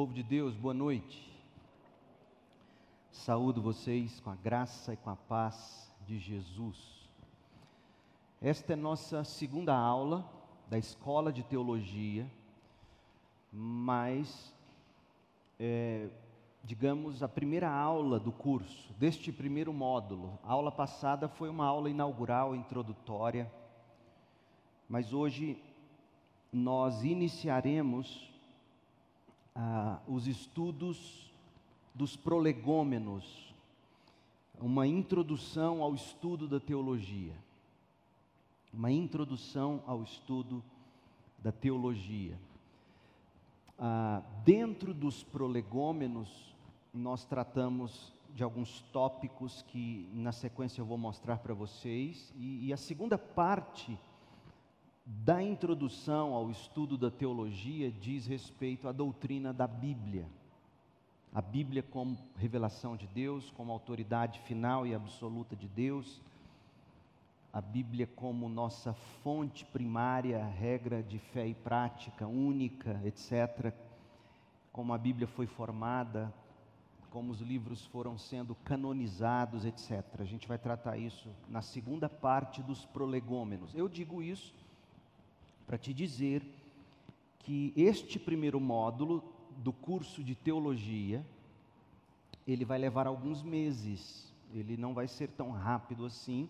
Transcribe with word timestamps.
Povo 0.00 0.14
de 0.14 0.22
Deus, 0.22 0.56
boa 0.56 0.72
noite. 0.72 1.30
Saúdo 3.10 3.60
vocês 3.60 4.18
com 4.20 4.30
a 4.30 4.34
graça 4.34 4.94
e 4.94 4.96
com 4.96 5.10
a 5.10 5.16
paz 5.16 5.92
de 6.06 6.18
Jesus. 6.18 7.06
Esta 8.40 8.72
é 8.72 8.76
nossa 8.76 9.22
segunda 9.24 9.76
aula 9.76 10.24
da 10.70 10.78
Escola 10.78 11.30
de 11.30 11.42
Teologia, 11.42 12.26
mas, 13.52 14.56
é, 15.58 16.08
digamos, 16.64 17.22
a 17.22 17.28
primeira 17.28 17.70
aula 17.70 18.18
do 18.18 18.32
curso, 18.32 18.94
deste 18.94 19.30
primeiro 19.30 19.70
módulo. 19.70 20.38
A 20.42 20.52
aula 20.52 20.72
passada 20.72 21.28
foi 21.28 21.50
uma 21.50 21.66
aula 21.66 21.90
inaugural, 21.90 22.56
introdutória, 22.56 23.52
mas 24.88 25.12
hoje 25.12 25.62
nós 26.50 27.04
iniciaremos 27.04 28.29
ah, 29.54 30.00
os 30.06 30.26
estudos 30.26 31.30
dos 31.94 32.16
prolegômenos, 32.16 33.54
uma 34.60 34.86
introdução 34.86 35.82
ao 35.82 35.94
estudo 35.94 36.46
da 36.46 36.60
teologia. 36.60 37.34
Uma 38.72 38.90
introdução 38.90 39.82
ao 39.86 40.02
estudo 40.02 40.62
da 41.38 41.50
teologia. 41.50 42.38
Ah, 43.78 44.22
dentro 44.44 44.92
dos 44.94 45.22
prolegômenos, 45.22 46.54
nós 46.92 47.24
tratamos 47.24 48.12
de 48.34 48.44
alguns 48.44 48.80
tópicos 48.92 49.62
que 49.62 50.08
na 50.12 50.32
sequência 50.32 50.80
eu 50.80 50.84
vou 50.84 50.98
mostrar 50.98 51.38
para 51.38 51.54
vocês, 51.54 52.32
e, 52.36 52.66
e 52.66 52.72
a 52.72 52.76
segunda 52.76 53.18
parte 53.18 53.98
da 55.04 55.42
introdução 55.42 56.34
ao 56.34 56.50
estudo 56.50 56.96
da 56.96 57.10
teologia 57.10 57.90
diz 57.90 58.26
respeito 58.26 58.86
à 58.86 58.92
doutrina 58.92 59.52
da 59.52 59.66
Bíblia. 59.66 60.26
A 61.32 61.40
Bíblia 61.40 61.82
como 61.82 62.18
revelação 62.36 62.96
de 62.96 63.06
Deus, 63.06 63.50
como 63.52 63.72
autoridade 63.72 64.40
final 64.40 64.86
e 64.86 64.94
absoluta 64.94 65.54
de 65.54 65.68
Deus. 65.68 66.20
A 67.52 67.60
Bíblia 67.60 68.06
como 68.16 68.48
nossa 68.48 68.92
fonte 69.22 69.64
primária, 69.64 70.44
regra 70.44 71.02
de 71.02 71.18
fé 71.18 71.46
e 71.46 71.54
prática 71.54 72.26
única, 72.26 73.00
etc. 73.04 73.72
Como 74.72 74.92
a 74.92 74.98
Bíblia 74.98 75.26
foi 75.26 75.46
formada, 75.46 76.32
como 77.10 77.32
os 77.32 77.40
livros 77.40 77.84
foram 77.86 78.16
sendo 78.16 78.54
canonizados, 78.56 79.64
etc. 79.64 80.04
A 80.18 80.24
gente 80.24 80.46
vai 80.46 80.58
tratar 80.58 80.96
isso 80.96 81.28
na 81.48 81.62
segunda 81.62 82.08
parte 82.08 82.62
dos 82.62 82.84
prolegômenos. 82.86 83.74
Eu 83.74 83.88
digo 83.88 84.22
isso 84.22 84.54
para 85.70 85.78
te 85.78 85.94
dizer 85.94 86.42
que 87.38 87.72
este 87.76 88.18
primeiro 88.18 88.58
módulo 88.58 89.22
do 89.58 89.72
curso 89.72 90.20
de 90.24 90.34
teologia, 90.34 91.24
ele 92.44 92.64
vai 92.64 92.76
levar 92.76 93.06
alguns 93.06 93.40
meses, 93.40 94.34
ele 94.52 94.76
não 94.76 94.92
vai 94.92 95.06
ser 95.06 95.28
tão 95.28 95.52
rápido 95.52 96.04
assim, 96.04 96.48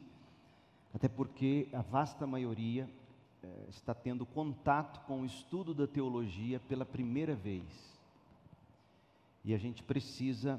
até 0.95 1.07
porque 1.07 1.69
a 1.75 1.83
vasta 1.83 2.27
maioria 2.27 2.89
eh, 3.43 3.67
está 3.69 3.93
tendo 3.93 4.25
contato 4.25 5.05
com 5.05 5.21
o 5.21 5.27
estudo 5.27 5.75
da 5.75 5.87
teologia 5.87 6.59
pela 6.61 6.87
primeira 6.87 7.35
vez. 7.35 7.63
E 9.45 9.53
a 9.53 9.59
gente 9.59 9.83
precisa 9.83 10.59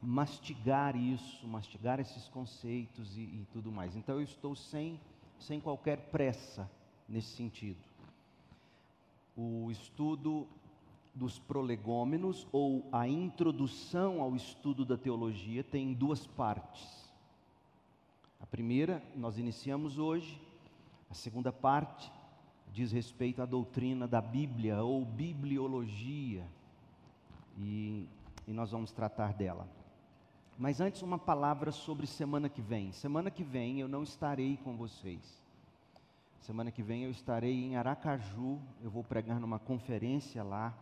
mastigar 0.00 0.96
isso, 0.96 1.46
mastigar 1.46 2.00
esses 2.00 2.26
conceitos 2.28 3.18
e, 3.18 3.20
e 3.20 3.46
tudo 3.52 3.70
mais. 3.70 3.94
Então 3.94 4.14
eu 4.14 4.22
estou 4.22 4.56
sem, 4.56 4.98
sem 5.38 5.60
qualquer 5.60 6.08
pressa 6.10 6.66
nesse 7.08 7.28
sentido. 7.28 7.78
O 9.36 9.70
estudo 9.70 10.46
dos 11.14 11.38
prolegômenos, 11.38 12.46
ou 12.52 12.86
a 12.92 13.08
introdução 13.08 14.20
ao 14.20 14.36
estudo 14.36 14.84
da 14.84 14.96
teologia, 14.96 15.64
tem 15.64 15.94
duas 15.94 16.26
partes. 16.26 17.10
A 18.38 18.46
primeira 18.46 19.02
nós 19.14 19.38
iniciamos 19.38 19.98
hoje, 19.98 20.40
a 21.10 21.14
segunda 21.14 21.50
parte 21.50 22.12
diz 22.72 22.92
respeito 22.92 23.40
à 23.40 23.46
doutrina 23.46 24.06
da 24.06 24.20
Bíblia 24.20 24.82
ou 24.82 25.04
bibliologia, 25.04 26.46
e, 27.58 28.06
e 28.46 28.52
nós 28.52 28.70
vamos 28.70 28.92
tratar 28.92 29.32
dela. 29.32 29.66
Mas 30.58 30.80
antes, 30.80 31.00
uma 31.02 31.18
palavra 31.18 31.70
sobre 31.70 32.06
semana 32.06 32.48
que 32.48 32.60
vem. 32.60 32.92
Semana 32.92 33.30
que 33.30 33.44
vem 33.44 33.80
eu 33.80 33.88
não 33.88 34.02
estarei 34.02 34.58
com 34.58 34.76
vocês. 34.76 35.45
Semana 36.46 36.70
que 36.70 36.80
vem 36.80 37.02
eu 37.02 37.10
estarei 37.10 37.64
em 37.64 37.74
Aracaju, 37.74 38.60
eu 38.80 38.88
vou 38.88 39.02
pregar 39.02 39.40
numa 39.40 39.58
conferência 39.58 40.44
lá, 40.44 40.72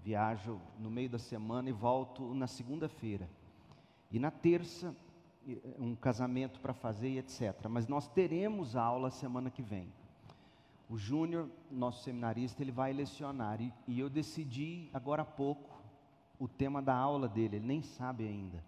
viajo 0.00 0.60
no 0.76 0.90
meio 0.90 1.08
da 1.08 1.20
semana 1.20 1.68
e 1.68 1.72
volto 1.72 2.34
na 2.34 2.48
segunda-feira. 2.48 3.30
E 4.10 4.18
na 4.18 4.32
terça, 4.32 4.92
um 5.78 5.94
casamento 5.94 6.58
para 6.58 6.74
fazer 6.74 7.10
e 7.10 7.18
etc. 7.18 7.68
Mas 7.70 7.86
nós 7.86 8.08
teremos 8.08 8.74
aula 8.74 9.08
semana 9.08 9.52
que 9.52 9.62
vem. 9.62 9.86
O 10.90 10.98
Júnior, 10.98 11.48
nosso 11.70 12.02
seminarista, 12.02 12.60
ele 12.60 12.72
vai 12.72 12.92
lecionar 12.92 13.60
e, 13.60 13.72
e 13.86 14.00
eu 14.00 14.10
decidi 14.10 14.90
agora 14.92 15.22
há 15.22 15.24
pouco 15.24 15.80
o 16.40 16.48
tema 16.48 16.82
da 16.82 16.96
aula 16.96 17.28
dele, 17.28 17.58
ele 17.58 17.66
nem 17.66 17.82
sabe 17.82 18.26
ainda. 18.26 18.64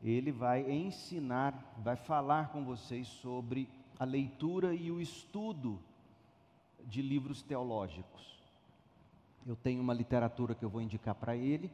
Ele 0.00 0.30
vai 0.30 0.70
ensinar, 0.70 1.74
vai 1.82 1.96
falar 1.96 2.52
com 2.52 2.64
vocês 2.64 3.08
sobre 3.08 3.68
a 3.98 4.04
leitura 4.04 4.74
e 4.74 4.90
o 4.90 5.00
estudo 5.00 5.78
de 6.86 7.02
livros 7.02 7.42
teológicos. 7.42 8.38
Eu 9.46 9.56
tenho 9.56 9.82
uma 9.82 9.94
literatura 9.94 10.54
que 10.54 10.64
eu 10.64 10.68
vou 10.68 10.80
indicar 10.80 11.14
para 11.14 11.36
ele 11.36 11.70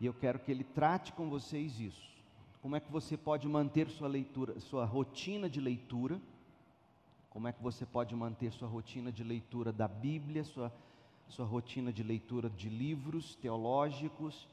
e 0.00 0.06
eu 0.06 0.14
quero 0.14 0.38
que 0.38 0.50
ele 0.50 0.64
trate 0.64 1.12
com 1.12 1.28
vocês 1.28 1.78
isso. 1.78 2.14
Como 2.62 2.76
é 2.76 2.80
que 2.80 2.90
você 2.90 3.16
pode 3.16 3.46
manter 3.46 3.90
sua 3.90 4.08
leitura, 4.08 4.58
sua 4.58 4.86
rotina 4.86 5.50
de 5.50 5.60
leitura? 5.60 6.18
Como 7.28 7.46
é 7.46 7.52
que 7.52 7.62
você 7.62 7.84
pode 7.84 8.14
manter 8.14 8.52
sua 8.52 8.68
rotina 8.68 9.12
de 9.12 9.22
leitura 9.22 9.72
da 9.72 9.86
Bíblia, 9.86 10.44
sua, 10.44 10.72
sua 11.28 11.44
rotina 11.44 11.92
de 11.92 12.02
leitura 12.02 12.48
de 12.48 12.70
livros 12.70 13.34
teológicos? 13.34 14.48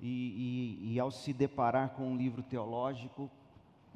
E, 0.00 0.76
e, 0.86 0.92
e 0.94 1.00
ao 1.00 1.10
se 1.10 1.32
deparar 1.32 1.90
com 1.90 2.12
um 2.12 2.16
livro 2.16 2.42
teológico, 2.42 3.28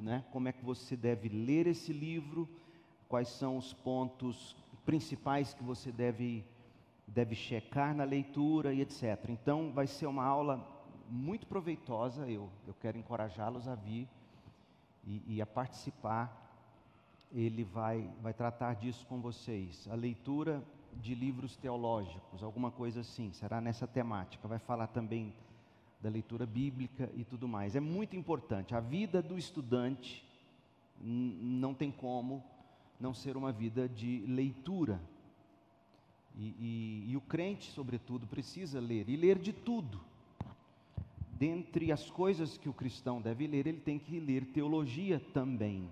né? 0.03 0.23
como 0.31 0.49
é 0.49 0.51
que 0.51 0.63
você 0.63 0.97
deve 0.97 1.29
ler 1.29 1.65
esse 1.65 1.93
livro, 1.93 2.47
quais 3.07 3.29
são 3.29 3.57
os 3.57 3.73
pontos 3.73 4.55
principais 4.85 5.53
que 5.53 5.63
você 5.63 5.91
deve, 5.91 6.43
deve 7.07 7.35
checar 7.35 7.95
na 7.95 8.03
leitura 8.03 8.73
e 8.73 8.81
etc. 8.81 9.29
Então, 9.29 9.71
vai 9.71 9.87
ser 9.87 10.07
uma 10.07 10.25
aula 10.25 10.67
muito 11.09 11.47
proveitosa, 11.47 12.29
eu, 12.29 12.49
eu 12.67 12.73
quero 12.81 12.97
encorajá-los 12.97 13.67
a 13.67 13.75
vir 13.75 14.07
e, 15.05 15.35
e 15.35 15.41
a 15.41 15.45
participar. 15.45 16.41
Ele 17.31 17.63
vai, 17.63 18.09
vai 18.21 18.33
tratar 18.33 18.75
disso 18.75 19.05
com 19.07 19.21
vocês. 19.21 19.87
A 19.89 19.95
leitura 19.95 20.61
de 21.01 21.15
livros 21.15 21.55
teológicos, 21.55 22.43
alguma 22.43 22.69
coisa 22.69 22.99
assim, 22.99 23.31
será 23.31 23.61
nessa 23.61 23.87
temática. 23.87 24.47
Vai 24.47 24.59
falar 24.59 24.87
também 24.87 25.33
da 26.03 26.09
leitura 26.09 26.45
bíblica 26.45 27.09
e 27.15 27.23
tudo 27.23 27.47
mais. 27.47 27.77
É 27.77 27.79
muito 27.79 28.13
importante. 28.13 28.75
A 28.75 28.81
vida 28.81 29.21
do 29.21 29.37
estudante 29.37 30.21
não 31.01 31.73
tem 31.73 31.89
como 31.89 32.43
não 32.99 33.13
ser 33.13 33.37
uma 33.37 33.53
vida 33.53 33.87
de 33.87 34.25
leitura. 34.27 35.01
E, 36.35 36.47
e, 36.59 37.11
e, 37.11 37.17
o 37.17 37.21
crente, 37.21 37.71
sobretudo, 37.71 38.27
precisa 38.27 38.81
ler, 38.81 39.07
e 39.07 39.15
ler 39.15 39.39
de 39.39 39.53
tudo. 39.53 40.01
Dentre 41.31 41.89
as 41.89 42.09
coisas 42.09 42.57
que 42.57 42.67
o 42.67 42.73
cristão 42.73 43.21
deve 43.21 43.47
ler, 43.47 43.65
ele 43.65 43.79
tem 43.79 43.97
que 43.97 44.19
ler 44.19 44.45
teologia 44.47 45.21
também. 45.33 45.89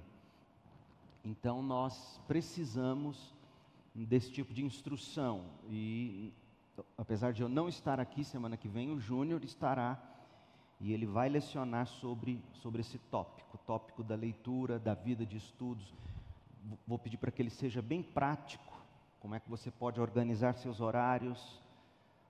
Então, 1.24 1.64
nós 1.64 2.20
precisamos 2.28 3.34
desse 3.96 4.30
tipo 4.30 4.54
de 4.54 4.66
instrução. 4.66 5.46
E 5.70 6.34
apesar 6.98 7.34
de 7.34 7.42
eu 7.42 7.50
não 7.50 7.68
estar 7.68 8.00
aqui 8.00 8.24
semana 8.24 8.58
que 8.58 8.68
vem, 8.68 8.92
o 8.92 9.00
Júnior 9.00 9.44
estará 9.44 10.02
e 10.80 10.92
ele 10.94 11.06
vai 11.06 11.30
lecionar 11.30 11.86
sobre, 11.86 12.44
sobre 12.54 12.82
esse 12.82 12.98
tópico, 12.98 13.58
tópico 13.60 14.04
da 14.04 14.16
leitura, 14.16 14.80
da 14.80 14.94
vida 14.94 15.26
de 15.26 15.38
estudos. 15.38 15.94
Vou 16.88 16.98
pedir 16.98 17.18
para 17.18 17.32
que 17.32 17.42
ele 17.42 17.50
seja 17.50 17.82
bem 17.82 18.02
prático, 18.02 18.74
como 19.20 19.36
é 19.36 19.40
que 19.40 19.50
você 19.50 19.70
pode 19.70 20.02
organizar 20.02 20.54
seus 20.54 20.82
horários, 20.82 21.62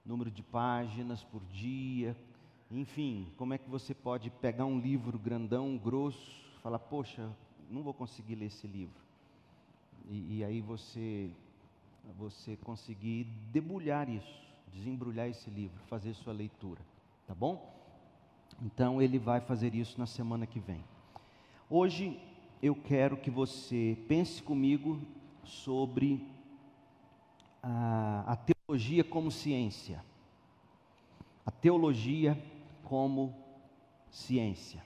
número 0.05 0.29
de 0.29 0.43
páginas 0.43 1.23
por 1.23 1.41
dia, 1.45 2.15
enfim, 2.69 3.31
como 3.37 3.53
é 3.53 3.57
que 3.57 3.69
você 3.69 3.93
pode 3.93 4.29
pegar 4.29 4.65
um 4.65 4.79
livro 4.79 5.17
grandão, 5.17 5.77
grosso, 5.77 6.41
falar, 6.61 6.79
poxa, 6.79 7.29
não 7.69 7.83
vou 7.83 7.93
conseguir 7.93 8.35
ler 8.35 8.47
esse 8.47 8.67
livro. 8.67 9.01
E, 10.09 10.37
e 10.37 10.43
aí 10.43 10.59
você, 10.59 11.31
você 12.17 12.57
conseguir 12.57 13.25
debulhar 13.51 14.09
isso, 14.09 14.50
desembrulhar 14.73 15.27
esse 15.27 15.49
livro, 15.49 15.79
fazer 15.87 16.13
sua 16.13 16.33
leitura, 16.33 16.81
tá 17.27 17.35
bom? 17.35 17.73
Então 18.61 19.01
ele 19.01 19.17
vai 19.19 19.39
fazer 19.41 19.73
isso 19.75 19.99
na 19.99 20.05
semana 20.05 20.45
que 20.45 20.59
vem. 20.59 20.83
Hoje 21.69 22.19
eu 22.61 22.75
quero 22.75 23.17
que 23.17 23.31
você 23.31 23.97
pense 24.07 24.41
comigo 24.41 24.99
sobre 25.43 26.25
a, 27.61 28.23
a 28.27 28.35
teologia 28.35 29.03
como 29.03 29.31
ciência. 29.31 30.03
a 31.45 31.51
teologia 31.51 32.41
como 32.83 33.33
ciência. 34.09 34.83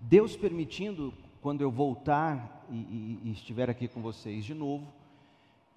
Deus 0.00 0.36
permitindo, 0.36 1.12
quando 1.40 1.62
eu 1.62 1.70
voltar 1.70 2.66
e, 2.70 2.74
e, 2.74 3.20
e 3.24 3.32
estiver 3.32 3.70
aqui 3.70 3.88
com 3.88 4.02
vocês 4.02 4.44
de 4.44 4.54
novo, 4.54 4.86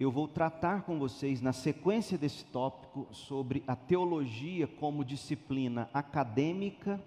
eu 0.02 0.10
vou 0.10 0.26
tratar 0.26 0.82
com 0.82 0.98
vocês, 0.98 1.40
na 1.40 1.52
sequência 1.52 2.18
desse 2.18 2.44
tópico, 2.46 3.06
sobre 3.12 3.62
a 3.66 3.76
teologia 3.76 4.66
como 4.66 5.04
disciplina 5.04 5.88
acadêmica 5.94 7.00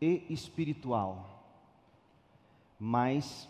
e 0.00 0.24
espiritual. 0.28 1.42
Mas 2.78 3.48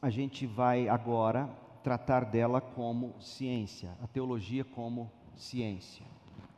a 0.00 0.10
gente 0.10 0.46
vai 0.46 0.88
agora 0.88 1.50
tratar 1.82 2.24
dela 2.24 2.60
como 2.60 3.14
ciência, 3.20 3.96
a 4.02 4.06
teologia 4.06 4.64
como 4.64 5.10
ciência. 5.36 6.06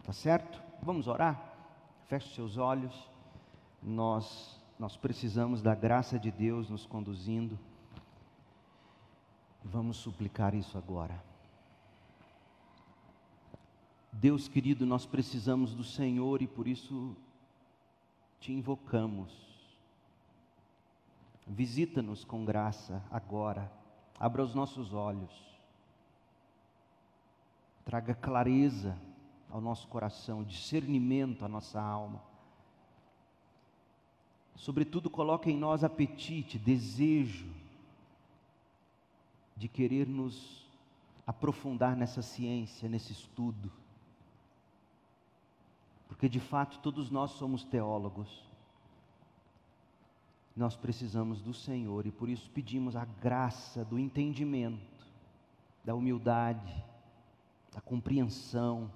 Tá 0.04 0.12
certo? 0.12 0.62
Vamos 0.82 1.08
orar? 1.08 1.40
Feche 2.06 2.28
os 2.28 2.34
seus 2.34 2.56
olhos. 2.56 3.08
Nós 3.82 4.60
nós 4.80 4.96
precisamos 4.96 5.60
da 5.60 5.74
graça 5.74 6.18
de 6.18 6.30
Deus 6.30 6.70
nos 6.70 6.86
conduzindo. 6.86 7.58
Vamos 9.62 9.98
suplicar 9.98 10.54
isso 10.54 10.78
agora. 10.78 11.29
Deus 14.12 14.48
querido, 14.48 14.84
nós 14.84 15.06
precisamos 15.06 15.74
do 15.74 15.84
Senhor 15.84 16.42
e 16.42 16.46
por 16.46 16.66
isso 16.66 17.16
te 18.40 18.52
invocamos. 18.52 19.32
Visita-nos 21.46 22.24
com 22.24 22.44
graça 22.44 23.04
agora, 23.10 23.70
abra 24.18 24.42
os 24.42 24.54
nossos 24.54 24.92
olhos, 24.92 25.30
traga 27.84 28.14
clareza 28.14 28.98
ao 29.48 29.60
nosso 29.60 29.86
coração, 29.88 30.42
discernimento 30.42 31.44
à 31.44 31.48
nossa 31.48 31.80
alma. 31.80 32.22
Sobretudo, 34.56 35.08
coloque 35.08 35.50
em 35.50 35.56
nós 35.56 35.82
apetite, 35.82 36.58
desejo 36.58 37.50
de 39.56 39.68
querer 39.68 40.06
nos 40.06 40.68
aprofundar 41.26 41.96
nessa 41.96 42.22
ciência, 42.22 42.88
nesse 42.88 43.12
estudo 43.12 43.79
porque 46.10 46.28
de 46.28 46.40
fato 46.40 46.80
todos 46.80 47.08
nós 47.08 47.30
somos 47.30 47.62
teólogos. 47.62 48.44
Nós 50.56 50.76
precisamos 50.76 51.40
do 51.40 51.54
Senhor 51.54 52.04
e 52.04 52.10
por 52.10 52.28
isso 52.28 52.50
pedimos 52.50 52.96
a 52.96 53.04
graça 53.04 53.84
do 53.84 53.96
entendimento, 53.96 55.06
da 55.84 55.94
humildade, 55.94 56.84
da 57.72 57.80
compreensão 57.80 58.90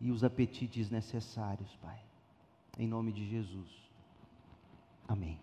e 0.00 0.10
os 0.10 0.24
apetites 0.24 0.90
necessários, 0.90 1.74
Pai. 1.76 2.02
Em 2.76 2.88
nome 2.88 3.12
de 3.12 3.24
Jesus. 3.24 3.70
Amém. 5.06 5.38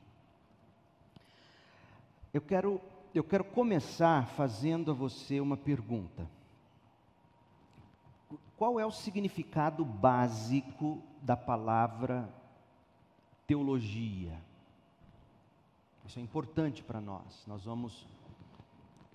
Eu 2.34 2.42
quero, 2.42 2.82
eu 3.16 3.24
quero 3.24 3.46
começar 3.46 4.28
fazendo 4.28 4.92
a 4.92 4.94
você 4.94 5.40
uma 5.40 5.56
pergunta 5.56 6.30
qual 8.60 8.78
é 8.78 8.86
o 8.86 8.92
significado 8.92 9.86
básico 9.86 11.02
da 11.22 11.38
palavra 11.38 12.30
teologia? 13.48 14.38
Isso 16.06 16.20
é 16.20 16.22
importante 16.22 16.84
para 16.84 17.00
nós. 17.00 17.46
Nós 17.48 17.64
vamos 17.64 18.06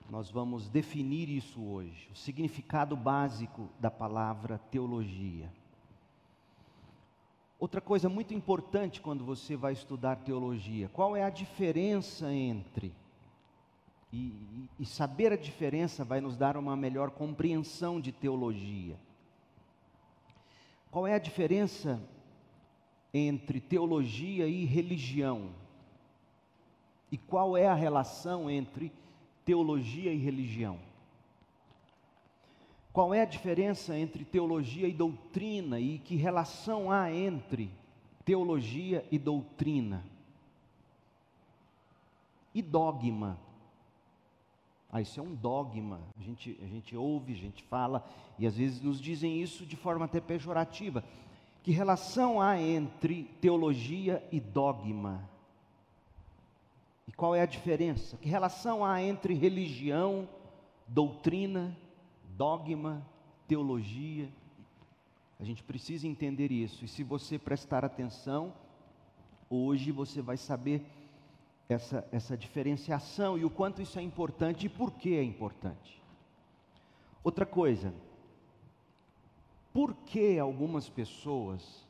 nós 0.09 0.31
vamos 0.31 0.69
definir 0.69 1.29
isso 1.29 1.63
hoje, 1.63 2.09
o 2.13 2.17
significado 2.17 2.97
básico 2.97 3.69
da 3.79 3.91
palavra 3.91 4.59
teologia. 4.71 5.51
Outra 7.59 7.81
coisa 7.81 8.09
muito 8.09 8.33
importante 8.33 9.01
quando 9.01 9.25
você 9.25 9.57
vai 9.57 9.73
estudar 9.73 10.17
teologia, 10.17 10.89
qual 10.91 11.17
é 11.17 11.23
a 11.23 11.31
diferença 11.31 12.33
entre 12.33 12.95
e, 14.13 14.69
e, 14.79 14.87
saber 14.87 15.33
a 15.33 15.37
diferença 15.37 16.05
vai 16.05 16.21
nos 16.21 16.37
dar 16.37 16.57
uma 16.57 16.77
melhor 16.77 17.11
compreensão 17.11 18.01
de 18.01 18.13
teologia. 18.13 18.97
Qual 20.95 21.09
é 21.09 21.15
a 21.15 21.19
diferença 21.19 22.01
entre 23.13 23.59
teologia 23.59 24.47
e 24.47 24.65
religião? 24.65 25.51
E 27.11 27.19
qual 27.19 27.57
é 27.57 27.67
a 27.67 27.75
relação 27.75 28.49
entre 28.49 28.93
teologia 29.45 30.13
e 30.13 30.17
religião? 30.17 30.79
Qual 32.93 33.13
é 33.13 33.23
a 33.23 33.25
diferença 33.25 33.99
entre 33.99 34.25
teologia 34.25 34.87
e 34.87 34.93
doutrina 34.93 35.81
e 35.81 35.99
que 35.99 36.15
relação 36.15 36.93
há 36.93 37.13
entre 37.13 37.73
teologia 38.25 39.05
e 39.11 39.19
doutrina? 39.19 40.05
E 42.55 42.63
dogma? 42.63 43.37
Ah, 44.95 45.01
isso 45.01 45.19
é 45.19 45.23
um 45.25 45.35
dogma. 45.35 46.01
A 46.17 46.23
gente, 46.23 46.57
a 46.63 46.67
gente 46.69 46.97
ouve, 46.97 47.33
a 47.33 47.37
gente 47.37 47.65
fala, 47.65 48.07
e 48.39 48.47
às 48.47 48.57
vezes 48.57 48.81
nos 48.81 49.01
dizem 49.01 49.43
isso 49.43 49.67
de 49.67 49.75
forma 49.75 50.05
até 50.05 50.21
pejorativa. 50.21 51.03
Que 51.65 51.73
relação 51.73 52.41
há 52.41 52.63
entre 52.63 53.25
teologia 53.41 54.25
e 54.31 54.39
dogma? 54.39 55.29
E 57.09 57.13
qual 57.13 57.35
é 57.35 57.41
a 57.41 57.47
diferença? 57.47 58.17
Que 58.19 58.29
relação 58.29 58.85
há 58.85 59.03
entre 59.03 59.35
religião, 59.35 60.29
doutrina, 60.87 61.77
dogma, 62.37 63.05
teologia? 63.49 64.29
A 65.41 65.45
gente 65.45 65.65
precisa 65.65 66.07
entender 66.07 66.53
isso. 66.53 66.85
E 66.85 66.89
se 66.89 67.03
você 67.03 67.37
prestar 67.37 67.85
atenção, 67.85 68.55
hoje 69.51 69.91
você 69.91 70.23
vai 70.23 70.37
saber 70.37 70.87
essa, 71.69 72.07
essa 72.13 72.37
diferenciação 72.37 73.39
e 73.39 73.45
o 73.45 73.51
quanto 73.51 73.81
isso 73.81 73.99
é 73.99 74.03
importante 74.03 74.67
e 74.67 74.69
por 74.69 74.93
que 74.93 75.17
é 75.17 75.23
importante. 75.23 76.03
Outra 77.23 77.47
coisa, 77.47 77.95
por 79.73 79.95
que 79.95 80.39
algumas 80.39 80.89
pessoas 80.89 81.87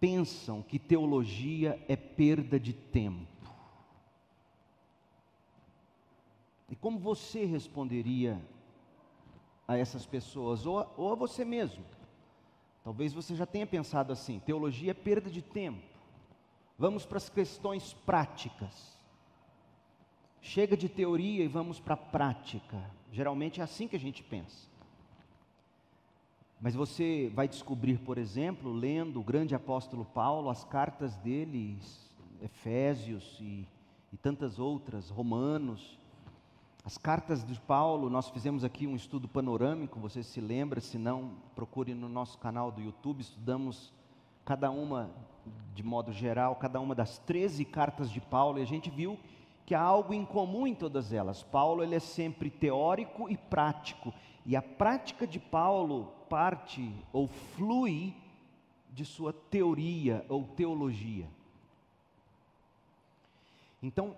pensam 0.00 0.62
que 0.62 0.78
teologia 0.78 1.84
é 1.86 1.96
perda 1.96 2.58
de 2.58 2.72
tempo? 2.72 3.28
E 6.70 6.76
como 6.76 6.98
você 6.98 7.44
responderia 7.44 8.40
a 9.66 9.76
essas 9.76 10.06
pessoas, 10.06 10.64
ou, 10.64 10.84
ou 10.96 11.12
a 11.12 11.14
você 11.14 11.44
mesmo? 11.44 11.84
Talvez 12.82 13.12
você 13.12 13.34
já 13.34 13.44
tenha 13.44 13.66
pensado 13.66 14.12
assim: 14.12 14.38
teologia 14.38 14.92
é 14.92 14.94
perda 14.94 15.28
de 15.28 15.42
tempo. 15.42 15.89
Vamos 16.80 17.04
para 17.04 17.18
as 17.18 17.28
questões 17.28 17.92
práticas. 18.06 18.96
Chega 20.40 20.74
de 20.74 20.88
teoria 20.88 21.44
e 21.44 21.46
vamos 21.46 21.78
para 21.78 21.92
a 21.92 21.98
prática. 21.98 22.82
Geralmente 23.12 23.60
é 23.60 23.62
assim 23.62 23.86
que 23.86 23.96
a 23.96 24.00
gente 24.00 24.22
pensa. 24.22 24.66
Mas 26.58 26.74
você 26.74 27.30
vai 27.34 27.46
descobrir, 27.46 27.98
por 27.98 28.16
exemplo, 28.16 28.72
lendo 28.72 29.20
o 29.20 29.22
grande 29.22 29.54
apóstolo 29.54 30.06
Paulo, 30.06 30.48
as 30.48 30.64
cartas 30.64 31.14
dele, 31.18 31.76
Efésios 32.40 33.36
e, 33.40 33.68
e 34.10 34.16
tantas 34.16 34.58
outras, 34.58 35.10
Romanos, 35.10 35.98
as 36.82 36.96
cartas 36.96 37.44
de 37.44 37.60
Paulo, 37.60 38.08
nós 38.08 38.30
fizemos 38.30 38.64
aqui 38.64 38.86
um 38.86 38.96
estudo 38.96 39.28
panorâmico, 39.28 40.00
você 40.00 40.22
se 40.22 40.40
lembra, 40.40 40.80
se 40.80 40.96
não, 40.96 41.32
procure 41.54 41.92
no 41.92 42.08
nosso 42.08 42.38
canal 42.38 42.72
do 42.72 42.80
YouTube, 42.80 43.20
estudamos 43.20 43.92
cada 44.46 44.70
uma 44.70 45.10
de 45.74 45.82
modo 45.82 46.12
geral, 46.12 46.56
cada 46.56 46.80
uma 46.80 46.94
das 46.94 47.18
13 47.18 47.64
cartas 47.64 48.10
de 48.10 48.20
Paulo, 48.20 48.58
e 48.58 48.62
a 48.62 48.66
gente 48.66 48.90
viu 48.90 49.18
que 49.64 49.74
há 49.74 49.80
algo 49.80 50.12
em 50.12 50.24
comum 50.24 50.66
em 50.66 50.74
todas 50.74 51.12
elas. 51.12 51.42
Paulo 51.42 51.82
ele 51.82 51.94
é 51.94 52.00
sempre 52.00 52.50
teórico 52.50 53.30
e 53.30 53.36
prático, 53.36 54.12
e 54.44 54.56
a 54.56 54.62
prática 54.62 55.26
de 55.26 55.38
Paulo 55.38 56.12
parte 56.28 56.92
ou 57.12 57.28
flui 57.28 58.14
de 58.92 59.04
sua 59.04 59.32
teoria 59.32 60.24
ou 60.28 60.44
teologia. 60.44 61.28
Então, 63.82 64.14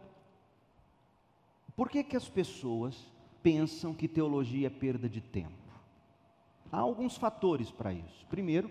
por 1.77 1.89
que 1.89 2.03
que 2.03 2.17
as 2.17 2.29
pessoas 2.29 3.11
pensam 3.43 3.95
que 3.95 4.09
teologia 4.09 4.67
é 4.67 4.71
perda 4.71 5.09
de 5.09 5.21
tempo? 5.21 5.53
Há 6.71 6.79
alguns 6.79 7.17
fatores 7.17 7.71
para 7.71 7.93
isso. 7.93 8.27
Primeiro, 8.29 8.71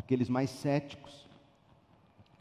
aqueles 0.00 0.30
mais 0.30 0.48
céticos 0.48 1.28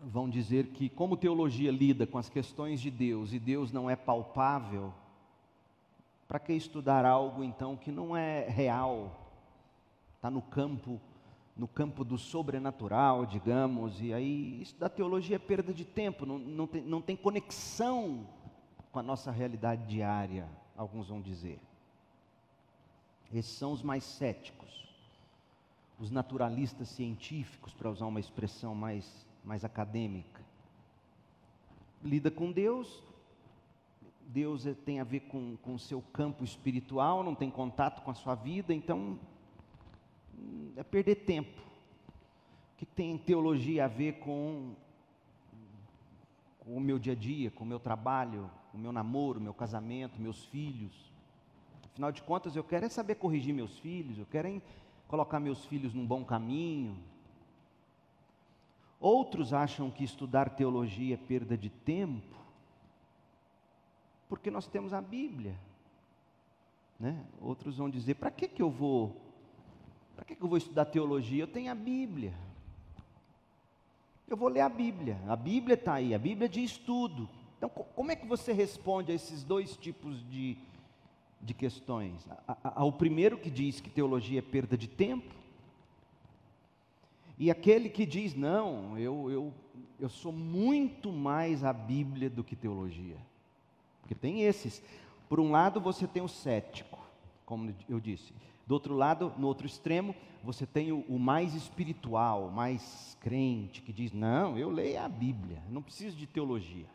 vão 0.02 0.30
dizer 0.30 0.68
que, 0.68 0.88
como 0.88 1.18
teologia 1.18 1.70
lida 1.70 2.08
com 2.08 2.18
as 2.18 2.30
questões 2.30 2.80
de 2.80 2.90
Deus 2.90 3.34
e 3.34 3.40
Deus 3.40 3.72
não 3.72 3.90
é 3.90 3.98
palpável, 3.98 4.94
para 6.26 6.40
que 6.40 6.54
estudar 6.54 7.06
algo 7.06 7.44
então 7.44 7.76
que 7.76 7.92
não 7.92 8.16
é 8.16 8.48
real, 8.48 9.30
está 10.16 10.32
no 10.32 10.42
campo 10.42 11.00
no 11.58 11.68
campo 11.68 12.06
do 12.06 12.18
sobrenatural, 12.18 13.26
digamos, 13.26 14.00
e 14.00 14.14
aí 14.14 14.62
isso 14.62 14.78
da 14.78 14.88
teologia 14.88 15.36
é 15.36 15.40
perda 15.40 15.74
de 15.74 15.84
tempo, 15.84 16.26
não, 16.26 16.40
não, 16.40 16.66
tem, 16.66 16.82
não 16.82 17.02
tem 17.02 17.18
conexão 17.18 18.26
com 18.94 19.00
a 19.00 19.04
nossa 19.04 19.30
realidade 19.30 19.86
diária, 19.86 20.48
alguns 20.78 21.10
vão 21.10 21.20
dizer. 21.20 21.60
Esses 23.34 23.52
são 23.52 23.74
os 23.74 23.84
mais 23.84 24.06
céticos, 24.06 24.89
os 26.00 26.10
naturalistas 26.10 26.88
científicos, 26.88 27.74
para 27.74 27.90
usar 27.90 28.06
uma 28.06 28.20
expressão 28.20 28.74
mais, 28.74 29.26
mais 29.44 29.66
acadêmica. 29.66 30.42
Lida 32.02 32.32
com 32.32 32.52
Deus, 32.52 33.04
Deus 34.28 34.66
é, 34.66 34.74
tem 34.74 35.00
a 35.00 35.04
ver 35.04 35.22
com 35.22 35.58
o 35.66 35.80
seu 35.80 36.02
campo 36.14 36.44
espiritual, 36.44 37.24
não 37.24 37.36
tem 37.36 37.50
contato 37.50 38.02
com 38.02 38.12
a 38.12 38.14
sua 38.14 38.36
vida, 38.36 38.74
então 38.74 39.20
é 40.78 40.84
perder 40.84 41.16
tempo. 41.16 41.60
O 42.74 42.78
que 42.78 42.86
tem 42.86 43.18
teologia 43.18 43.86
a 43.86 43.88
ver 43.88 44.20
com, 44.20 44.74
com 46.60 46.78
o 46.78 46.80
meu 46.80 46.98
dia 46.98 47.14
a 47.14 47.16
dia, 47.16 47.52
com 47.52 47.66
o 47.66 47.68
meu 47.68 47.80
trabalho, 47.80 48.50
o 48.74 48.78
meu 48.78 48.94
namoro, 48.94 49.42
meu 49.42 49.54
casamento, 49.54 50.22
meus 50.22 50.46
filhos? 50.46 51.12
Afinal 51.84 52.12
de 52.12 52.22
contas, 52.24 52.56
eu 52.56 52.64
quero 52.64 52.86
é 52.86 52.90
saber 52.90 53.16
corrigir 53.16 53.54
meus 53.54 53.78
filhos, 53.80 54.18
eu 54.18 54.26
quero 54.26 54.48
é 54.48 54.62
colocar 55.10 55.40
meus 55.40 55.66
filhos 55.66 55.94
num 55.94 56.06
bom 56.06 56.24
caminho. 56.24 56.96
Outros 59.00 59.52
acham 59.52 59.90
que 59.90 60.04
estudar 60.04 60.52
teologia 60.52 61.16
é 61.16 61.18
perda 61.18 61.58
de 61.58 61.70
tempo, 61.70 62.38
porque 64.30 64.52
nós 64.52 64.68
temos 64.68 64.94
a 64.94 65.02
Bíblia. 65.02 65.60
Né? 67.00 67.26
Outros 67.42 67.78
vão 67.78 67.90
dizer: 67.90 68.16
para 68.16 68.30
que, 68.30 68.48
que 68.48 68.62
eu 68.62 68.70
vou 68.70 69.16
para 70.16 70.26
que 70.26 70.42
eu 70.42 70.48
vou 70.48 70.58
estudar 70.58 70.86
teologia? 70.86 71.44
Eu 71.44 71.48
tenho 71.48 71.72
a 71.72 71.76
Bíblia. 71.76 72.34
Eu 74.28 74.38
vou 74.38 74.50
ler 74.50 74.60
a 74.60 74.70
Bíblia. 74.70 75.18
A 75.28 75.36
Bíblia 75.36 75.74
está 75.74 75.94
aí, 75.94 76.14
a 76.14 76.20
Bíblia 76.20 76.48
diz 76.48 76.78
tudo. 76.78 77.28
Então, 77.58 77.70
como 77.70 78.12
é 78.12 78.16
que 78.16 78.28
você 78.28 78.54
responde 78.54 79.12
a 79.12 79.16
esses 79.16 79.44
dois 79.44 79.76
tipos 79.76 80.24
de, 80.30 80.58
de 81.42 81.54
questões? 81.54 82.28
Ao 82.64 82.92
primeiro 82.92 83.38
que 83.38 83.50
diz 83.50 83.80
que 83.80 83.90
teologia 83.90 84.40
é 84.40 84.42
perda 84.42 84.78
de 84.78 84.88
tempo, 84.88 85.34
e 87.40 87.50
aquele 87.50 87.88
que 87.88 88.06
diz, 88.06 88.36
não, 88.36 88.98
eu, 88.98 89.32
eu, 89.32 89.54
eu 89.98 90.10
sou 90.10 90.34
muito 90.34 91.10
mais 91.12 91.64
a 91.64 91.72
Bíblia 91.72 92.30
do 92.30 92.44
que 92.44 92.54
teologia. 92.54 93.16
Porque 94.02 94.14
tem 94.14 94.42
esses. 94.42 94.84
Por 95.30 95.40
um 95.40 95.50
lado, 95.50 95.80
você 95.80 96.06
tem 96.06 96.22
o 96.22 96.28
cético, 96.28 97.00
como 97.46 97.74
eu 97.88 98.00
disse. 98.00 98.34
Do 98.68 98.74
outro 98.74 98.94
lado, 98.94 99.34
no 99.38 99.48
outro 99.48 99.66
extremo, 99.66 100.14
você 100.44 100.66
tem 100.66 100.92
o, 100.92 101.06
o 101.08 101.18
mais 101.18 101.56
espiritual, 101.56 102.50
mais 102.50 103.18
crente, 103.22 103.82
que 103.82 103.94
diz: 103.94 104.12
Não, 104.12 104.58
eu 104.58 104.70
leio 104.70 105.02
a 105.02 105.08
Bíblia, 105.08 105.64
não 105.70 105.82
preciso 105.82 106.18
de 106.18 106.28
teologia. 106.28 106.88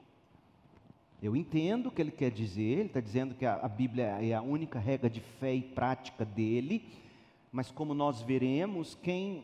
Eu 1.25 1.35
entendo 1.35 1.87
o 1.87 1.91
que 1.91 2.03
ele 2.03 2.11
quer 2.11 2.31
dizer, 2.31 2.63
ele 2.63 2.83
está 2.83 3.01
dizendo 3.01 3.35
que 3.35 3.47
a, 3.47 3.55
a 3.55 3.67
Bíblia 3.67 4.05
é 4.21 4.35
a 4.35 4.43
única 4.43 4.79
regra 4.79 5.09
de 5.09 5.21
fé 5.21 5.55
e 5.55 5.63
prática 5.63 6.23
dele, 6.23 6.87
mas 7.51 7.71
como 7.71 7.95
nós 7.95 8.21
veremos, 8.21 8.95
quem 9.03 9.43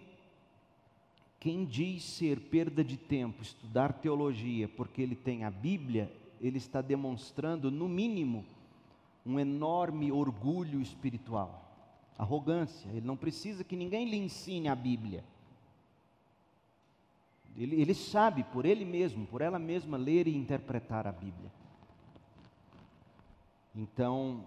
quem 1.39 1.65
diz 1.65 2.05
ser 2.05 2.39
perda 2.39 2.85
de 2.85 2.99
tempo 2.99 3.43
estudar 3.43 3.95
teologia 3.95 4.69
porque 4.69 5.01
ele 5.01 5.17
tem 5.17 5.43
a 5.43 5.51
Bíblia, 5.51 6.13
ele 6.39 6.59
está 6.59 6.83
demonstrando, 6.83 7.71
no 7.71 7.89
mínimo, 7.89 8.45
um 9.25 9.41
enorme 9.41 10.13
orgulho 10.13 10.83
espiritual 10.83 11.65
arrogância. 12.19 12.91
Ele 12.91 13.07
não 13.07 13.17
precisa 13.17 13.65
que 13.65 13.75
ninguém 13.75 14.07
lhe 14.07 14.19
ensine 14.19 14.69
a 14.69 14.75
Bíblia. 14.75 15.25
Ele, 17.57 17.81
ele 17.81 17.95
sabe 17.95 18.45
por 18.45 18.67
ele 18.67 18.85
mesmo, 18.85 19.27
por 19.27 19.41
ela 19.41 19.59
mesma, 19.59 19.97
ler 19.97 20.29
e 20.29 20.37
interpretar 20.37 21.07
a 21.07 21.13
Bíblia. 21.13 21.60
Então, 23.81 24.45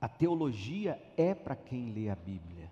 a 0.00 0.08
teologia 0.08 1.00
é 1.16 1.32
para 1.32 1.54
quem 1.54 1.92
lê 1.92 2.10
a 2.10 2.16
Bíblia. 2.16 2.68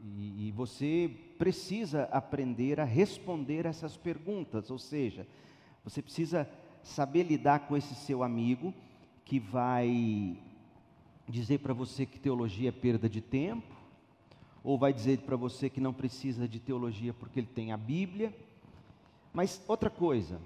E, 0.00 0.48
e, 0.48 0.52
você 0.52 1.08
precisa 1.38 2.04
aprender 2.10 2.80
a 2.80 2.84
responder 2.84 3.64
essas 3.64 3.96
perguntas, 3.96 4.68
ou 4.68 4.80
seja, 4.80 5.28
você 5.84 6.02
precisa 6.02 6.48
saber 6.82 7.22
lidar 7.22 7.68
com 7.68 7.76
esse 7.76 7.94
seu 7.94 8.24
amigo 8.24 8.74
que 9.24 9.38
vai 9.38 10.36
dizer 11.28 11.58
para 11.58 11.72
você 11.72 12.04
que 12.04 12.18
teologia 12.18 12.70
é 12.70 12.72
perda 12.72 13.08
de 13.08 13.20
tempo, 13.20 13.76
ou 14.64 14.76
vai 14.76 14.92
dizer 14.92 15.20
para 15.20 15.36
você 15.36 15.70
que 15.70 15.80
não 15.80 15.94
precisa 15.94 16.48
de 16.48 16.58
teologia 16.58 17.14
porque 17.14 17.38
ele 17.38 17.48
tem 17.54 17.70
a 17.70 17.76
Bíblia. 17.76 18.34
Mas 19.32 19.62
outra 19.68 19.88
coisa, 19.88 20.40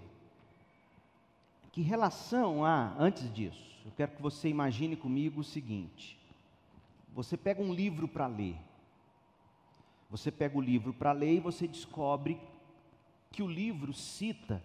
que 1.72 1.82
relação 1.82 2.64
há 2.64 2.94
antes 2.98 3.32
disso? 3.32 3.70
Eu 3.84 3.92
quero 3.92 4.12
que 4.12 4.22
você 4.22 4.48
imagine 4.48 4.96
comigo 4.96 5.40
o 5.40 5.44
seguinte: 5.44 6.18
você 7.14 7.36
pega 7.36 7.62
um 7.62 7.72
livro 7.72 8.06
para 8.08 8.26
ler, 8.26 8.56
você 10.10 10.30
pega 10.30 10.56
o 10.58 10.60
livro 10.60 10.92
para 10.92 11.12
ler 11.12 11.34
e 11.34 11.40
você 11.40 11.66
descobre 11.66 12.40
que 13.30 13.42
o 13.42 13.46
livro 13.46 13.92
cita 13.92 14.62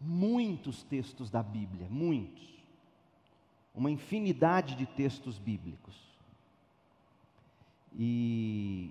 muitos 0.00 0.82
textos 0.82 1.30
da 1.30 1.42
Bíblia, 1.42 1.86
muitos 1.90 2.52
uma 3.74 3.90
infinidade 3.90 4.74
de 4.74 4.86
textos 4.86 5.38
bíblicos. 5.38 5.96
E 7.94 8.90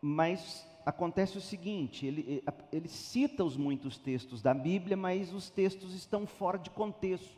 mas 0.00 0.66
acontece 0.86 1.36
o 1.36 1.40
seguinte, 1.40 2.06
ele, 2.06 2.42
ele 2.72 2.88
cita 2.88 3.44
os 3.44 3.56
muitos 3.56 3.98
textos 3.98 4.40
da 4.40 4.54
Bíblia, 4.54 4.96
mas 4.96 5.34
os 5.34 5.50
textos 5.50 5.92
estão 5.92 6.26
fora 6.26 6.58
de 6.58 6.70
contexto. 6.70 7.36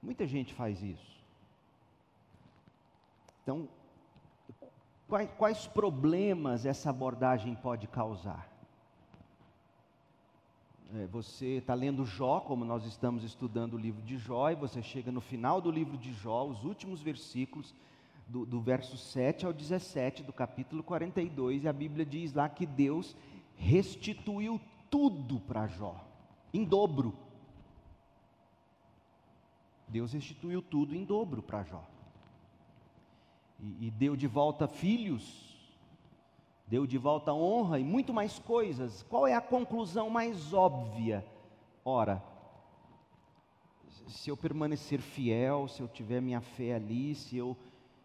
Muita 0.00 0.26
gente 0.26 0.54
faz 0.54 0.82
isso. 0.82 1.20
Então, 3.42 3.68
quais, 5.08 5.30
quais 5.36 5.66
problemas 5.66 6.64
essa 6.64 6.88
abordagem 6.88 7.54
pode 7.56 7.86
causar? 7.88 8.52
é, 10.94 11.06
você 11.06 11.56
está 11.56 11.74
lendo 11.74 12.04
Jó, 12.04 12.40
como 12.40 12.64
nós 12.64 12.84
estamos 12.84 13.24
estudando 13.24 13.74
o 13.74 13.78
livro 13.78 14.02
de 14.02 14.18
Jó, 14.18 14.50
e 14.50 14.54
você 14.54 14.82
chega 14.82 15.10
no 15.10 15.20
final 15.20 15.60
do 15.60 15.70
livro 15.70 15.96
de 15.96 16.12
Jó, 16.12 16.46
os 16.46 16.64
últimos 16.64 17.00
versículos, 17.00 17.74
do, 18.32 18.46
do 18.46 18.60
verso 18.62 18.96
7 18.96 19.44
ao 19.44 19.52
17 19.52 20.22
do 20.22 20.32
capítulo 20.32 20.82
42, 20.82 21.64
e 21.64 21.68
a 21.68 21.72
Bíblia 21.72 22.06
diz 22.06 22.32
lá 22.32 22.48
que 22.48 22.64
Deus 22.64 23.14
restituiu 23.56 24.58
tudo 24.90 25.38
para 25.40 25.66
Jó, 25.66 26.02
em 26.52 26.64
dobro. 26.64 27.14
Deus 29.86 30.14
restituiu 30.14 30.62
tudo 30.62 30.96
em 30.96 31.04
dobro 31.04 31.42
para 31.42 31.62
Jó. 31.64 31.84
E, 33.60 33.88
e 33.88 33.90
deu 33.90 34.16
de 34.16 34.26
volta 34.26 34.66
filhos, 34.66 35.54
deu 36.66 36.86
de 36.86 36.96
volta 36.96 37.34
honra 37.34 37.78
e 37.78 37.84
muito 37.84 38.14
mais 38.14 38.38
coisas. 38.38 39.02
Qual 39.02 39.26
é 39.26 39.34
a 39.34 39.42
conclusão 39.42 40.08
mais 40.08 40.54
óbvia? 40.54 41.22
Ora, 41.84 42.24
se 44.08 44.30
eu 44.30 44.38
permanecer 44.38 45.02
fiel, 45.02 45.68
se 45.68 45.82
eu 45.82 45.88
tiver 45.88 46.22
minha 46.22 46.40
fé 46.40 46.74
ali, 46.74 47.14
se 47.14 47.36
eu, 47.36 47.54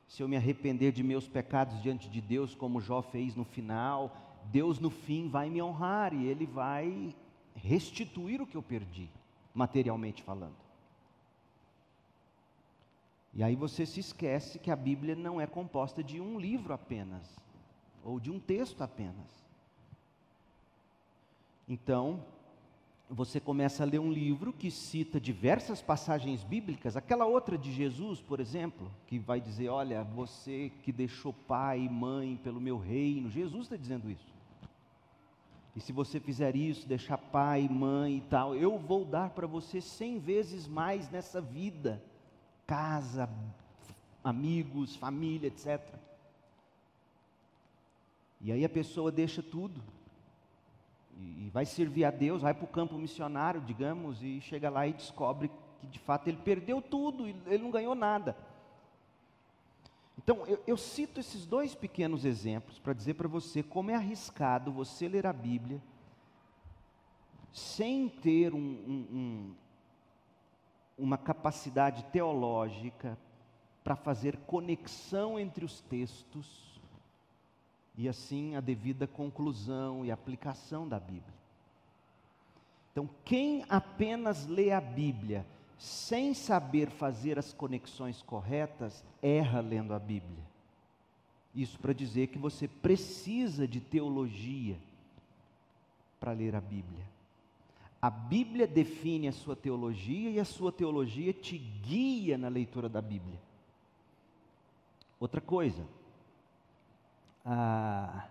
se 0.07 0.23
eu 0.23 0.27
me 0.27 0.37
arrepender 0.37 0.91
de 0.91 1.03
meus 1.03 1.27
pecados 1.27 1.81
diante 1.81 2.09
de 2.09 2.21
Deus, 2.21 2.55
como 2.55 2.79
Jó 2.79 3.01
fez 3.01 3.35
no 3.35 3.43
final, 3.43 4.15
Deus 4.45 4.79
no 4.79 4.89
fim 4.89 5.27
vai 5.27 5.49
me 5.49 5.61
honrar 5.61 6.13
e 6.13 6.25
Ele 6.25 6.45
vai 6.45 7.13
restituir 7.55 8.41
o 8.41 8.47
que 8.47 8.55
eu 8.55 8.63
perdi, 8.63 9.09
materialmente 9.53 10.23
falando. 10.23 10.55
E 13.33 13.43
aí 13.43 13.55
você 13.55 13.85
se 13.85 13.99
esquece 13.99 14.57
que 14.57 14.71
a 14.71 14.75
Bíblia 14.75 15.15
não 15.15 15.39
é 15.39 15.45
composta 15.45 16.03
de 16.03 16.19
um 16.19 16.39
livro 16.39 16.73
apenas 16.73 17.35
ou 18.03 18.19
de 18.19 18.31
um 18.31 18.39
texto 18.39 18.81
apenas. 18.81 19.45
Então, 21.67 22.23
você 23.09 23.39
começa 23.39 23.83
a 23.83 23.85
ler 23.85 23.99
um 23.99 24.11
livro 24.11 24.51
que 24.51 24.69
cita 24.69 25.19
diversas 25.19 25.81
passagens 25.81 26.43
bíblicas, 26.43 26.97
aquela 26.97 27.25
outra 27.25 27.57
de 27.57 27.71
Jesus, 27.71 28.19
por 28.19 28.39
exemplo, 28.39 28.91
que 29.07 29.17
vai 29.17 29.39
dizer: 29.39 29.69
Olha, 29.69 30.03
você 30.03 30.71
que 30.83 30.91
deixou 30.91 31.31
pai 31.31 31.79
e 31.79 31.89
mãe 31.89 32.35
pelo 32.43 32.59
meu 32.59 32.77
reino, 32.77 33.29
Jesus 33.29 33.63
está 33.63 33.77
dizendo 33.77 34.11
isso. 34.11 34.27
E 35.73 35.79
se 35.79 35.93
você 35.93 36.19
fizer 36.19 36.55
isso, 36.55 36.87
deixar 36.87 37.17
pai, 37.17 37.69
mãe 37.69 38.17
e 38.17 38.21
tal, 38.21 38.55
eu 38.55 38.77
vou 38.77 39.05
dar 39.05 39.29
para 39.29 39.47
você 39.47 39.79
cem 39.79 40.19
vezes 40.19 40.67
mais 40.67 41.09
nessa 41.09 41.39
vida: 41.39 42.03
casa, 42.65 43.29
amigos, 44.21 44.97
família, 44.97 45.47
etc. 45.47 45.81
E 48.41 48.51
aí 48.51 48.65
a 48.65 48.69
pessoa 48.69 49.11
deixa 49.13 49.41
tudo 49.41 49.81
e, 51.19 51.49
vai 51.49 51.65
servir 51.65 52.05
a 52.05 52.11
Deus, 52.11 52.41
vai 52.41 52.53
para 52.53 52.65
o 52.65 52.67
campo 52.67 52.95
missionário, 52.97 53.61
digamos, 53.61 54.21
e 54.21 54.39
chega 54.41 54.69
lá 54.69 54.87
e 54.87 54.93
descobre 54.93 55.49
que 55.79 55.87
de 55.87 55.99
fato 55.99 56.27
ele 56.27 56.37
perdeu 56.37 56.81
tudo, 56.81 57.27
ele 57.27 57.63
não 57.63 57.71
ganhou 57.71 57.95
nada. 57.95 58.35
Então, 60.17 60.45
eu, 60.45 60.61
eu 60.67 60.77
cito 60.77 61.19
esses 61.19 61.45
dois 61.45 61.73
pequenos 61.73 62.25
exemplos 62.25 62.79
para 62.79 62.93
dizer 62.93 63.13
para 63.13 63.27
você 63.27 63.63
como 63.63 63.91
é 63.91 63.95
arriscado 63.95 64.71
você 64.71 65.07
ler 65.07 65.25
a 65.25 65.33
Bíblia 65.33 65.81
sem 67.53 68.09
ter 68.09 68.53
um, 68.53 68.59
um, 68.59 69.07
um, 69.11 69.55
uma 70.97 71.17
capacidade 71.17 72.03
teológica 72.05 73.17
para 73.83 73.95
fazer 73.95 74.37
conexão 74.45 75.39
entre 75.39 75.63
os 75.63 75.81
textos 75.81 76.66
e 77.97 78.07
assim 78.07 78.55
a 78.55 78.61
devida 78.61 79.07
conclusão 79.07 80.05
e 80.05 80.11
aplicação 80.11 80.87
da 80.87 80.99
Bíblia. 80.99 81.35
Então, 82.91 83.09
quem 83.25 83.65
apenas 83.67 84.45
lê 84.45 84.71
a 84.71 84.79
Bíblia 84.79 85.45
sem 85.77 86.33
saber 86.33 86.89
fazer 86.89 87.37
as 87.37 87.53
conexões 87.53 88.21
corretas, 88.21 89.03
erra 89.21 89.59
lendo 89.59 89.93
a 89.93 89.99
Bíblia. 89.99 90.43
Isso 91.53 91.79
para 91.79 91.93
dizer 91.93 92.27
que 92.27 92.37
você 92.37 92.67
precisa 92.67 93.67
de 93.67 93.79
teologia 93.79 94.77
para 96.19 96.31
ler 96.31 96.55
a 96.55 96.61
Bíblia. 96.61 97.05
A 98.01 98.09
Bíblia 98.09 98.67
define 98.67 99.27
a 99.27 99.31
sua 99.31 99.55
teologia 99.55 100.29
e 100.29 100.39
a 100.39 100.45
sua 100.45 100.71
teologia 100.71 101.33
te 101.33 101.57
guia 101.57 102.37
na 102.37 102.47
leitura 102.47 102.87
da 102.87 103.01
Bíblia. 103.01 103.39
Outra 105.19 105.41
coisa, 105.41 105.83
ah, 107.49 108.27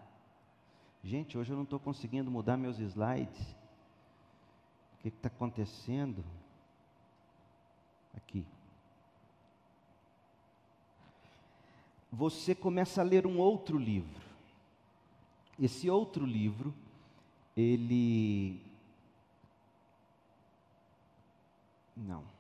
gente, 1.03 1.39
hoje 1.39 1.51
eu 1.51 1.57
não 1.57 1.65
estou 1.65 1.81
conseguindo 1.81 2.31
mudar 2.31 2.59
meus 2.59 2.79
slides. 2.79 3.57
O 4.93 4.99
que 4.99 5.09
está 5.09 5.29
acontecendo? 5.29 6.23
Aqui. 8.15 8.45
Você 12.13 12.55
começa 12.55 13.01
a 13.01 13.05
ler 13.05 13.27
um 13.27 13.39
outro 13.39 13.79
livro. 13.79 14.21
Esse 15.59 15.89
outro 15.89 16.27
livro, 16.27 16.75
ele. 17.57 18.61
Não. 21.97 22.36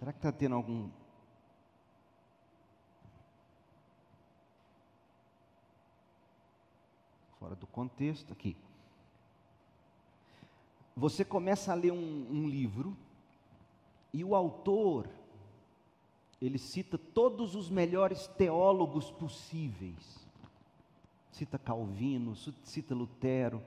Será 0.00 0.14
que 0.14 0.18
está 0.18 0.32
tendo 0.32 0.54
algum. 0.54 0.88
Fora 7.38 7.54
do 7.54 7.66
contexto, 7.66 8.32
aqui. 8.32 8.56
Você 10.96 11.22
começa 11.22 11.70
a 11.70 11.74
ler 11.74 11.92
um, 11.92 12.26
um 12.30 12.48
livro 12.48 12.96
e 14.10 14.24
o 14.24 14.34
autor, 14.34 15.06
ele 16.40 16.56
cita 16.56 16.96
todos 16.96 17.54
os 17.54 17.68
melhores 17.68 18.26
teólogos 18.26 19.10
possíveis. 19.10 20.26
Cita 21.30 21.58
Calvino, 21.58 22.34
cita 22.64 22.94
Lutero, 22.94 23.62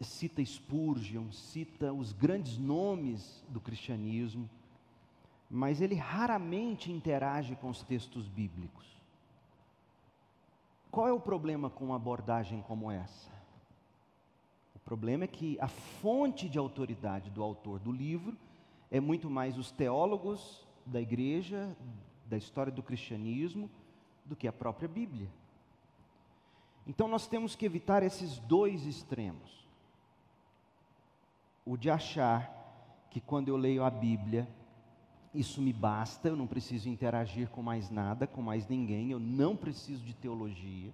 cita 0.00 0.42
Spurgeon, 0.42 1.30
cita 1.30 1.92
os 1.92 2.10
grandes 2.10 2.56
nomes 2.56 3.44
do 3.50 3.60
cristianismo 3.60 4.48
mas 5.50 5.80
ele 5.80 5.96
raramente 5.96 6.92
interage 6.92 7.56
com 7.56 7.68
os 7.68 7.82
textos 7.82 8.28
bíblicos. 8.28 8.86
Qual 10.90 11.08
é 11.08 11.12
o 11.12 11.20
problema 11.20 11.68
com 11.68 11.86
uma 11.86 11.96
abordagem 11.96 12.62
como 12.62 12.90
essa? 12.90 13.30
O 14.74 14.78
problema 14.78 15.24
é 15.24 15.26
que 15.26 15.58
a 15.60 15.68
fonte 15.68 16.48
de 16.48 16.58
autoridade 16.58 17.30
do 17.30 17.42
autor 17.42 17.80
do 17.80 17.90
livro 17.90 18.36
é 18.90 19.00
muito 19.00 19.28
mais 19.28 19.58
os 19.58 19.70
teólogos 19.72 20.66
da 20.86 21.00
igreja, 21.00 21.76
da 22.26 22.36
história 22.36 22.72
do 22.72 22.82
cristianismo, 22.82 23.68
do 24.24 24.36
que 24.36 24.46
a 24.46 24.52
própria 24.52 24.88
Bíblia. 24.88 25.28
Então 26.86 27.08
nós 27.08 27.26
temos 27.26 27.54
que 27.54 27.66
evitar 27.66 28.02
esses 28.02 28.38
dois 28.38 28.86
extremos. 28.86 29.68
O 31.64 31.76
de 31.76 31.90
achar 31.90 33.06
que 33.10 33.20
quando 33.20 33.48
eu 33.48 33.56
leio 33.56 33.84
a 33.84 33.90
Bíblia, 33.90 34.48
isso 35.34 35.62
me 35.62 35.72
basta, 35.72 36.28
eu 36.28 36.36
não 36.36 36.46
preciso 36.46 36.88
interagir 36.88 37.48
com 37.48 37.62
mais 37.62 37.90
nada, 37.90 38.26
com 38.26 38.42
mais 38.42 38.68
ninguém, 38.68 39.10
eu 39.10 39.20
não 39.20 39.56
preciso 39.56 40.02
de 40.02 40.14
teologia. 40.14 40.92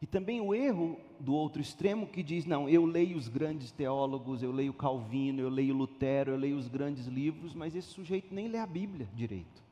E 0.00 0.06
também 0.06 0.40
o 0.40 0.54
erro 0.54 1.00
do 1.18 1.34
outro 1.34 1.60
extremo 1.60 2.06
que 2.06 2.22
diz: 2.22 2.44
não, 2.44 2.68
eu 2.68 2.84
leio 2.84 3.16
os 3.16 3.28
grandes 3.28 3.72
teólogos, 3.72 4.42
eu 4.42 4.52
leio 4.52 4.72
Calvino, 4.72 5.40
eu 5.40 5.48
leio 5.48 5.74
Lutero, 5.74 6.32
eu 6.32 6.36
leio 6.36 6.56
os 6.56 6.68
grandes 6.68 7.06
livros, 7.06 7.54
mas 7.54 7.74
esse 7.74 7.88
sujeito 7.88 8.34
nem 8.34 8.46
lê 8.46 8.58
a 8.58 8.66
Bíblia 8.66 9.08
direito. 9.14 9.64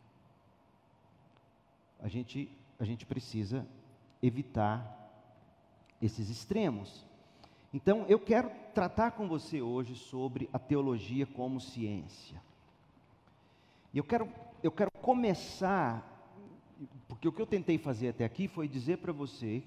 A 2.01 2.09
gente, 2.09 2.51
a 2.79 2.85
gente 2.85 3.07
precisa 3.07 3.67
evitar 4.23 5.01
esses 6.01 6.31
extremos. 6.31 7.04
Então, 7.75 8.07
eu 8.09 8.21
quero 8.21 8.53
tratar 8.73 9.11
com 9.11 9.27
você 9.27 9.61
hoje 9.61 9.97
sobre 9.97 10.49
a 10.53 10.61
teologia 10.61 11.27
como 11.27 11.61
ciência. 11.61 12.41
E 13.93 13.99
eu 13.99 14.05
quero, 14.05 14.29
eu 14.63 14.71
quero 14.71 14.93
começar, 15.03 16.31
porque 17.09 17.27
o 17.27 17.33
que 17.33 17.43
eu 17.43 17.47
tentei 17.47 17.77
fazer 17.77 18.11
até 18.11 18.25
aqui 18.25 18.47
foi 18.47 18.69
dizer 18.69 18.99
para 18.99 19.13
você 19.13 19.61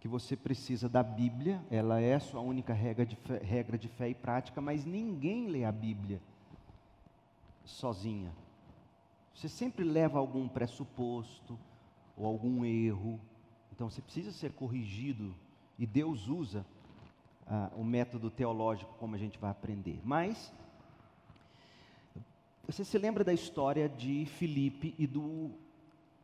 que 0.00 0.08
você 0.08 0.36
precisa 0.36 0.88
da 0.88 1.02
Bíblia, 1.02 1.62
ela 1.70 2.00
é 2.00 2.14
a 2.14 2.20
sua 2.20 2.40
única 2.40 2.72
regra 2.72 3.04
de, 3.04 3.16
fé, 3.16 3.38
regra 3.44 3.76
de 3.76 3.88
fé 3.88 4.08
e 4.08 4.14
prática, 4.14 4.62
mas 4.62 4.86
ninguém 4.86 5.48
lê 5.48 5.66
a 5.66 5.72
Bíblia 5.72 6.22
sozinha. 7.62 8.32
Você 9.34 9.50
sempre 9.50 9.84
leva 9.84 10.18
algum 10.18 10.48
pressuposto 10.48 11.58
ou 12.16 12.24
algum 12.24 12.64
erro, 12.64 13.20
então 13.70 13.90
você 13.90 14.00
precisa 14.00 14.32
ser 14.32 14.52
corrigido 14.52 15.34
e 15.78 15.86
Deus 15.86 16.26
usa 16.26 16.64
o 17.76 17.84
método 17.84 18.30
teológico, 18.30 18.94
como 18.98 19.14
a 19.14 19.18
gente 19.18 19.38
vai 19.38 19.50
aprender. 19.50 20.00
Mas, 20.04 20.52
você 22.66 22.84
se 22.84 22.98
lembra 22.98 23.24
da 23.24 23.32
história 23.32 23.88
de 23.88 24.26
Filipe 24.26 24.94
e 24.98 25.06
do 25.06 25.50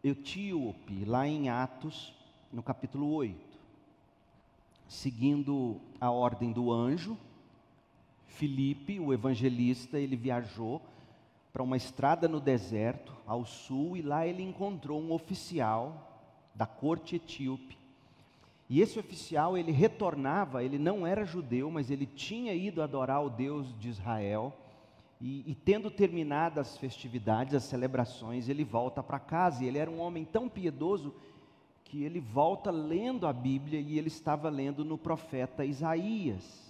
etíope, 0.02 1.04
lá 1.04 1.26
em 1.26 1.48
Atos, 1.48 2.14
no 2.52 2.62
capítulo 2.62 3.10
8. 3.14 3.58
Seguindo 4.86 5.80
a 5.98 6.10
ordem 6.10 6.52
do 6.52 6.70
anjo, 6.70 7.16
Filipe, 8.26 9.00
o 9.00 9.12
evangelista, 9.12 9.98
ele 9.98 10.16
viajou 10.16 10.82
para 11.52 11.62
uma 11.62 11.76
estrada 11.76 12.28
no 12.28 12.40
deserto, 12.40 13.14
ao 13.26 13.46
sul, 13.46 13.96
e 13.96 14.02
lá 14.02 14.26
ele 14.26 14.42
encontrou 14.42 15.00
um 15.00 15.12
oficial 15.12 16.10
da 16.54 16.66
corte 16.66 17.16
etíope 17.16 17.83
e 18.68 18.80
esse 18.80 18.98
oficial, 18.98 19.58
ele 19.58 19.72
retornava, 19.72 20.64
ele 20.64 20.78
não 20.78 21.06
era 21.06 21.24
judeu, 21.24 21.70
mas 21.70 21.90
ele 21.90 22.06
tinha 22.06 22.54
ido 22.54 22.82
adorar 22.82 23.22
o 23.22 23.28
Deus 23.28 23.78
de 23.78 23.88
Israel. 23.88 24.56
E, 25.20 25.50
e 25.50 25.54
tendo 25.54 25.90
terminado 25.90 26.60
as 26.60 26.76
festividades, 26.78 27.54
as 27.54 27.64
celebrações, 27.64 28.48
ele 28.48 28.64
volta 28.64 29.02
para 29.02 29.18
casa. 29.18 29.62
E 29.62 29.66
ele 29.66 29.78
era 29.78 29.90
um 29.90 30.00
homem 30.00 30.24
tão 30.24 30.48
piedoso 30.48 31.14
que 31.84 32.02
ele 32.02 32.20
volta 32.20 32.70
lendo 32.70 33.26
a 33.26 33.32
Bíblia 33.32 33.78
e 33.78 33.98
ele 33.98 34.08
estava 34.08 34.48
lendo 34.48 34.84
no 34.84 34.96
profeta 34.96 35.64
Isaías. 35.64 36.64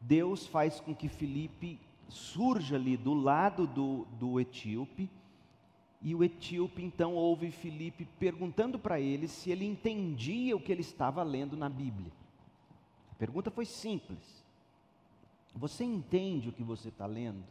Deus 0.00 0.46
faz 0.46 0.78
com 0.78 0.94
que 0.94 1.08
Filipe 1.08 1.80
surja 2.08 2.76
ali 2.76 2.96
do 2.96 3.14
lado 3.14 3.66
do, 3.66 4.06
do 4.18 4.38
etíope 4.38 5.10
e 6.00 6.14
o 6.14 6.22
etíope 6.22 6.82
então 6.82 7.14
ouve 7.14 7.50
Filipe 7.50 8.06
perguntando 8.18 8.78
para 8.78 9.00
ele 9.00 9.26
se 9.26 9.50
ele 9.50 9.64
entendia 9.64 10.56
o 10.56 10.60
que 10.60 10.70
ele 10.70 10.80
estava 10.80 11.22
lendo 11.22 11.56
na 11.56 11.68
Bíblia. 11.68 12.12
A 13.10 13.14
pergunta 13.14 13.50
foi 13.50 13.64
simples: 13.64 14.44
Você 15.54 15.84
entende 15.84 16.48
o 16.48 16.52
que 16.52 16.62
você 16.62 16.88
está 16.88 17.06
lendo? 17.06 17.42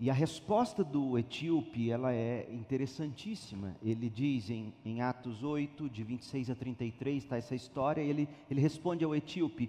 E 0.00 0.08
a 0.08 0.14
resposta 0.14 0.84
do 0.84 1.18
etíope, 1.18 1.90
ela 1.90 2.12
é 2.12 2.48
interessantíssima. 2.52 3.76
Ele 3.82 4.08
diz 4.08 4.48
em, 4.48 4.72
em 4.84 5.02
Atos 5.02 5.42
8, 5.42 5.90
de 5.90 6.04
26 6.04 6.50
a 6.50 6.54
33, 6.54 7.24
está 7.24 7.36
essa 7.36 7.54
história, 7.56 8.00
ele, 8.00 8.28
ele 8.48 8.60
responde 8.60 9.04
ao 9.04 9.14
etíope, 9.14 9.68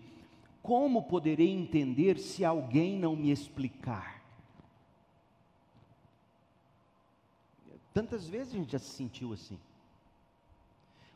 como 0.62 1.01
poderei 1.01 1.49
entender 1.49 2.19
se 2.19 2.45
alguém 2.45 2.95
não 2.95 3.15
me 3.15 3.32
explicar? 3.32 4.18
Tantas 7.93 8.28
vezes 8.28 8.54
a 8.54 8.58
gente 8.58 8.71
já 8.71 8.80
se 8.80 8.91
sentiu 8.91 9.34
assim. 9.34 9.60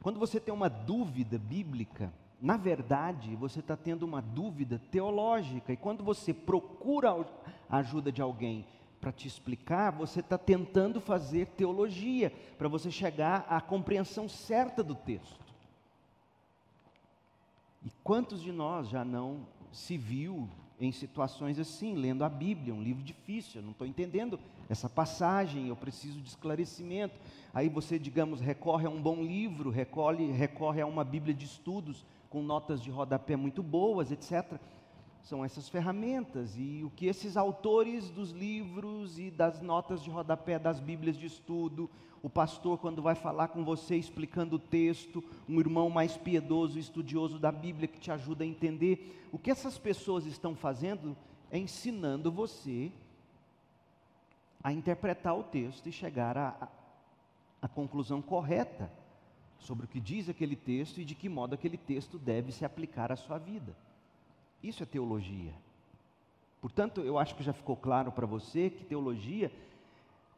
Quando 0.02 0.20
você 0.20 0.40
tem 0.40 0.54
uma 0.54 0.70
dúvida 0.70 1.38
bíblica, 1.38 2.12
na 2.42 2.58
verdade, 2.58 3.36
você 3.38 3.62
está 3.62 3.78
tendo 3.78 4.04
uma 4.04 4.22
dúvida 4.22 4.82
teológica, 4.92 5.72
e 5.72 5.78
quando 5.78 6.04
você 6.04 6.34
procura 6.34 7.26
a 7.70 7.78
ajuda 7.78 8.12
de 8.12 8.22
alguém 8.22 8.66
para 9.00 9.14
te 9.14 9.28
explicar, 9.28 9.92
você 9.92 10.20
está 10.20 10.38
tentando 10.38 11.00
fazer 11.00 11.48
teologia, 11.48 12.34
para 12.58 12.68
você 12.68 12.92
chegar 12.92 13.46
à 13.50 13.62
compreensão 13.62 14.28
certa 14.28 14.84
do 14.84 14.96
texto. 14.96 15.40
E 17.86 17.90
quantos 18.04 18.42
de 18.42 18.52
nós 18.52 18.90
já 18.90 19.06
não 19.06 19.46
se 19.72 19.98
viu 19.98 20.50
em 20.80 20.92
situações 20.92 21.60
assim, 21.60 21.96
lendo 21.96 22.24
a 22.24 22.30
Bíblia, 22.30 22.74
um 22.74 22.82
livro 22.82 23.04
difícil, 23.04 23.62
eu 23.62 23.66
não 23.66 23.72
estou 23.72 23.88
entendendo 23.88 24.40
essa 24.70 24.90
passagem, 24.90 25.68
eu 25.68 25.76
preciso 25.76 26.20
de 26.20 26.30
esclarecimento. 26.30 27.20
Aí 27.54 27.70
você, 27.70 28.00
digamos, 28.00 28.40
recorre 28.40 28.88
a 28.88 28.90
um 28.90 29.02
bom 29.02 29.22
livro, 29.22 29.70
recorre, 29.70 30.32
recorre 30.32 30.82
a 30.82 30.86
uma 30.86 31.04
Bíblia 31.04 31.34
de 31.34 31.46
estudos 31.46 32.06
com 32.30 32.42
notas 32.42 32.82
de 32.82 32.90
rodapé 32.90 33.36
muito 33.36 33.62
boas, 33.62 34.12
etc. 34.12 34.60
São 35.22 35.46
essas 35.46 35.70
ferramentas 35.70 36.56
e 36.58 36.84
o 36.84 36.90
que 36.90 37.06
esses 37.06 37.38
autores 37.38 38.10
dos 38.10 38.32
livros 38.32 39.20
e 39.20 39.30
das 39.30 39.62
notas 39.62 40.04
de 40.04 40.10
rodapé 40.10 40.58
das 40.58 40.80
Bíblias 40.80 41.18
de 41.18 41.28
estudo, 41.28 41.90
o 42.24 42.30
pastor, 42.30 42.80
quando 42.80 43.02
vai 43.02 43.16
falar 43.16 43.50
com 43.50 43.66
você 43.66 43.98
explicando 43.98 44.56
o 44.56 44.60
texto, 44.60 45.22
um 45.48 45.60
irmão 45.60 45.90
mais 45.90 46.16
piedoso, 46.16 46.80
estudioso 46.80 47.38
da 47.38 47.52
Bíblia 47.52 47.86
que 47.86 48.00
te 48.00 48.10
ajuda 48.10 48.46
a 48.46 48.48
entender, 48.48 49.28
o 49.30 49.38
que 49.38 49.52
essas 49.52 49.78
pessoas 49.78 50.26
estão 50.26 50.56
fazendo 50.56 51.18
é 51.52 51.58
ensinando 51.58 52.32
você 52.32 52.90
a 54.64 54.72
interpretar 54.72 55.38
o 55.38 55.44
texto 55.44 55.88
e 55.88 55.92
chegar 55.92 56.72
à 57.62 57.68
conclusão 57.68 58.22
correta 58.22 58.90
sobre 59.60 59.86
o 59.86 59.90
que 59.90 60.00
diz 60.00 60.30
aquele 60.30 60.56
texto 60.56 61.02
e 61.02 61.06
de 61.06 61.16
que 61.16 61.28
modo 61.28 61.54
aquele 61.54 61.78
texto 61.78 62.18
deve 62.18 62.54
se 62.54 62.64
aplicar 62.64 63.12
à 63.12 63.18
sua 63.18 63.38
vida. 63.38 63.76
Isso 64.64 64.82
é 64.82 64.86
teologia. 64.86 65.54
Portanto, 66.62 67.02
eu 67.02 67.20
acho 67.20 67.36
que 67.36 67.44
já 67.44 67.52
ficou 67.52 67.76
claro 67.76 68.14
para 68.14 68.26
você 68.26 68.70
que 68.70 68.86
teologia 68.86 69.52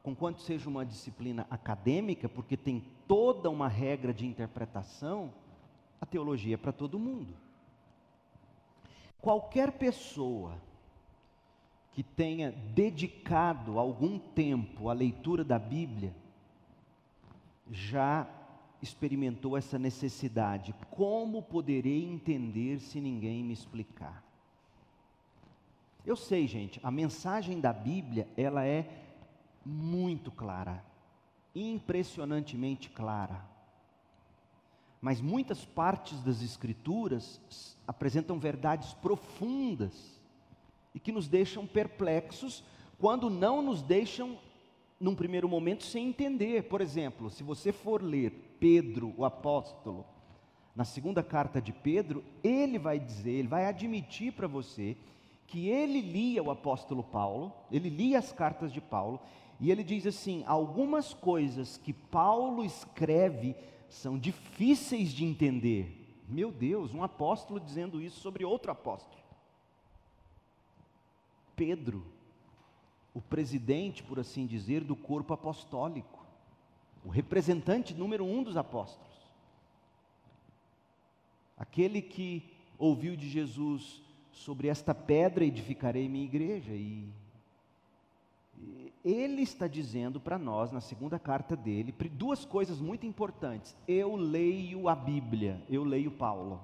conquanto 0.06 0.44
seja 0.44 0.70
uma 0.70 0.86
disciplina 0.86 1.48
acadêmica, 1.50 2.30
porque 2.30 2.56
tem 2.56 2.86
toda 3.08 3.50
uma 3.50 3.68
regra 3.68 4.14
de 4.14 4.28
interpretação, 4.28 5.34
a 6.00 6.06
teologia 6.06 6.54
é 6.54 6.58
para 6.58 6.72
todo 6.72 7.00
mundo. 7.00 7.34
Qualquer 9.20 9.72
pessoa 9.72 10.62
que 11.92 12.04
tenha 12.04 12.52
dedicado 12.52 13.80
algum 13.80 14.20
tempo 14.20 14.90
à 14.90 14.94
leitura 14.94 15.44
da 15.44 15.58
Bíblia, 15.58 16.14
já 17.72 18.30
experimentou 18.84 19.58
essa 19.58 19.80
necessidade. 19.80 20.76
Como 20.92 21.42
poderei 21.42 22.06
entender 22.06 22.80
se 22.80 23.02
ninguém 23.02 23.44
me 23.44 23.54
explicar? 23.54 24.24
Eu 26.06 26.16
sei, 26.16 26.46
gente, 26.46 26.80
a 26.84 26.92
mensagem 26.92 27.60
da 27.60 27.74
Bíblia, 27.74 28.28
ela 28.38 28.64
é 28.64 29.02
muito 29.66 30.32
clara, 30.32 30.86
impressionantemente 31.56 32.90
clara. 32.90 33.44
Mas 35.02 35.20
muitas 35.20 35.66
partes 35.66 36.22
das 36.22 36.42
Escrituras 36.42 37.78
apresentam 37.88 38.40
verdades 38.40 38.94
profundas 38.94 40.22
e 40.94 41.00
que 41.00 41.12
nos 41.12 41.28
deixam 41.28 41.66
perplexos 41.66 42.64
quando 42.98 43.30
não 43.30 43.62
nos 43.62 43.82
deixam, 43.82 44.38
num 45.00 45.16
primeiro 45.16 45.50
momento, 45.50 45.84
sem 45.84 46.08
entender. 46.08 46.64
Por 46.64 46.82
exemplo, 46.82 47.30
se 47.30 47.44
você 47.44 47.72
for 47.72 48.02
ler 48.02 48.56
Pedro, 48.60 49.14
o 49.18 49.26
apóstolo, 49.26 50.06
na 50.76 50.86
segunda 50.86 51.22
carta 51.22 51.62
de 51.62 51.72
Pedro, 51.72 52.24
ele 52.44 52.80
vai 52.80 53.00
dizer, 53.00 53.32
ele 53.32 53.48
vai 53.48 53.66
admitir 53.66 54.34
para 54.34 54.48
você 54.48 54.98
que 55.48 55.70
ele 55.70 56.02
lia 56.02 56.42
o 56.42 56.50
apóstolo 56.50 57.04
Paulo, 57.04 57.54
ele 57.72 57.90
lia 57.90 58.18
as 58.20 58.32
cartas 58.32 58.74
de 58.74 58.82
Paulo, 58.82 59.22
e 59.60 59.72
ele 59.72 59.84
diz 59.84 60.06
assim: 60.06 60.44
algumas 60.46 61.14
coisas 61.14 61.78
que 61.78 61.94
Paulo 61.94 62.64
escreve 62.64 63.56
são 63.88 64.18
difíceis 64.18 65.12
de 65.12 65.24
entender. 65.24 66.24
Meu 66.28 66.52
Deus, 66.52 66.94
um 66.94 67.04
apóstolo 67.04 67.60
dizendo 67.60 68.02
isso 68.02 68.20
sobre 68.20 68.44
outro 68.44 68.72
apóstolo. 68.72 69.24
Pedro, 71.56 72.06
o 73.14 73.22
presidente, 73.22 74.04
por 74.04 74.20
assim 74.20 74.46
dizer, 74.46 74.84
do 74.84 74.96
corpo 74.96 75.34
apostólico, 75.34 76.26
o 77.06 77.10
representante 77.10 77.94
número 77.94 78.26
um 78.26 78.44
dos 78.44 78.58
apóstolos, 78.58 79.14
aquele 81.56 82.02
que 82.02 82.52
ouviu 82.78 83.16
de 83.16 83.30
Jesus 83.30 84.02
sobre 84.32 84.68
esta 84.68 84.94
pedra 84.94 85.46
edificarei 85.46 86.10
minha 86.10 86.26
igreja 86.26 86.74
e 86.74 87.08
ele 89.04 89.44
está 89.44 89.68
dizendo 89.68 90.20
para 90.20 90.40
nós, 90.40 90.72
na 90.72 90.82
segunda 90.82 91.20
carta 91.20 91.56
dele, 91.56 91.94
duas 92.12 92.44
coisas 92.44 92.82
muito 92.82 93.06
importantes. 93.06 93.76
Eu 93.88 94.16
leio 94.16 94.90
a 94.90 94.96
Bíblia, 94.96 95.62
eu 95.70 95.84
leio 95.84 96.10
Paulo. 96.10 96.60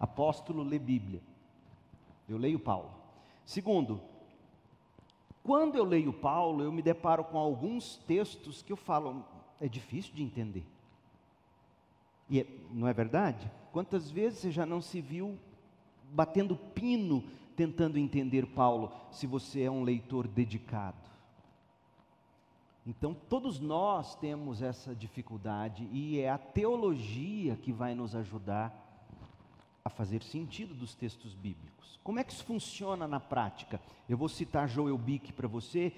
Apóstolo 0.00 0.62
lê 0.62 0.78
Bíblia. 0.78 1.20
Eu 2.28 2.38
leio 2.38 2.58
Paulo. 2.58 2.90
Segundo, 3.44 4.00
quando 5.42 5.76
eu 5.76 5.84
leio 5.84 6.12
Paulo, 6.12 6.62
eu 6.62 6.72
me 6.72 6.80
deparo 6.80 7.22
com 7.24 7.36
alguns 7.36 7.96
textos 8.06 8.62
que 8.62 8.72
eu 8.72 8.76
falo, 8.76 9.24
é 9.60 9.68
difícil 9.68 10.14
de 10.14 10.22
entender. 10.22 10.64
E 12.30 12.40
é, 12.40 12.46
não 12.70 12.88
é 12.88 12.94
verdade? 12.94 13.50
Quantas 13.72 14.10
vezes 14.10 14.38
você 14.38 14.50
já 14.50 14.64
não 14.64 14.80
se 14.80 15.00
viu 15.00 15.38
batendo 16.12 16.56
pino 16.56 17.22
tentando 17.52 17.98
entender 17.98 18.46
Paulo, 18.46 18.92
se 19.10 19.26
você 19.26 19.62
é 19.62 19.70
um 19.70 19.82
leitor 19.82 20.26
dedicado? 20.26 20.96
Então, 22.86 23.14
todos 23.28 23.60
nós 23.60 24.16
temos 24.16 24.60
essa 24.60 24.94
dificuldade 24.94 25.88
e 25.92 26.18
é 26.18 26.30
a 26.30 26.38
teologia 26.38 27.54
que 27.56 27.72
vai 27.72 27.94
nos 27.94 28.16
ajudar 28.16 28.76
a 29.84 29.90
fazer 29.90 30.22
sentido 30.22 30.74
dos 30.74 30.94
textos 30.94 31.34
bíblicos. 31.34 32.00
Como 32.02 32.18
é 32.18 32.24
que 32.24 32.32
isso 32.32 32.44
funciona 32.44 33.06
na 33.06 33.20
prática? 33.20 33.80
Eu 34.08 34.16
vou 34.16 34.28
citar 34.28 34.68
Joel 34.68 34.98
Bick 34.98 35.32
para 35.32 35.46
você, 35.46 35.92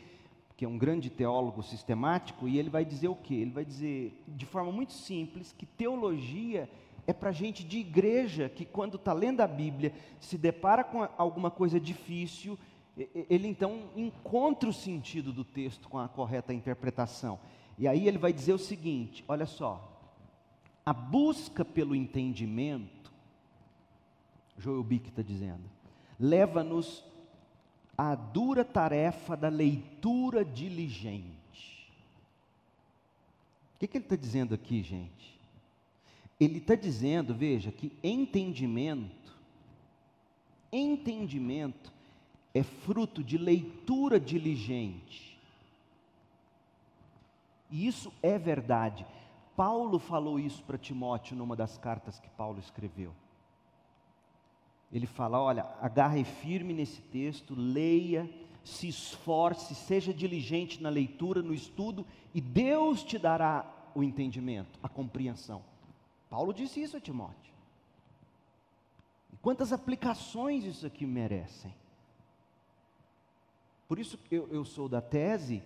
que 0.57 0.65
é 0.65 0.69
um 0.69 0.77
grande 0.77 1.09
teólogo 1.09 1.63
sistemático, 1.63 2.47
e 2.47 2.59
ele 2.59 2.69
vai 2.69 2.85
dizer 2.85 3.09
o 3.09 3.17
quê? 3.17 3.35
Ele 3.35 3.51
vai 3.51 3.65
dizer, 3.65 4.23
de 4.29 4.45
forma 4.45 4.71
muito 4.71 4.93
simples, 4.93 5.53
que 5.57 5.65
teologia 5.65 6.69
é 7.07 7.13
para 7.13 7.33
gente 7.33 7.63
de 7.63 7.79
igreja 7.79 8.49
que, 8.49 8.65
quando 8.65 8.97
está 8.97 9.13
lendo 9.13 9.41
a 9.41 9.47
Bíblia, 9.47 9.93
se 10.21 10.39
depara 10.39 10.83
com 10.83 11.07
alguma 11.17 11.51
coisa 11.51 11.79
difícil 11.79 12.59
ele 12.97 13.49
então 13.49 13.89
encontra 13.97 14.69
o 14.69 14.73
sentido 14.73 15.33
do 15.33 15.45
texto 15.45 15.89
com 15.89 15.99
a 15.99 16.09
correta 16.09 16.55
interpretação. 16.55 17.41
E 17.77 17.89
aí 17.89 18.07
ele 18.07 18.19
vai 18.19 18.33
dizer 18.33 18.53
o 18.53 18.59
seguinte: 18.59 19.25
olha 19.27 19.47
só, 19.47 20.01
a 20.87 20.93
busca 20.93 21.65
pelo 21.65 21.95
entendimento, 21.95 23.13
Joel 24.57 24.85
Bick 24.85 25.09
está 25.09 25.23
dizendo, 25.23 25.65
leva-nos 26.19 27.05
à 27.99 28.15
dura 28.15 28.65
tarefa 28.65 29.37
da 29.37 29.49
leitura 29.49 30.45
diligente. 30.45 31.35
O 33.75 33.79
que, 33.81 33.89
que 33.89 33.99
ele 33.99 34.05
está 34.05 34.17
dizendo 34.17 34.55
aqui, 34.55 34.83
gente? 34.83 35.34
Ele 36.39 36.59
está 36.59 36.75
dizendo, 36.75 37.35
veja, 37.35 37.71
que 37.71 37.93
entendimento, 38.03 39.33
entendimento 40.73 41.93
é 42.53 42.63
fruto 42.63 43.23
de 43.23 43.39
leitura 43.39 44.19
diligente. 44.19 45.39
E 47.71 47.87
isso 47.87 48.13
é 48.23 48.39
verdade. 48.39 49.07
Paulo 49.57 49.99
falou 49.99 50.39
isso 50.39 50.63
para 50.65 50.79
Timóteo 50.79 51.37
numa 51.37 51.57
das 51.57 51.79
cartas 51.79 52.19
que 52.19 52.29
Paulo 52.31 52.59
escreveu. 52.59 53.13
Ele 54.93 55.07
fala: 55.07 55.41
olha, 55.41 55.67
agarre 55.81 56.25
firme 56.25 56.73
nesse 56.73 57.01
texto, 57.01 57.55
leia, 57.57 58.31
se 58.65 58.89
esforce, 58.89 59.75
seja 59.75 60.15
diligente 60.15 60.81
na 60.83 60.89
leitura, 60.89 61.43
no 61.43 61.53
estudo, 61.53 62.07
e 62.33 62.41
Deus 62.41 63.03
te 63.03 63.19
dará 63.19 63.65
o 63.95 64.03
entendimento, 64.03 64.79
a 64.83 64.89
compreensão. 64.89 65.63
Paulo 66.35 66.53
disse 66.53 66.83
isso 66.83 66.97
a 66.97 67.01
Timóteo. 67.01 67.55
E 69.33 69.37
quantas 69.37 69.73
aplicações 69.73 70.65
isso 70.65 70.85
aqui 70.85 71.07
merecem? 71.07 71.73
Por 73.87 74.01
isso 74.01 74.19
eu, 74.33 74.49
eu 74.49 74.65
sou 74.65 74.89
da 74.89 75.01
tese 75.01 75.63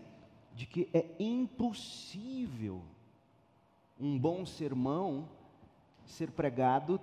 de 0.55 0.67
que 0.67 0.87
é 0.93 1.07
impossível 1.19 2.83
um 3.99 4.19
bom 4.19 4.45
sermão 4.45 5.27
ser 6.05 6.33
pregado 6.33 7.01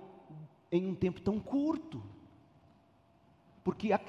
em 0.70 0.86
um 0.86 0.94
tempo 0.94 1.20
tão 1.20 1.40
curto. 1.40 2.00
Porque 3.64 3.92
há, 3.92 4.00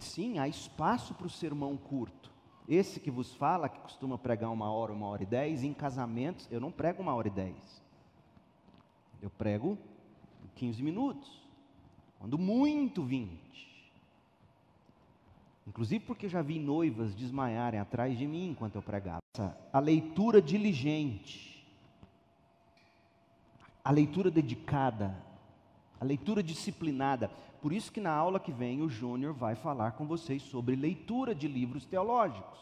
sim, 0.00 0.38
há 0.38 0.48
espaço 0.48 1.12
para 1.12 1.26
o 1.26 1.30
sermão 1.30 1.76
curto. 1.76 2.32
Esse 2.66 2.98
que 2.98 3.10
vos 3.10 3.34
fala, 3.34 3.68
que 3.68 3.78
costuma 3.80 4.16
pregar 4.16 4.50
uma 4.50 4.72
hora, 4.72 4.90
uma 4.90 5.06
hora 5.06 5.22
e 5.22 5.26
dez, 5.26 5.62
em 5.62 5.74
casamentos, 5.74 6.48
eu 6.50 6.58
não 6.58 6.72
prego 6.72 7.02
uma 7.02 7.14
hora 7.14 7.28
e 7.28 7.30
dez. 7.30 7.81
Eu 9.22 9.30
prego 9.30 9.78
15 10.56 10.82
minutos. 10.82 11.40
Quando 12.18 12.36
muito, 12.36 13.02
20. 13.02 13.40
Inclusive 15.66 16.04
porque 16.04 16.28
já 16.28 16.42
vi 16.42 16.58
noivas 16.58 17.14
desmaiarem 17.14 17.78
atrás 17.78 18.18
de 18.18 18.26
mim 18.26 18.50
enquanto 18.50 18.74
eu 18.74 18.82
pregava. 18.82 19.22
A 19.72 19.78
leitura 19.78 20.42
diligente, 20.42 21.64
a 23.84 23.90
leitura 23.90 24.30
dedicada, 24.30 25.16
a 26.00 26.04
leitura 26.04 26.42
disciplinada. 26.42 27.28
Por 27.60 27.72
isso 27.72 27.92
que 27.92 28.00
na 28.00 28.12
aula 28.12 28.40
que 28.40 28.50
vem 28.50 28.82
o 28.82 28.88
Júnior 28.88 29.32
vai 29.32 29.54
falar 29.54 29.92
com 29.92 30.04
vocês 30.04 30.42
sobre 30.42 30.74
leitura 30.74 31.32
de 31.32 31.46
livros 31.46 31.84
teológicos. 31.86 32.58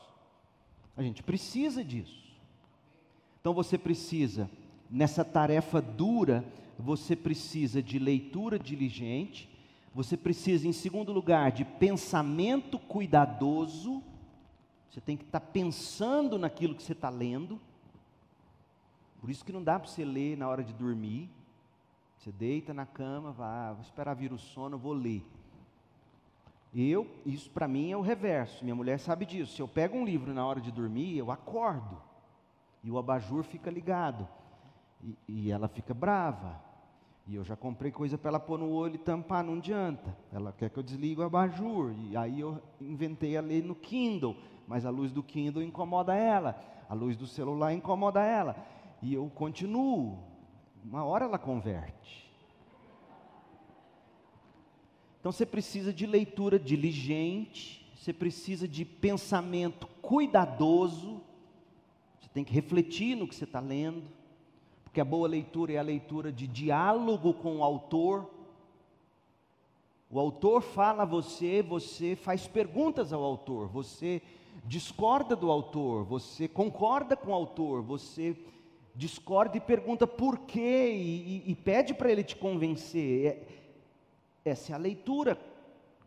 A 0.95 1.03
gente 1.03 1.23
precisa 1.23 1.83
disso. 1.83 2.21
Então 3.41 3.55
você 3.55 3.79
precisa, 3.79 4.51
nessa 4.91 5.25
tarefa 5.25 5.81
dura, 5.81 6.45
você 6.79 7.15
precisa 7.15 7.83
de 7.83 7.99
leitura 7.99 8.59
diligente, 8.59 9.49
você 9.95 10.17
precisa, 10.17 10.67
em 10.67 10.73
segundo 10.73 11.13
lugar, 11.13 11.53
de 11.53 11.65
pensamento 11.65 12.79
cuidadoso, 12.79 14.03
você 14.91 15.01
tem 15.01 15.17
que 15.17 15.25
estar 15.25 15.41
pensando 15.41 16.39
naquilo 16.39 16.75
que 16.75 16.83
você 16.83 16.93
está 16.93 17.09
lendo. 17.09 17.61
Por 19.21 19.31
isso 19.31 19.45
que 19.45 19.53
não 19.53 19.63
dá 19.63 19.79
para 19.79 19.89
você 19.89 20.05
ler 20.05 20.37
na 20.37 20.49
hora 20.49 20.65
de 20.65 20.73
dormir. 20.73 21.31
Você 22.19 22.33
deita 22.33 22.75
na 22.75 22.85
cama, 22.85 23.31
vai, 23.31 23.73
vou 23.73 23.83
esperar 23.83 24.15
vir 24.15 24.33
o 24.33 24.39
sono, 24.39 24.77
vou 24.77 24.93
ler. 24.93 25.25
Eu, 26.75 27.07
isso 27.25 27.51
para 27.51 27.67
mim 27.67 27.91
é 27.91 27.97
o 27.97 28.01
reverso. 28.01 28.63
Minha 28.65 28.75
mulher 28.75 28.99
sabe 28.99 29.25
disso. 29.25 29.55
Se 29.55 29.63
eu 29.63 29.69
pego 29.69 29.97
um 29.97 30.05
livro 30.05 30.35
na 30.35 30.45
hora 30.45 30.61
de 30.61 30.71
dormir, 30.71 31.17
eu 31.17 31.31
acordo. 31.31 32.01
E 32.83 32.91
o 32.91 32.99
abajur 32.99 33.43
fica 33.45 33.71
ligado. 33.71 34.29
E, 35.03 35.17
e 35.29 35.51
ela 35.51 35.69
fica 35.69 35.95
brava. 35.95 36.61
E 37.27 37.37
eu 37.37 37.45
já 37.45 37.55
comprei 37.55 37.93
coisa 37.93 38.19
para 38.19 38.31
ela 38.31 38.41
pôr 38.41 38.59
no 38.59 38.71
olho 38.71 38.97
e 38.97 38.99
tampar, 38.99 39.45
não 39.45 39.55
adianta. 39.55 40.17
Ela 40.33 40.53
quer 40.53 40.69
que 40.71 40.79
eu 40.79 40.83
desligue 40.83 41.21
o 41.21 41.25
abajur. 41.25 41.95
E 42.11 42.17
aí 42.17 42.41
eu 42.41 42.61
inventei 42.81 43.37
a 43.37 43.41
ler 43.41 43.63
no 43.63 43.75
Kindle. 43.75 44.37
Mas 44.67 44.85
a 44.85 44.91
luz 44.91 45.13
do 45.13 45.23
Kindle 45.23 45.63
incomoda 45.63 46.15
ela. 46.15 46.61
A 46.89 46.95
luz 46.95 47.17
do 47.17 47.27
celular 47.27 47.73
incomoda 47.73 48.21
ela. 48.21 48.57
E 49.01 49.15
eu 49.15 49.31
continuo. 49.35 50.19
Uma 50.85 51.05
hora 51.05 51.25
ela 51.25 51.39
converte. 51.39 52.31
Então 55.21 55.31
você 55.31 55.45
precisa 55.45 55.93
de 55.93 56.07
leitura 56.07 56.59
diligente, 56.59 57.87
você 57.95 58.13
precisa 58.13 58.67
de 58.67 58.87
pensamento 58.87 59.87
cuidadoso, 60.01 61.21
você 62.19 62.29
tem 62.33 62.43
que 62.43 62.53
refletir 62.55 63.17
no 63.17 63.29
que 63.29 63.35
você 63.35 63.45
está 63.45 63.61
lendo, 63.61 64.03
porque 64.91 65.01
a 65.01 65.05
boa 65.05 65.29
leitura 65.29 65.73
é 65.73 65.79
a 65.79 65.83
leitura 65.83 66.33
de 66.33 66.49
diálogo 66.49 67.33
com 67.33 67.59
o 67.59 67.63
autor. 67.63 68.29
O 70.11 70.19
autor 70.19 70.63
fala 70.63 71.05
a 71.05 71.07
você, 71.07 71.63
você 71.63 72.17
faz 72.17 72.49
perguntas 72.49 73.13
ao 73.13 73.23
autor, 73.23 73.69
você 73.69 74.21
discorda 74.65 75.37
do 75.37 75.49
autor, 75.49 76.03
você 76.03 76.49
concorda 76.49 77.17
com 77.17 77.31
o 77.31 77.35
autor, 77.35 77.83
você 77.83 78.37
discorda 78.93 79.57
e 79.57 79.61
pergunta 79.61 80.09
por 80.09 80.41
quê 80.41 80.91
e, 80.93 81.45
e, 81.47 81.53
e 81.53 81.55
pede 81.55 81.95
para 81.95 82.11
ele 82.11 82.25
te 82.25 82.35
convencer. 82.35 83.27
É, 83.27 83.47
essa 84.45 84.73
é 84.73 84.75
a 84.75 84.79
leitura 84.79 85.39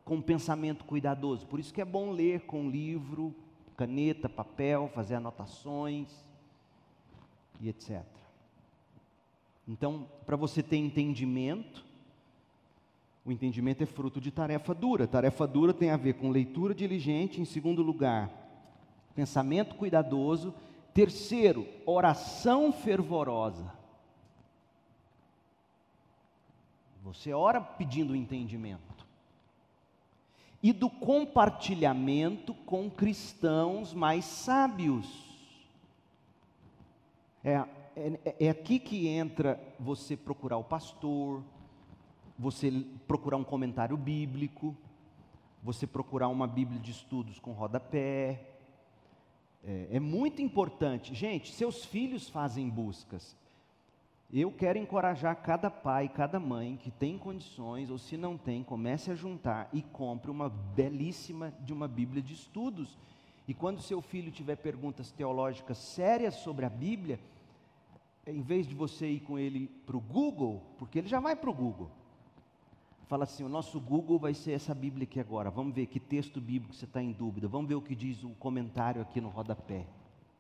com 0.04 0.22
pensamento 0.22 0.84
cuidadoso. 0.84 1.48
Por 1.48 1.58
isso 1.58 1.74
que 1.74 1.80
é 1.80 1.86
bom 1.86 2.12
ler 2.12 2.42
com 2.42 2.70
livro, 2.70 3.34
caneta, 3.78 4.28
papel, 4.28 4.92
fazer 4.94 5.16
anotações 5.16 6.10
e 7.62 7.70
etc. 7.70 8.13
Então, 9.68 10.08
para 10.26 10.36
você 10.36 10.62
ter 10.62 10.78
entendimento, 10.78 11.86
o 13.26 13.32
entendimento 13.32 13.82
é 13.82 13.86
fruto 13.86 14.20
de 14.20 14.32
tarefa 14.32 14.74
dura. 14.74 15.08
Tarefa 15.08 15.48
dura 15.48 15.74
tem 15.74 15.90
a 15.90 15.98
ver 15.98 16.14
com 16.16 16.30
leitura 16.30 16.76
diligente, 16.76 17.40
em 17.40 17.46
segundo 17.46 17.82
lugar, 17.82 18.30
pensamento 19.16 19.76
cuidadoso, 19.76 20.54
terceiro, 20.94 21.66
oração 21.86 22.74
fervorosa. 22.74 23.74
Você 27.04 27.34
ora 27.34 27.62
pedindo 27.62 28.16
entendimento. 28.16 28.82
E 30.62 30.72
do 30.72 30.90
compartilhamento 30.90 32.54
com 32.54 32.90
cristãos 32.90 33.94
mais 33.94 34.24
sábios. 34.24 35.06
É, 37.44 37.66
é, 37.96 38.36
é 38.46 38.50
aqui 38.50 38.80
que 38.80 39.08
entra 39.08 39.60
você 39.80 40.16
procurar 40.18 40.58
o 40.58 40.64
pastor, 40.64 41.44
você 42.38 42.72
procurar 43.08 43.38
um 43.38 43.44
comentário 43.44 43.96
bíblico, 43.96 44.76
você 45.62 45.88
procurar 45.88 46.28
uma 46.28 46.48
Bíblia 46.48 46.80
de 46.80 46.92
estudos 46.92 47.40
com 47.40 47.52
rodapé. 47.52 48.42
É, 49.64 49.88
é 49.92 50.00
muito 50.00 50.42
importante. 50.42 51.14
Gente, 51.14 51.54
seus 51.54 51.86
filhos 51.86 52.30
fazem 52.30 52.70
buscas. 52.70 53.36
Eu 54.32 54.52
quero 54.52 54.80
encorajar 54.80 55.36
cada 55.44 55.70
pai, 55.70 56.10
cada 56.10 56.40
mãe 56.40 56.76
que 56.76 56.90
tem 56.90 57.20
condições, 57.20 57.92
ou 57.92 58.00
se 58.00 58.18
não 58.18 58.36
tem, 58.36 58.64
comece 58.64 59.12
a 59.12 59.16
juntar 59.16 59.70
e 59.72 59.84
compre 59.84 60.32
uma 60.32 60.50
belíssima 60.50 61.54
de 61.62 61.72
uma 61.72 61.88
Bíblia 61.88 62.22
de 62.22 62.34
estudos. 62.34 62.98
E 63.48 63.54
quando 63.54 63.82
seu 63.82 64.02
filho 64.02 64.32
tiver 64.32 64.56
perguntas 64.56 65.12
teológicas 65.12 65.78
sérias 65.78 66.36
sobre 66.36 66.66
a 66.66 66.70
Bíblia, 66.70 67.20
em 68.26 68.42
vez 68.42 68.68
de 68.68 68.76
você 68.76 69.08
ir 69.08 69.20
com 69.22 69.38
ele 69.38 69.68
para 69.86 69.98
o 69.98 70.02
Google, 70.02 70.62
porque 70.78 71.00
ele 71.00 71.08
já 71.08 71.20
vai 71.20 71.36
para 71.36 71.50
o 71.50 71.54
Google, 71.54 71.92
fala 73.08 73.26
assim: 73.26 73.44
o 73.44 73.50
nosso 73.50 73.80
Google 73.80 74.18
vai 74.18 74.34
ser 74.34 74.54
essa 74.54 74.74
Bíblia 74.74 75.04
aqui 75.04 75.20
agora. 75.20 75.50
Vamos 75.50 75.74
ver 75.74 75.88
que 75.88 76.00
texto 76.00 76.40
bíblico 76.40 76.74
você 76.74 76.86
está 76.86 77.02
em 77.02 77.12
dúvida. 77.12 77.48
Vamos 77.48 77.68
ver 77.68 77.76
o 77.76 77.82
que 77.82 77.96
diz 77.96 78.24
o 78.24 78.30
comentário 78.32 79.02
aqui 79.02 79.20
no 79.20 79.30
rodapé. 79.30 79.86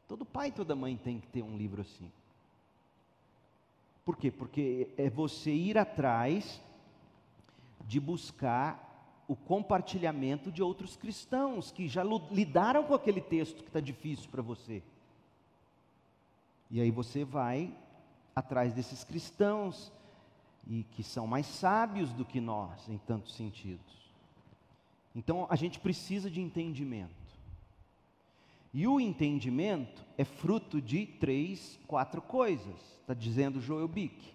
Todo 0.07 0.25
pai 0.25 0.49
e 0.49 0.51
toda 0.51 0.75
mãe 0.75 0.97
tem 0.97 1.19
que 1.19 1.27
ter 1.27 1.41
um 1.41 1.57
livro 1.57 1.81
assim. 1.81 2.11
Por 4.05 4.17
quê? 4.17 4.29
Porque 4.31 4.89
é 4.97 5.09
você 5.09 5.53
ir 5.53 5.77
atrás 5.77 6.61
de 7.85 7.99
buscar 7.99 9.23
o 9.27 9.35
compartilhamento 9.35 10.51
de 10.51 10.61
outros 10.61 10.97
cristãos 10.97 11.71
que 11.71 11.87
já 11.87 12.03
lidaram 12.31 12.83
com 12.83 12.93
aquele 12.93 13.21
texto 13.21 13.63
que 13.63 13.69
está 13.69 13.79
difícil 13.79 14.29
para 14.29 14.41
você. 14.41 14.83
E 16.73 16.81
aí 16.81 16.89
você 16.89 17.23
vai 17.23 17.71
atrás 18.35 18.73
desses 18.73 19.03
cristãos 19.03 19.91
e 20.65 20.83
que 20.85 21.03
são 21.03 21.27
mais 21.27 21.45
sábios 21.45 22.11
do 22.11 22.25
que 22.25 22.41
nós 22.41 22.89
em 22.89 22.97
tantos 22.97 23.35
sentidos. 23.35 24.11
Então 25.13 25.45
a 25.51 25.55
gente 25.55 25.79
precisa 25.79 26.31
de 26.31 26.41
entendimento. 26.41 27.13
E 28.73 28.87
o 28.87 28.99
entendimento 28.99 30.03
é 30.17 30.25
fruto 30.25 30.81
de 30.81 31.05
três, 31.05 31.79
quatro 31.85 32.23
coisas, 32.23 32.81
está 33.01 33.13
dizendo 33.13 33.61
Joel 33.61 33.87
Bick. 33.87 34.33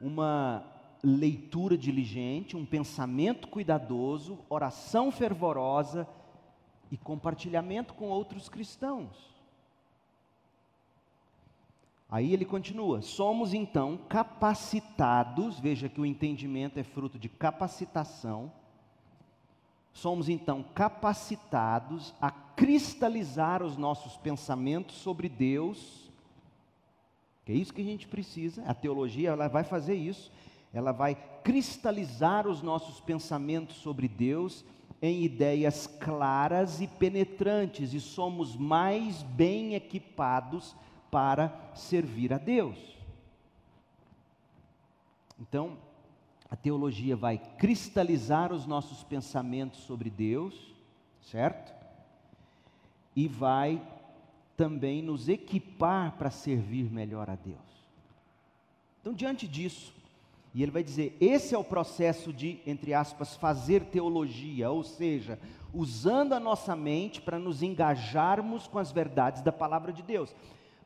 Uma 0.00 0.66
leitura 1.00 1.78
diligente, 1.78 2.56
um 2.56 2.66
pensamento 2.66 3.46
cuidadoso, 3.46 4.40
oração 4.48 5.12
fervorosa 5.12 6.08
e 6.90 6.96
compartilhamento 6.96 7.94
com 7.94 8.06
outros 8.06 8.48
cristãos. 8.48 9.33
Aí 12.14 12.32
ele 12.32 12.44
continua: 12.44 13.02
somos 13.02 13.52
então 13.52 13.98
capacitados, 14.08 15.58
veja 15.58 15.88
que 15.88 16.00
o 16.00 16.06
entendimento 16.06 16.78
é 16.78 16.84
fruto 16.84 17.18
de 17.18 17.28
capacitação 17.28 18.52
somos 19.94 20.28
então 20.28 20.64
capacitados 20.74 22.12
a 22.20 22.30
cristalizar 22.30 23.62
os 23.62 23.76
nossos 23.76 24.16
pensamentos 24.16 24.96
sobre 24.96 25.28
Deus. 25.28 26.10
Que 27.44 27.52
é 27.52 27.54
isso 27.54 27.72
que 27.72 27.80
a 27.80 27.84
gente 27.84 28.08
precisa. 28.08 28.64
A 28.66 28.74
teologia 28.74 29.30
ela 29.30 29.48
vai 29.48 29.62
fazer 29.62 29.94
isso. 29.94 30.32
Ela 30.72 30.90
vai 30.90 31.14
cristalizar 31.44 32.48
os 32.48 32.60
nossos 32.60 33.00
pensamentos 33.00 33.76
sobre 33.76 34.08
Deus 34.08 34.64
em 35.00 35.22
ideias 35.22 35.86
claras 35.86 36.80
e 36.80 36.88
penetrantes 36.88 37.92
e 37.92 38.00
somos 38.00 38.56
mais 38.56 39.22
bem 39.22 39.74
equipados 39.74 40.74
para 41.14 41.56
servir 41.76 42.32
a 42.32 42.38
Deus. 42.38 42.76
Então, 45.38 45.78
a 46.50 46.56
teologia 46.56 47.14
vai 47.14 47.38
cristalizar 47.38 48.52
os 48.52 48.66
nossos 48.66 49.04
pensamentos 49.04 49.78
sobre 49.84 50.10
Deus, 50.10 50.74
certo? 51.22 51.72
E 53.14 53.28
vai 53.28 53.80
também 54.56 55.02
nos 55.02 55.28
equipar 55.28 56.16
para 56.18 56.32
servir 56.32 56.90
melhor 56.90 57.30
a 57.30 57.36
Deus. 57.36 57.60
Então, 59.00 59.14
diante 59.14 59.46
disso, 59.46 59.94
e 60.52 60.64
ele 60.64 60.72
vai 60.72 60.82
dizer: 60.82 61.16
esse 61.20 61.54
é 61.54 61.58
o 61.58 61.62
processo 61.62 62.32
de, 62.32 62.58
entre 62.66 62.92
aspas, 62.92 63.36
fazer 63.36 63.84
teologia, 63.84 64.68
ou 64.68 64.82
seja, 64.82 65.38
usando 65.72 66.32
a 66.32 66.40
nossa 66.40 66.74
mente 66.74 67.20
para 67.20 67.38
nos 67.38 67.62
engajarmos 67.62 68.66
com 68.66 68.80
as 68.80 68.90
verdades 68.90 69.42
da 69.42 69.52
palavra 69.52 69.92
de 69.92 70.02
Deus. 70.02 70.34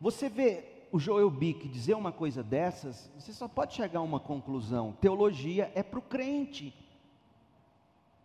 Você 0.01 0.29
vê 0.29 0.65
o 0.93 0.99
Joel 0.99 1.31
Bick 1.31 1.69
dizer 1.69 1.95
uma 1.95 2.13
coisa 2.13 2.43
dessas, 2.43 3.11
você 3.19 3.33
só 3.33 3.49
pode 3.49 3.75
chegar 3.75 4.01
a 4.01 4.03
uma 4.03 4.21
conclusão: 4.21 4.97
teologia 5.01 5.71
é 5.75 5.83
para 5.83 5.99
o 5.99 6.03
crente, 6.03 6.75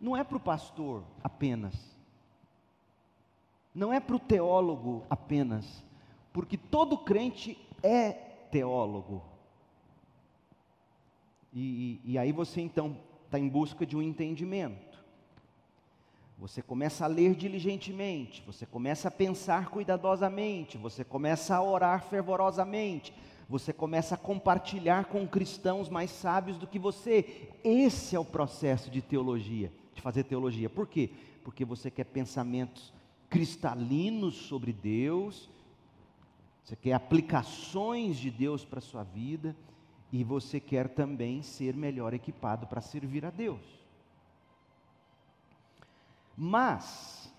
não 0.00 0.16
é 0.16 0.22
para 0.22 0.36
o 0.36 0.40
pastor 0.40 1.04
apenas, 1.22 1.74
não 3.74 3.92
é 3.92 4.00
para 4.00 4.16
o 4.16 4.20
teólogo 4.20 5.04
apenas, 5.10 5.84
porque 6.32 6.56
todo 6.56 6.98
crente 6.98 7.58
é 7.82 8.12
teólogo. 8.50 9.22
E, 11.52 12.00
e, 12.04 12.12
e 12.12 12.18
aí 12.18 12.32
você 12.32 12.60
então 12.60 12.96
está 13.24 13.38
em 13.38 13.48
busca 13.48 13.84
de 13.86 13.96
um 13.96 14.02
entendimento. 14.02 14.83
Você 16.44 16.60
começa 16.60 17.06
a 17.06 17.08
ler 17.08 17.34
diligentemente, 17.34 18.42
você 18.46 18.66
começa 18.66 19.08
a 19.08 19.10
pensar 19.10 19.70
cuidadosamente, 19.70 20.76
você 20.76 21.02
começa 21.02 21.56
a 21.56 21.62
orar 21.62 22.02
fervorosamente, 22.02 23.14
você 23.48 23.72
começa 23.72 24.14
a 24.14 24.18
compartilhar 24.18 25.06
com 25.06 25.26
cristãos 25.26 25.88
mais 25.88 26.10
sábios 26.10 26.58
do 26.58 26.66
que 26.66 26.78
você. 26.78 27.48
Esse 27.64 28.14
é 28.14 28.20
o 28.20 28.26
processo 28.26 28.90
de 28.90 29.00
teologia, 29.00 29.72
de 29.94 30.02
fazer 30.02 30.24
teologia. 30.24 30.68
Por 30.68 30.86
quê? 30.86 31.08
Porque 31.42 31.64
você 31.64 31.90
quer 31.90 32.04
pensamentos 32.04 32.92
cristalinos 33.30 34.34
sobre 34.34 34.70
Deus, 34.70 35.48
você 36.62 36.76
quer 36.76 36.92
aplicações 36.92 38.18
de 38.18 38.30
Deus 38.30 38.66
para 38.66 38.80
a 38.80 38.82
sua 38.82 39.02
vida 39.02 39.56
e 40.12 40.22
você 40.22 40.60
quer 40.60 40.90
também 40.90 41.40
ser 41.40 41.74
melhor 41.74 42.12
equipado 42.12 42.66
para 42.66 42.82
servir 42.82 43.24
a 43.24 43.30
Deus. 43.30 43.83
Mas, 46.36 47.32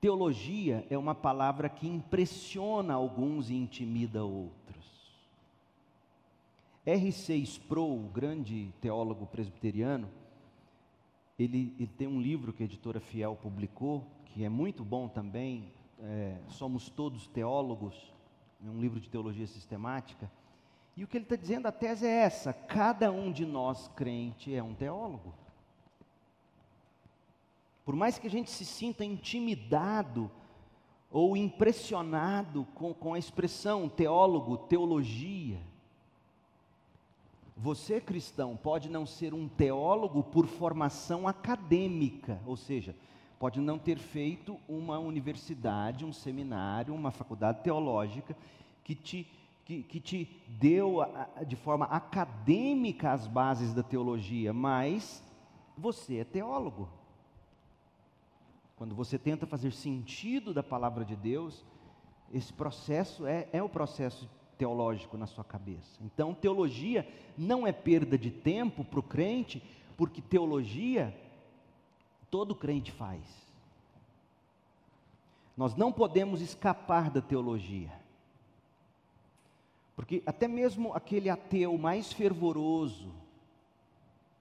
teologia 0.00 0.86
é 0.88 0.96
uma 0.96 1.14
palavra 1.14 1.68
que 1.68 1.88
impressiona 1.88 2.94
alguns 2.94 3.50
e 3.50 3.54
intimida 3.54 4.24
outros. 4.24 4.58
R.C. 6.86 7.36
Sproul, 7.36 8.06
o 8.06 8.08
grande 8.08 8.72
teólogo 8.80 9.26
presbiteriano, 9.26 10.08
ele, 11.38 11.74
ele, 11.78 11.90
tem 11.98 12.08
um 12.08 12.20
livro 12.20 12.52
que 12.52 12.62
a 12.62 12.66
editora 12.66 12.98
Fiel 12.98 13.36
publicou, 13.36 14.04
que 14.26 14.44
é 14.44 14.48
muito 14.48 14.84
bom 14.84 15.06
também, 15.06 15.70
é, 16.00 16.36
Somos 16.48 16.88
Todos 16.88 17.26
Teólogos, 17.28 18.12
é 18.64 18.68
um 18.68 18.80
livro 18.80 18.98
de 18.98 19.08
teologia 19.08 19.46
sistemática. 19.46 20.30
E 20.96 21.04
o 21.04 21.06
que 21.06 21.16
ele 21.16 21.24
está 21.24 21.36
dizendo, 21.36 21.66
a 21.66 21.72
tese 21.72 22.06
é 22.06 22.10
essa: 22.10 22.52
cada 22.52 23.12
um 23.12 23.30
de 23.30 23.46
nós, 23.46 23.88
crente, 23.88 24.54
é 24.54 24.62
um 24.62 24.74
teólogo. 24.74 25.32
Por 27.88 27.96
mais 27.96 28.18
que 28.18 28.26
a 28.26 28.30
gente 28.30 28.50
se 28.50 28.66
sinta 28.66 29.02
intimidado 29.02 30.30
ou 31.10 31.34
impressionado 31.34 32.66
com, 32.74 32.92
com 32.92 33.14
a 33.14 33.18
expressão 33.18 33.88
teólogo, 33.88 34.58
teologia, 34.58 35.58
você 37.56 37.98
cristão 37.98 38.58
pode 38.58 38.90
não 38.90 39.06
ser 39.06 39.32
um 39.32 39.48
teólogo 39.48 40.22
por 40.22 40.46
formação 40.46 41.26
acadêmica, 41.26 42.38
ou 42.44 42.58
seja, 42.58 42.94
pode 43.38 43.58
não 43.58 43.78
ter 43.78 43.98
feito 43.98 44.60
uma 44.68 44.98
universidade, 44.98 46.04
um 46.04 46.12
seminário, 46.12 46.94
uma 46.94 47.10
faculdade 47.10 47.62
teológica 47.62 48.36
que 48.84 48.94
te, 48.94 49.26
que, 49.64 49.82
que 49.82 49.98
te 49.98 50.28
deu 50.46 50.98
de 51.46 51.56
forma 51.56 51.86
acadêmica 51.86 53.12
as 53.12 53.26
bases 53.26 53.72
da 53.72 53.82
teologia, 53.82 54.52
mas 54.52 55.24
você 55.74 56.18
é 56.18 56.24
teólogo. 56.24 56.97
Quando 58.78 58.94
você 58.94 59.18
tenta 59.18 59.44
fazer 59.44 59.72
sentido 59.72 60.54
da 60.54 60.62
palavra 60.62 61.04
de 61.04 61.16
Deus, 61.16 61.64
esse 62.32 62.52
processo 62.52 63.26
é, 63.26 63.48
é 63.52 63.60
o 63.60 63.68
processo 63.68 64.30
teológico 64.56 65.16
na 65.16 65.26
sua 65.26 65.42
cabeça. 65.42 65.98
Então, 66.00 66.32
teologia 66.32 67.06
não 67.36 67.66
é 67.66 67.72
perda 67.72 68.16
de 68.16 68.30
tempo 68.30 68.84
para 68.84 69.00
o 69.00 69.02
crente, 69.02 69.60
porque 69.96 70.22
teologia 70.22 71.12
todo 72.30 72.54
crente 72.54 72.92
faz. 72.92 73.22
Nós 75.56 75.74
não 75.74 75.92
podemos 75.92 76.40
escapar 76.40 77.10
da 77.10 77.20
teologia. 77.20 77.90
Porque 79.96 80.22
até 80.24 80.46
mesmo 80.46 80.92
aquele 80.94 81.28
ateu 81.28 81.76
mais 81.76 82.12
fervoroso, 82.12 83.12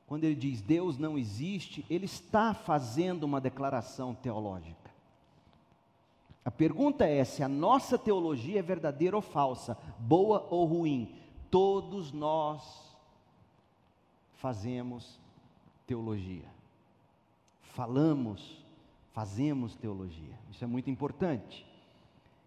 quando 0.07 0.23
ele 0.23 0.35
diz 0.35 0.61
Deus 0.61 0.97
não 0.97 1.17
existe, 1.17 1.85
ele 1.89 2.05
está 2.05 2.53
fazendo 2.53 3.25
uma 3.25 3.41
declaração 3.41 4.15
teológica. 4.15 4.89
A 6.45 6.49
pergunta 6.49 7.05
é 7.05 7.25
se 7.25 7.43
a 7.43 7.49
nossa 7.49 7.99
teologia 7.99 8.59
é 8.59 8.63
verdadeira 8.63 9.17
ou 9.17 9.21
falsa, 9.21 9.77
boa 9.99 10.47
ou 10.49 10.65
ruim. 10.65 11.13
Todos 11.51 12.13
nós 12.13 12.95
fazemos 14.37 15.19
teologia. 15.85 16.45
Falamos, 17.61 18.65
fazemos 19.11 19.75
teologia. 19.75 20.39
Isso 20.49 20.63
é 20.63 20.67
muito 20.67 20.89
importante. 20.89 21.67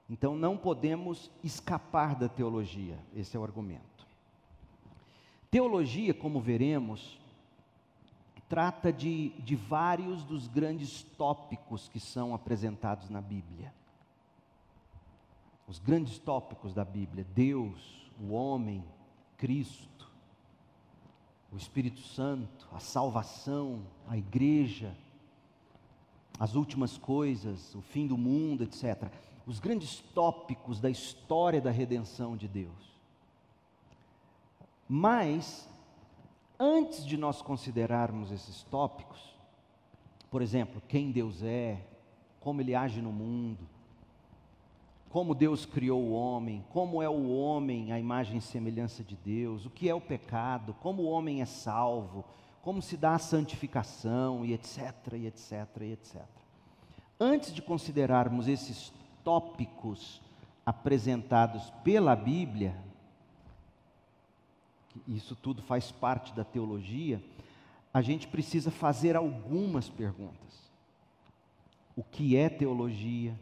Então 0.09 0.35
não 0.35 0.57
podemos 0.57 1.31
escapar 1.45 2.15
da 2.15 2.29
teologia, 2.29 2.99
esse 3.15 3.37
é 3.37 3.41
o 3.41 3.45
argumento. 3.45 3.85
Teologia, 5.51 6.15
como 6.15 6.41
veremos, 6.41 7.20
trata 8.51 8.93
de, 8.93 9.31
de 9.39 9.57
vários 9.57 10.25
dos 10.25 10.47
grandes 10.47 11.03
tópicos 11.17 11.89
que 11.89 11.99
são 11.99 12.35
apresentados 12.35 13.09
na 13.09 13.23
Bíblia 13.23 13.73
os 15.71 15.79
grandes 15.79 16.19
tópicos 16.19 16.75
da 16.75 16.85
Bíblia: 16.85 17.25
Deus, 17.33 18.11
o 18.21 18.33
homem, 18.33 18.85
Cristo, 19.37 20.11
o 21.53 21.57
Espírito 21.57 22.01
Santo, 22.01 22.69
a 22.73 22.81
salvação, 22.81 23.87
a 24.09 24.19
igreja, 24.19 24.93
as 26.41 26.57
últimas 26.57 26.99
coisas, 26.99 27.73
o 27.77 27.81
fim 27.81 28.09
do 28.09 28.19
mundo, 28.19 28.65
etc. 28.65 29.13
Os 29.47 29.61
grandes 29.61 30.01
tópicos 30.13 30.81
da 30.81 30.91
história 30.91 31.61
da 31.61 31.71
redenção 31.71 32.37
de 32.37 32.49
Deus. 32.49 32.99
Mas, 34.89 35.69
antes 36.61 37.07
de 37.07 37.17
nós 37.17 37.41
considerarmos 37.41 38.31
esses 38.31 38.63
tópicos, 38.65 39.19
por 40.31 40.43
exemplo, 40.43 40.83
quem 40.87 41.11
Deus 41.11 41.43
é, 41.43 41.81
como 42.39 42.61
Ele 42.61 42.75
age 42.75 43.01
no 43.01 43.11
mundo, 43.11 43.67
como 45.09 45.35
Deus 45.35 45.65
criou 45.65 46.01
o 46.01 46.13
homem, 46.13 46.63
como 46.71 47.03
é 47.03 47.09
o 47.09 47.31
homem 47.31 47.91
a 47.93 47.99
imagem 47.99 48.37
e 48.37 48.43
semelhança 48.43 49.03
de 49.03 49.17
Deus, 49.17 49.65
o 49.65 49.71
que 49.71 49.89
é 49.89 49.95
o 49.95 50.01
pecado, 50.01 50.77
como 50.81 51.03
o 51.03 51.09
homem 51.09 51.41
é 51.41 51.47
salvo, 51.47 52.25
como 52.63 52.83
se 52.83 52.97
dá 52.97 53.15
a 53.15 53.19
santificação 53.19 54.45
e 54.45 54.53
etc, 54.53 54.95
e 55.15 55.27
etc, 55.27 55.67
e 55.81 55.93
etc. 55.93 56.23
Antes 57.19 57.53
de 57.55 57.63
considerarmos 57.63 58.47
esses 58.47 58.93
tópicos 59.25 60.21
apresentados 60.65 61.71
pela 61.83 62.15
Bíblia, 62.15 62.77
isso 65.07 65.37
tudo 65.37 65.63
faz 65.63 65.91
parte 65.91 66.33
da 66.33 66.45
teologia, 66.45 67.23
a 67.93 68.03
gente 68.03 68.29
precisa 68.29 68.71
fazer 68.71 69.17
algumas 69.17 69.89
perguntas. 69.89 70.71
O 71.97 72.03
que 72.03 72.37
é 72.37 72.49
teologia? 72.49 73.37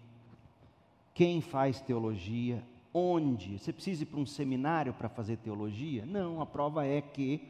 quem 1.19 1.41
faz 1.41 1.81
teologia, 1.81 2.63
onde. 2.95 3.59
Você 3.59 3.73
precisa 3.73 4.05
ir 4.05 4.07
para 4.07 4.21
um 4.21 4.25
seminário 4.25 4.95
para 4.95 5.09
fazer 5.09 5.37
teologia? 5.39 6.07
Não, 6.07 6.41
a 6.41 6.47
prova 6.47 6.87
é 6.87 7.03
que 7.03 7.43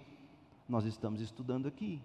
nós 0.66 0.86
estamos 0.86 1.20
estudando 1.20 1.68
aqui. 1.68 2.00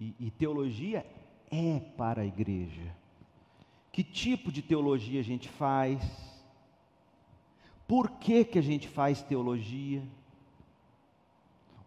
E, 0.00 0.12
e 0.18 0.28
teologia 0.32 1.06
é 1.48 1.78
para 1.96 2.22
a 2.22 2.26
igreja. 2.26 2.92
Que 3.92 4.02
tipo 4.02 4.50
de 4.50 4.60
teologia 4.60 5.20
a 5.20 5.22
gente 5.22 5.48
faz? 5.48 6.02
Por 7.86 8.10
que, 8.10 8.44
que 8.44 8.58
a 8.58 8.62
gente 8.62 8.88
faz 8.88 9.22
teologia? 9.22 10.02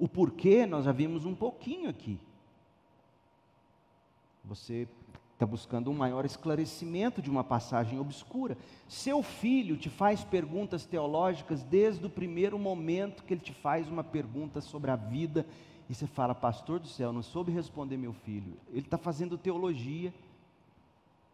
O 0.02 0.08
porquê 0.08 0.66
nós 0.66 0.86
já 0.86 0.92
vimos 0.92 1.28
um 1.28 1.36
pouquinho 1.36 1.88
aqui. 1.88 2.18
Você 4.44 4.88
está 5.34 5.46
buscando 5.46 5.92
um 5.92 5.94
maior 5.94 6.26
esclarecimento 6.26 7.22
de 7.22 7.30
uma 7.30 7.44
passagem 7.44 8.00
obscura. 8.00 8.58
Seu 8.88 9.22
filho 9.22 9.78
te 9.78 9.92
faz 9.92 10.24
perguntas 10.24 10.88
teológicas 10.88 11.62
desde 11.62 12.04
o 12.04 12.10
primeiro 12.10 12.58
momento 12.58 13.24
que 13.24 13.36
ele 13.36 13.42
te 13.42 13.54
faz 13.54 13.88
uma 13.88 14.04
pergunta 14.04 14.60
sobre 14.60 14.90
a 14.90 14.96
vida, 14.96 15.46
e 15.88 15.94
você 15.94 16.08
fala, 16.08 16.34
pastor 16.34 16.80
do 16.80 16.88
céu, 16.88 17.14
não 17.14 17.22
soube 17.22 17.52
responder 17.52 17.96
meu 17.96 18.14
filho. 18.14 18.54
Ele 18.72 18.80
está 18.80 18.98
fazendo 18.98 19.38
teologia. 19.38 20.12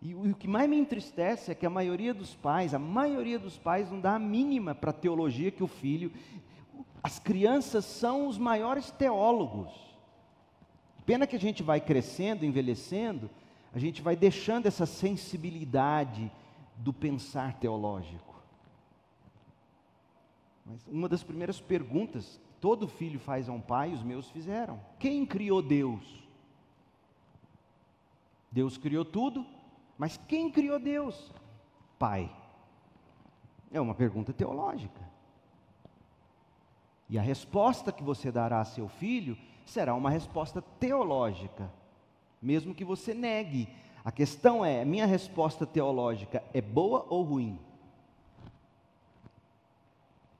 E 0.01 0.13
o 0.13 0.36
que 0.36 0.47
mais 0.47 0.69
me 0.69 0.77
entristece 0.77 1.51
é 1.51 1.56
que 1.56 1.65
a 1.65 1.69
maioria 1.69 2.13
dos 2.13 2.36
pais, 2.36 2.73
a 2.73 2.80
maioria 2.80 3.39
dos 3.39 3.57
pais 3.57 3.89
não 3.89 4.01
dá 4.01 4.15
a 4.15 4.20
mínima 4.20 4.76
para 4.76 4.89
a 4.89 4.93
teologia 4.93 5.51
que 5.51 5.63
o 5.63 5.68
filho. 5.68 6.11
As 7.02 7.20
crianças 7.20 7.86
são 7.86 8.28
os 8.28 8.38
maiores 8.38 8.91
teólogos. 8.91 9.72
Pena 11.06 11.26
que 11.26 11.36
a 11.36 11.39
gente 11.39 11.64
vai 11.64 11.80
crescendo, 11.80 12.45
envelhecendo, 12.45 13.30
a 13.74 13.80
gente 13.80 14.02
vai 14.02 14.16
deixando 14.16 14.66
essa 14.66 14.86
sensibilidade 14.86 16.32
do 16.76 16.91
pensar 16.91 17.54
teológico. 17.60 18.36
Mas 20.66 20.86
uma 20.88 21.08
das 21.08 21.24
primeiras 21.24 21.62
perguntas 21.62 22.39
todo 22.60 22.88
filho 22.88 23.20
faz 23.20 23.48
a 23.48 23.54
um 23.54 23.62
pai, 23.62 23.93
os 23.93 24.04
meus 24.04 24.30
fizeram: 24.30 24.80
quem 25.00 25.26
criou 25.26 25.62
Deus? 25.62 26.28
Deus 28.52 28.78
criou 28.78 29.06
tudo, 29.06 29.45
mas 29.98 30.18
quem 30.28 30.52
criou 30.52 30.80
Deus? 30.80 31.32
Pai. 31.98 32.30
É 33.72 33.80
uma 33.80 33.93
pergunta 33.93 34.34
teológica. 34.34 35.07
E 37.10 37.18
a 37.18 37.22
resposta 37.22 37.91
que 37.91 38.03
você 38.03 38.32
dará 38.32 38.60
a 38.60 38.66
seu 38.66 38.88
filho 38.88 39.38
será 39.66 39.93
uma 39.95 40.10
resposta 40.10 40.62
teológica 40.80 41.72
mesmo 42.41 42.76
que 42.76 42.86
você 42.86 43.14
negue. 43.14 43.68
A 44.03 44.12
questão 44.12 44.64
é: 44.64 44.86
minha 44.86 45.05
resposta 45.05 45.66
teológica 45.66 46.43
é 46.53 46.62
boa 46.62 47.05
ou 47.10 47.24
ruim? 47.24 47.60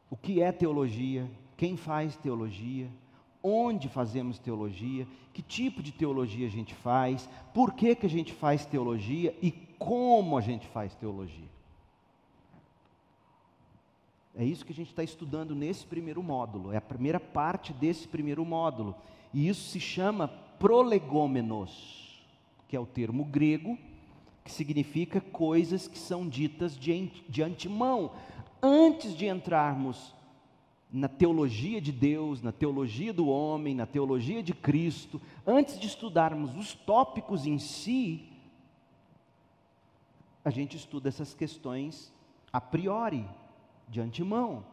o 0.10 0.16
que 0.16 0.42
é 0.42 0.54
teologia, 0.54 1.30
quem 1.58 1.76
faz 1.76 2.16
teologia, 2.16 2.90
onde 3.44 3.90
fazemos 3.90 4.40
teologia, 4.40 5.06
que 5.34 5.42
tipo 5.42 5.84
de 5.84 5.92
teologia 5.92 6.48
a 6.48 6.50
gente 6.50 6.74
faz, 6.74 7.28
por 7.54 7.74
que, 7.74 7.94
que 7.94 8.06
a 8.06 8.10
gente 8.10 8.34
faz 8.34 8.66
teologia 8.66 9.36
e 9.42 9.52
como 9.52 10.38
a 10.38 10.42
gente 10.42 10.66
faz 10.68 10.96
teologia. 10.96 11.50
É 14.38 14.46
isso 14.46 14.66
que 14.66 14.72
a 14.72 14.76
gente 14.76 14.90
está 14.90 15.04
estudando 15.04 15.56
nesse 15.56 15.86
primeiro 15.86 16.22
módulo, 16.22 16.72
é 16.72 16.78
a 16.78 16.82
primeira 16.82 17.20
parte 17.20 17.74
desse 17.74 18.08
primeiro 18.08 18.46
módulo. 18.46 18.96
E 19.34 19.48
isso 19.48 19.70
se 19.70 19.80
chama 19.80 20.28
prolegômenos, 20.60 22.24
que 22.68 22.76
é 22.76 22.80
o 22.80 22.86
termo 22.86 23.26
grego 23.26 23.78
que 24.48 24.52
significa 24.54 25.20
coisas 25.20 25.90
que 25.90 26.00
são 26.00 26.26
ditas 26.26 26.78
de, 26.78 27.12
de 27.28 27.44
antemão, 27.44 28.12
antes 28.64 29.14
de 29.14 29.26
entrarmos 29.26 30.16
na 30.90 31.10
teologia 31.10 31.82
de 31.82 31.92
Deus, 31.92 32.42
na 32.42 32.54
teologia 32.54 33.12
do 33.12 33.28
homem, 33.28 33.76
na 33.76 33.86
teologia 33.86 34.42
de 34.42 34.54
Cristo, 34.54 35.22
antes 35.46 35.78
de 35.78 35.88
estudarmos 35.88 36.56
os 36.56 36.74
tópicos 36.74 37.46
em 37.46 37.60
si, 37.60 38.30
a 40.46 40.50
gente 40.50 40.78
estuda 40.78 41.10
essas 41.10 41.34
questões 41.34 42.14
a 42.54 42.62
priori, 42.62 43.26
de 43.88 44.02
antemão. 44.02 44.66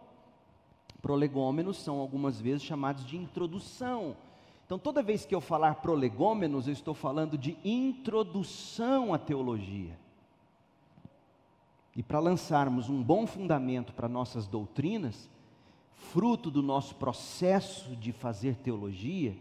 Prolegômenos 1.01 1.77
são 1.77 1.99
algumas 1.99 2.41
vezes 2.41 2.63
chamados 2.63 3.05
de 3.05 3.17
introdução. 3.17 4.17
Então, 4.65 4.79
toda 4.79 5.03
vez 5.03 5.27
que 5.27 5.35
eu 5.35 5.41
falar 5.41 5.77
prolegômenos, 5.77 6.67
eu 6.67 6.73
estou 6.73 6.95
falando 6.95 7.37
de 7.37 7.57
introdução 7.63 9.13
à 9.13 9.19
teologia. 9.19 9.99
E 11.95 12.03
para 12.03 12.19
lançarmos 12.19 12.89
um 12.89 13.03
bom 13.03 13.27
fundamento 13.27 13.93
para 13.93 14.09
nossas 14.09 14.47
doutrinas, 14.47 15.29
fruto 15.93 16.51
do 16.51 16.63
nosso 16.63 16.95
processo 16.95 17.95
de 17.97 18.11
fazer 18.11 18.57
teologia, 18.57 19.37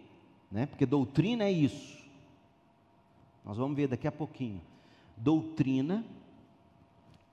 né? 0.52 0.66
porque 0.66 0.86
doutrina 0.86 1.46
é 1.46 1.52
isso. 1.52 2.04
Nós 3.44 3.58
vamos 3.58 3.76
ver 3.76 3.88
daqui 3.88 4.08
a 4.08 4.12
pouquinho. 4.12 4.62
Doutrina 5.18 6.06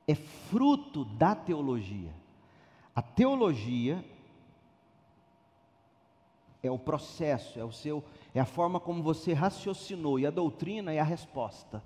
é 0.07 0.15
fruto 0.15 1.05
da 1.05 1.35
teologia. 1.35 2.20
A 2.95 3.03
teologia 3.03 4.05
é 6.63 6.71
o 6.71 6.79
processo, 6.79 7.59
é 7.59 7.65
o 7.65 7.73
seu, 7.73 8.05
é 8.35 8.41
a 8.41 8.45
forma 8.45 8.79
como 8.79 9.03
você 9.03 9.33
raciocinou 9.33 10.19
e 10.19 10.27
a 10.27 10.31
doutrina 10.31 10.93
é 10.93 10.99
a 10.99 11.05
resposta. 11.05 11.83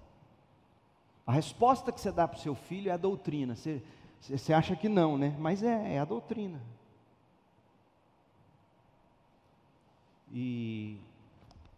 A 1.26 1.32
resposta 1.32 1.92
que 1.92 2.00
você 2.00 2.12
dá 2.12 2.28
para 2.28 2.38
o 2.38 2.40
seu 2.40 2.54
filho 2.54 2.90
é 2.90 2.92
a 2.92 2.98
doutrina. 2.98 3.54
Você, 3.54 3.82
você 4.20 4.52
acha 4.52 4.76
que 4.76 4.88
não, 4.88 5.16
né? 5.16 5.34
Mas 5.38 5.62
é, 5.62 5.94
é 5.94 5.98
a 5.98 6.04
doutrina. 6.04 6.60
E 10.32 10.98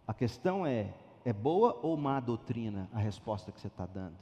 a 0.06 0.14
questão 0.14 0.66
é: 0.66 0.92
é 1.24 1.32
boa 1.32 1.78
ou 1.82 1.96
má 1.96 2.18
doutrina 2.18 2.88
a 2.92 2.98
resposta 2.98 3.52
que 3.52 3.60
você 3.60 3.68
está 3.68 3.86
dando? 3.86 4.16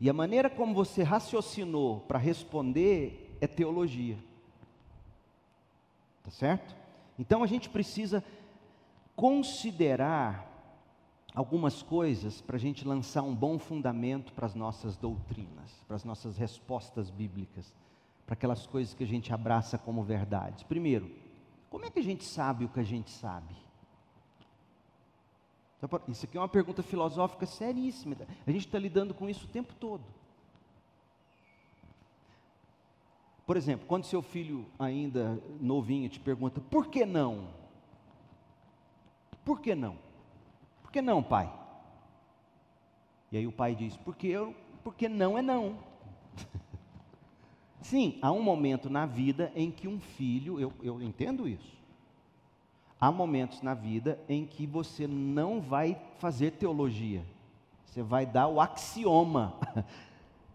E 0.00 0.08
a 0.08 0.12
maneira 0.12 0.48
como 0.48 0.74
você 0.74 1.02
raciocinou 1.02 2.00
para 2.00 2.18
responder 2.18 3.36
é 3.40 3.46
teologia. 3.46 4.16
Tá 6.22 6.30
certo? 6.30 6.74
Então 7.18 7.42
a 7.42 7.46
gente 7.46 7.68
precisa 7.68 8.24
considerar 9.14 10.48
algumas 11.34 11.82
coisas 11.82 12.40
para 12.40 12.56
a 12.56 12.58
gente 12.58 12.86
lançar 12.86 13.22
um 13.22 13.34
bom 13.34 13.58
fundamento 13.58 14.32
para 14.32 14.46
as 14.46 14.54
nossas 14.54 14.96
doutrinas, 14.96 15.72
para 15.86 15.96
as 15.96 16.04
nossas 16.04 16.36
respostas 16.36 17.10
bíblicas, 17.10 17.72
para 18.26 18.34
aquelas 18.34 18.66
coisas 18.66 18.94
que 18.94 19.02
a 19.02 19.06
gente 19.06 19.32
abraça 19.32 19.78
como 19.78 20.02
verdades. 20.02 20.62
Primeiro, 20.62 21.10
como 21.70 21.84
é 21.84 21.90
que 21.90 21.98
a 21.98 22.04
gente 22.04 22.24
sabe 22.24 22.64
o 22.64 22.68
que 22.68 22.80
a 22.80 22.84
gente 22.84 23.10
sabe? 23.10 23.54
Isso 26.06 26.26
aqui 26.26 26.36
é 26.36 26.40
uma 26.40 26.48
pergunta 26.48 26.82
filosófica 26.82 27.44
seríssima. 27.44 28.16
A 28.46 28.50
gente 28.52 28.66
está 28.66 28.78
lidando 28.78 29.12
com 29.12 29.28
isso 29.28 29.46
o 29.46 29.48
tempo 29.48 29.74
todo. 29.74 30.04
Por 33.46 33.56
exemplo, 33.56 33.86
quando 33.86 34.04
seu 34.04 34.22
filho 34.22 34.66
ainda 34.78 35.42
novinho 35.60 36.08
te 36.08 36.20
pergunta, 36.20 36.60
por 36.60 36.86
que 36.86 37.04
não? 37.04 37.48
Por 39.44 39.60
que 39.60 39.74
não? 39.74 39.96
Por 40.82 40.92
que 40.92 41.02
não, 41.02 41.22
pai? 41.22 41.52
E 43.30 43.36
aí 43.36 43.46
o 43.46 43.52
pai 43.52 43.74
diz, 43.74 43.96
porque, 43.96 44.28
eu, 44.28 44.54
porque 44.84 45.08
não 45.08 45.36
é 45.36 45.42
não. 45.42 45.78
Sim, 47.80 48.18
há 48.22 48.30
um 48.30 48.42
momento 48.42 48.88
na 48.88 49.06
vida 49.06 49.50
em 49.56 49.70
que 49.70 49.88
um 49.88 49.98
filho, 49.98 50.60
eu, 50.60 50.72
eu 50.82 51.02
entendo 51.02 51.48
isso. 51.48 51.82
Há 53.00 53.10
momentos 53.10 53.62
na 53.62 53.74
vida 53.74 54.20
em 54.28 54.46
que 54.46 54.64
você 54.64 55.08
não 55.08 55.60
vai 55.60 56.00
fazer 56.18 56.52
teologia. 56.52 57.24
Você 57.84 58.00
vai 58.00 58.24
dar 58.24 58.46
o 58.46 58.60
axioma. 58.60 59.58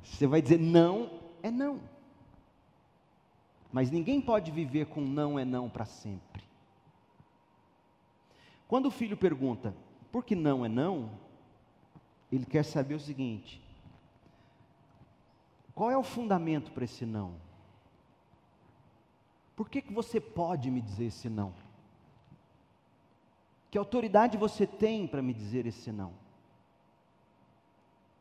Você 0.02 0.26
vai 0.26 0.42
dizer 0.42 0.58
não 0.58 1.10
é 1.44 1.52
não. 1.52 1.82
Mas 3.72 3.92
ninguém 3.92 4.22
pode 4.22 4.52
viver 4.52 4.88
com 4.88 5.02
não 5.02 5.38
é 5.38 5.46
não 5.46 5.70
para 5.70 5.86
sempre. 5.86 6.44
Quando 8.68 8.88
o 8.88 8.92
filho 8.92 9.16
pergunta, 9.16 9.76
por 10.12 10.24
que 10.24 10.36
não 10.36 10.66
é 10.66 10.68
não? 10.68 11.12
Ele 12.32 12.46
quer 12.46 12.64
saber 12.64 12.96
o 12.96 13.00
seguinte: 13.00 13.62
qual 15.74 15.92
é 15.92 15.98
o 15.98 16.04
fundamento 16.04 16.72
para 16.72 16.84
esse 16.84 17.06
não? 17.06 17.36
Por 19.56 19.70
que, 19.70 19.82
que 19.82 19.94
você 19.94 20.20
pode 20.20 20.70
me 20.70 20.82
dizer 20.82 21.06
esse 21.06 21.30
não? 21.30 21.54
Que 23.72 23.78
autoridade 23.78 24.38
você 24.38 24.68
tem 24.68 25.08
para 25.08 25.22
me 25.22 25.34
dizer 25.34 25.66
esse 25.66 25.92
não? 25.92 26.14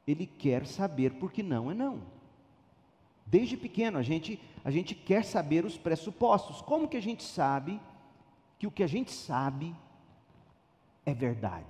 Ele 0.07 0.27
quer 0.27 0.67
saber 0.67 1.15
por 1.15 1.33
que 1.33 1.43
não 1.43 1.71
é 1.71 1.75
não. 1.75 2.16
Desde 3.27 3.57
pequeno 3.57 3.99
a 3.99 4.03
gente 4.03 4.41
a 4.67 4.71
gente 4.73 4.97
quer 4.97 5.25
saber 5.25 5.65
os 5.65 5.79
pressupostos. 5.79 6.61
Como 6.61 6.89
que 6.89 6.97
a 6.97 7.01
gente 7.01 7.23
sabe 7.23 7.81
que 8.59 8.67
o 8.67 8.71
que 8.71 8.83
a 8.83 8.87
gente 8.89 9.13
sabe 9.13 9.73
é 11.05 11.15
verdade? 11.15 11.65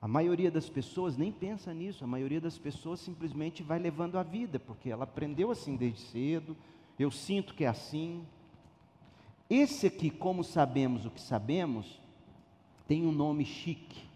A 0.00 0.06
maioria 0.06 0.48
das 0.48 0.68
pessoas 0.68 1.16
nem 1.16 1.32
pensa 1.32 1.74
nisso, 1.74 2.04
a 2.04 2.06
maioria 2.06 2.40
das 2.40 2.56
pessoas 2.56 3.00
simplesmente 3.00 3.64
vai 3.64 3.80
levando 3.80 4.16
a 4.16 4.22
vida, 4.22 4.60
porque 4.60 4.88
ela 4.88 5.02
aprendeu 5.02 5.50
assim 5.50 5.74
desde 5.74 6.02
cedo, 6.02 6.56
eu 6.96 7.10
sinto 7.10 7.52
que 7.52 7.64
é 7.64 7.68
assim. 7.68 8.24
Esse 9.50 9.88
aqui, 9.88 10.08
como 10.08 10.44
sabemos 10.44 11.04
o 11.04 11.10
que 11.10 11.20
sabemos, 11.20 12.00
tem 12.86 13.04
um 13.04 13.10
nome 13.10 13.44
chique. 13.44 14.08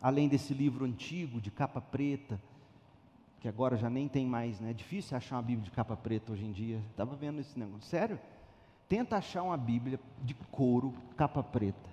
Além 0.00 0.30
desse 0.30 0.54
livro 0.54 0.86
antigo 0.86 1.42
de 1.42 1.50
capa 1.50 1.78
preta, 1.78 2.40
que 3.38 3.46
agora 3.46 3.76
já 3.76 3.90
nem 3.90 4.08
tem 4.08 4.24
mais, 4.24 4.58
né? 4.60 4.70
É 4.70 4.72
difícil 4.72 5.14
achar 5.14 5.36
uma 5.36 5.42
Bíblia 5.42 5.66
de 5.66 5.70
capa 5.70 5.94
preta 5.94 6.32
hoje 6.32 6.46
em 6.46 6.52
dia. 6.52 6.80
Estava 6.92 7.14
vendo 7.14 7.40
esse 7.40 7.58
negócio. 7.58 7.86
Sério? 7.86 8.18
Tenta 8.88 9.18
achar 9.18 9.42
uma 9.42 9.58
Bíblia 9.58 10.00
de 10.22 10.32
couro, 10.50 10.94
capa 11.18 11.42
preta. 11.42 11.90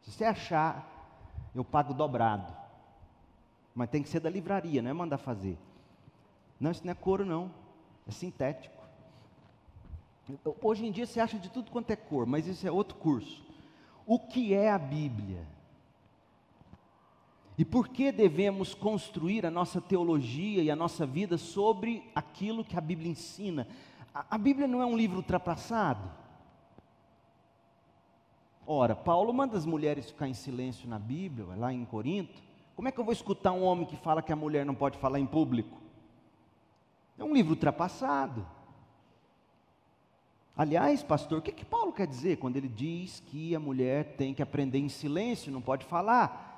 Se 0.00 0.10
você 0.10 0.24
achar, 0.24 1.20
eu 1.54 1.66
pago 1.66 1.92
dobrado. 1.92 2.50
Mas 3.74 3.90
tem 3.90 4.02
que 4.02 4.08
ser 4.08 4.20
da 4.20 4.30
livraria, 4.30 4.80
não 4.80 4.88
é 4.88 4.94
mandar 4.94 5.18
fazer. 5.18 5.58
Não, 6.60 6.70
isso 6.70 6.84
não 6.84 6.92
é 6.92 6.94
couro, 6.94 7.24
não. 7.24 7.50
É 8.06 8.10
sintético. 8.10 8.80
Hoje 10.62 10.86
em 10.86 10.92
dia 10.92 11.06
você 11.06 11.18
acha 11.18 11.38
de 11.38 11.50
tudo 11.50 11.70
quanto 11.70 11.90
é 11.90 11.96
cor, 11.96 12.26
mas 12.26 12.46
isso 12.46 12.66
é 12.66 12.70
outro 12.70 12.96
curso. 12.96 13.42
O 14.06 14.18
que 14.18 14.52
é 14.52 14.70
a 14.70 14.78
Bíblia? 14.78 15.46
E 17.56 17.64
por 17.64 17.88
que 17.88 18.10
devemos 18.12 18.74
construir 18.74 19.44
a 19.44 19.50
nossa 19.50 19.80
teologia 19.80 20.62
e 20.62 20.70
a 20.70 20.76
nossa 20.76 21.06
vida 21.06 21.36
sobre 21.36 22.10
aquilo 22.14 22.64
que 22.64 22.76
a 22.76 22.80
Bíblia 22.80 23.10
ensina? 23.10 23.66
A, 24.14 24.34
a 24.36 24.38
Bíblia 24.38 24.66
não 24.66 24.80
é 24.80 24.86
um 24.86 24.96
livro 24.96 25.18
ultrapassado. 25.18 26.10
Ora, 28.66 28.94
Paulo 28.94 29.32
manda 29.32 29.58
as 29.58 29.66
mulheres 29.66 30.10
ficar 30.10 30.28
em 30.28 30.34
silêncio 30.34 30.88
na 30.88 30.98
Bíblia, 30.98 31.54
lá 31.56 31.72
em 31.72 31.84
Corinto. 31.84 32.40
Como 32.76 32.88
é 32.88 32.92
que 32.92 32.98
eu 32.98 33.04
vou 33.04 33.12
escutar 33.12 33.52
um 33.52 33.64
homem 33.64 33.84
que 33.84 33.96
fala 33.96 34.22
que 34.22 34.32
a 34.32 34.36
mulher 34.36 34.64
não 34.64 34.74
pode 34.74 34.96
falar 34.96 35.18
em 35.18 35.26
público? 35.26 35.76
É 37.20 37.24
um 37.24 37.34
livro 37.34 37.52
ultrapassado. 37.52 38.46
Aliás, 40.56 41.02
pastor, 41.02 41.38
o 41.38 41.42
que, 41.42 41.52
que 41.52 41.66
Paulo 41.66 41.92
quer 41.92 42.06
dizer 42.06 42.38
quando 42.38 42.56
ele 42.56 42.68
diz 42.68 43.22
que 43.26 43.54
a 43.54 43.60
mulher 43.60 44.16
tem 44.16 44.32
que 44.32 44.42
aprender 44.42 44.78
em 44.78 44.88
silêncio, 44.88 45.52
não 45.52 45.60
pode 45.60 45.84
falar? 45.84 46.48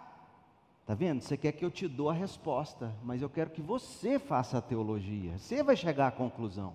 Está 0.81 0.95
vendo? 0.95 1.21
Você 1.21 1.37
quer 1.37 1.51
que 1.51 1.65
eu 1.65 1.71
te 1.71 1.89
dou 1.89 2.09
a 2.09 2.15
resposta, 2.15 2.95
mas 3.03 3.23
eu 3.23 3.29
quero 3.29 3.51
que 3.51 3.61
você 3.61 4.21
faça 4.21 4.59
a 4.59 4.63
teologia. 4.63 5.37
Você 5.37 5.65
vai 5.65 5.75
chegar 5.75 6.07
à 6.07 6.13
conclusão. 6.13 6.75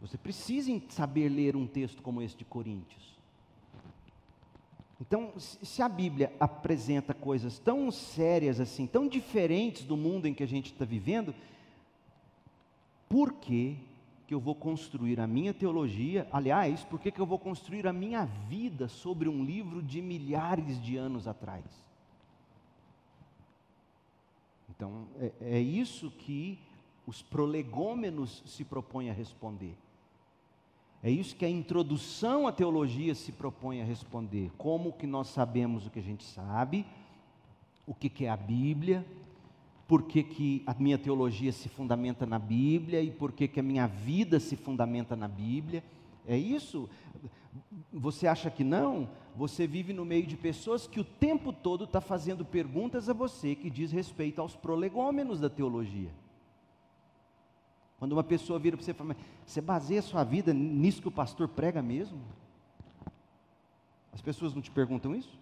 Você 0.00 0.18
precisa 0.18 0.70
saber 0.90 1.30
ler 1.30 1.56
um 1.56 1.66
texto 1.66 2.02
como 2.02 2.20
esse 2.20 2.36
de 2.36 2.44
Coríntios. 2.44 3.16
Então, 5.00 5.32
se 5.38 5.80
a 5.80 5.88
Bíblia 5.88 6.32
apresenta 6.38 7.14
coisas 7.14 7.58
tão 7.58 7.90
sérias 7.90 8.60
assim, 8.60 8.86
tão 8.86 9.08
diferentes 9.08 9.84
do 9.84 9.96
mundo 9.96 10.26
em 10.26 10.34
que 10.34 10.42
a 10.42 10.48
gente 10.48 10.72
está 10.72 10.84
vivendo, 10.84 11.34
por 13.08 13.34
que, 13.34 13.76
que 14.26 14.34
eu 14.34 14.40
vou 14.40 14.54
construir 14.54 15.20
a 15.20 15.26
minha 15.26 15.54
teologia? 15.54 16.26
Aliás, 16.32 16.84
por 16.84 17.00
que, 17.00 17.10
que 17.10 17.20
eu 17.20 17.26
vou 17.26 17.38
construir 17.38 17.86
a 17.86 17.92
minha 17.92 18.24
vida 18.24 18.88
sobre 18.88 19.28
um 19.28 19.44
livro 19.44 19.82
de 19.82 20.02
milhares 20.02 20.82
de 20.82 20.96
anos 20.96 21.28
atrás? 21.28 21.64
Então, 24.68 25.06
é, 25.18 25.32
é 25.40 25.60
isso 25.60 26.10
que 26.10 26.58
os 27.06 27.22
prolegômenos 27.22 28.42
se 28.46 28.64
propõem 28.64 29.10
a 29.10 29.12
responder. 29.12 29.76
É 31.02 31.10
isso 31.10 31.36
que 31.36 31.44
a 31.44 31.48
introdução 31.48 32.48
à 32.48 32.52
teologia 32.52 33.14
se 33.14 33.30
propõe 33.30 33.80
a 33.80 33.84
responder. 33.84 34.50
Como 34.58 34.92
que 34.92 35.06
nós 35.06 35.28
sabemos 35.28 35.86
o 35.86 35.90
que 35.90 36.00
a 36.00 36.02
gente 36.02 36.24
sabe, 36.24 36.84
o 37.86 37.94
que, 37.94 38.08
que 38.08 38.24
é 38.24 38.28
a 38.28 38.36
Bíblia, 38.36 39.06
por 39.86 40.02
que, 40.02 40.22
que 40.22 40.62
a 40.66 40.74
minha 40.74 40.98
teologia 40.98 41.52
se 41.52 41.68
fundamenta 41.68 42.26
na 42.26 42.38
Bíblia 42.38 43.00
e 43.02 43.10
por 43.10 43.32
que, 43.32 43.46
que 43.46 43.60
a 43.60 43.62
minha 43.62 43.86
vida 43.86 44.40
se 44.40 44.56
fundamenta 44.56 45.14
na 45.14 45.28
Bíblia. 45.28 45.82
É 46.26 46.36
isso? 46.36 46.88
Você 47.92 48.26
acha 48.26 48.50
que 48.50 48.64
não? 48.64 49.08
Você 49.36 49.66
vive 49.66 49.92
no 49.92 50.04
meio 50.04 50.26
de 50.26 50.36
pessoas 50.36 50.86
que 50.86 50.98
o 50.98 51.04
tempo 51.04 51.52
todo 51.52 51.84
está 51.84 52.00
fazendo 52.00 52.44
perguntas 52.44 53.08
a 53.08 53.12
você 53.12 53.54
que 53.54 53.70
diz 53.70 53.92
respeito 53.92 54.40
aos 54.40 54.56
prolegômenos 54.56 55.40
da 55.40 55.48
teologia. 55.48 56.10
Quando 57.98 58.12
uma 58.12 58.24
pessoa 58.24 58.58
vira 58.58 58.76
para 58.76 58.84
você 58.84 58.90
e 58.90 58.94
fala, 58.94 59.16
você 59.44 59.60
baseia 59.60 60.02
sua 60.02 60.24
vida 60.24 60.52
nisso 60.52 61.00
que 61.00 61.08
o 61.08 61.12
pastor 61.12 61.48
prega 61.48 61.80
mesmo? 61.80 62.20
As 64.12 64.20
pessoas 64.20 64.52
não 64.52 64.60
te 64.60 64.70
perguntam 64.70 65.14
isso? 65.14 65.38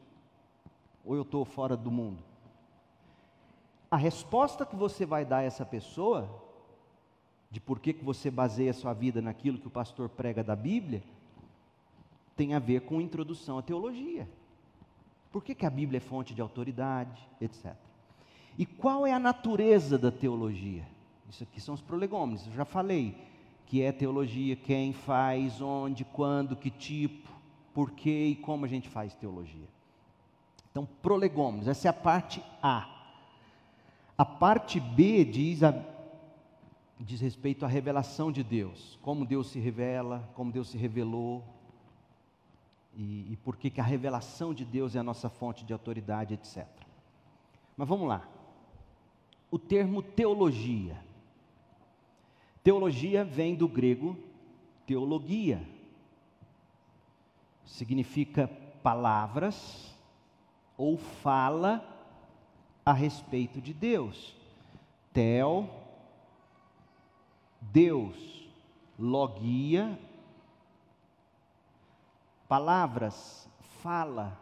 Ou 1.04 1.16
eu 1.16 1.22
estou 1.22 1.44
fora 1.44 1.76
do 1.76 1.90
mundo? 1.90 2.18
A 3.94 3.96
resposta 3.96 4.66
que 4.66 4.74
você 4.74 5.06
vai 5.06 5.24
dar 5.24 5.36
a 5.36 5.42
essa 5.44 5.64
pessoa, 5.64 6.28
de 7.48 7.60
por 7.60 7.78
que, 7.78 7.92
que 7.92 8.04
você 8.04 8.28
baseia 8.28 8.72
a 8.72 8.74
sua 8.74 8.92
vida 8.92 9.22
naquilo 9.22 9.56
que 9.56 9.68
o 9.68 9.70
pastor 9.70 10.08
prega 10.08 10.42
da 10.42 10.56
Bíblia, 10.56 11.00
tem 12.34 12.54
a 12.54 12.58
ver 12.58 12.80
com 12.80 13.00
introdução 13.00 13.56
à 13.56 13.62
teologia. 13.62 14.28
Por 15.30 15.44
que, 15.44 15.54
que 15.54 15.64
a 15.64 15.70
Bíblia 15.70 15.98
é 15.98 16.00
fonte 16.00 16.34
de 16.34 16.42
autoridade, 16.42 17.22
etc. 17.40 17.72
E 18.58 18.66
qual 18.66 19.06
é 19.06 19.12
a 19.12 19.18
natureza 19.20 19.96
da 19.96 20.10
teologia? 20.10 20.84
Isso 21.30 21.44
aqui 21.44 21.60
são 21.60 21.76
os 21.76 21.80
prolegômenos, 21.80 22.48
eu 22.48 22.52
já 22.52 22.64
falei. 22.64 23.16
Que 23.64 23.80
é 23.80 23.92
teologia, 23.92 24.56
quem 24.56 24.92
faz, 24.92 25.60
onde, 25.60 26.04
quando, 26.04 26.56
que 26.56 26.68
tipo, 26.68 27.30
por 27.72 27.92
que 27.92 28.10
e 28.10 28.34
como 28.34 28.64
a 28.64 28.68
gente 28.68 28.88
faz 28.88 29.14
teologia. 29.14 29.68
Então, 30.72 30.84
prolegômenos, 31.00 31.68
essa 31.68 31.86
é 31.86 31.90
a 31.90 31.92
parte 31.92 32.42
A. 32.60 32.93
A 34.16 34.24
parte 34.24 34.78
B 34.78 35.24
diz, 35.24 35.62
a, 35.62 35.74
diz 37.00 37.20
respeito 37.20 37.64
à 37.64 37.68
revelação 37.68 38.30
de 38.30 38.42
Deus, 38.42 38.98
como 39.02 39.26
Deus 39.26 39.48
se 39.48 39.58
revela, 39.58 40.28
como 40.34 40.52
Deus 40.52 40.68
se 40.68 40.78
revelou, 40.78 41.42
e, 42.96 43.32
e 43.32 43.38
por 43.42 43.56
que, 43.56 43.80
a 43.80 43.84
revelação 43.84 44.54
de 44.54 44.64
Deus 44.64 44.94
é 44.94 45.00
a 45.00 45.02
nossa 45.02 45.28
fonte 45.28 45.64
de 45.64 45.72
autoridade, 45.72 46.34
etc. 46.34 46.66
Mas 47.76 47.88
vamos 47.88 48.06
lá. 48.06 48.28
O 49.50 49.58
termo 49.58 50.00
teologia 50.00 51.02
Teologia 52.64 53.22
vem 53.22 53.54
do 53.54 53.68
grego 53.68 54.16
teologia. 54.86 55.62
Significa 57.66 58.48
palavras 58.82 59.94
ou 60.74 60.96
fala 60.96 61.86
a 62.84 62.92
respeito 62.92 63.60
de 63.60 63.72
Deus. 63.72 64.34
Tel, 65.12 65.68
Deus, 67.60 68.48
logia, 68.98 69.98
palavras, 72.48 73.48
fala. 73.80 74.38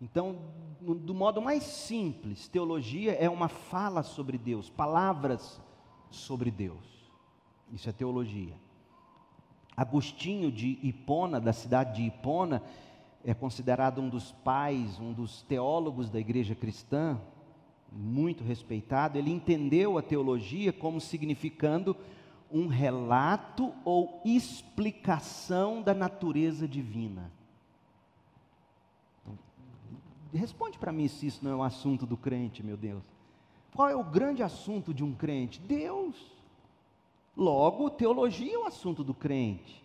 Então, 0.00 0.38
do 0.80 1.14
modo 1.14 1.40
mais 1.40 1.62
simples, 1.62 2.48
teologia 2.48 3.12
é 3.12 3.28
uma 3.28 3.48
fala 3.48 4.02
sobre 4.02 4.38
Deus, 4.38 4.68
palavras 4.70 5.60
sobre 6.10 6.50
Deus. 6.50 7.10
Isso 7.72 7.88
é 7.88 7.92
teologia. 7.92 8.54
Agostinho 9.76 10.50
de 10.50 10.78
Hipona, 10.82 11.40
da 11.40 11.52
cidade 11.52 11.96
de 11.96 12.02
Hipona, 12.02 12.62
é 13.26 13.34
considerado 13.34 14.00
um 14.00 14.08
dos 14.08 14.30
pais, 14.30 15.00
um 15.00 15.12
dos 15.12 15.42
teólogos 15.42 16.08
da 16.08 16.20
igreja 16.20 16.54
cristã, 16.54 17.20
muito 17.90 18.44
respeitado. 18.44 19.18
Ele 19.18 19.32
entendeu 19.32 19.98
a 19.98 20.02
teologia 20.02 20.72
como 20.72 21.00
significando 21.00 21.96
um 22.52 22.68
relato 22.68 23.74
ou 23.84 24.22
explicação 24.24 25.82
da 25.82 25.92
natureza 25.92 26.68
divina. 26.68 27.32
Então, 29.22 29.36
responde 30.32 30.78
para 30.78 30.92
mim 30.92 31.08
se 31.08 31.26
isso 31.26 31.44
não 31.44 31.50
é 31.50 31.56
um 31.56 31.64
assunto 31.64 32.06
do 32.06 32.16
crente, 32.16 32.62
meu 32.62 32.76
Deus. 32.76 33.02
Qual 33.74 33.88
é 33.88 33.96
o 33.96 34.04
grande 34.04 34.44
assunto 34.44 34.94
de 34.94 35.02
um 35.02 35.12
crente? 35.12 35.60
Deus. 35.60 36.14
Logo, 37.36 37.90
teologia 37.90 38.54
é 38.54 38.58
um 38.58 38.66
assunto 38.66 39.02
do 39.02 39.12
crente. 39.12 39.84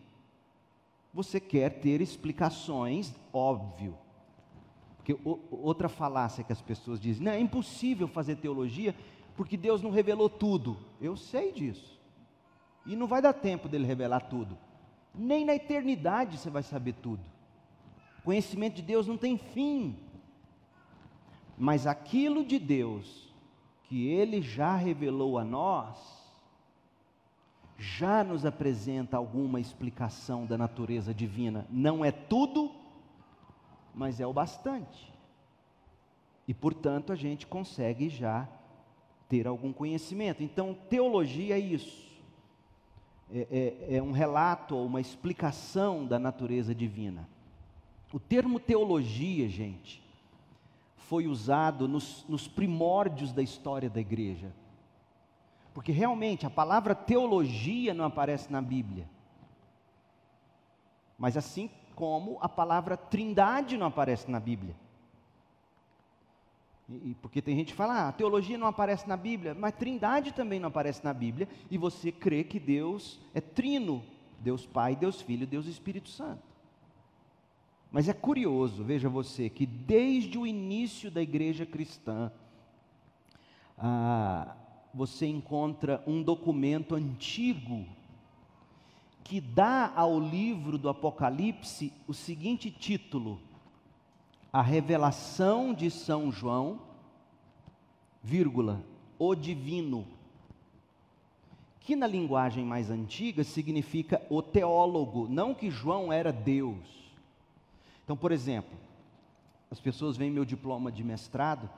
Você 1.13 1.39
quer 1.39 1.81
ter 1.81 2.01
explicações, 2.01 3.13
óbvio. 3.33 3.97
Porque 4.97 5.17
outra 5.49 5.89
falácia 5.89 6.43
que 6.43 6.53
as 6.53 6.61
pessoas 6.61 6.99
dizem, 6.99 7.23
não, 7.23 7.31
é 7.31 7.39
impossível 7.39 8.07
fazer 8.07 8.35
teologia 8.35 8.95
porque 9.35 9.57
Deus 9.57 9.81
não 9.81 9.89
revelou 9.89 10.29
tudo. 10.29 10.77
Eu 11.01 11.17
sei 11.17 11.51
disso. 11.51 11.99
E 12.85 12.95
não 12.95 13.07
vai 13.07 13.21
dar 13.21 13.33
tempo 13.33 13.67
dele 13.67 13.85
revelar 13.85 14.21
tudo. 14.21 14.57
Nem 15.13 15.45
na 15.45 15.55
eternidade 15.55 16.37
você 16.37 16.49
vai 16.49 16.63
saber 16.63 16.93
tudo. 16.93 17.23
O 18.19 18.23
conhecimento 18.23 18.75
de 18.75 18.81
Deus 18.81 19.07
não 19.07 19.17
tem 19.17 19.37
fim. 19.37 19.97
Mas 21.57 21.87
aquilo 21.87 22.45
de 22.45 22.59
Deus 22.59 23.31
que 23.83 24.07
ele 24.07 24.41
já 24.41 24.75
revelou 24.75 25.37
a 25.37 25.43
nós, 25.43 25.97
já 27.81 28.23
nos 28.23 28.45
apresenta 28.45 29.17
alguma 29.17 29.59
explicação 29.59 30.45
da 30.45 30.55
natureza 30.55 31.15
divina. 31.15 31.65
Não 31.67 32.05
é 32.05 32.11
tudo, 32.11 32.71
mas 33.91 34.19
é 34.19 34.27
o 34.27 34.31
bastante. 34.31 35.11
E, 36.47 36.53
portanto, 36.53 37.11
a 37.11 37.15
gente 37.15 37.47
consegue 37.47 38.07
já 38.07 38.47
ter 39.27 39.47
algum 39.47 39.73
conhecimento. 39.73 40.43
Então, 40.43 40.77
teologia 40.91 41.55
é 41.55 41.59
isso. 41.59 42.07
É, 43.33 43.47
é, 43.89 43.95
é 43.95 44.03
um 44.03 44.11
relato 44.11 44.75
ou 44.75 44.85
uma 44.85 45.01
explicação 45.01 46.05
da 46.05 46.19
natureza 46.19 46.75
divina. 46.75 47.27
O 48.13 48.19
termo 48.19 48.59
teologia, 48.59 49.49
gente, 49.49 50.03
foi 50.97 51.25
usado 51.25 51.87
nos, 51.87 52.23
nos 52.29 52.47
primórdios 52.47 53.33
da 53.33 53.41
história 53.41 53.89
da 53.89 53.99
igreja. 53.99 54.53
Porque 55.73 55.91
realmente 55.91 56.45
a 56.45 56.49
palavra 56.49 56.93
teologia 56.93 57.93
não 57.93 58.05
aparece 58.05 58.51
na 58.51 58.61
Bíblia. 58.61 59.07
Mas 61.17 61.37
assim 61.37 61.69
como 61.95 62.37
a 62.41 62.49
palavra 62.49 62.97
trindade 62.97 63.77
não 63.77 63.87
aparece 63.87 64.29
na 64.29 64.39
Bíblia. 64.39 64.75
E, 66.89 67.15
porque 67.21 67.41
tem 67.41 67.55
gente 67.55 67.71
que 67.71 67.77
fala, 67.77 68.07
ah, 68.07 68.11
teologia 68.11 68.57
não 68.57 68.67
aparece 68.67 69.07
na 69.07 69.15
Bíblia, 69.15 69.53
mas 69.53 69.73
trindade 69.75 70.33
também 70.33 70.59
não 70.59 70.67
aparece 70.67 71.03
na 71.03 71.13
Bíblia, 71.13 71.47
e 71.69 71.77
você 71.77 72.11
crê 72.11 72.43
que 72.43 72.59
Deus 72.59 73.19
é 73.33 73.39
trino, 73.39 74.03
Deus 74.39 74.65
Pai, 74.65 74.95
Deus 74.95 75.21
Filho, 75.21 75.47
Deus 75.47 75.67
Espírito 75.67 76.09
Santo. 76.09 76.43
Mas 77.91 78.09
é 78.09 78.13
curioso, 78.13 78.83
veja 78.83 79.07
você, 79.07 79.49
que 79.49 79.65
desde 79.65 80.37
o 80.37 80.47
início 80.47 81.09
da 81.09 81.21
igreja 81.21 81.65
cristã, 81.65 82.31
ah, 83.77 84.55
você 84.93 85.25
encontra 85.25 86.03
um 86.05 86.21
documento 86.21 86.95
antigo 86.95 87.85
que 89.23 89.39
dá 89.39 89.93
ao 89.95 90.19
livro 90.19 90.77
do 90.77 90.89
Apocalipse 90.89 91.93
o 92.07 92.13
seguinte 92.13 92.69
título: 92.69 93.39
A 94.51 94.61
revelação 94.61 95.73
de 95.73 95.89
São 95.89 96.31
João, 96.31 96.81
vírgula, 98.21 98.83
o 99.17 99.33
divino. 99.33 100.05
Que 101.79 101.95
na 101.95 102.05
linguagem 102.05 102.63
mais 102.63 102.91
antiga 102.91 103.43
significa 103.43 104.21
o 104.29 104.41
teólogo, 104.41 105.27
não 105.27 105.53
que 105.53 105.71
João 105.71 106.13
era 106.13 106.31
Deus. 106.31 107.11
Então, 108.03 108.15
por 108.15 108.31
exemplo, 108.31 108.77
as 109.71 109.79
pessoas 109.79 110.15
veem 110.15 110.29
meu 110.29 110.45
diploma 110.45 110.91
de 110.91 111.03
mestrado 111.03 111.69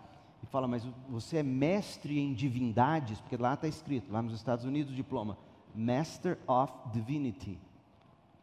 e 0.43 0.45
falam, 0.45 0.67
mas 0.67 0.85
você 1.09 1.37
é 1.37 1.43
mestre 1.43 2.19
em 2.19 2.33
divindades, 2.33 3.19
porque 3.21 3.37
lá 3.37 3.53
está 3.53 3.67
escrito, 3.67 4.11
lá 4.11 4.21
nos 4.21 4.33
Estados 4.33 4.65
Unidos, 4.65 4.91
o 4.91 4.95
diploma 4.95 5.37
Master 5.73 6.37
of 6.45 6.71
Divinity, 6.91 7.57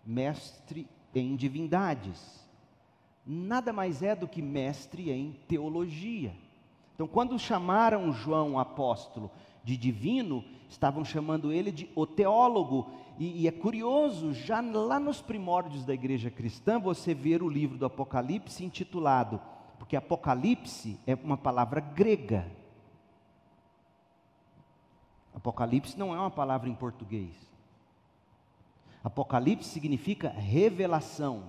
mestre 0.04 0.88
em 1.14 1.36
divindades. 1.36 2.48
Nada 3.24 3.72
mais 3.72 4.02
é 4.02 4.16
do 4.16 4.26
que 4.26 4.40
mestre 4.40 5.10
em 5.10 5.32
teologia. 5.46 6.34
Então, 6.94 7.06
quando 7.06 7.38
chamaram 7.38 8.12
João 8.12 8.58
apóstolo 8.58 9.30
de 9.62 9.76
divino, 9.76 10.42
estavam 10.68 11.04
chamando 11.04 11.52
ele 11.52 11.70
de 11.70 11.90
o 11.94 12.06
teólogo. 12.06 12.88
E, 13.18 13.42
e, 13.42 13.48
é 13.48 13.52
curioso, 13.52 14.32
já 14.32 14.60
lá 14.60 14.98
nos 14.98 15.20
primórdios 15.20 15.84
da 15.84 15.92
igreja 15.92 16.30
cristã, 16.30 16.80
você 16.80 17.12
ver 17.12 17.42
o 17.42 17.48
livro 17.48 17.76
do 17.76 17.84
Apocalipse 17.84 18.64
intitulado, 18.64 19.40
porque 19.80 19.96
Apocalipse 19.96 21.00
é 21.06 21.14
uma 21.14 21.38
palavra 21.38 21.80
grega, 21.80 22.46
Apocalipse 25.34 25.98
não 25.98 26.14
é 26.14 26.18
uma 26.18 26.30
palavra 26.30 26.68
em 26.68 26.74
português. 26.74 27.34
Apocalipse 29.02 29.70
significa 29.70 30.28
revelação. 30.28 31.44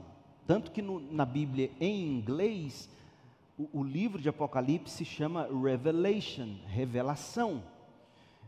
Tanto 0.47 0.71
que 0.71 0.82
no, 0.82 1.01
na 1.11 1.25
Bíblia 1.25 1.71
em 1.79 2.07
inglês, 2.07 2.89
o, 3.59 3.67
o, 3.73 3.84
livro 3.84 4.21
de 4.21 4.29
Apocalipse 4.29 4.95
se 4.95 5.03
chama 5.03 5.49
Revelation, 5.61 6.55
revelação. 6.67 7.61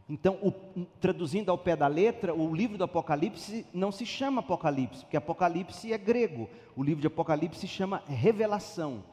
Então, 0.08 0.36
o, 0.42 0.86
traduzindo 1.02 1.52
ao 1.52 1.58
pé 1.58 1.76
da 1.76 1.88
letra, 1.88 2.34
o 2.34 2.56
livro 2.56 2.78
do 2.78 2.86
Apocalipse 2.86 3.66
não 3.74 3.92
se 3.92 4.06
chama 4.06 4.40
Apocalipse, 4.40 5.02
porque 5.02 5.18
Apocalipse 5.18 5.92
é 5.92 5.98
grego. 5.98 6.50
O 6.74 6.84
livro 6.84 7.02
de 7.02 7.08
Apocalipse 7.08 7.60
se 7.60 7.68
chama 7.68 8.02
Revelação. 8.08 9.04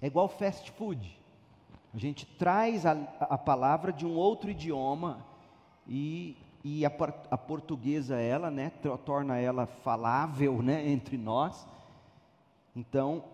É 0.00 0.06
igual 0.06 0.28
fast 0.28 0.70
food. 0.72 1.18
A 1.94 1.98
gente 1.98 2.26
traz 2.26 2.84
a, 2.84 2.92
a 3.20 3.38
palavra 3.38 3.92
de 3.92 4.04
um 4.04 4.14
outro 4.14 4.50
idioma 4.50 5.24
e, 5.88 6.36
e 6.62 6.84
a, 6.84 6.92
a, 7.30 7.38
portuguesa 7.38 8.20
ela, 8.20 8.50
né, 8.50 8.70
torna 9.04 9.38
ela 9.38 9.66
falável, 9.66 10.60
né, 10.60 10.86
entre 10.86 11.16
nós. 11.16 11.66
Então, 12.74 13.24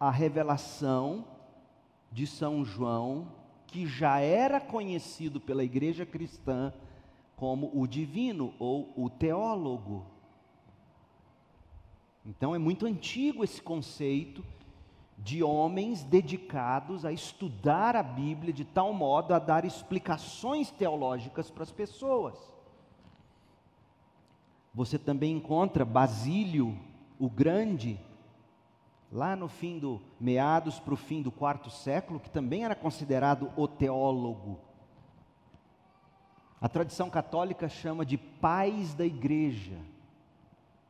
a 0.00 0.10
revelação 0.10 1.26
de 2.10 2.26
São 2.26 2.64
João, 2.64 3.28
que 3.66 3.86
já 3.86 4.18
era 4.18 4.60
conhecido 4.60 5.38
pela 5.38 5.62
igreja 5.62 6.06
cristã 6.06 6.72
como 7.36 7.70
o 7.74 7.86
divino 7.86 8.54
ou 8.58 8.92
o 8.96 9.10
teólogo. 9.10 10.06
Então 12.24 12.54
é 12.54 12.58
muito 12.58 12.86
antigo 12.86 13.42
esse 13.42 13.60
conceito 13.60 14.44
de 15.22 15.42
homens 15.42 16.02
dedicados 16.02 17.04
a 17.04 17.12
estudar 17.12 17.94
a 17.94 18.02
Bíblia 18.02 18.52
de 18.52 18.64
tal 18.64 18.92
modo 18.92 19.32
a 19.32 19.38
dar 19.38 19.64
explicações 19.64 20.70
teológicas 20.70 21.48
para 21.48 21.62
as 21.62 21.70
pessoas. 21.70 22.36
Você 24.74 24.98
também 24.98 25.36
encontra 25.36 25.84
Basílio 25.84 26.76
o 27.20 27.30
Grande, 27.30 28.00
lá 29.12 29.36
no 29.36 29.46
fim 29.46 29.78
do 29.78 30.00
meados 30.18 30.80
para 30.80 30.94
o 30.94 30.96
fim 30.96 31.22
do 31.22 31.30
quarto 31.30 31.70
século, 31.70 32.18
que 32.18 32.30
também 32.30 32.64
era 32.64 32.74
considerado 32.74 33.52
o 33.56 33.68
teólogo. 33.68 34.58
A 36.60 36.68
tradição 36.68 37.08
católica 37.08 37.68
chama 37.68 38.04
de 38.04 38.16
pais 38.16 38.94
da 38.94 39.04
igreja, 39.06 39.78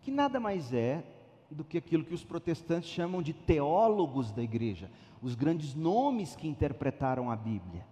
que 0.01 0.11
nada 0.11 0.41
mais 0.41 0.73
é 0.73 1.05
do 1.53 1.65
que 1.65 1.79
aquilo 1.79 2.05
que 2.05 2.15
os 2.15 2.25
protestantes 2.25 2.91
chamam 2.91 3.23
de 3.23 3.33
teólogos 3.33 4.33
da 4.33 4.43
igreja, 4.43 4.91
os 5.21 5.35
grandes 5.35 5.75
nomes 5.75 6.35
que 6.35 6.49
interpretaram 6.49 7.31
a 7.31 7.37
Bíblia. 7.37 7.87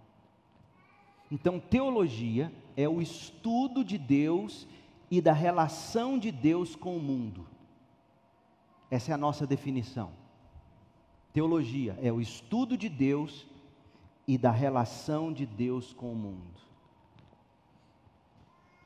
Então, 1.31 1.59
teologia 1.59 2.51
é 2.75 2.89
o 2.89 3.01
estudo 3.01 3.85
de 3.85 3.97
Deus 3.97 4.67
e 5.09 5.21
da 5.21 5.31
relação 5.31 6.17
de 6.19 6.31
Deus 6.31 6.75
com 6.75 6.97
o 6.97 7.01
mundo. 7.01 7.47
Essa 8.89 9.11
é 9.11 9.13
a 9.13 9.17
nossa 9.17 9.47
definição. 9.47 10.11
Teologia 11.31 11.97
é 12.01 12.11
o 12.11 12.19
estudo 12.19 12.77
de 12.77 12.89
Deus 12.89 13.47
e 14.27 14.37
da 14.37 14.51
relação 14.51 15.31
de 15.31 15.45
Deus 15.45 15.93
com 15.93 16.11
o 16.11 16.15
mundo. 16.15 16.59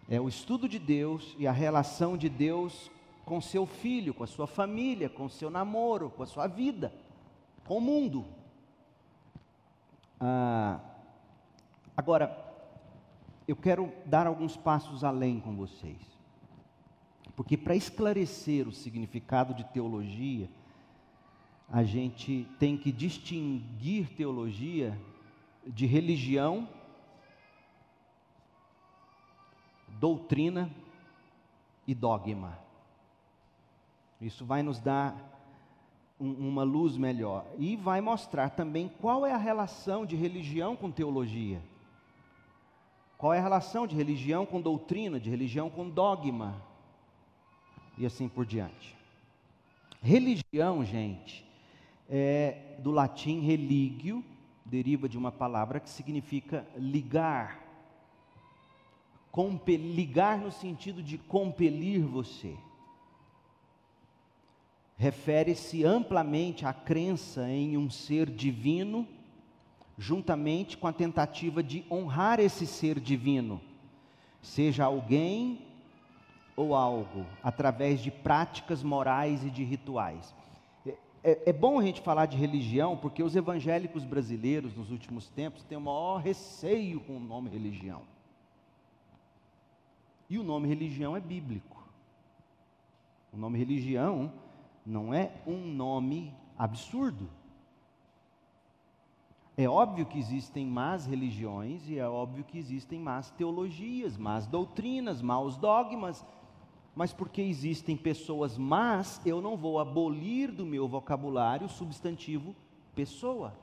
É 0.07 0.21
o 0.21 0.27
estudo 0.27 0.69
de 0.69 0.77
Deus 0.77 1.35
e 1.39 1.47
a 1.47 1.51
relação 1.51 2.15
de 2.15 2.29
Deus 2.29 2.91
com 3.25 3.41
seu 3.41 3.65
filho, 3.65 4.13
com 4.13 4.23
a 4.23 4.27
sua 4.27 4.45
família, 4.45 5.09
com 5.09 5.27
seu 5.27 5.49
namoro, 5.49 6.11
com 6.11 6.21
a 6.21 6.27
sua 6.27 6.45
vida, 6.45 6.93
com 7.65 7.79
o 7.79 7.81
mundo. 7.81 8.23
Ah, 10.19 10.79
agora, 11.97 12.45
eu 13.47 13.55
quero 13.55 13.91
dar 14.05 14.27
alguns 14.27 14.55
passos 14.55 15.03
além 15.03 15.39
com 15.39 15.55
vocês, 15.55 15.99
porque 17.35 17.57
para 17.57 17.75
esclarecer 17.75 18.67
o 18.67 18.71
significado 18.71 19.53
de 19.53 19.63
teologia, 19.65 20.47
a 21.67 21.83
gente 21.83 22.47
tem 22.59 22.77
que 22.77 22.91
distinguir 22.91 24.09
teologia 24.15 24.97
de 25.65 25.87
religião, 25.87 26.69
doutrina 29.99 30.69
e 31.87 31.95
dogma. 31.95 32.64
Isso 34.25 34.43
vai 34.43 34.63
nos 34.63 34.79
dar 34.79 35.15
um, 36.19 36.31
uma 36.49 36.63
luz 36.63 36.97
melhor 36.97 37.45
e 37.59 37.75
vai 37.75 38.01
mostrar 38.01 38.49
também 38.49 38.89
qual 38.99 39.23
é 39.23 39.31
a 39.31 39.37
relação 39.37 40.03
de 40.03 40.15
religião 40.15 40.75
com 40.75 40.89
teologia. 40.89 41.61
Qual 43.19 43.31
é 43.31 43.37
a 43.37 43.43
relação 43.43 43.85
de 43.85 43.95
religião 43.95 44.43
com 44.43 44.59
doutrina, 44.59 45.19
de 45.19 45.29
religião 45.29 45.69
com 45.69 45.87
dogma 45.87 46.59
e 47.99 48.05
assim 48.05 48.27
por 48.27 48.47
diante. 48.47 48.95
Religião, 50.01 50.83
gente, 50.83 51.45
é 52.09 52.77
do 52.79 52.89
latim 52.89 53.41
religio, 53.41 54.23
deriva 54.65 55.07
de 55.07 55.19
uma 55.19 55.31
palavra 55.31 55.79
que 55.79 55.89
significa 55.89 56.65
ligar. 56.75 57.63
Ligar 59.67 60.39
no 60.39 60.51
sentido 60.51 61.03
de 61.03 61.19
compelir 61.19 62.01
você 62.01 62.57
refere-se 64.97 65.83
amplamente 65.83 66.65
à 66.65 66.73
crença 66.73 67.49
em 67.49 67.77
um 67.77 67.89
ser 67.89 68.29
divino, 68.29 69.07
juntamente 69.97 70.77
com 70.77 70.87
a 70.87 70.93
tentativa 70.93 71.61
de 71.61 71.85
honrar 71.91 72.39
esse 72.39 72.65
ser 72.65 72.99
divino, 72.99 73.61
seja 74.41 74.85
alguém 74.85 75.61
ou 76.55 76.73
algo, 76.73 77.25
através 77.43 78.01
de 78.01 78.09
práticas 78.09 78.81
morais 78.81 79.43
e 79.43 79.49
de 79.49 79.63
rituais. 79.63 80.33
É, 80.85 80.95
é, 81.23 81.49
é, 81.49 81.53
bom 81.53 81.79
a 81.79 81.83
gente 81.83 81.99
falar 81.99 82.27
de 82.27 82.37
religião, 82.37 82.95
porque 82.95 83.21
os 83.21 83.35
evangélicos 83.35 84.05
brasileiros, 84.05 84.75
nos 84.75 84.89
últimos 84.89 85.29
tempos, 85.29 85.63
têm 85.63 85.77
o 85.77 85.81
maior 85.81 86.17
receio 86.17 87.01
com 87.01 87.17
o 87.17 87.19
nome 87.19 87.49
religião. 87.49 88.01
E 90.29 90.37
o 90.39 90.43
nome 90.43 90.67
religião 90.67 91.15
é 91.15 91.19
bíblico. 91.19 91.83
O 93.33 93.37
nome 93.37 93.59
religião 93.59 94.31
não 94.85 95.13
é 95.13 95.31
um 95.47 95.57
nome 95.73 96.33
absurdo. 96.57 97.29
É 99.57 99.67
óbvio 99.67 100.05
que 100.05 100.19
existem 100.19 100.65
más 100.65 101.05
religiões 101.05 101.87
e 101.87 101.97
é 101.97 102.07
óbvio 102.07 102.43
que 102.43 102.57
existem 102.57 102.99
más 102.99 103.31
teologias, 103.31 104.17
más 104.17 104.45
doutrinas, 104.45 105.21
maus 105.21 105.57
dogmas. 105.57 106.25
mas 106.95 107.11
porque 107.11 107.41
existem 107.41 107.97
pessoas 107.97 108.57
más, 108.57 109.21
eu 109.25 109.41
não 109.41 109.57
vou 109.57 109.79
abolir 109.79 110.49
do 110.49 110.65
meu 110.65 110.87
vocabulário 110.87 111.67
o 111.67 111.69
substantivo 111.69 112.55
pessoa. 112.95 113.53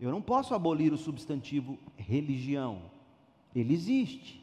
Eu 0.00 0.10
não 0.10 0.22
posso 0.22 0.54
abolir 0.54 0.92
o 0.92 0.98
substantivo 0.98 1.78
religião. 1.94 2.90
Ele 3.54 3.74
existe. 3.74 4.42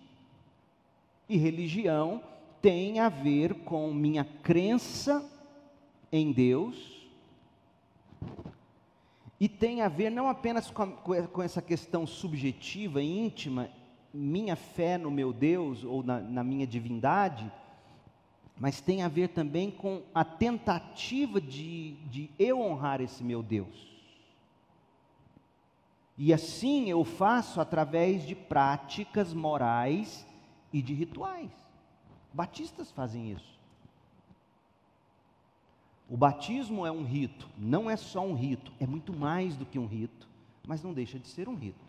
E 1.28 1.36
religião 1.36 2.24
tem 2.62 2.99
a 2.99 3.10
ver 3.10 3.53
com 3.64 3.93
minha 3.93 4.24
crença 4.24 5.24
em 6.12 6.32
Deus, 6.32 6.99
e 9.39 9.47
tem 9.47 9.82
a 9.82 9.88
ver 9.88 10.10
não 10.10 10.28
apenas 10.28 10.70
com, 10.70 10.84
a, 10.84 11.28
com 11.28 11.41
essa 11.41 11.62
questão 11.62 12.05
subjetiva, 12.05 13.01
íntima, 13.01 13.70
minha 14.14 14.55
fé 14.55 14.97
no 14.97 15.10
meu 15.10 15.32
Deus 15.32 15.84
ou 15.84 16.03
na, 16.03 16.20
na 16.20 16.43
minha 16.43 16.68
divindade, 16.68 17.49
mas 18.60 18.82
tem 18.82 19.01
a 19.01 19.07
ver 19.07 19.30
também 19.30 19.72
com 19.72 20.01
a 20.14 20.26
tentativa 20.26 21.39
de, 21.39 21.93
de 22.10 22.30
eu 22.38 22.60
honrar 22.60 22.99
esse 22.99 23.24
meu 23.24 23.41
Deus. 23.41 23.88
E 26.18 26.34
assim 26.34 26.89
eu 26.89 27.05
faço 27.05 27.62
através 27.62 28.28
de 28.28 28.36
práticas 28.36 29.34
morais 29.34 30.28
e 30.74 30.82
de 30.82 30.93
rituais. 30.93 31.49
Batistas 32.34 32.91
fazem 32.91 33.32
isso. 33.32 33.59
O 36.09 36.17
batismo 36.17 36.86
é 36.86 36.91
um 36.91 37.03
rito, 37.03 37.47
não 37.55 37.89
é 37.89 37.95
só 37.95 38.25
um 38.25 38.34
rito, 38.34 38.71
é 38.80 38.88
muito 38.88 39.13
mais 39.13 39.55
do 39.55 39.65
que 39.65 39.77
um 39.77 39.86
rito, 39.86 40.27
mas 40.65 40.82
não 40.82 40.91
deixa 40.91 41.19
de 41.19 41.27
ser 41.27 41.47
um 41.47 41.55
rito. 41.55 41.86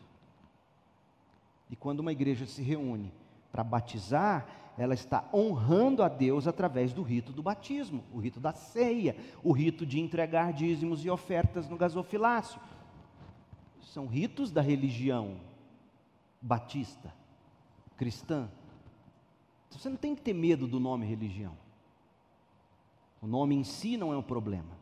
E 1.71 1.77
quando 1.77 2.01
uma 2.01 2.13
igreja 2.13 2.45
se 2.45 2.61
reúne 2.63 3.11
para 3.51 3.65
batizar, 3.65 4.47
ela 4.77 4.95
está 4.95 5.29
honrando 5.33 6.03
a 6.03 6.09
Deus 6.09 6.47
através 6.47 6.93
do 6.93 7.03
rito 7.03 7.33
do 7.33 7.43
batismo, 7.43 8.05
o 8.13 8.19
rito 8.19 8.41
da 8.41 8.53
ceia, 8.53 9.17
o 9.43 9.53
rito 9.53 9.87
de 9.87 9.99
entregar 9.99 10.53
dízimos 10.53 11.05
e 11.05 11.11
ofertas 11.11 11.69
no 11.69 11.77
gasofilácio. 11.77 12.61
São 13.83 14.07
ritos 14.07 14.51
da 14.51 14.61
religião 14.61 15.37
batista, 16.41 17.13
cristã. 17.97 18.49
Você 19.71 19.89
não 19.89 19.97
tem 19.97 20.15
que 20.15 20.23
ter 20.23 20.35
medo 20.35 20.67
do 20.67 20.79
nome 20.79 21.07
religião. 21.07 21.57
O 23.23 23.27
nome 23.27 23.55
em 23.55 23.65
si 23.65 23.97
não 23.97 24.13
é 24.13 24.17
um 24.17 24.23
problema. 24.23 24.79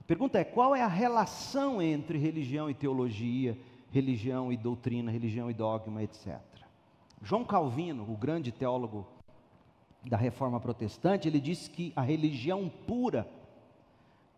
A 0.00 0.04
pergunta 0.04 0.38
é: 0.38 0.44
qual 0.44 0.74
é 0.74 0.82
a 0.82 0.88
relação 0.88 1.80
entre 1.80 2.18
religião 2.18 2.70
e 2.70 2.74
teologia, 2.74 3.58
religião 3.90 4.52
e 4.52 4.56
doutrina, 4.56 5.10
religião 5.10 5.50
e 5.50 5.54
dogma, 5.54 6.02
etc. 6.02 6.40
João 7.22 7.44
Calvino, 7.44 8.04
o 8.10 8.16
grande 8.16 8.52
teólogo 8.52 9.06
da 10.04 10.16
reforma 10.16 10.60
protestante, 10.60 11.26
ele 11.26 11.40
disse 11.40 11.68
que 11.68 11.92
a 11.96 12.02
religião 12.02 12.70
pura 12.86 13.28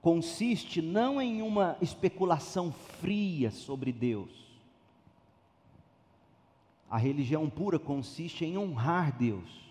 consiste 0.00 0.80
não 0.80 1.20
em 1.20 1.42
uma 1.42 1.76
especulação 1.82 2.72
fria 2.72 3.50
sobre 3.50 3.92
Deus. 3.92 4.30
A 6.90 6.96
religião 6.96 7.50
pura 7.50 7.78
consiste 7.78 8.44
em 8.44 8.56
honrar 8.56 9.14
Deus. 9.16 9.67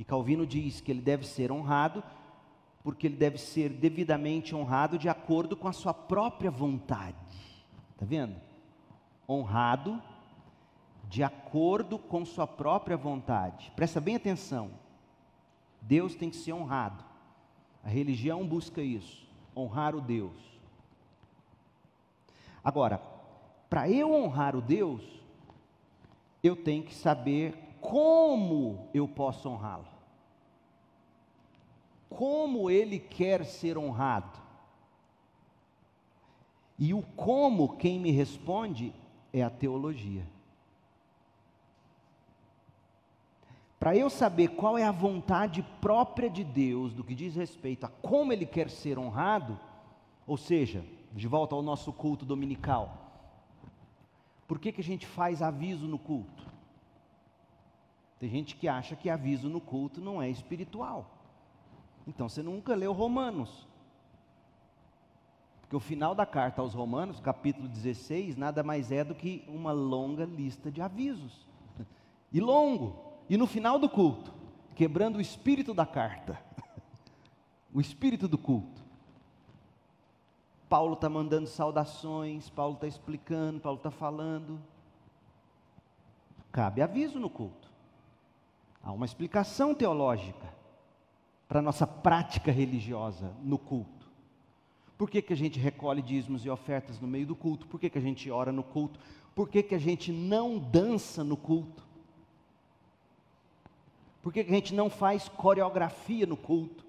E 0.00 0.04
Calvino 0.04 0.46
diz 0.46 0.80
que 0.80 0.90
ele 0.90 1.02
deve 1.02 1.26
ser 1.26 1.52
honrado 1.52 2.02
porque 2.82 3.06
ele 3.06 3.16
deve 3.16 3.36
ser 3.36 3.68
devidamente 3.68 4.56
honrado 4.56 4.96
de 4.96 5.10
acordo 5.10 5.54
com 5.54 5.68
a 5.68 5.74
sua 5.74 5.92
própria 5.92 6.50
vontade. 6.50 7.18
Está 7.92 8.06
vendo? 8.06 8.34
Honrado 9.28 10.02
de 11.06 11.22
acordo 11.22 11.98
com 11.98 12.24
sua 12.24 12.46
própria 12.46 12.96
vontade. 12.96 13.70
Presta 13.76 14.00
bem 14.00 14.16
atenção. 14.16 14.70
Deus 15.82 16.14
tem 16.14 16.30
que 16.30 16.36
ser 16.36 16.54
honrado. 16.54 17.04
A 17.84 17.90
religião 17.90 18.46
busca 18.46 18.80
isso, 18.80 19.28
honrar 19.54 19.94
o 19.94 20.00
Deus. 20.00 20.58
Agora, 22.64 23.02
para 23.68 23.86
eu 23.90 24.14
honrar 24.14 24.56
o 24.56 24.62
Deus, 24.62 25.02
eu 26.42 26.56
tenho 26.56 26.84
que 26.84 26.94
saber 26.94 27.76
como 27.82 28.88
eu 28.94 29.06
posso 29.06 29.46
honrá-lo 29.46 29.89
como 32.10 32.68
ele 32.68 32.98
quer 32.98 33.46
ser 33.46 33.78
honrado. 33.78 34.38
E 36.78 36.92
o 36.92 37.02
como, 37.02 37.76
quem 37.76 37.98
me 37.98 38.10
responde, 38.10 38.92
é 39.32 39.42
a 39.42 39.48
teologia. 39.48 40.26
Para 43.78 43.96
eu 43.96 44.10
saber 44.10 44.48
qual 44.48 44.76
é 44.76 44.84
a 44.84 44.92
vontade 44.92 45.62
própria 45.80 46.28
de 46.28 46.44
Deus 46.44 46.92
do 46.92 47.02
que 47.02 47.14
diz 47.14 47.34
respeito 47.34 47.86
a 47.86 47.88
como 47.88 48.32
Ele 48.32 48.44
quer 48.44 48.68
ser 48.68 48.98
honrado, 48.98 49.58
ou 50.26 50.36
seja, 50.36 50.84
de 51.12 51.26
volta 51.26 51.54
ao 51.54 51.62
nosso 51.62 51.90
culto 51.92 52.26
dominical, 52.26 53.10
por 54.46 54.58
que, 54.58 54.72
que 54.72 54.80
a 54.80 54.84
gente 54.84 55.06
faz 55.06 55.40
aviso 55.40 55.86
no 55.86 55.98
culto? 55.98 56.46
Tem 58.18 58.28
gente 58.28 58.54
que 58.54 58.68
acha 58.68 58.94
que 58.94 59.08
aviso 59.08 59.48
no 59.48 59.60
culto 59.60 60.00
não 60.00 60.20
é 60.20 60.28
espiritual. 60.28 61.19
Então 62.06 62.28
você 62.28 62.42
nunca 62.42 62.74
leu 62.74 62.92
Romanos. 62.92 63.68
Porque 65.60 65.76
o 65.76 65.80
final 65.80 66.14
da 66.14 66.26
carta 66.26 66.60
aos 66.60 66.74
Romanos, 66.74 67.20
capítulo 67.20 67.68
16, 67.68 68.36
nada 68.36 68.62
mais 68.62 68.90
é 68.90 69.04
do 69.04 69.14
que 69.14 69.44
uma 69.46 69.70
longa 69.70 70.24
lista 70.24 70.70
de 70.70 70.80
avisos. 70.82 71.46
E 72.32 72.40
longo. 72.40 73.10
E 73.28 73.36
no 73.36 73.44
final 73.44 73.76
do 73.76 73.88
culto, 73.88 74.32
quebrando 74.76 75.16
o 75.16 75.20
espírito 75.20 75.74
da 75.74 75.86
carta. 75.86 76.40
O 77.72 77.80
espírito 77.80 78.26
do 78.26 78.36
culto. 78.36 78.82
Paulo 80.68 80.94
está 80.94 81.08
mandando 81.08 81.46
saudações, 81.46 82.50
Paulo 82.50 82.74
está 82.74 82.86
explicando, 82.88 83.60
Paulo 83.60 83.76
está 83.78 83.90
falando. 83.92 84.60
Cabe 86.50 86.82
aviso 86.82 87.20
no 87.20 87.30
culto. 87.30 87.70
Há 88.82 88.90
uma 88.90 89.04
explicação 89.04 89.72
teológica 89.72 90.59
para 91.50 91.58
a 91.58 91.62
nossa 91.62 91.84
prática 91.84 92.52
religiosa 92.52 93.34
no 93.42 93.58
culto. 93.58 94.08
Por 94.96 95.10
que, 95.10 95.20
que 95.20 95.32
a 95.32 95.36
gente 95.36 95.58
recolhe 95.58 96.00
dízimos 96.00 96.44
e 96.44 96.48
ofertas 96.48 97.00
no 97.00 97.08
meio 97.08 97.26
do 97.26 97.34
culto? 97.34 97.66
Por 97.66 97.80
que, 97.80 97.90
que 97.90 97.98
a 97.98 98.00
gente 98.00 98.30
ora 98.30 98.52
no 98.52 98.62
culto? 98.62 99.00
Por 99.34 99.48
que, 99.48 99.60
que 99.60 99.74
a 99.74 99.78
gente 99.78 100.12
não 100.12 100.60
dança 100.60 101.24
no 101.24 101.36
culto? 101.36 101.84
Por 104.22 104.32
que, 104.32 104.44
que 104.44 104.50
a 104.52 104.54
gente 104.54 104.72
não 104.72 104.88
faz 104.88 105.28
coreografia 105.28 106.24
no 106.24 106.36
culto? 106.36 106.84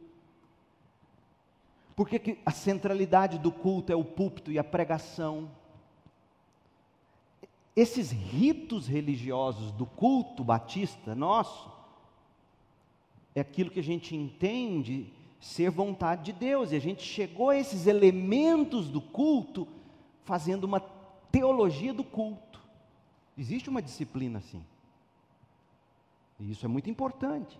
Por 1.95 2.07
que, 2.07 2.19
que 2.19 2.37
a 2.45 2.51
centralidade 2.51 3.39
do 3.39 3.51
culto 3.51 3.91
é 3.91 3.95
o 3.95 4.05
púlpito 4.05 4.51
e 4.51 4.59
a 4.59 4.63
pregação? 4.63 5.49
Esses 7.75 8.11
ritos 8.11 8.85
religiosos 8.85 9.71
do 9.71 9.87
culto 9.87 10.43
batista 10.43 11.15
nosso, 11.15 11.70
é 13.35 13.41
aquilo 13.41 13.69
que 13.69 13.79
a 13.79 13.83
gente 13.83 14.15
entende 14.15 15.11
ser 15.39 15.69
vontade 15.71 16.23
de 16.25 16.33
Deus. 16.33 16.71
E 16.71 16.75
a 16.75 16.79
gente 16.79 17.03
chegou 17.03 17.49
a 17.49 17.57
esses 17.57 17.87
elementos 17.87 18.89
do 18.89 19.01
culto 19.01 19.67
fazendo 20.23 20.65
uma 20.65 20.79
teologia 21.31 21.93
do 21.93 22.03
culto. 22.03 22.61
Existe 23.37 23.69
uma 23.69 23.81
disciplina 23.81 24.39
assim. 24.39 24.63
E 26.39 26.51
isso 26.51 26.65
é 26.65 26.69
muito 26.69 26.89
importante. 26.89 27.57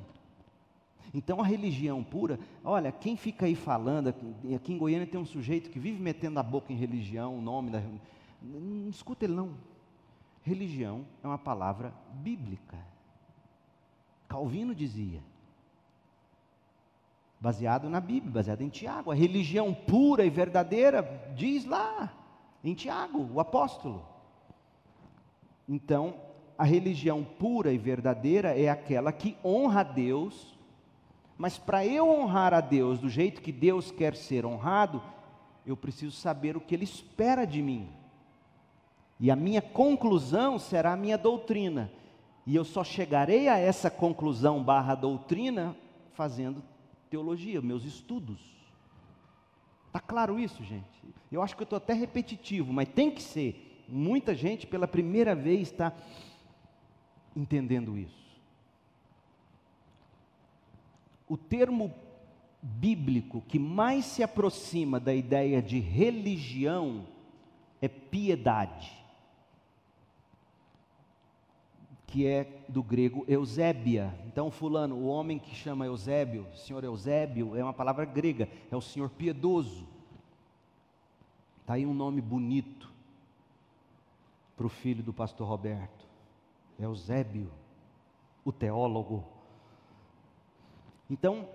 Então 1.13 1.41
a 1.41 1.45
religião 1.45 2.03
pura, 2.03 2.39
olha, 2.63 2.91
quem 2.91 3.17
fica 3.17 3.45
aí 3.45 3.55
falando, 3.55 4.09
aqui 4.55 4.74
em 4.74 4.78
Goiânia 4.78 5.07
tem 5.07 5.19
um 5.19 5.26
sujeito 5.26 5.69
que 5.69 5.80
vive 5.80 6.01
metendo 6.01 6.39
a 6.39 6.43
boca 6.43 6.72
em 6.72 6.76
religião, 6.76 7.38
o 7.38 7.41
nome 7.41 7.69
da. 7.69 7.82
Não 8.41 8.89
escuta 8.89 9.26
ele 9.26 9.34
não. 9.34 9.55
Religião 10.43 11.05
é 11.24 11.28
uma 11.28 11.38
palavra 11.38 11.93
bíblica. 12.13 12.78
Calvino 14.28 14.74
dizia: 14.74 15.22
baseado 17.41 17.89
na 17.89 17.99
Bíblia, 17.99 18.31
baseado 18.31 18.61
em 18.61 18.69
Tiago. 18.69 19.11
A 19.11 19.15
religião 19.15 19.73
pura 19.73 20.23
e 20.23 20.29
verdadeira 20.29 21.33
diz 21.35 21.65
lá 21.65 22.13
em 22.63 22.75
Tiago, 22.75 23.27
o 23.33 23.39
apóstolo. 23.39 24.05
Então, 25.67 26.13
a 26.55 26.63
religião 26.63 27.23
pura 27.23 27.73
e 27.73 27.77
verdadeira 27.79 28.55
é 28.55 28.69
aquela 28.69 29.11
que 29.11 29.35
honra 29.43 29.79
a 29.79 29.83
Deus, 29.83 30.55
mas 31.35 31.57
para 31.57 31.83
eu 31.83 32.07
honrar 32.07 32.53
a 32.53 32.61
Deus 32.61 32.99
do 32.99 33.09
jeito 33.09 33.41
que 33.41 33.51
Deus 33.51 33.89
quer 33.89 34.15
ser 34.15 34.45
honrado, 34.45 35.01
eu 35.65 35.75
preciso 35.75 36.15
saber 36.15 36.55
o 36.55 36.61
que 36.61 36.75
Ele 36.75 36.83
espera 36.83 37.45
de 37.45 37.63
mim. 37.63 37.89
E 39.19 39.31
a 39.31 39.35
minha 39.35 39.61
conclusão 39.61 40.59
será 40.59 40.93
a 40.93 40.97
minha 40.97 41.17
doutrina. 41.17 41.91
E 42.45 42.55
eu 42.55 42.63
só 42.63 42.83
chegarei 42.83 43.47
a 43.47 43.57
essa 43.57 43.89
conclusão 43.89 44.63
barra 44.63 44.93
doutrina 44.93 45.75
fazendo 46.13 46.61
teologia, 47.12 47.62
meus 47.62 47.86
estudos. 47.86 48.39
Está 49.86 49.99
claro 49.99 50.39
isso, 50.39 50.64
gente? 50.64 50.86
Eu 51.32 51.43
acho 51.43 51.55
que 51.55 51.62
eu 51.62 51.66
estou 51.66 51.78
até 51.78 51.93
repetitivo, 51.93 52.74
mas 52.74 52.89
tem 52.89 53.12
que 53.12 53.22
ser. 53.22 53.86
Muita 53.88 54.34
gente 54.34 54.66
pela 54.66 54.88
primeira 54.88 55.36
vez 55.36 55.72
está 55.72 55.93
entendendo 57.36 57.95
isso. 57.95 58.22
o 61.32 61.38
termo 61.38 61.93
bíblico 62.62 63.41
que 63.47 63.57
mais 63.57 64.03
se 64.03 64.22
aproxima 64.22 64.99
da 64.99 65.16
ideia 65.16 65.62
de 65.62 65.80
religião 65.80 67.07
é 67.82 67.88
piedade, 67.88 68.91
que 72.12 72.28
é 72.28 72.66
do 72.68 72.84
grego 72.84 73.24
Eusébia. 73.26 74.14
Então, 74.28 74.51
fulano, 74.51 74.95
o 74.95 75.07
homem 75.07 75.39
que 75.39 75.55
chama 75.55 75.86
Eusébio, 75.86 76.45
senhor 76.53 76.84
Eusébio, 76.84 77.55
é 77.55 77.64
uma 77.64 77.74
palavra 77.74 78.03
grega, 78.03 78.49
é 78.70 78.76
o 78.76 78.82
senhor 78.82 79.09
piedoso. 79.09 79.88
Está 81.62 81.76
aí 81.76 81.86
um 81.86 81.93
nome 81.93 82.20
bonito 82.20 82.91
para 84.57 84.66
o 84.66 84.70
filho 84.70 85.01
do 85.01 85.14
pastor 85.14 85.47
Roberto, 85.47 86.05
Eusébio, 86.78 87.49
o 88.43 88.51
teólogo. 88.51 89.24
Então, 91.09 91.47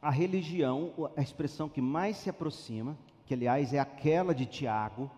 a 0.00 0.10
religião, 0.10 1.10
a 1.14 1.20
expressão 1.20 1.68
que 1.68 1.82
mais 1.82 2.16
se 2.16 2.30
aproxima, 2.30 2.96
que 3.26 3.34
aliás 3.34 3.74
é 3.74 3.78
aquela 3.78 4.34
de 4.34 4.46
Tiago, 4.46 5.10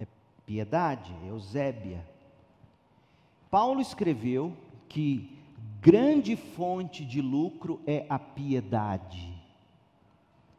é 0.00 0.06
piedade, 0.44 1.14
Eusébia. 1.24 2.15
Paulo 3.56 3.80
escreveu 3.80 4.54
que 4.86 5.34
grande 5.80 6.36
fonte 6.36 7.02
de 7.06 7.22
lucro 7.22 7.80
é 7.86 8.04
a 8.06 8.18
piedade. 8.18 9.32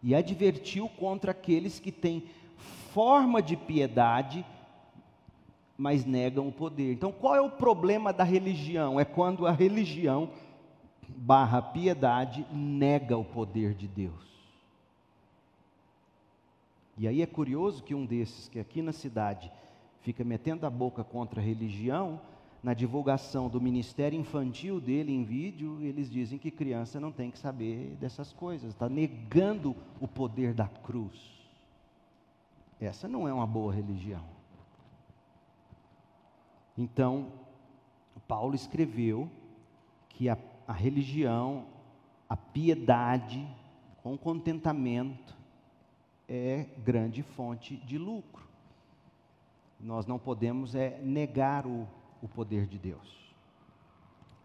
E 0.01 0.15
advertiu 0.15 0.89
contra 0.89 1.29
aqueles 1.29 1.79
que 1.79 1.91
têm 1.91 2.23
forma 2.91 3.39
de 3.39 3.55
piedade, 3.55 4.43
mas 5.77 6.05
negam 6.05 6.47
o 6.47 6.51
poder. 6.51 6.91
Então, 6.93 7.11
qual 7.11 7.35
é 7.35 7.39
o 7.39 7.51
problema 7.51 8.11
da 8.11 8.23
religião? 8.23 8.99
É 8.99 9.05
quando 9.05 9.45
a 9.45 9.51
religião 9.51 10.31
barra 11.07 11.61
piedade 11.61 12.47
nega 12.51 13.15
o 13.15 13.23
poder 13.23 13.75
de 13.75 13.87
Deus. 13.87 14.25
E 16.97 17.07
aí 17.07 17.21
é 17.21 17.27
curioso 17.27 17.83
que 17.83 17.93
um 17.93 18.07
desses 18.07 18.47
que 18.47 18.59
aqui 18.59 18.81
na 18.81 18.91
cidade 18.91 19.51
fica 20.01 20.23
metendo 20.23 20.65
a 20.65 20.69
boca 20.71 21.03
contra 21.03 21.39
a 21.39 21.43
religião, 21.43 22.19
na 22.67 22.73
divulgação 22.73 23.47
do 23.47 23.61
ministério 23.61 24.19
infantil 24.19 24.81
dele 24.81 25.13
em 25.13 25.23
vídeo, 25.23 25.81
eles 25.81 26.11
dizem 26.11 26.37
que 26.37 26.51
criança 26.51 26.99
não 26.99 27.13
tem 27.13 27.31
que 27.31 27.39
saber 27.39 27.95
dessas 27.95 28.33
coisas, 28.33 28.73
está 28.73 28.89
negando 28.89 29.73
o 30.01 30.05
poder 30.05 30.53
da 30.53 30.67
cruz. 30.67 31.17
Essa 32.77 33.07
não 33.07 33.25
é 33.25 33.31
uma 33.31 33.47
boa 33.47 33.73
religião. 33.73 34.25
Então, 36.77 37.31
Paulo 38.27 38.53
escreveu 38.53 39.31
que 40.09 40.27
a 40.27 40.37
a 40.67 40.73
religião, 40.73 41.65
a 42.27 42.35
piedade, 42.35 43.47
com 44.03 44.17
contentamento, 44.17 45.33
é 46.27 46.65
grande 46.79 47.23
fonte 47.23 47.77
de 47.77 47.97
lucro. 47.97 48.45
Nós 49.79 50.05
não 50.05 50.19
podemos 50.19 50.75
é 50.75 50.99
negar 51.01 51.65
o, 51.65 51.87
o 52.21 52.27
poder 52.27 52.67
de 52.67 52.77
Deus. 52.77 53.33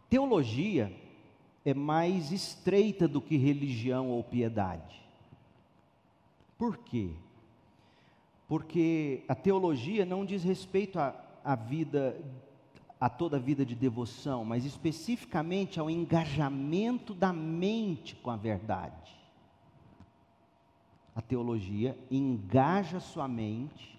Teologia 0.09 0.95
é 1.65 1.73
mais 1.73 2.33
estreita 2.33 3.07
do 3.07 3.21
que 3.21 3.37
religião 3.37 4.09
ou 4.11 4.23
piedade. 4.23 5.01
Por 6.59 6.77
quê? 6.77 7.11
Porque 8.47 9.25
a 9.27 9.35
teologia 9.35 10.05
não 10.05 10.25
diz 10.25 10.45
respeito 10.45 10.99
à, 10.99 11.55
vida 11.55 12.17
a 13.01 13.09
toda 13.09 13.37
a 13.37 13.41
vida 13.41 13.65
de 13.65 13.75
devoção, 13.75 14.45
mas 14.45 14.65
especificamente 14.65 15.81
ao 15.81 15.91
engajamento 15.91 17.15
da 17.15 17.33
mente 17.33 18.15
com 18.15 18.31
a 18.31 18.37
verdade. 18.37 19.11
A 21.15 21.21
teologia 21.21 21.99
engaja 22.11 23.01
sua 23.01 23.27
mente, 23.27 23.99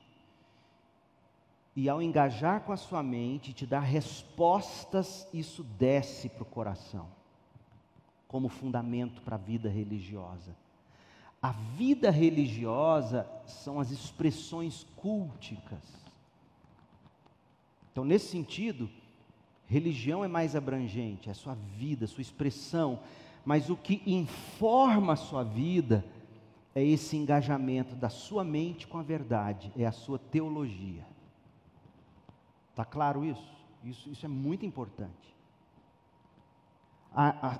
e 1.75 1.89
ao 1.89 2.01
engajar 2.01 2.61
com 2.61 2.71
a 2.71 2.77
sua 2.77 3.01
mente, 3.01 3.53
te 3.53 3.65
dá 3.65 3.79
respostas, 3.79 5.27
isso 5.33 5.63
desce 5.63 6.29
para 6.29 6.43
o 6.43 6.45
coração, 6.45 7.07
como 8.27 8.47
fundamento 8.47 9.21
para 9.21 9.35
a 9.35 9.39
vida 9.39 9.69
religiosa. 9.69 10.55
A 11.41 11.51
vida 11.51 12.09
religiosa 12.09 13.27
são 13.45 13.79
as 13.79 13.91
expressões 13.91 14.85
culticas 14.95 16.03
então, 17.93 18.03
nesse 18.03 18.25
sentido, 18.25 18.89
religião 19.67 20.25
é 20.25 20.27
mais 20.27 20.55
abrangente, 20.55 21.29
é 21.29 21.33
sua 21.33 21.53
vida, 21.53 22.07
sua 22.07 22.23
expressão, 22.23 22.99
mas 23.45 23.69
o 23.69 23.77
que 23.77 24.01
informa 24.07 25.13
a 25.13 25.15
sua 25.15 25.43
vida 25.43 26.03
é 26.73 26.83
esse 26.83 27.15
engajamento 27.15 27.95
da 27.95 28.09
sua 28.09 28.43
mente 28.43 28.87
com 28.87 28.97
a 28.97 29.03
verdade, 29.03 29.71
é 29.77 29.85
a 29.85 29.91
sua 29.91 30.17
teologia. 30.17 31.05
Está 32.73 32.83
claro 32.83 33.23
isso? 33.23 33.53
isso? 33.83 34.09
Isso 34.09 34.25
é 34.25 34.29
muito 34.29 34.65
importante. 34.65 35.33
A, 37.15 37.47
a, 37.47 37.59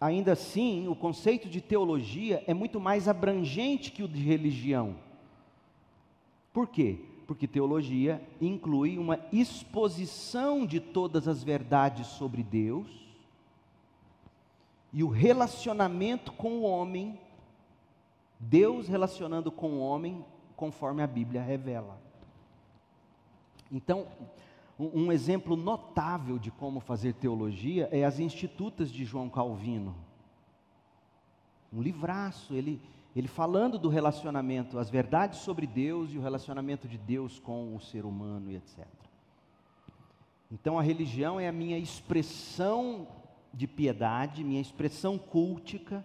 ainda 0.00 0.32
assim, 0.32 0.88
o 0.88 0.96
conceito 0.96 1.48
de 1.48 1.60
teologia 1.60 2.42
é 2.46 2.52
muito 2.52 2.80
mais 2.80 3.06
abrangente 3.06 3.92
que 3.92 4.02
o 4.02 4.08
de 4.08 4.20
religião. 4.20 4.96
Por 6.52 6.66
quê? 6.68 6.98
porque 7.26 7.48
teologia 7.48 8.22
inclui 8.40 8.98
uma 8.98 9.18
exposição 9.32 10.66
de 10.66 10.80
todas 10.80 11.26
as 11.26 11.42
verdades 11.42 12.06
sobre 12.06 12.42
Deus 12.42 12.86
e 14.92 15.02
o 15.02 15.08
relacionamento 15.08 16.32
com 16.32 16.58
o 16.58 16.62
homem, 16.62 17.18
Deus 18.38 18.86
relacionando 18.86 19.50
com 19.50 19.72
o 19.72 19.80
homem 19.80 20.24
conforme 20.54 21.02
a 21.02 21.06
Bíblia 21.06 21.42
revela. 21.42 22.00
Então, 23.70 24.06
um, 24.78 25.12
exemplo 25.12 25.56
notável 25.56 26.38
de 26.38 26.50
como 26.50 26.80
fazer 26.80 27.14
teologia 27.14 27.88
é 27.92 28.04
as 28.04 28.18
Institutas 28.18 28.90
de 28.90 29.04
João 29.04 29.28
Calvino. 29.28 29.94
Um 31.72 31.80
livraço, 31.80 32.54
ele 32.54 32.80
ele 33.14 33.28
falando 33.28 33.78
do 33.78 33.88
relacionamento, 33.88 34.76
as 34.76 34.90
verdades 34.90 35.38
sobre 35.38 35.68
Deus 35.68 36.12
e 36.12 36.18
o 36.18 36.20
relacionamento 36.20 36.88
de 36.88 36.98
Deus 36.98 37.38
com 37.38 37.76
o 37.76 37.80
ser 37.80 38.04
humano 38.04 38.50
e 38.50 38.56
etc. 38.56 38.84
Então 40.50 40.78
a 40.78 40.82
religião 40.82 41.38
é 41.38 41.46
a 41.46 41.52
minha 41.52 41.78
expressão 41.78 43.06
de 43.52 43.68
piedade, 43.68 44.42
minha 44.42 44.60
expressão 44.60 45.16
cultica, 45.16 46.04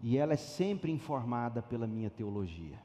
e 0.00 0.16
ela 0.18 0.32
é 0.32 0.36
sempre 0.36 0.90
informada 0.90 1.62
pela 1.62 1.86
minha 1.86 2.10
teologia. 2.10 2.78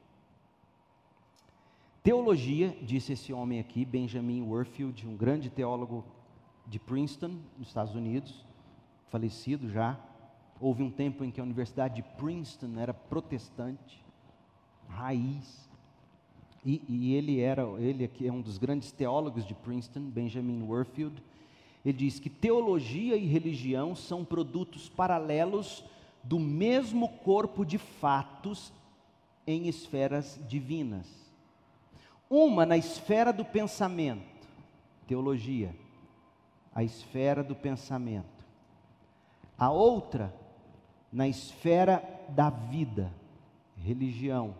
Teologia, 2.04 2.76
disse 2.82 3.14
esse 3.14 3.32
homem 3.32 3.58
aqui, 3.58 3.84
Benjamin 3.84 4.42
Warfield, 4.42 5.08
um 5.08 5.16
grande 5.16 5.50
teólogo 5.50 6.04
de 6.66 6.78
Princeton, 6.78 7.40
nos 7.58 7.66
Estados 7.66 7.96
Unidos, 7.96 8.44
falecido 9.10 9.68
já, 9.68 9.98
Houve 10.60 10.82
um 10.82 10.90
tempo 10.90 11.24
em 11.24 11.30
que 11.30 11.40
a 11.40 11.44
Universidade 11.44 11.96
de 11.96 12.02
Princeton 12.02 12.78
era 12.78 12.94
protestante, 12.94 14.02
raiz. 14.88 15.68
E, 16.64 16.80
e 16.88 17.14
ele 17.14 17.40
era, 17.40 17.62
ele 17.78 18.04
aqui 18.04 18.26
é 18.26 18.32
um 18.32 18.40
dos 18.40 18.56
grandes 18.56 18.92
teólogos 18.92 19.44
de 19.44 19.54
Princeton, 19.54 20.02
Benjamin 20.02 20.62
Warfield. 20.62 21.22
Ele 21.84 21.98
diz 21.98 22.18
que 22.18 22.30
teologia 22.30 23.16
e 23.16 23.26
religião 23.26 23.94
são 23.94 24.24
produtos 24.24 24.88
paralelos 24.88 25.84
do 26.22 26.38
mesmo 26.38 27.08
corpo 27.08 27.64
de 27.64 27.76
fatos 27.76 28.72
em 29.46 29.68
esferas 29.68 30.40
divinas. 30.48 31.23
Uma 32.28 32.64
na 32.64 32.76
esfera 32.76 33.32
do 33.32 33.44
pensamento, 33.44 34.48
teologia, 35.06 35.74
a 36.74 36.82
esfera 36.82 37.42
do 37.42 37.54
pensamento. 37.54 38.44
A 39.56 39.70
outra 39.70 40.34
na 41.12 41.28
esfera 41.28 42.02
da 42.30 42.50
vida, 42.50 43.12
religião, 43.76 44.54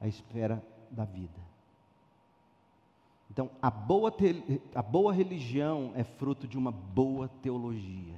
a 0.00 0.08
esfera 0.08 0.64
da 0.90 1.04
vida. 1.04 1.42
Então, 3.30 3.50
a 3.60 3.70
boa, 3.70 4.10
te, 4.10 4.60
a 4.74 4.82
boa 4.82 5.12
religião 5.12 5.92
é 5.94 6.04
fruto 6.04 6.46
de 6.46 6.56
uma 6.56 6.70
boa 6.70 7.28
teologia. 7.42 8.14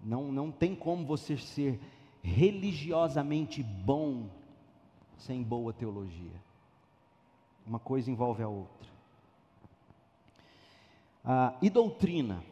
Não, 0.00 0.30
não 0.30 0.50
tem 0.50 0.74
como 0.74 1.04
você 1.04 1.36
ser 1.36 1.80
religiosamente 2.22 3.62
bom 3.62 4.28
sem 5.18 5.42
boa 5.42 5.72
teologia. 5.72 6.42
Uma 7.66 7.78
coisa 7.78 8.10
envolve 8.10 8.42
a 8.42 8.48
outra. 8.48 8.88
Ah, 11.24 11.54
e 11.62 11.70
doutrina? 11.70 12.42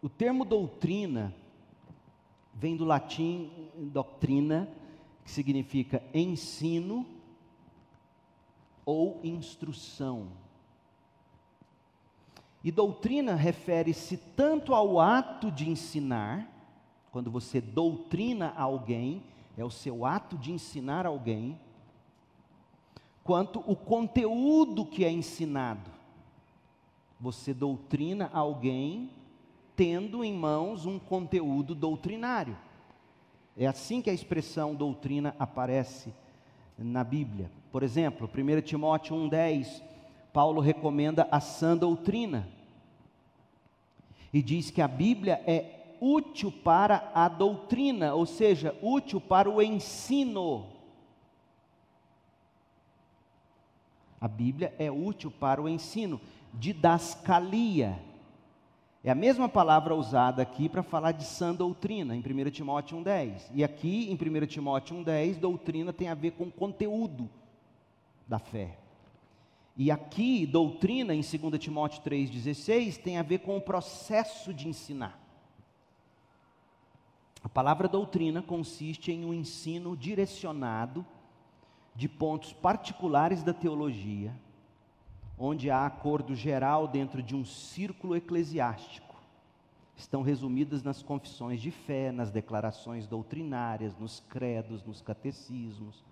O 0.00 0.08
termo 0.08 0.44
doutrina 0.44 1.34
vem 2.54 2.76
do 2.76 2.84
latim 2.84 3.50
doutrina, 3.76 4.68
que 5.24 5.30
significa 5.30 6.02
ensino 6.12 7.06
ou 8.84 9.20
instrução. 9.24 10.28
E 12.62 12.70
doutrina 12.70 13.34
refere-se 13.34 14.16
tanto 14.16 14.74
ao 14.74 15.00
ato 15.00 15.50
de 15.50 15.68
ensinar, 15.68 16.48
quando 17.10 17.30
você 17.30 17.60
doutrina 17.60 18.54
alguém, 18.56 19.22
é 19.56 19.64
o 19.64 19.70
seu 19.70 20.06
ato 20.06 20.38
de 20.38 20.52
ensinar 20.52 21.06
alguém, 21.06 21.58
quanto 23.24 23.64
o 23.66 23.74
conteúdo 23.74 24.84
que 24.84 25.04
é 25.04 25.10
ensinado. 25.10 25.90
Você 27.18 27.54
doutrina 27.54 28.30
alguém 28.32 29.10
tendo 29.74 30.22
em 30.22 30.32
mãos 30.32 30.84
um 30.84 30.98
conteúdo 30.98 31.74
doutrinário. 31.74 32.56
É 33.56 33.66
assim 33.66 34.02
que 34.02 34.10
a 34.10 34.14
expressão 34.14 34.74
doutrina 34.74 35.34
aparece 35.38 36.12
na 36.76 37.02
Bíblia. 37.02 37.50
Por 37.72 37.82
exemplo, 37.82 38.28
1 38.28 38.60
Timóteo 38.60 39.16
1,10, 39.16 39.82
Paulo 40.32 40.60
recomenda 40.60 41.26
a 41.30 41.40
sã 41.40 41.76
doutrina. 41.76 42.48
E 44.32 44.42
diz 44.42 44.70
que 44.70 44.82
a 44.82 44.88
Bíblia 44.88 45.42
é 45.46 45.96
útil 46.00 46.52
para 46.52 47.10
a 47.14 47.28
doutrina, 47.28 48.14
ou 48.14 48.26
seja, 48.26 48.76
útil 48.82 49.20
para 49.20 49.48
o 49.48 49.62
ensino. 49.62 50.73
A 54.24 54.28
Bíblia 54.28 54.74
é 54.78 54.90
útil 54.90 55.30
para 55.30 55.60
o 55.60 55.68
ensino, 55.68 56.18
didascalia 56.54 58.00
é 59.04 59.10
a 59.10 59.14
mesma 59.14 59.50
palavra 59.50 59.94
usada 59.94 60.40
aqui 60.40 60.66
para 60.66 60.82
falar 60.82 61.12
de 61.12 61.24
sã 61.24 61.54
doutrina, 61.54 62.16
em 62.16 62.20
1 62.20 62.50
Timóteo 62.50 62.96
1,10. 62.96 63.50
E 63.52 63.62
aqui, 63.62 64.10
em 64.10 64.14
1 64.14 64.46
Timóteo 64.46 64.96
1,10, 64.96 65.38
doutrina 65.38 65.92
tem 65.92 66.08
a 66.08 66.14
ver 66.14 66.30
com 66.30 66.44
o 66.44 66.50
conteúdo 66.50 67.28
da 68.26 68.38
fé. 68.38 68.78
E 69.76 69.90
aqui, 69.90 70.46
doutrina, 70.46 71.14
em 71.14 71.20
2 71.20 71.62
Timóteo 71.62 72.02
3,16, 72.02 72.96
tem 72.96 73.18
a 73.18 73.22
ver 73.22 73.40
com 73.40 73.58
o 73.58 73.60
processo 73.60 74.54
de 74.54 74.68
ensinar. 74.68 75.20
A 77.42 77.48
palavra 77.50 77.86
doutrina 77.86 78.40
consiste 78.40 79.12
em 79.12 79.22
um 79.22 79.34
ensino 79.34 79.94
direcionado 79.94 81.04
de 81.94 82.08
pontos 82.08 82.52
particulares 82.52 83.42
da 83.42 83.52
teologia 83.52 84.34
onde 85.38 85.70
há 85.70 85.86
acordo 85.86 86.34
geral 86.34 86.86
dentro 86.86 87.22
de 87.22 87.34
um 87.34 87.44
círculo 87.44 88.16
eclesiástico. 88.16 89.14
Estão 89.96 90.22
resumidas 90.22 90.82
nas 90.82 91.02
confissões 91.02 91.60
de 91.60 91.70
fé, 91.70 92.10
nas 92.10 92.30
declarações 92.30 93.06
doutrinárias, 93.06 93.96
nos 93.96 94.20
credos, 94.28 94.82
nos 94.84 95.00
catecismos. 95.00 96.04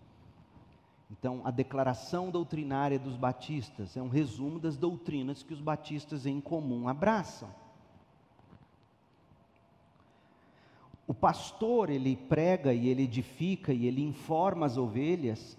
Então, 1.11 1.43
a 1.45 1.51
declaração 1.51 2.31
doutrinária 2.31 2.99
dos 2.99 3.17
batistas 3.17 3.97
é 3.97 4.03
um 4.03 4.09
resumo 4.09 4.59
das 4.59 4.77
doutrinas 4.77 5.43
que 5.43 5.53
os 5.53 5.61
batistas 5.61 6.27
em 6.27 6.41
comum 6.41 6.89
abraçam. 6.89 7.51
O 11.07 11.13
pastor, 11.13 11.91
ele 11.91 12.17
prega 12.17 12.73
e 12.73 12.89
ele 12.89 13.03
edifica 13.03 13.73
e 13.73 13.87
ele 13.87 14.03
informa 14.03 14.65
as 14.65 14.79
ovelhas, 14.79 15.59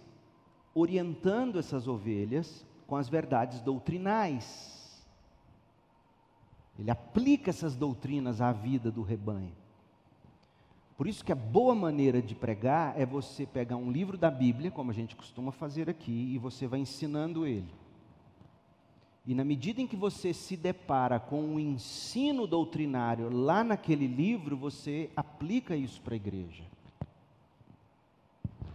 orientando 0.73 1.59
essas 1.59 1.87
ovelhas 1.87 2.65
com 2.87 2.95
as 2.95 3.07
verdades 3.07 3.61
doutrinais. 3.61 5.03
Ele 6.77 6.89
aplica 6.89 7.49
essas 7.49 7.75
doutrinas 7.75 8.41
à 8.41 8.51
vida 8.51 8.91
do 8.91 9.03
rebanho. 9.03 9.53
Por 10.97 11.07
isso 11.07 11.23
que 11.23 11.31
a 11.31 11.35
boa 11.35 11.73
maneira 11.73 12.21
de 12.21 12.35
pregar 12.35 12.99
é 12.99 13.05
você 13.05 13.45
pegar 13.45 13.75
um 13.75 13.91
livro 13.91 14.17
da 14.17 14.29
Bíblia, 14.29 14.71
como 14.71 14.91
a 14.91 14.93
gente 14.93 15.15
costuma 15.15 15.51
fazer 15.51 15.89
aqui, 15.89 16.33
e 16.33 16.37
você 16.37 16.67
vai 16.67 16.79
ensinando 16.79 17.45
ele. 17.45 17.73
E 19.25 19.33
na 19.33 19.43
medida 19.43 19.81
em 19.81 19.87
que 19.87 19.95
você 19.95 20.33
se 20.33 20.57
depara 20.57 21.19
com 21.19 21.55
o 21.55 21.59
ensino 21.59 22.45
doutrinário 22.45 23.29
lá 23.29 23.63
naquele 23.63 24.05
livro, 24.05 24.57
você 24.57 25.09
aplica 25.15 25.75
isso 25.75 26.01
para 26.01 26.13
a 26.13 26.17
igreja. 26.17 26.63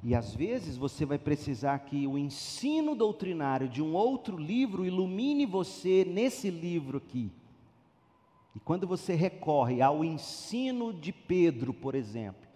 E 0.03 0.15
às 0.15 0.35
vezes 0.35 0.77
você 0.77 1.05
vai 1.05 1.19
precisar 1.19 1.79
que 1.81 2.07
o 2.07 2.17
ensino 2.17 2.95
doutrinário 2.95 3.69
de 3.69 3.83
um 3.83 3.95
outro 3.95 4.37
livro 4.37 4.87
ilumine 4.87 5.45
você 5.45 6.05
nesse 6.05 6.51
livro 6.51 6.99
aqui. 6.99 7.33
E 8.55 8.61
quando 8.61 8.87
você 8.87 9.15
recorre 9.15 9.83
ao 9.83 10.05
ensino 10.05 10.93
de 10.93 11.13
Pedro, 11.13 11.75
por 11.75 11.95
exemplo, 11.95 12.49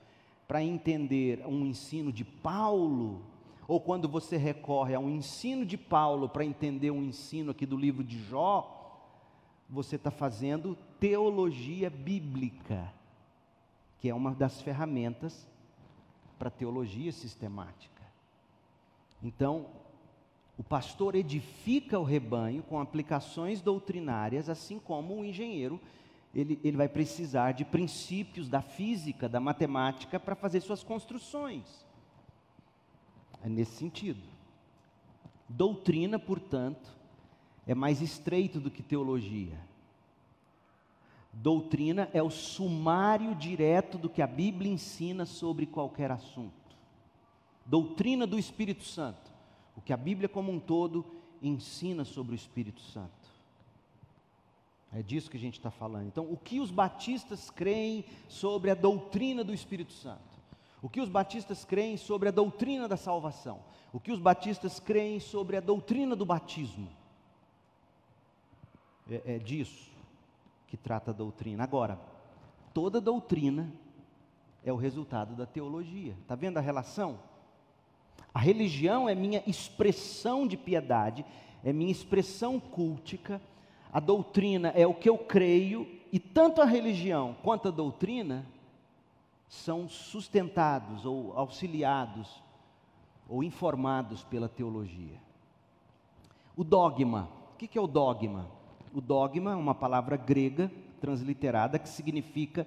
para 0.46 0.62
entender 0.62 1.44
um 1.46 1.66
ensino 1.66 2.12
de 2.12 2.24
Paulo, 2.24 3.22
ou 3.66 3.80
quando 3.80 4.08
você 4.08 4.36
recorre 4.36 4.94
ao 4.94 5.08
ensino 5.08 5.64
de 5.64 5.76
Paulo 5.76 6.28
para 6.28 6.44
entender 6.44 6.90
um 6.90 7.02
ensino 7.02 7.50
aqui 7.50 7.66
do 7.66 7.76
livro 7.76 8.04
de 8.04 8.22
Jó, 8.24 8.78
você 9.68 9.96
está 9.96 10.10
fazendo 10.10 10.76
teologia 11.00 11.88
bíblica, 11.88 12.92
que 13.98 14.08
é 14.08 14.14
uma 14.14 14.32
das 14.32 14.60
ferramentas 14.60 15.48
para 16.42 16.50
teologia 16.50 17.12
sistemática. 17.12 18.02
Então, 19.22 19.68
o 20.58 20.64
pastor 20.64 21.14
edifica 21.14 22.00
o 22.00 22.02
rebanho 22.02 22.64
com 22.64 22.80
aplicações 22.80 23.60
doutrinárias, 23.60 24.48
assim 24.48 24.80
como 24.80 25.14
o 25.14 25.24
engenheiro, 25.24 25.80
ele, 26.34 26.58
ele 26.64 26.76
vai 26.76 26.88
precisar 26.88 27.52
de 27.52 27.64
princípios 27.64 28.48
da 28.48 28.60
física, 28.60 29.28
da 29.28 29.38
matemática, 29.38 30.18
para 30.18 30.34
fazer 30.34 30.60
suas 30.62 30.82
construções. 30.82 31.86
É 33.40 33.48
nesse 33.48 33.76
sentido. 33.76 34.28
Doutrina, 35.48 36.18
portanto, 36.18 36.90
é 37.68 37.72
mais 37.72 38.02
estreito 38.02 38.58
do 38.58 38.68
que 38.68 38.82
teologia. 38.82 39.60
Doutrina 41.32 42.10
é 42.12 42.22
o 42.22 42.30
sumário 42.30 43.34
direto 43.34 43.96
do 43.96 44.10
que 44.10 44.20
a 44.20 44.26
Bíblia 44.26 44.70
ensina 44.70 45.24
sobre 45.24 45.64
qualquer 45.64 46.10
assunto. 46.10 46.52
Doutrina 47.64 48.26
do 48.26 48.38
Espírito 48.38 48.84
Santo, 48.84 49.32
o 49.74 49.80
que 49.80 49.92
a 49.92 49.96
Bíblia 49.96 50.28
como 50.28 50.52
um 50.52 50.60
todo 50.60 51.04
ensina 51.40 52.04
sobre 52.04 52.34
o 52.34 52.36
Espírito 52.36 52.82
Santo. 52.82 53.10
É 54.92 55.02
disso 55.02 55.30
que 55.30 55.38
a 55.38 55.40
gente 55.40 55.54
está 55.54 55.70
falando. 55.70 56.06
Então, 56.06 56.30
o 56.30 56.36
que 56.36 56.60
os 56.60 56.70
batistas 56.70 57.48
creem 57.48 58.04
sobre 58.28 58.70
a 58.70 58.74
doutrina 58.74 59.42
do 59.42 59.54
Espírito 59.54 59.92
Santo? 59.92 60.20
O 60.82 60.88
que 60.88 61.00
os 61.00 61.08
batistas 61.08 61.64
creem 61.64 61.96
sobre 61.96 62.28
a 62.28 62.32
doutrina 62.32 62.86
da 62.86 62.96
salvação? 62.98 63.60
O 63.90 63.98
que 63.98 64.12
os 64.12 64.18
batistas 64.18 64.78
creem 64.78 65.18
sobre 65.18 65.56
a 65.56 65.60
doutrina 65.60 66.14
do 66.14 66.26
batismo? 66.26 66.90
É, 69.08 69.36
é 69.36 69.38
disso 69.38 69.91
que 70.72 70.76
trata 70.78 71.10
a 71.10 71.14
doutrina. 71.14 71.62
Agora, 71.62 72.00
toda 72.72 72.98
doutrina 72.98 73.70
é 74.64 74.72
o 74.72 74.76
resultado 74.76 75.34
da 75.34 75.44
teologia. 75.44 76.16
Está 76.22 76.34
vendo 76.34 76.56
a 76.56 76.62
relação? 76.62 77.18
A 78.32 78.38
religião 78.38 79.06
é 79.06 79.14
minha 79.14 79.42
expressão 79.46 80.46
de 80.46 80.56
piedade, 80.56 81.26
é 81.62 81.74
minha 81.74 81.92
expressão 81.92 82.58
cultica. 82.58 83.38
A 83.92 84.00
doutrina 84.00 84.68
é 84.68 84.86
o 84.86 84.94
que 84.94 85.10
eu 85.10 85.18
creio, 85.18 85.86
e 86.10 86.18
tanto 86.18 86.62
a 86.62 86.64
religião 86.64 87.36
quanto 87.42 87.68
a 87.68 87.70
doutrina 87.70 88.46
são 89.46 89.86
sustentados 89.86 91.04
ou 91.04 91.36
auxiliados 91.36 92.42
ou 93.28 93.44
informados 93.44 94.24
pela 94.24 94.48
teologia. 94.48 95.20
O 96.56 96.64
dogma, 96.64 97.28
o 97.52 97.58
que 97.58 97.76
é 97.76 97.80
o 97.82 97.86
dogma? 97.86 98.61
O 98.92 99.00
dogma 99.00 99.52
é 99.52 99.56
uma 99.56 99.74
palavra 99.74 100.16
grega 100.16 100.70
transliterada 101.00 101.78
que 101.78 101.88
significa 101.88 102.66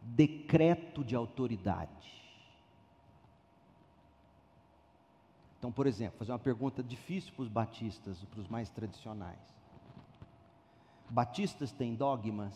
decreto 0.00 1.04
de 1.04 1.14
autoridade. 1.14 2.10
Então, 5.58 5.70
por 5.70 5.86
exemplo, 5.86 6.18
fazer 6.18 6.32
uma 6.32 6.38
pergunta 6.40 6.82
difícil 6.82 7.32
para 7.34 7.42
os 7.42 7.48
batistas, 7.48 8.24
para 8.24 8.40
os 8.40 8.48
mais 8.48 8.68
tradicionais. 8.68 9.38
Batistas 11.08 11.70
têm 11.70 11.94
dogmas? 11.94 12.52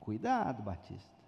Cuidado, 0.00 0.62
batista. 0.62 1.20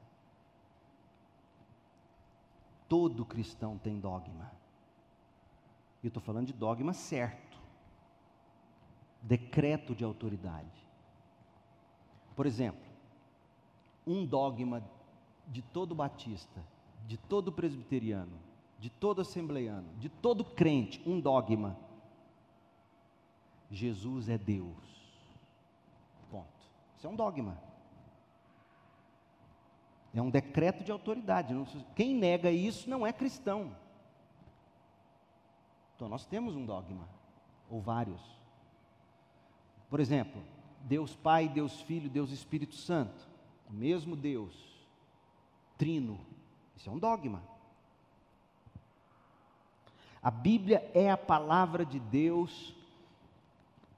Todo 2.88 3.26
cristão 3.26 3.76
tem 3.76 4.00
dogma. 4.00 4.50
E 6.02 6.06
eu 6.06 6.08
estou 6.08 6.22
falando 6.22 6.46
de 6.46 6.54
dogma 6.54 6.94
certo 6.94 7.51
decreto 9.22 9.94
de 9.94 10.04
autoridade. 10.04 10.86
Por 12.34 12.44
exemplo, 12.46 12.82
um 14.06 14.26
dogma 14.26 14.82
de 15.46 15.62
todo 15.62 15.94
batista, 15.94 16.62
de 17.06 17.16
todo 17.16 17.52
presbiteriano, 17.52 18.38
de 18.78 18.90
todo 18.90 19.20
assembleiano, 19.20 19.88
de 19.98 20.08
todo 20.08 20.44
crente, 20.44 21.00
um 21.06 21.20
dogma. 21.20 21.76
Jesus 23.70 24.28
é 24.28 24.36
Deus. 24.36 24.76
Ponto. 26.30 26.46
Isso 26.96 27.06
é 27.06 27.10
um 27.10 27.16
dogma. 27.16 27.58
É 30.14 30.20
um 30.20 30.30
decreto 30.30 30.84
de 30.84 30.92
autoridade. 30.92 31.54
Quem 31.94 32.14
nega 32.14 32.50
isso 32.50 32.90
não 32.90 33.06
é 33.06 33.12
cristão. 33.12 33.74
Então 35.94 36.08
nós 36.08 36.26
temos 36.26 36.56
um 36.56 36.66
dogma, 36.66 37.08
ou 37.70 37.80
vários. 37.80 38.41
Por 39.92 40.00
exemplo, 40.00 40.42
Deus 40.84 41.14
Pai, 41.14 41.50
Deus 41.50 41.82
Filho, 41.82 42.08
Deus 42.08 42.30
Espírito 42.30 42.74
Santo, 42.74 43.28
o 43.68 43.74
mesmo 43.74 44.16
Deus, 44.16 44.54
trino. 45.76 46.18
Isso 46.74 46.88
é 46.88 46.92
um 46.94 46.98
dogma. 46.98 47.42
A 50.22 50.30
Bíblia 50.30 50.90
é 50.94 51.10
a 51.10 51.16
palavra 51.18 51.84
de 51.84 52.00
Deus, 52.00 52.74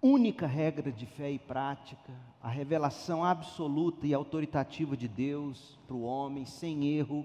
única 0.03 0.49
regra 0.49 0.91
de 0.91 1.07
fé 1.07 1.31
e 1.31 1.39
prática, 1.39 2.13
a 2.43 2.49
revelação 2.49 3.25
absoluta 3.25 4.05
e 4.05 4.13
autoritativa 4.13 4.97
de 4.97 5.07
Deus 5.07 5.79
para 5.87 5.95
o 5.95 6.03
homem, 6.03 6.45
sem 6.45 6.89
erro, 6.89 7.25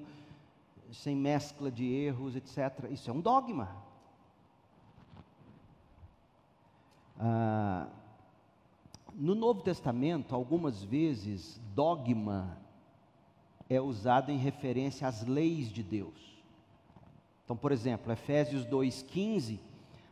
sem 0.91 1.15
mescla 1.15 1.71
de 1.71 1.91
erros, 1.91 2.35
etc. 2.35 2.87
Isso 2.91 3.09
é 3.09 3.13
um 3.13 3.19
dogma. 3.19 3.75
Ah, 7.19 7.87
no 9.19 9.35
Novo 9.35 9.61
Testamento, 9.61 10.33
algumas 10.33 10.81
vezes, 10.81 11.59
dogma 11.75 12.57
é 13.69 13.79
usado 13.79 14.31
em 14.31 14.37
referência 14.37 15.05
às 15.05 15.27
leis 15.27 15.69
de 15.69 15.83
Deus. 15.83 16.41
Então, 17.43 17.57
por 17.57 17.73
exemplo, 17.73 18.13
Efésios 18.13 18.65
2,15, 18.65 19.59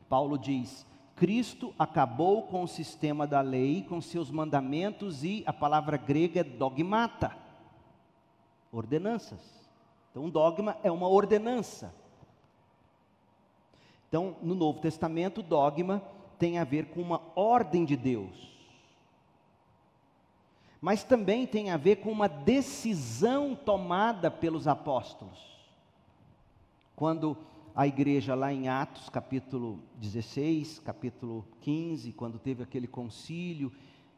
Paulo 0.09 0.37
diz: 0.37 0.85
Cristo 1.15 1.73
acabou 1.79 2.43
com 2.43 2.63
o 2.63 2.67
sistema 2.67 3.25
da 3.25 3.39
lei, 3.39 3.81
com 3.87 4.01
seus 4.01 4.29
mandamentos 4.29 5.23
e 5.23 5.41
a 5.47 5.53
palavra 5.53 5.95
grega 5.95 6.41
é 6.41 6.43
dogmata 6.43 7.33
ordenanças. 8.73 9.39
Então, 10.11 10.25
um 10.25 10.29
dogma 10.29 10.75
é 10.83 10.91
uma 10.91 11.07
ordenança. 11.07 11.95
Então, 14.09 14.35
no 14.41 14.53
Novo 14.53 14.81
Testamento, 14.81 15.41
dogma 15.41 16.03
tem 16.37 16.59
a 16.59 16.65
ver 16.65 16.87
com 16.87 17.01
uma 17.01 17.21
ordem 17.35 17.85
de 17.85 17.95
Deus 17.95 18.56
mas 20.82 21.03
também 21.03 21.45
tem 21.47 21.71
a 21.71 21.78
ver 21.78 21.97
com 21.97 22.11
uma 22.11 22.28
decisão 22.28 23.55
tomada 23.55 24.30
pelos 24.30 24.67
apóstolos. 24.67 25.39
Quando 26.95 27.38
a 27.75 27.86
igreja 27.86 28.34
lá 28.34 28.51
em 28.51 28.67
Atos, 28.67 29.09
capítulo 29.09 29.80
16, 29.95 30.80
capítulo 30.80 31.45
15, 31.61 32.11
quando 32.11 32.39
teve 32.39 32.63
aquele 32.63 32.88
concílio, 32.88 33.71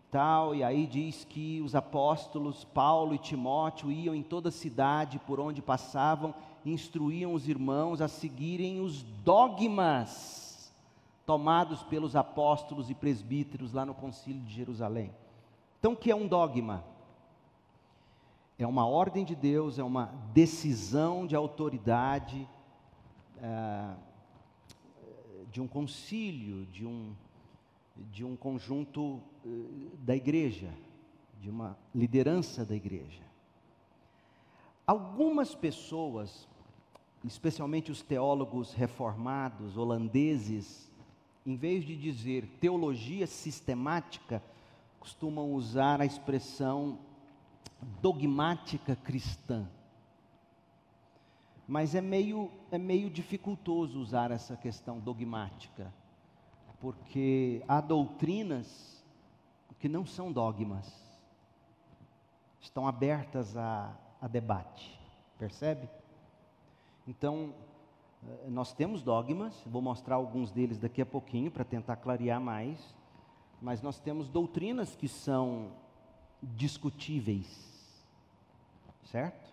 tal, 0.10 0.56
e 0.56 0.64
aí 0.64 0.88
diz 0.88 1.26
que 1.26 1.62
os 1.62 1.76
apóstolos 1.76 2.64
Paulo 2.64 3.14
e 3.14 3.18
Timóteo 3.18 3.92
iam 3.92 4.16
em 4.16 4.24
toda 4.24 4.50
a 4.50 4.52
cidade 4.52 5.20
por 5.20 5.40
onde 5.40 5.62
passavam, 5.62 6.34
instruíam 6.66 7.34
os 7.34 7.48
irmãos 7.48 8.02
a 8.02 8.08
seguirem 8.08 8.82
os 8.82 9.04
dogmas 9.04 10.74
tomados 11.26 11.84
pelos 11.84 12.16
apóstolos 12.16 12.90
e 12.90 12.96
presbíteros 12.96 13.72
lá 13.72 13.86
no 13.86 13.94
concílio 13.94 14.42
de 14.42 14.54
Jerusalém. 14.54 15.12
Então, 15.80 15.94
o 15.94 15.96
que 15.96 16.12
é 16.12 16.16
um 16.16 16.28
dogma? 16.28 16.84
É 18.58 18.68
uma 18.68 18.86
ordem 18.86 19.24
de 19.24 19.36
Deus, 19.36 19.80
é 19.80 19.84
uma 19.84 20.08
decisão 20.34 21.26
de 21.26 21.36
autoridade 21.36 22.48
é, 23.42 23.96
de 25.52 25.62
um 25.62 25.68
concílio, 25.68 26.66
de 26.68 26.86
um, 26.86 27.14
de 28.12 28.24
um 28.24 28.36
conjunto 28.36 29.20
eh, 29.46 29.50
da 30.00 30.16
igreja, 30.16 30.70
de 31.42 31.50
uma 31.50 31.78
liderança 31.94 32.64
da 32.64 32.76
igreja. 32.76 33.24
Algumas 34.86 35.56
pessoas, 35.56 36.48
especialmente 37.24 37.92
os 37.92 38.02
teólogos 38.02 38.74
reformados 38.74 39.78
holandeses, 39.78 40.92
em 41.46 41.56
vez 41.56 41.84
de 41.84 41.96
dizer 41.96 42.46
teologia 42.60 43.26
sistemática, 43.26 44.44
costumam 45.00 45.54
usar 45.54 46.02
a 46.02 46.06
expressão 46.06 47.00
dogmática 48.02 48.96
cristã. 48.96 49.68
Mas 51.68 51.96
é 51.96 52.02
meio, 52.02 52.52
é 52.72 52.78
meio 52.78 53.10
dificultoso 53.10 54.00
usar 54.00 54.32
essa 54.32 54.58
questão 54.58 55.00
dogmática, 55.00 55.94
porque 56.80 57.64
há 57.68 57.80
doutrinas 57.80 59.04
que 59.80 59.88
não 59.88 60.06
são 60.06 60.32
dogmas, 60.32 60.92
estão 62.60 62.88
abertas 62.88 63.56
a, 63.56 63.96
a 64.22 64.28
debate, 64.28 65.00
percebe? 65.38 65.88
Então, 67.08 67.54
eh, 68.28 68.50
nós 68.50 68.74
temos 68.74 69.02
dogmas, 69.02 69.56
vou 69.66 69.82
mostrar 69.82 70.16
alguns 70.16 70.52
deles 70.52 70.78
daqui 70.78 71.02
a 71.02 71.06
pouquinho 71.06 71.50
para 71.50 71.64
tentar 71.64 71.96
clarear 71.96 72.42
mais 72.42 72.94
mas 73.62 73.82
nós 73.82 74.00
temos 74.00 74.30
doutrinas 74.30 74.96
que 74.96 75.08
são 75.08 75.72
discutíveis, 76.42 77.48
certo? 79.06 79.50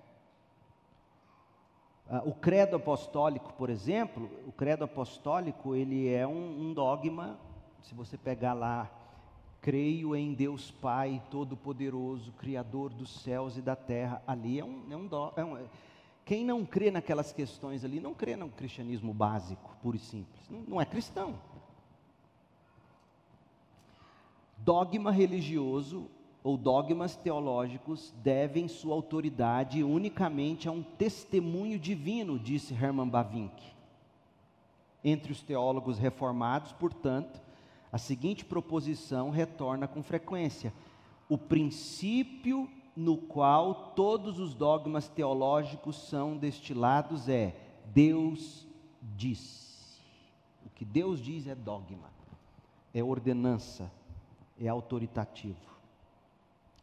Ah, 2.09 2.23
o 2.25 2.33
credo 2.33 2.77
apostólico, 2.77 3.53
por 3.55 3.69
exemplo, 3.69 4.31
o 4.47 4.53
credo 4.53 4.85
apostólico 4.85 5.75
ele 5.75 6.09
é 6.09 6.27
um, 6.27 6.69
um 6.69 6.73
dogma. 6.73 7.37
Se 7.83 7.95
você 7.95 8.17
pegar 8.17 8.55
lá, 8.55 8.89
creio 9.61 10.15
em 10.15 10.33
Deus 10.33 10.71
Pai 10.71 11.21
Todo-Poderoso, 11.31 12.33
Criador 12.33 12.93
dos 12.93 13.23
céus 13.23 13.57
e 13.57 13.63
da 13.63 13.75
terra, 13.75 14.23
ali 14.27 14.61
é 14.61 14.65
um, 14.65 14.85
é 14.89 14.97
um, 14.97 15.07
do, 15.07 15.33
é 15.37 15.45
um 15.45 15.59
quem 16.25 16.45
não 16.45 16.65
crê 16.65 16.91
naquelas 16.91 17.33
questões 17.33 17.85
ali, 17.85 18.01
não 18.01 18.15
crê 18.15 18.37
no 18.37 18.49
cristianismo 18.49 19.13
básico, 19.13 19.77
puro 19.83 19.97
e 19.97 20.01
simples. 20.01 20.49
Não, 20.49 20.61
não 20.61 20.81
é 20.81 20.85
cristão. 20.85 21.35
Dogma 24.57 25.11
religioso 25.11 26.11
ou 26.43 26.57
dogmas 26.57 27.17
teológicos 27.17 28.15
devem 28.23 28.69
sua 28.69 28.95
autoridade 28.95 29.83
unicamente 29.83 30.69
a 30.69 30.73
um 30.73 30.83
testemunho 30.83 31.79
divino, 31.79 32.39
disse 32.39 32.73
Hermann 32.73 33.09
Bavinck. 33.09 33.63
Entre 35.03 35.33
os 35.33 35.43
teólogos 35.43 35.99
reformados, 35.99 36.73
portanto, 36.73 37.41
a 37.91 37.99
seguinte 37.99 38.45
proposição 38.45 39.31
retorna 39.31 39.89
com 39.89 40.03
frequência: 40.03 40.73
o 41.29 41.37
princípio 41.37 42.69
no 42.97 43.17
qual 43.17 43.93
todos 43.97 44.39
os 44.39 44.55
dogmas 44.55 45.09
teológicos 45.09 45.97
são 46.09 46.37
destilados 46.37 47.29
é 47.29 47.55
Deus 47.87 48.67
disse. 49.17 50.01
O 50.65 50.71
que 50.71 50.85
Deus 50.85 51.21
diz 51.21 51.47
é 51.47 51.55
dogma, 51.55 52.11
é 52.95 53.03
ordenança, 53.03 53.91
é 54.61 54.68
autoritativo. 54.68 55.76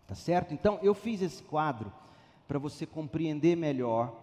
Tá 0.08 0.16
certo? 0.16 0.54
Então, 0.54 0.80
eu 0.82 0.94
fiz 0.94 1.22
esse 1.22 1.42
quadro 1.44 1.92
para 2.48 2.60
você 2.60 2.86
compreender 2.86 3.56
melhor 3.56 4.14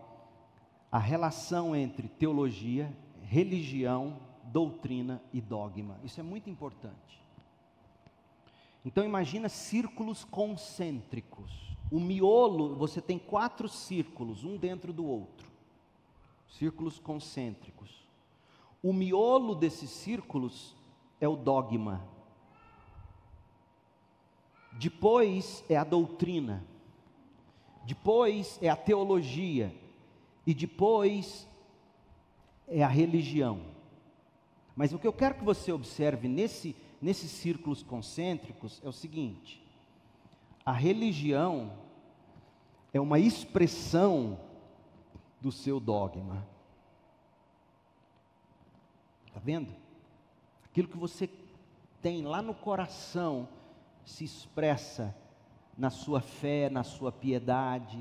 a 0.91 0.99
relação 0.99 1.75
entre 1.75 2.09
teologia, 2.09 2.93
religião, 3.23 4.19
doutrina 4.45 5.23
e 5.33 5.41
dogma. 5.41 5.99
Isso 6.03 6.21
é 6.21 6.23
muito 6.23 6.51
importante. 6.51 7.21
Então 8.85 9.05
imagina 9.05 9.49
círculos 9.49 10.25
concêntricos. 10.25 11.77
O 11.91 12.01
miolo, 12.01 12.75
você 12.77 13.01
tem 13.01 13.19
quatro 13.19 13.69
círculos, 13.69 14.45
um 14.45 14.57
dentro 14.57 14.93
do 14.93 15.05
outro. 15.05 15.51
Círculos 16.49 16.99
concêntricos. 16.99 18.09
O 18.83 18.93
miolo 18.93 19.55
desses 19.55 19.91
círculos 19.91 20.75
é 21.21 21.29
o 21.29 21.37
dogma, 21.37 22.03
depois 24.81 25.63
é 25.69 25.77
a 25.77 25.85
doutrina, 25.85 26.65
depois 27.85 28.59
é 28.63 28.69
a 28.71 28.75
teologia, 28.75 29.75
e 30.47 30.55
depois 30.55 31.47
é 32.67 32.83
a 32.83 32.89
religião. 32.89 33.61
Mas 34.75 34.95
o 34.95 34.99
que 34.99 35.07
eu 35.07 35.13
quero 35.13 35.35
que 35.35 35.45
você 35.45 35.71
observe 35.71 36.29
nesse, 36.29 36.75
nesses 36.99 37.31
círculos 37.31 37.83
concêntricos 37.83 38.81
é 38.83 38.89
o 38.89 38.93
seguinte: 38.93 39.63
a 40.65 40.73
religião 40.73 41.75
é 42.91 42.99
uma 42.99 43.19
expressão 43.19 44.41
do 45.43 45.53
seu 45.53 45.79
dogma. 45.79 46.49
Está 49.27 49.41
vendo? 49.41 49.75
Aquilo 50.65 50.89
que 50.89 50.97
você 50.97 51.29
tem 52.01 52.23
lá 52.23 52.41
no 52.41 52.55
coração 52.55 53.47
se 54.05 54.25
expressa 54.25 55.15
na 55.77 55.91
sua 55.91 56.21
fé, 56.21 56.69
na 56.69 56.83
sua 56.83 57.11
piedade. 57.11 57.99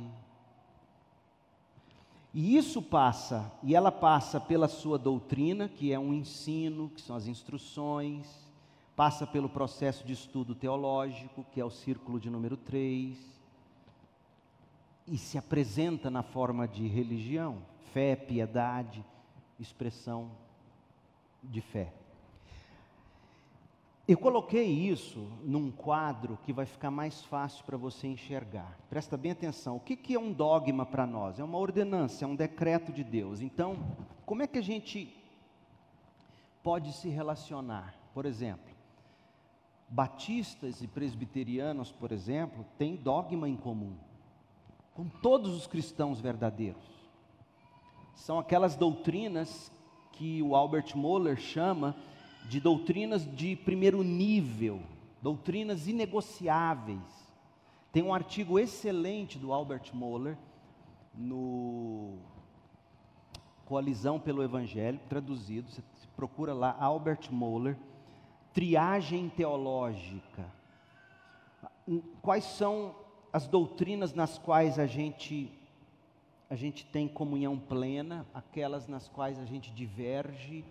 E 2.34 2.56
isso 2.56 2.82
passa, 2.82 3.52
e 3.64 3.76
ela 3.76 3.92
passa 3.92 4.40
pela 4.40 4.68
sua 4.68 5.00
doutrina, 5.00 5.68
que 5.68 5.92
é 5.92 5.98
um 5.98 6.14
ensino, 6.14 6.90
que 6.90 7.02
são 7.02 7.16
as 7.16 7.26
instruções, 7.26 8.28
passa 8.96 9.26
pelo 9.26 9.50
processo 9.50 10.06
de 10.06 10.14
estudo 10.14 10.54
teológico, 10.54 11.46
que 11.52 11.62
é 11.62 11.66
o 11.66 11.72
círculo 11.72 12.20
de 12.20 12.30
número 12.30 12.58
3, 12.58 13.18
e 15.08 15.18
se 15.18 15.38
apresenta 15.38 16.12
na 16.12 16.22
forma 16.22 16.68
de 16.68 16.86
religião, 16.86 17.64
fé, 17.94 18.16
piedade, 18.16 19.04
expressão 19.60 20.30
de 21.42 21.62
fé. 21.62 21.94
Eu 24.10 24.18
coloquei 24.18 24.66
isso 24.66 25.20
num 25.44 25.70
quadro 25.70 26.40
que 26.44 26.52
vai 26.52 26.66
ficar 26.66 26.90
mais 26.90 27.22
fácil 27.26 27.64
para 27.64 27.78
você 27.78 28.08
enxergar. 28.08 28.76
Presta 28.90 29.16
bem 29.16 29.34
atenção. 29.34 29.76
O 29.76 29.80
que, 29.80 29.96
que 29.96 30.16
é 30.16 30.20
um 30.20 30.34
dogma 30.34 30.84
para 30.84 31.06
nós? 31.06 31.38
É 31.38 31.44
uma 31.44 31.60
ordenança, 31.60 32.26
é 32.26 32.28
um 32.28 32.36
decreto 32.36 32.92
de 32.92 33.04
Deus. 33.04 33.40
Então, 33.40 33.78
como 34.26 34.42
é 34.42 34.48
que 34.48 34.58
a 34.58 34.64
gente 34.64 35.16
pode 36.64 36.92
se 36.94 37.08
relacionar? 37.08 37.94
Por 38.12 38.26
exemplo, 38.26 38.74
batistas 39.88 40.82
e 40.82 40.88
presbiterianos, 40.88 41.92
por 41.92 42.12
exemplo, 42.12 42.66
têm 42.80 42.96
dogma 42.96 43.48
em 43.48 43.56
comum 43.56 43.94
com 44.96 45.08
todos 45.08 45.56
os 45.56 45.68
cristãos 45.68 46.20
verdadeiros. 46.20 46.82
São 48.16 48.40
aquelas 48.40 48.76
doutrinas 48.76 49.72
que 50.14 50.42
o 50.42 50.56
Albert 50.56 50.98
Moller 50.98 51.38
chama 51.38 51.96
de 52.50 52.60
doutrinas 52.60 53.32
de 53.36 53.56
primeiro 53.56 54.02
nível, 54.04 54.82
doutrinas 55.22 55.88
inegociáveis. 55.88 57.30
Tem 57.92 58.02
um 58.02 58.12
artigo 58.12 58.58
excelente 58.58 59.38
do 59.38 59.54
Albert 59.54 59.92
Moller 59.94 60.36
no 61.14 62.18
Coalizão 63.66 64.20
pelo 64.20 64.42
Evangelho, 64.42 65.00
traduzido, 65.08 65.70
você 65.70 65.84
procura 66.16 66.52
lá 66.52 66.76
Albert 66.80 67.30
Moller, 67.30 67.78
triagem 68.52 69.30
teológica. 69.30 70.44
Quais 72.20 72.46
são 72.46 72.96
as 73.32 73.46
doutrinas 73.46 74.12
nas 74.16 74.40
quais 74.40 74.80
a 74.80 74.88
gente 74.88 75.54
a 76.50 76.56
gente 76.56 76.84
tem 76.84 77.08
comunhão 77.08 77.60
plena, 77.60 78.26
aquelas 78.34 78.88
nas 78.88 79.08
quais 79.08 79.38
a 79.38 79.46
gente 79.46 79.72
diverge 79.72 80.66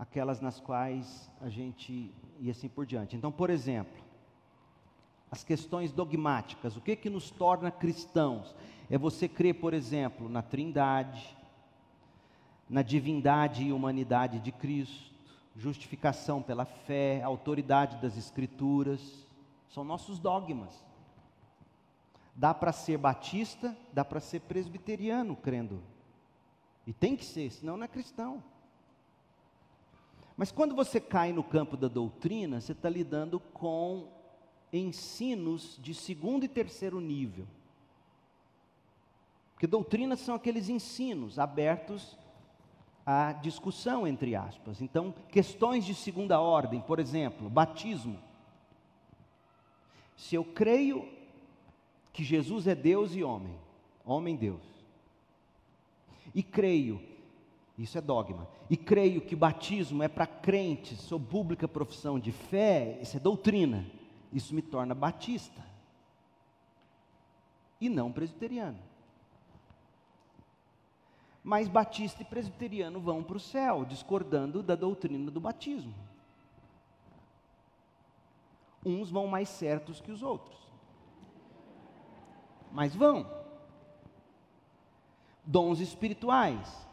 aquelas 0.00 0.40
nas 0.40 0.58
quais 0.58 1.30
a 1.42 1.50
gente 1.50 2.10
e 2.40 2.50
assim 2.50 2.70
por 2.70 2.86
diante. 2.86 3.14
Então, 3.14 3.30
por 3.30 3.50
exemplo, 3.50 4.02
as 5.30 5.44
questões 5.44 5.92
dogmáticas, 5.92 6.74
o 6.74 6.80
que 6.80 6.96
que 6.96 7.10
nos 7.10 7.30
torna 7.30 7.70
cristãos? 7.70 8.56
É 8.88 8.96
você 8.96 9.28
crer, 9.28 9.60
por 9.60 9.74
exemplo, 9.74 10.26
na 10.26 10.40
Trindade, 10.40 11.36
na 12.66 12.80
divindade 12.80 13.62
e 13.62 13.72
humanidade 13.74 14.40
de 14.40 14.50
Cristo, 14.50 15.12
justificação 15.54 16.40
pela 16.40 16.64
fé, 16.64 17.22
autoridade 17.22 17.98
das 17.98 18.16
escrituras, 18.16 19.26
são 19.68 19.84
nossos 19.84 20.18
dogmas. 20.18 20.82
Dá 22.34 22.54
para 22.54 22.72
ser 22.72 22.96
batista, 22.96 23.76
dá 23.92 24.02
para 24.02 24.18
ser 24.18 24.40
presbiteriano 24.40 25.36
crendo. 25.36 25.82
E 26.86 26.92
tem 26.94 27.14
que 27.14 27.24
ser, 27.24 27.50
senão 27.50 27.76
não 27.76 27.84
é 27.84 27.88
cristão. 27.88 28.42
Mas 30.40 30.50
quando 30.50 30.74
você 30.74 30.98
cai 30.98 31.34
no 31.34 31.44
campo 31.44 31.76
da 31.76 31.86
doutrina, 31.86 32.62
você 32.62 32.72
está 32.72 32.88
lidando 32.88 33.38
com 33.38 34.08
ensinos 34.72 35.78
de 35.78 35.92
segundo 35.92 36.44
e 36.44 36.48
terceiro 36.48 36.98
nível. 36.98 37.46
Porque 39.52 39.66
doutrinas 39.66 40.18
são 40.20 40.34
aqueles 40.34 40.70
ensinos 40.70 41.38
abertos 41.38 42.16
à 43.04 43.32
discussão, 43.32 44.06
entre 44.06 44.34
aspas. 44.34 44.80
Então, 44.80 45.14
questões 45.28 45.84
de 45.84 45.94
segunda 45.94 46.40
ordem, 46.40 46.80
por 46.80 46.98
exemplo, 46.98 47.50
batismo. 47.50 48.18
Se 50.16 50.36
eu 50.36 50.42
creio 50.42 51.06
que 52.14 52.24
Jesus 52.24 52.66
é 52.66 52.74
Deus 52.74 53.14
e 53.14 53.22
homem, 53.22 53.58
homem-Deus, 54.06 54.62
e 56.34 56.42
creio 56.42 57.09
isso 57.80 57.96
é 57.96 58.00
dogma. 58.02 58.46
E 58.68 58.76
creio 58.76 59.22
que 59.22 59.34
batismo 59.34 60.02
é 60.02 60.08
para 60.08 60.26
crentes 60.26 61.00
sob 61.00 61.24
pública 61.24 61.66
profissão 61.66 62.20
de 62.20 62.30
fé, 62.30 62.98
isso 63.00 63.16
é 63.16 63.20
doutrina. 63.20 63.86
Isso 64.30 64.54
me 64.54 64.60
torna 64.60 64.94
batista. 64.94 65.64
E 67.80 67.88
não 67.88 68.12
presbiteriano. 68.12 68.78
Mas 71.42 71.68
batista 71.68 72.20
e 72.20 72.24
presbiteriano 72.26 73.00
vão 73.00 73.22
para 73.22 73.38
o 73.38 73.40
céu, 73.40 73.86
discordando 73.86 74.62
da 74.62 74.74
doutrina 74.74 75.30
do 75.30 75.40
batismo. 75.40 75.94
Uns 78.84 79.10
vão 79.10 79.26
mais 79.26 79.48
certos 79.48 80.02
que 80.02 80.12
os 80.12 80.22
outros. 80.22 80.58
Mas 82.70 82.94
vão. 82.94 83.26
Dons 85.46 85.80
espirituais 85.80 86.89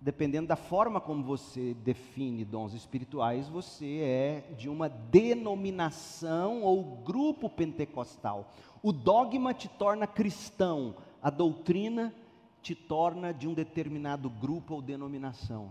dependendo 0.00 0.48
da 0.48 0.56
forma 0.56 1.00
como 1.00 1.22
você 1.22 1.74
define 1.74 2.44
dons 2.44 2.72
espirituais, 2.72 3.48
você 3.48 3.98
é 3.98 4.54
de 4.56 4.68
uma 4.68 4.88
denominação 4.88 6.62
ou 6.62 6.82
grupo 6.82 7.50
pentecostal. 7.50 8.50
O 8.82 8.92
dogma 8.92 9.52
te 9.52 9.68
torna 9.68 10.06
cristão, 10.06 10.96
a 11.22 11.28
doutrina 11.28 12.14
te 12.62 12.74
torna 12.74 13.32
de 13.32 13.46
um 13.46 13.52
determinado 13.52 14.30
grupo 14.30 14.74
ou 14.74 14.82
denominação. 14.82 15.70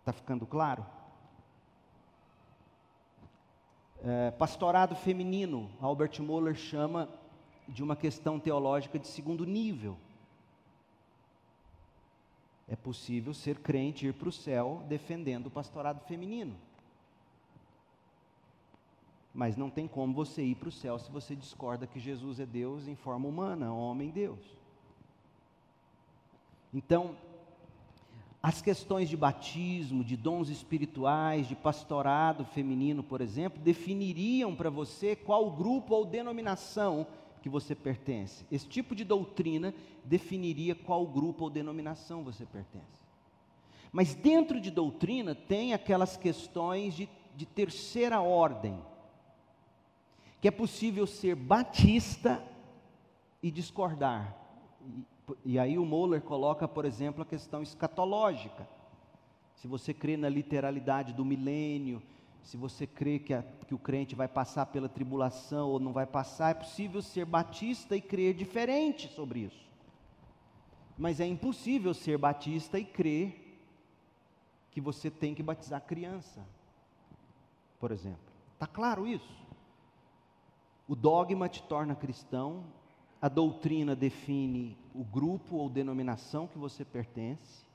Está 0.00 0.12
ficando 0.12 0.46
claro? 0.46 0.84
É, 4.02 4.30
pastorado 4.30 4.94
feminino, 4.94 5.68
Albert 5.80 6.20
Moller 6.20 6.54
chama 6.54 7.08
de 7.68 7.82
uma 7.82 7.96
questão 7.96 8.40
teológica 8.40 8.98
de 8.98 9.06
segundo 9.06 9.44
nível 9.44 9.98
é 12.68 12.76
possível 12.76 13.32
ser 13.32 13.58
crente 13.58 14.04
e 14.04 14.10
ir 14.10 14.12
para 14.12 14.28
o 14.28 14.32
céu 14.32 14.84
defendendo 14.88 15.46
o 15.46 15.50
pastorado 15.50 16.00
feminino. 16.06 16.54
Mas 19.32 19.56
não 19.56 19.70
tem 19.70 19.88
como 19.88 20.12
você 20.12 20.42
ir 20.42 20.56
para 20.56 20.68
o 20.68 20.72
céu 20.72 20.98
se 20.98 21.10
você 21.10 21.34
discorda 21.34 21.86
que 21.86 21.98
Jesus 21.98 22.40
é 22.40 22.46
Deus 22.46 22.86
em 22.86 22.94
forma 22.94 23.28
humana, 23.28 23.72
homem 23.72 24.10
Deus. 24.10 24.40
Então, 26.74 27.16
as 28.42 28.60
questões 28.62 29.08
de 29.08 29.16
batismo, 29.16 30.04
de 30.04 30.16
dons 30.16 30.48
espirituais, 30.48 31.48
de 31.48 31.56
pastorado 31.56 32.44
feminino, 32.44 33.02
por 33.02 33.20
exemplo, 33.20 33.60
definiriam 33.62 34.54
para 34.54 34.70
você 34.70 35.16
qual 35.16 35.50
grupo 35.50 35.94
ou 35.94 36.04
denominação 36.04 37.06
que 37.38 37.48
você 37.48 37.74
pertence. 37.74 38.44
Esse 38.50 38.66
tipo 38.66 38.94
de 38.94 39.04
doutrina 39.04 39.74
definiria 40.04 40.74
qual 40.74 41.06
grupo 41.06 41.44
ou 41.44 41.50
denominação 41.50 42.22
você 42.22 42.44
pertence. 42.44 43.08
Mas 43.92 44.14
dentro 44.14 44.60
de 44.60 44.70
doutrina 44.70 45.34
tem 45.34 45.72
aquelas 45.72 46.16
questões 46.16 46.94
de, 46.94 47.08
de 47.34 47.46
terceira 47.46 48.20
ordem, 48.20 48.78
que 50.40 50.48
é 50.48 50.50
possível 50.50 51.06
ser 51.06 51.34
batista 51.34 52.42
e 53.42 53.50
discordar. 53.50 54.36
E, 55.44 55.52
e 55.52 55.58
aí 55.58 55.78
o 55.78 55.84
Moller 55.84 56.20
coloca, 56.20 56.68
por 56.68 56.84
exemplo, 56.84 57.22
a 57.22 57.26
questão 57.26 57.62
escatológica. 57.62 58.68
Se 59.56 59.66
você 59.66 59.92
crê 59.92 60.16
na 60.16 60.28
literalidade 60.28 61.12
do 61.12 61.24
milênio, 61.24 62.02
se 62.42 62.56
você 62.56 62.86
crê 62.86 63.18
que, 63.18 63.34
a, 63.34 63.42
que, 63.42 63.74
o 63.74 63.78
crente 63.78 64.14
vai 64.14 64.28
passar 64.28 64.66
pela 64.66 64.88
tribulação 64.88 65.68
ou 65.68 65.78
não 65.78 65.92
vai 65.92 66.06
passar, 66.06 66.50
é 66.50 66.54
possível 66.54 67.02
ser 67.02 67.24
batista 67.24 67.96
e 67.96 68.00
crer 68.00 68.34
diferente 68.34 69.08
sobre 69.08 69.40
isso. 69.40 69.68
Mas 70.96 71.20
é 71.20 71.26
impossível 71.26 71.92
ser 71.92 72.18
batista 72.18 72.78
e 72.78 72.84
crer 72.84 73.60
que 74.70 74.80
você 74.80 75.10
tem 75.10 75.34
que 75.34 75.42
batizar 75.42 75.80
criança, 75.82 76.44
por 77.78 77.92
exemplo. 77.92 78.18
Está 78.54 78.66
claro 78.66 79.06
isso? 79.06 79.46
O 80.88 80.96
dogma 80.96 81.48
te 81.48 81.62
torna 81.62 81.94
cristão, 81.94 82.64
a 83.20 83.28
doutrina 83.28 83.94
define 83.94 84.76
o 84.94 85.04
grupo 85.04 85.56
ou 85.56 85.68
denominação 85.68 86.46
que 86.46 86.56
você 86.56 86.84
pertence, 86.84 87.67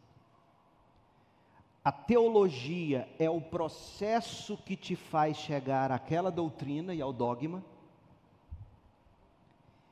a 1.83 1.91
teologia 1.91 3.09
é 3.19 3.29
o 3.29 3.41
processo 3.41 4.55
que 4.55 4.75
te 4.75 4.95
faz 4.95 5.35
chegar 5.35 5.91
àquela 5.91 6.31
doutrina 6.31 6.93
e 6.93 7.01
ao 7.01 7.11
dogma. 7.11 7.61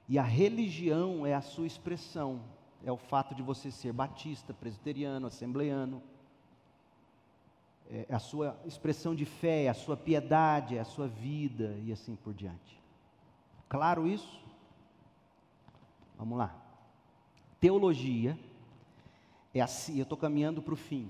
E 0.08 0.18
a 0.18 0.24
religião 0.24 1.26
é 1.26 1.34
a 1.34 1.42
sua 1.42 1.68
expressão, 1.68 2.42
é 2.86 2.92
o 2.92 2.98
fato 2.98 3.36
de 3.36 3.42
você 3.42 3.70
ser 3.70 3.92
batista, 3.92 4.54
presbiteriano, 4.54 5.28
assembleano. 5.28 6.02
É 7.90 8.16
a 8.16 8.20
sua 8.20 8.58
expressão 8.66 9.14
de 9.14 9.26
fé, 9.26 9.66
é 9.66 9.70
a 9.70 9.74
sua 9.74 9.98
piedade, 9.98 10.78
é 10.78 10.80
a 10.80 10.86
sua 10.86 11.10
vida 11.10 11.78
e 11.84 11.92
assim 11.92 12.16
por 12.16 12.34
diante. 12.34 12.80
Claro 13.68 14.08
isso? 14.08 14.42
Vamos 16.18 16.38
lá. 16.38 16.56
Teologia 17.60 18.40
é 19.54 19.60
assim, 19.60 19.98
eu 19.98 20.04
estou 20.04 20.18
caminhando 20.18 20.62
para 20.62 20.74
o 20.74 20.78
fim 20.78 21.10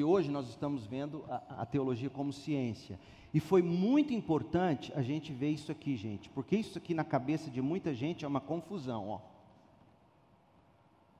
porque 0.00 0.04
hoje 0.04 0.30
nós 0.30 0.48
estamos 0.48 0.86
vendo 0.86 1.26
a, 1.28 1.60
a, 1.60 1.66
teologia 1.66 2.08
como 2.08 2.32
ciência. 2.32 2.98
E 3.34 3.38
foi 3.38 3.60
muito 3.60 4.14
importante 4.14 4.90
a 4.96 5.02
gente 5.02 5.30
ver 5.30 5.50
isso 5.50 5.70
aqui, 5.70 5.94
gente, 5.94 6.30
porque 6.30 6.56
isso 6.56 6.78
aqui 6.78 6.94
na 6.94 7.04
cabeça 7.04 7.50
de 7.50 7.60
muita 7.60 7.92
gente 7.92 8.24
é 8.24 8.28
uma 8.28 8.40
confusão, 8.40 9.10
ó. 9.10 9.20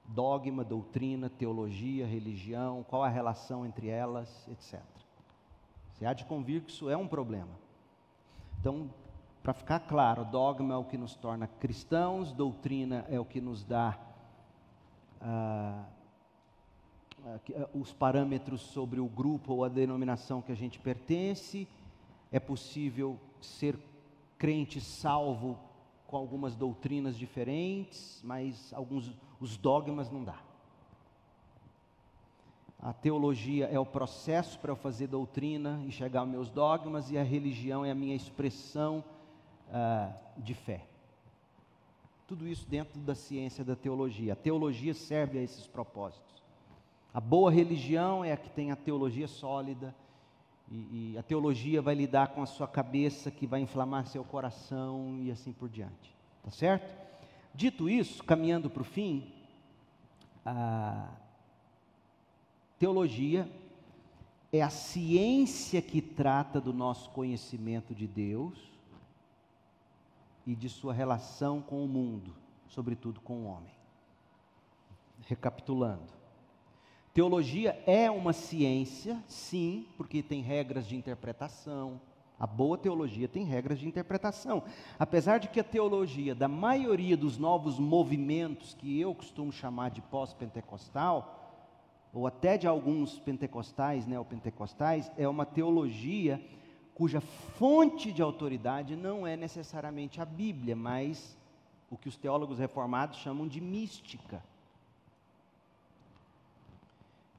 Dogma, 0.07 0.65
doutrina, 0.65 1.29
teologia, 1.29 2.07
religião, 2.07 2.83
qual 2.89 3.05
a 3.05 3.09
relação 3.11 3.67
entre 3.67 3.89
elas, 3.89 4.49
etc. 4.49 4.81
Você 5.93 6.07
há 6.07 6.15
de 6.15 6.25
convir 6.25 6.63
que 6.63 6.71
isso 6.71 6.89
é 6.89 6.97
um 6.97 7.07
problema. 7.07 7.53
Então, 8.61 8.91
para 9.43 9.53
ficar 9.53 9.81
claro, 9.81 10.25
dogma 10.25 10.73
é 10.73 10.77
o 10.79 10.85
que 10.85 10.97
nos 10.97 11.15
torna 11.15 11.47
cristãos, 11.47 12.33
doutrina 12.33 13.05
é 13.11 13.21
o 13.21 13.27
que 13.27 13.43
nos 13.43 13.63
dá 13.63 13.99
ah, 15.21 15.85
os 17.75 17.93
parâmetros 17.93 18.61
sobre 18.61 19.01
o 19.01 19.07
grupo 19.07 19.53
ou 19.55 19.65
a 19.65 19.69
denominação 19.69 20.43
que 20.43 20.53
a 20.53 20.57
gente 20.57 20.79
pertence. 20.79 21.67
É 22.33 22.39
possível 22.39 23.19
ser 23.41 23.79
crente 24.39 24.81
salvo 24.81 25.59
com 26.07 26.17
algumas 26.17 26.55
doutrinas 26.55 27.17
diferentes, 27.17 28.21
mas 28.25 28.73
alguns 28.73 29.13
os 29.41 29.57
dogmas 29.57 30.11
não 30.11 30.25
dá. 30.25 30.41
A 32.83 32.93
teologia 32.93 33.67
é 33.67 33.79
o 33.79 33.85
processo 33.85 34.59
para 34.59 34.73
eu 34.73 34.77
fazer 34.77 35.07
doutrina 35.07 35.83
e 35.87 35.93
chegar 35.93 36.21
aos 36.21 36.29
meus 36.29 36.51
dogmas, 36.51 37.11
e 37.11 37.19
a 37.19 37.23
religião 37.23 37.85
é 37.85 37.91
a 37.91 37.95
minha 37.95 38.17
expressão 38.17 39.05
uh, 39.69 40.13
de 40.41 40.55
fé. 40.55 40.87
Tudo 42.27 42.49
isso 42.49 42.67
dentro 42.67 42.99
da 43.01 43.15
ciência 43.15 43.63
da 43.63 43.77
teologia. 43.77 44.33
A 44.33 44.37
teologia 44.37 44.95
serve 44.95 45.39
a 45.39 45.43
esses 45.43 45.67
propósitos. 45.67 46.40
A 47.13 47.21
boa 47.21 47.51
religião 47.51 48.25
é 48.25 48.33
a 48.33 48.37
que 48.37 48.49
tem 48.51 48.71
a 48.71 48.77
teologia 48.77 49.27
sólida, 49.27 49.95
e, 50.71 51.13
e, 51.15 51.19
a 51.19 51.23
teologia 51.23 51.83
vai 51.83 51.97
lidar 51.97 52.29
com 52.29 52.43
a 52.43 52.47
sua 52.47 52.69
cabeça, 52.69 53.29
que 53.29 53.45
vai 53.45 53.61
inflamar 53.61 54.07
seu 54.07 54.23
coração 54.23 55.19
e 55.21 55.29
assim 55.31 55.53
por 55.53 55.69
diante. 55.69 56.15
Tá 56.45 56.51
certo? 56.51 56.97
Dito 57.53 57.91
isso, 57.91 58.23
caminhando 58.23 58.71
para 58.71 58.83
o 58.83 58.85
fim, 58.85 59.33
a 60.47 61.09
teologia 62.79 63.51
é 64.53 64.63
a 64.63 64.71
ciência 64.71 65.83
que 65.83 66.01
trata 66.01 66.61
do 66.61 66.73
nosso 66.73 67.11
conhecimento 67.11 67.93
de 67.93 68.07
Deus 68.07 68.57
e 70.47 70.55
de 70.55 70.69
sua 70.69 70.95
relação 70.95 71.61
com 71.61 71.85
o 71.85 71.89
mundo, 71.89 72.33
sobretudo 72.69 73.21
com 73.21 73.41
o 73.41 73.45
homem. 73.47 73.75
Recapitulando. 75.27 76.20
Teologia 77.13 77.83
é 77.87 78.09
uma 78.11 78.33
ciência, 78.33 79.23
sim, 79.27 79.87
porque 79.97 80.23
tem 80.23 80.41
regras 80.43 80.87
de 80.87 80.97
interpretação. 80.97 82.01
A 82.39 82.47
boa 82.47 82.79
teologia 82.79 83.27
tem 83.27 83.45
regras 83.45 83.81
de 83.81 83.87
interpretação. 83.87 84.63
Apesar 84.99 85.39
de 85.39 85.49
que 85.49 85.59
a 85.59 85.65
teologia 85.65 86.35
da 86.35 86.47
maioria 86.47 87.17
dos 87.17 87.37
novos 87.37 87.79
movimentos 87.79 88.75
que 88.75 89.01
eu 89.01 89.15
costumo 89.15 89.53
chamar 89.53 89.91
de 89.91 90.01
pós-pentecostal, 90.01 91.37
ou 92.15 92.27
até 92.27 92.57
de 92.57 92.67
alguns 92.67 93.19
pentecostais, 93.19 94.07
neopentecostais, 94.07 95.11
é 95.19 95.29
uma 95.29 95.45
teologia 95.45 96.41
cuja 96.95 97.21
fonte 97.21 98.13
de 98.13 98.23
autoridade 98.23 98.95
não 98.95 99.27
é 99.27 99.37
necessariamente 99.37 100.21
a 100.21 100.25
Bíblia, 100.25 100.77
mas 100.77 101.37
o 101.91 101.97
que 101.97 102.09
os 102.09 102.17
teólogos 102.17 102.59
reformados 102.59 103.19
chamam 103.19 103.49
de 103.49 103.61
mística. 103.61 104.43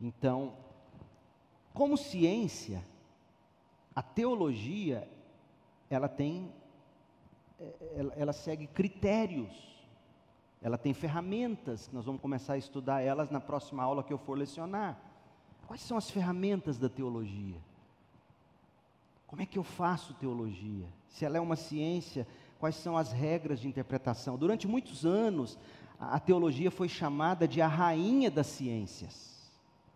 Então, 0.01 0.53
como 1.73 1.95
ciência, 1.95 2.83
a 3.95 4.01
teologia 4.01 5.07
ela 5.89 6.09
tem 6.09 6.51
ela, 7.95 8.13
ela 8.15 8.33
segue 8.33 8.65
critérios, 8.65 9.51
ela 10.61 10.77
tem 10.77 10.93
ferramentas, 10.93 11.89
nós 11.93 12.05
vamos 12.05 12.21
começar 12.21 12.53
a 12.53 12.57
estudar 12.57 13.01
elas 13.01 13.29
na 13.29 13.39
próxima 13.39 13.83
aula 13.83 14.03
que 14.03 14.11
eu 14.11 14.17
for 14.17 14.37
lecionar. 14.37 14.99
Quais 15.67 15.81
são 15.81 15.97
as 15.97 16.09
ferramentas 16.09 16.77
da 16.77 16.89
teologia? 16.89 17.61
Como 19.27 19.41
é 19.41 19.45
que 19.45 19.57
eu 19.57 19.63
faço 19.63 20.13
teologia? 20.15 20.87
Se 21.07 21.23
ela 21.23 21.37
é 21.37 21.39
uma 21.39 21.55
ciência, 21.55 22.27
quais 22.59 22.75
são 22.75 22.97
as 22.97 23.11
regras 23.11 23.59
de 23.59 23.67
interpretação? 23.67 24.37
Durante 24.37 24.67
muitos 24.67 25.05
anos, 25.05 25.57
a 25.99 26.19
teologia 26.19 26.71
foi 26.71 26.89
chamada 26.89 27.47
de 27.47 27.61
a 27.61 27.67
rainha 27.67 28.29
das 28.29 28.47
ciências. 28.47 29.40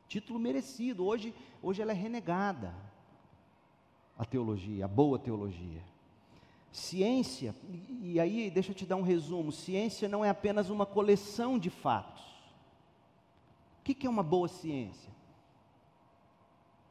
Título 0.07 0.39
merecido. 0.39 1.05
Hoje, 1.05 1.33
hoje 1.61 1.81
ela 1.81 1.91
é 1.91 1.95
renegada. 1.95 2.73
A 4.17 4.23
teologia, 4.23 4.85
a 4.85 4.87
boa 4.87 5.19
teologia. 5.19 5.83
Ciência, 6.71 7.55
e 8.01 8.19
aí 8.19 8.49
deixa 8.49 8.71
eu 8.71 8.75
te 8.75 8.85
dar 8.85 8.97
um 8.97 9.01
resumo: 9.01 9.51
ciência 9.51 10.09
não 10.09 10.23
é 10.23 10.29
apenas 10.29 10.69
uma 10.69 10.85
coleção 10.85 11.57
de 11.57 11.69
fatos. 11.69 12.23
O 13.79 13.83
que 13.83 14.05
é 14.05 14.09
uma 14.09 14.23
boa 14.23 14.47
ciência? 14.47 15.13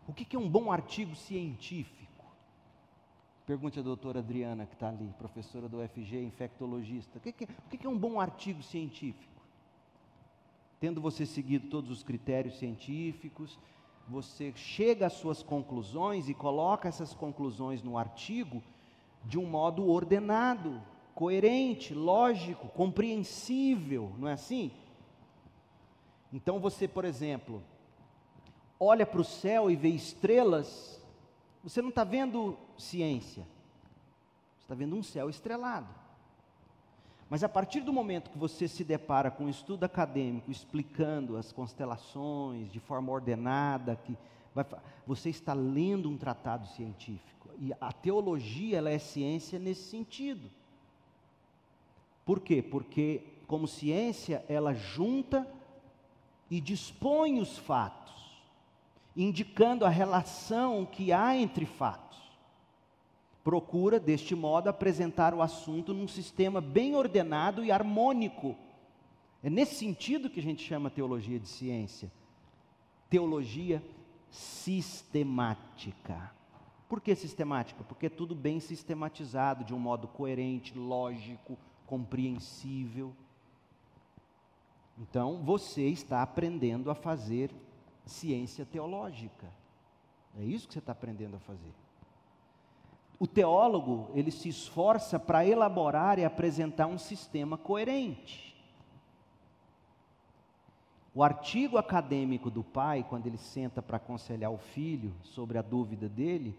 O 0.07 0.13
que 0.13 0.37
é 0.37 0.39
um 0.39 0.49
bom 0.49 0.71
artigo 0.71 1.15
científico? 1.15 2.05
Pergunte 3.47 3.79
à 3.79 3.83
doutora 3.83 4.21
Adriana, 4.21 4.65
que 4.65 4.75
está 4.75 4.89
ali, 4.89 5.13
professora 5.19 5.69
do 5.69 5.83
UFG, 5.83 6.23
infectologista. 6.23 7.19
O 7.19 7.21
que, 7.21 7.45
é, 7.45 7.49
o 7.67 7.79
que 7.79 7.87
é 7.87 7.91
um 7.91 7.99
bom 7.99 8.19
artigo 8.19 8.63
científico? 8.63 9.34
Tendo 10.85 11.01
você 11.01 11.25
seguido 11.25 11.71
todos 11.71 11.91
os 11.91 12.03
critérios 12.03 12.59
científicos, 12.59 13.59
você 14.07 14.53
chega 14.55 15.07
às 15.07 15.15
suas 15.15 15.43
conclusões 15.43 16.29
e 16.29 16.35
coloca 16.35 16.87
essas 16.87 17.15
conclusões 17.15 17.83
no 17.83 17.97
artigo 17.97 18.63
de 19.25 19.39
um 19.39 19.47
modo 19.47 19.89
ordenado, 19.89 20.83
coerente, 21.15 21.95
lógico, 21.95 22.69
compreensível, 22.69 24.13
não 24.19 24.29
é 24.29 24.35
assim? 24.35 24.71
Então 26.31 26.61
você, 26.61 26.87
por 26.87 27.07
exemplo, 27.07 27.63
olha 28.79 29.07
para 29.07 29.23
o 29.23 29.25
céu 29.25 29.71
e 29.71 29.77
vê 29.77 29.89
estrelas 29.89 31.03
você 31.63 31.81
não 31.81 31.89
está 31.89 32.05
vendo 32.05 32.59
ciência, 32.77 33.47
você 34.59 34.65
está 34.65 34.75
vendo 34.75 34.95
um 34.95 35.03
céu 35.03 35.31
estrelado. 35.31 36.04
Mas 37.29 37.43
a 37.43 37.49
partir 37.49 37.81
do 37.81 37.93
momento 37.93 38.31
que 38.31 38.39
você 38.39 38.69
se 38.69 38.85
depara 38.85 39.31
com 39.31 39.45
um 39.45 39.49
estudo 39.49 39.85
acadêmico 39.85 40.51
explicando 40.51 41.37
as 41.37 41.53
constelações 41.53 42.71
de 42.71 42.79
forma 42.79 43.11
ordenada, 43.13 43.97
que 43.97 44.17
vai, 44.55 44.65
você 45.07 45.31
está 45.31 45.53
lendo 45.53 46.09
um 46.09 46.17
tratado 46.17 46.67
científico. 46.69 47.49
E 47.59 47.73
a 47.81 47.93
teologia 47.93 48.79
ela 48.79 48.91
é 48.91 48.99
ciência 48.99 49.59
nesse 49.59 49.89
sentido. 49.89 50.51
Por 52.25 52.41
quê? 52.41 52.63
Porque 52.63 53.23
como 53.47 53.67
ciência 53.67 54.45
ela 54.49 54.75
junta 54.75 55.47
e 56.51 56.61
dispõe 56.61 57.41
os 57.41 57.59
fatos 57.59 58.05
indicando 59.17 59.85
a 59.85 59.89
relação 59.89 60.85
que 60.85 61.13
há 61.13 61.37
entre 61.37 61.67
fatos. 61.67 62.04
Procura, 63.45 64.01
deste 64.01 64.35
modo, 64.35 64.69
apresentar 64.69 65.35
o 65.35 65.43
assunto 65.43 65.93
num 65.93 66.09
sistema 66.09 66.63
bem 66.63 66.97
ordenado 66.97 67.63
e 67.63 67.71
harmônico. 67.71 68.57
É 69.43 69.51
nesse 69.51 69.75
sentido 69.75 70.31
que 70.31 70.41
a 70.41 70.43
gente 70.43 70.65
chama 70.65 70.89
teologia 70.89 71.39
de 71.39 71.47
ciência. 71.47 72.11
Teologia 73.11 73.85
sistemática. 74.31 76.33
Por 76.89 77.03
que 77.03 77.15
sistemática? 77.15 77.85
Porque 77.85 78.07
é 78.07 78.11
tudo 78.11 78.35
bem 78.35 78.61
sistematizado, 78.61 79.63
de 79.63 79.75
um 79.75 79.79
modo 79.79 80.09
coerente, 80.09 80.79
lógico, 80.79 81.59
compreensível. 81.87 83.13
Então, 84.99 85.43
você 85.45 85.87
está 85.89 86.23
aprendendo 86.23 86.91
a 86.91 86.95
fazer 86.95 87.51
ciência 88.07 88.65
teológica. 88.65 89.53
É 90.39 90.43
isso 90.43 90.67
que 90.67 90.73
você 90.73 90.79
está 90.79 90.93
aprendendo 90.93 91.37
a 91.37 91.41
fazer. 91.41 91.84
O 93.19 93.27
teólogo, 93.27 94.11
ele 94.15 94.31
se 94.31 94.49
esforça 94.49 95.19
para 95.19 95.47
elaborar 95.47 96.19
e 96.19 96.25
apresentar 96.25 96.87
um 96.87 96.99
sistema 96.99 97.57
coerente. 97.57 98.55
O 101.15 101.23
artigo 101.23 101.79
acadêmico 101.79 102.51
do 102.51 102.65
pai, 102.65 103.07
quando 103.09 103.27
ele 103.27 103.39
senta 103.39 103.81
para 103.81 103.99
aconselhar 103.99 104.51
o 104.51 104.59
filho 104.59 105.15
sobre 105.23 105.59
a 105.59 105.63
dúvida 105.63 106.09
dele, 106.09 106.59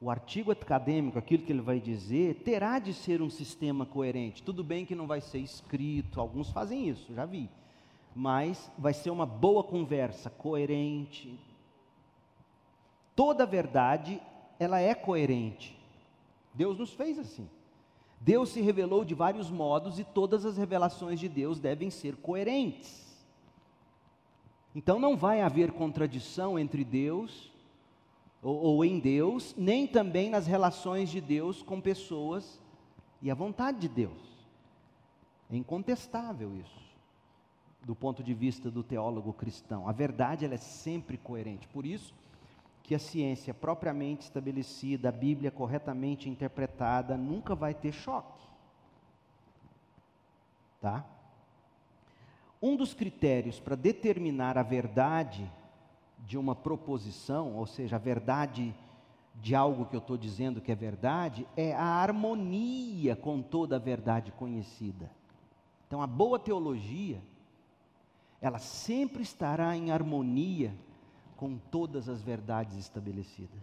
o 0.00 0.08
artigo 0.08 0.52
acadêmico, 0.52 1.18
aquilo 1.18 1.42
que 1.42 1.52
ele 1.52 1.60
vai 1.60 1.80
dizer, 1.80 2.36
terá 2.44 2.78
de 2.78 2.94
ser 2.94 3.20
um 3.20 3.28
sistema 3.28 3.84
coerente. 3.84 4.42
Tudo 4.42 4.62
bem 4.62 4.86
que 4.86 4.94
não 4.94 5.06
vai 5.06 5.20
ser 5.20 5.38
escrito, 5.38 6.20
alguns 6.20 6.50
fazem 6.50 6.88
isso, 6.88 7.12
já 7.12 7.26
vi 7.26 7.50
mas 8.14 8.70
vai 8.76 8.92
ser 8.92 9.10
uma 9.10 9.26
boa 9.26 9.62
conversa, 9.62 10.30
coerente. 10.30 11.38
Toda 13.14 13.46
verdade, 13.46 14.20
ela 14.60 14.78
é 14.78 14.94
coerente. 14.94 15.76
Deus 16.52 16.78
nos 16.78 16.92
fez 16.92 17.18
assim. 17.18 17.48
Deus 18.20 18.50
se 18.50 18.60
revelou 18.60 19.02
de 19.02 19.14
vários 19.14 19.50
modos 19.50 19.98
e 19.98 20.04
todas 20.04 20.44
as 20.44 20.58
revelações 20.58 21.18
de 21.18 21.26
Deus 21.26 21.58
devem 21.58 21.88
ser 21.90 22.16
coerentes. 22.16 23.10
Então 24.74 25.00
não 25.00 25.16
vai 25.16 25.40
haver 25.40 25.72
contradição 25.72 26.58
entre 26.58 26.84
Deus 26.84 27.50
ou, 28.42 28.56
ou, 28.56 28.84
em 28.84 28.98
Deus, 29.00 29.54
nem 29.56 29.86
também 29.86 30.28
nas 30.28 30.46
relações 30.46 31.08
de 31.08 31.20
Deus 31.20 31.62
com 31.62 31.80
pessoas 31.80 32.60
e 33.22 33.30
a 33.30 33.34
vontade 33.34 33.80
de 33.80 33.88
Deus. 33.88 34.30
É 35.50 35.56
incontestável 35.56 36.54
isso 36.56 36.80
do 37.82 37.94
ponto 37.94 38.22
de 38.22 38.34
vista 38.34 38.70
do 38.70 38.82
teólogo 38.82 39.32
cristão. 39.32 39.88
A 39.88 39.92
verdade 39.92 40.44
ela 40.44 40.54
é 40.54 40.58
sempre 40.58 41.16
coerente. 41.16 41.66
Por 41.68 41.86
isso 41.86 42.14
que 42.90 42.94
a 42.96 42.98
ciência 42.98 43.54
propriamente 43.54 44.22
estabelecida, 44.22 45.10
a 45.10 45.12
Bíblia 45.12 45.48
corretamente 45.48 46.28
interpretada, 46.28 47.16
nunca 47.16 47.54
vai 47.54 47.72
ter 47.72 47.92
choque. 47.92 48.42
Tá? 50.80 51.04
Um 52.60 52.74
dos 52.74 52.92
critérios 52.92 53.60
para 53.60 53.76
determinar 53.76 54.58
a 54.58 54.64
verdade 54.64 55.48
de 56.26 56.36
uma 56.36 56.56
proposição, 56.56 57.54
ou 57.54 57.64
seja, 57.64 57.94
a 57.94 58.00
verdade 58.00 58.74
de 59.36 59.54
algo 59.54 59.86
que 59.86 59.94
eu 59.94 60.00
estou 60.00 60.16
dizendo 60.16 60.60
que 60.60 60.72
é 60.72 60.74
verdade, 60.74 61.46
é 61.56 61.72
a 61.72 61.84
harmonia 61.84 63.14
com 63.14 63.40
toda 63.40 63.76
a 63.76 63.78
verdade 63.78 64.32
conhecida. 64.32 65.08
Então, 65.86 66.02
a 66.02 66.08
boa 66.08 66.40
teologia, 66.40 67.22
ela 68.42 68.58
sempre 68.58 69.22
estará 69.22 69.76
em 69.76 69.92
harmonia 69.92 70.74
com 71.40 71.56
todas 71.56 72.06
as 72.06 72.20
verdades 72.20 72.76
estabelecidas. 72.76 73.62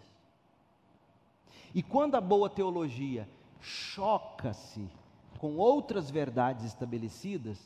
E 1.76 1.84
quando 1.84 2.16
a 2.16 2.22
boa 2.22 2.50
teologia 2.50 3.30
choca-se 3.62 4.90
com 5.38 5.58
outras 5.58 6.10
verdades 6.10 6.66
estabelecidas, 6.66 7.60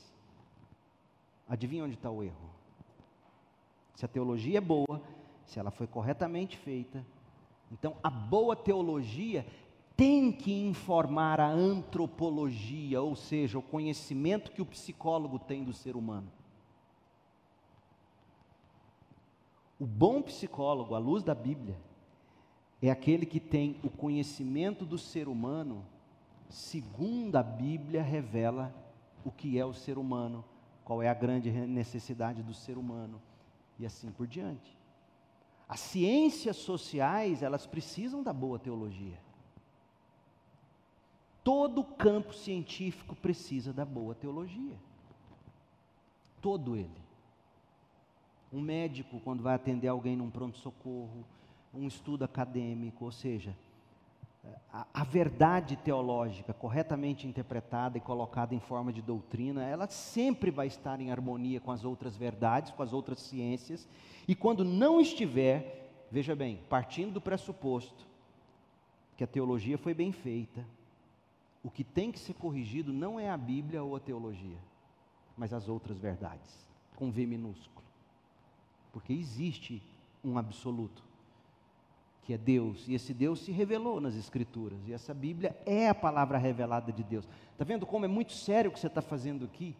adivinha 1.47 1.85
onde 1.85 1.93
está 1.93 2.11
o 2.11 2.21
erro? 2.21 2.49
Se 3.95 4.03
a 4.03 4.07
teologia 4.09 4.57
é 4.57 4.61
boa, 4.61 5.01
se 5.45 5.57
ela 5.57 5.71
foi 5.71 5.87
corretamente 5.87 6.57
feita, 6.57 7.05
então 7.71 7.95
a 8.03 8.09
boa 8.09 8.53
teologia 8.53 9.47
tem 9.95 10.29
que 10.29 10.51
informar 10.51 11.39
a 11.39 11.49
antropologia, 11.49 13.01
ou 13.01 13.15
seja, 13.15 13.57
o 13.57 13.61
conhecimento 13.61 14.51
que 14.51 14.61
o 14.61 14.65
psicólogo 14.65 15.39
tem 15.39 15.63
do 15.63 15.71
ser 15.71 15.95
humano. 15.95 16.29
O 19.81 19.85
bom 19.87 20.21
psicólogo, 20.21 20.93
à 20.93 20.99
luz 20.99 21.23
da 21.23 21.33
Bíblia, 21.33 21.75
é 22.79 22.91
aquele 22.91 23.25
que 23.25 23.39
tem 23.39 23.79
o 23.83 23.89
conhecimento 23.89 24.85
do 24.85 24.95
ser 24.95 25.27
humano, 25.27 25.83
segundo 26.47 27.35
a 27.35 27.41
Bíblia 27.41 28.03
revela 28.03 28.71
o 29.25 29.31
que 29.31 29.57
é 29.57 29.65
o 29.65 29.73
ser 29.73 29.97
humano, 29.97 30.45
qual 30.85 31.01
é 31.01 31.09
a 31.09 31.15
grande 31.15 31.49
necessidade 31.49 32.43
do 32.43 32.53
ser 32.53 32.77
humano 32.77 33.19
e 33.79 33.83
assim 33.83 34.11
por 34.11 34.27
diante. 34.27 34.77
As 35.67 35.79
ciências 35.79 36.57
sociais, 36.57 37.41
elas 37.41 37.65
precisam 37.65 38.21
da 38.21 38.31
boa 38.31 38.59
teologia. 38.59 39.19
Todo 41.43 41.83
campo 41.83 42.35
científico 42.35 43.15
precisa 43.15 43.73
da 43.73 43.83
boa 43.83 44.13
teologia. 44.13 44.77
Todo 46.39 46.75
ele. 46.75 47.10
Um 48.51 48.59
médico, 48.59 49.19
quando 49.21 49.41
vai 49.41 49.55
atender 49.55 49.87
alguém 49.87 50.15
num 50.15 50.29
pronto-socorro, 50.29 51.25
um 51.73 51.87
estudo 51.87 52.25
acadêmico, 52.25 53.05
ou 53.05 53.11
seja, 53.11 53.55
a, 54.73 54.85
a, 54.93 55.03
verdade 55.03 55.75
teológica 55.75 56.53
corretamente 56.53 57.27
interpretada 57.27 57.97
e 57.97 58.01
colocada 58.01 58.55
em 58.55 58.59
forma 58.59 58.91
de 58.91 59.01
doutrina, 59.01 59.63
ela 59.63 59.87
sempre 59.87 60.49
vai 60.49 60.67
estar 60.67 60.99
em 60.99 61.11
harmonia 61.11 61.59
com 61.59 61.71
as 61.71 61.85
outras 61.85 62.17
verdades, 62.17 62.71
com 62.71 62.81
as 62.81 62.91
outras 62.91 63.19
ciências, 63.19 63.87
e 64.27 64.35
quando 64.35 64.65
não 64.65 64.99
estiver, 64.99 65.89
veja 66.09 66.35
bem, 66.35 66.59
partindo 66.69 67.13
do 67.13 67.21
pressuposto 67.21 68.05
que 69.15 69.23
a 69.23 69.27
teologia 69.27 69.77
foi 69.77 69.93
bem 69.93 70.11
feita, 70.11 70.65
o 71.63 71.69
que 71.69 71.83
tem 71.83 72.11
que 72.11 72.19
ser 72.19 72.33
corrigido 72.33 72.91
não 72.91 73.19
é 73.19 73.29
a 73.29 73.37
Bíblia 73.37 73.83
ou 73.83 73.95
a 73.95 73.99
teologia, 73.99 74.57
mas 75.37 75.53
as 75.53 75.69
outras 75.69 75.99
verdades, 75.99 76.65
com 76.95 77.11
V 77.11 77.25
minúsculo. 77.25 77.85
Porque 78.91 79.13
existe 79.13 79.81
um 80.23 80.37
absoluto, 80.37 81.03
que 82.23 82.33
é 82.33 82.37
Deus, 82.37 82.87
e 82.87 82.93
esse 82.93 83.13
Deus 83.13 83.39
se 83.39 83.51
revelou 83.51 83.99
nas 83.99 84.15
Escrituras, 84.15 84.79
e 84.87 84.93
essa 84.93 85.13
Bíblia 85.13 85.55
é 85.65 85.89
a 85.89 85.95
palavra 85.95 86.37
revelada 86.37 86.91
de 86.91 87.03
Deus. 87.03 87.27
Está 87.51 87.65
vendo 87.65 87.85
como 87.85 88.05
é 88.05 88.07
muito 88.07 88.33
sério 88.33 88.69
o 88.69 88.73
que 88.73 88.79
você 88.79 88.87
está 88.87 89.01
fazendo 89.01 89.45
aqui? 89.45 89.75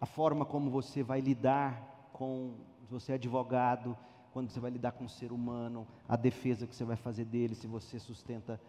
A 0.00 0.06
forma 0.06 0.44
como 0.44 0.70
você 0.70 1.02
vai 1.02 1.20
lidar 1.20 2.10
com, 2.12 2.54
se 2.86 2.92
você 2.92 3.12
é 3.12 3.14
advogado, 3.14 3.96
quando 4.32 4.50
você 4.50 4.58
vai 4.58 4.72
lidar 4.72 4.92
com 4.92 5.04
o 5.04 5.08
ser 5.08 5.30
humano, 5.30 5.86
a 6.08 6.16
defesa 6.16 6.66
que 6.66 6.74
você 6.74 6.84
vai 6.84 6.96
fazer 6.96 7.24
dele, 7.24 7.54
se 7.54 7.68
você 7.68 8.00
sustenta 8.00 8.60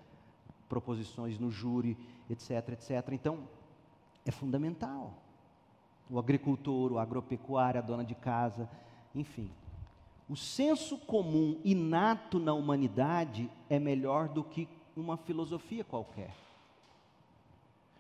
proposições 0.69 1.39
no 1.39 1.49
júri, 1.49 1.97
etc, 2.29 2.69
etc. 2.69 2.91
Então, 3.11 3.47
é 4.25 4.31
fundamental. 4.31 5.24
O 6.09 6.19
agricultor, 6.19 6.91
o 6.91 6.99
agropecuário, 6.99 7.79
a 7.79 7.83
dona 7.83 8.03
de 8.03 8.15
casa, 8.15 8.69
enfim. 9.13 9.49
O 10.29 10.35
senso 10.35 10.97
comum 10.97 11.59
inato 11.63 12.39
na 12.39 12.53
humanidade 12.53 13.49
é 13.69 13.79
melhor 13.79 14.27
do 14.27 14.43
que 14.43 14.67
uma 14.95 15.17
filosofia 15.17 15.83
qualquer. 15.83 16.33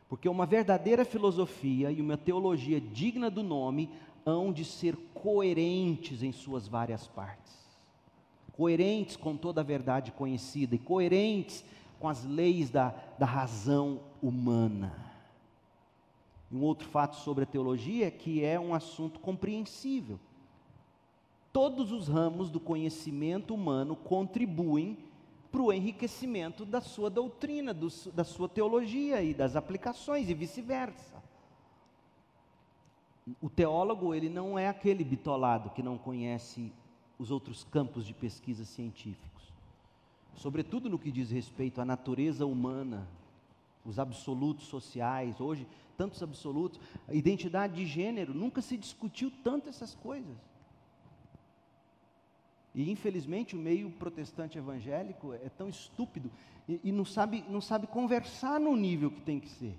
Porque 0.07 0.29
uma 0.29 0.45
verdadeira 0.45 1.03
filosofia 1.03 1.91
e 1.91 2.01
uma 2.01 2.17
teologia 2.17 2.79
digna 2.79 3.29
do 3.29 3.43
nome 3.43 3.89
hão 4.25 4.51
de 4.51 4.65
ser 4.65 4.95
coerentes 5.13 6.23
em 6.23 6.31
suas 6.31 6.67
várias 6.67 7.07
partes. 7.07 7.53
Coerentes 8.53 9.15
com 9.15 9.35
toda 9.35 9.61
a 9.61 9.63
verdade 9.63 10.11
conhecida 10.11 10.75
e 10.75 10.79
coerentes 10.79 11.63
com 11.99 12.07
as 12.07 12.23
leis 12.23 12.69
da, 12.69 12.89
da 13.19 13.25
razão 13.25 13.99
humana. 14.21 15.04
Um 16.55 16.61
outro 16.61 16.87
fato 16.87 17.17
sobre 17.17 17.43
a 17.43 17.47
teologia 17.47 18.07
é 18.07 18.11
que 18.11 18.43
é 18.43 18.59
um 18.59 18.73
assunto 18.73 19.19
compreensível. 19.19 20.19
Todos 21.51 21.91
os 21.91 22.07
ramos 22.07 22.49
do 22.49 22.59
conhecimento 22.59 23.53
humano 23.53 23.95
contribuem 23.95 24.97
para 25.51 25.61
o 25.61 25.71
enriquecimento 25.71 26.65
da 26.65 26.81
sua 26.81 27.09
doutrina, 27.09 27.73
do, 27.73 27.87
da 28.13 28.23
sua 28.23 28.47
teologia 28.47 29.21
e 29.21 29.33
das 29.33 29.55
aplicações 29.55 30.29
e 30.29 30.33
vice-versa. 30.33 31.23
O 33.41 33.49
teólogo, 33.49 34.13
ele 34.13 34.29
não 34.29 34.57
é 34.57 34.67
aquele 34.67 35.03
bitolado 35.03 35.69
que 35.71 35.81
não 35.81 35.97
conhece 35.97 36.71
os 37.17 37.31
outros 37.31 37.63
campos 37.63 38.05
de 38.05 38.13
pesquisa 38.13 38.65
científica 38.65 39.35
sobretudo 40.35 40.89
no 40.89 40.99
que 40.99 41.11
diz 41.11 41.31
respeito 41.31 41.81
à 41.81 41.85
natureza 41.85 42.45
humana, 42.45 43.07
os 43.85 43.99
absolutos 43.99 44.65
sociais, 44.65 45.39
hoje, 45.39 45.67
tantos 45.97 46.21
absolutos, 46.21 46.79
identidade 47.09 47.75
de 47.75 47.85
gênero, 47.85 48.33
nunca 48.33 48.61
se 48.61 48.77
discutiu 48.77 49.31
tanto 49.43 49.69
essas 49.69 49.95
coisas. 49.95 50.35
E 52.73 52.91
infelizmente 52.91 53.55
o 53.55 53.59
meio 53.59 53.89
protestante 53.91 54.57
evangélico 54.57 55.33
é 55.33 55.49
tão 55.49 55.69
estúpido 55.69 56.29
e, 56.67 56.79
e 56.83 56.91
não, 56.91 57.05
sabe, 57.05 57.45
não 57.47 57.61
sabe 57.61 57.87
conversar 57.87 58.59
no 58.59 58.75
nível 58.75 59.09
que 59.09 59.21
tem 59.21 59.39
que 59.39 59.49
ser. 59.49 59.75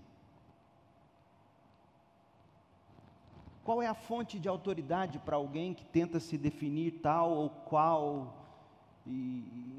Qual 3.62 3.82
é 3.82 3.86
a 3.86 3.94
fonte 3.94 4.38
de 4.38 4.48
autoridade 4.48 5.18
para 5.18 5.36
alguém 5.36 5.74
que 5.74 5.84
tenta 5.84 6.20
se 6.20 6.38
definir 6.38 7.00
tal 7.02 7.32
ou 7.32 7.50
qual 7.50 8.32
e, 9.06 9.10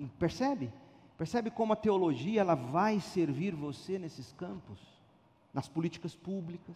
e 0.01 0.11
percebe? 0.19 0.71
Percebe 1.17 1.49
como 1.49 1.73
a 1.73 1.75
teologia 1.75 2.41
ela 2.41 2.53
vai 2.53 2.99
servir 2.99 3.55
você 3.55 3.97
nesses 3.97 4.31
campos, 4.33 4.79
nas 5.53 5.67
políticas 5.67 6.15
públicas? 6.15 6.75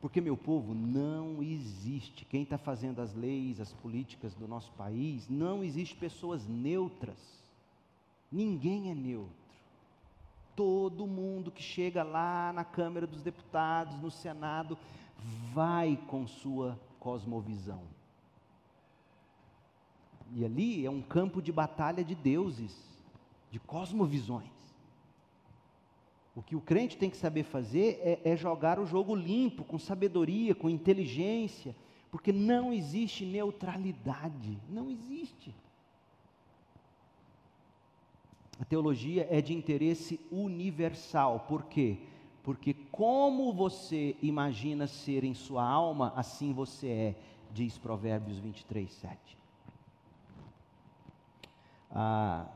Porque, 0.00 0.20
meu 0.20 0.36
povo, 0.36 0.74
não 0.74 1.42
existe, 1.42 2.26
quem 2.26 2.42
está 2.42 2.58
fazendo 2.58 3.00
as 3.00 3.14
leis, 3.14 3.58
as 3.58 3.72
políticas 3.72 4.34
do 4.34 4.46
nosso 4.46 4.70
país, 4.72 5.28
não 5.30 5.64
existe 5.64 5.96
pessoas 5.96 6.46
neutras. 6.46 7.16
Ninguém 8.30 8.90
é 8.90 8.94
neutro. 8.94 9.32
Todo 10.54 11.06
mundo 11.06 11.50
que 11.50 11.62
chega 11.62 12.02
lá 12.02 12.52
na 12.52 12.64
Câmara 12.64 13.06
dos 13.06 13.22
Deputados, 13.22 13.96
no 14.00 14.10
Senado, 14.10 14.76
vai 15.54 15.96
com 16.06 16.26
sua 16.26 16.78
cosmovisão. 17.00 17.82
E 20.34 20.44
ali 20.44 20.84
é 20.84 20.90
um 20.90 21.00
campo 21.00 21.40
de 21.40 21.50
batalha 21.50 22.04
de 22.04 22.14
deuses, 22.14 22.76
de 23.50 23.58
cosmovisões. 23.58 24.53
O 26.36 26.42
que 26.42 26.56
o 26.56 26.60
crente 26.60 26.96
tem 26.96 27.08
que 27.08 27.16
saber 27.16 27.44
fazer 27.44 28.00
é, 28.02 28.20
é, 28.32 28.36
jogar 28.36 28.80
o 28.80 28.86
jogo 28.86 29.14
limpo, 29.14 29.62
com 29.64 29.78
sabedoria, 29.78 30.54
com 30.54 30.68
inteligência, 30.68 31.76
porque 32.10 32.32
não 32.32 32.72
existe 32.72 33.24
neutralidade, 33.24 34.58
não 34.68 34.90
existe. 34.90 35.54
A 38.60 38.64
teologia 38.64 39.26
é 39.30 39.40
de 39.40 39.52
interesse 39.52 40.20
universal, 40.30 41.40
por 41.48 41.64
quê? 41.64 41.98
Porque 42.42 42.74
como 42.90 43.52
você 43.52 44.16
imagina 44.20 44.86
ser 44.86 45.24
em 45.24 45.34
sua 45.34 45.64
alma, 45.64 46.12
assim 46.16 46.52
você 46.52 46.88
é, 46.88 47.14
diz 47.52 47.78
Provérbios 47.78 48.38
23, 48.38 48.92
7. 48.92 49.38
Ah, 51.90 52.46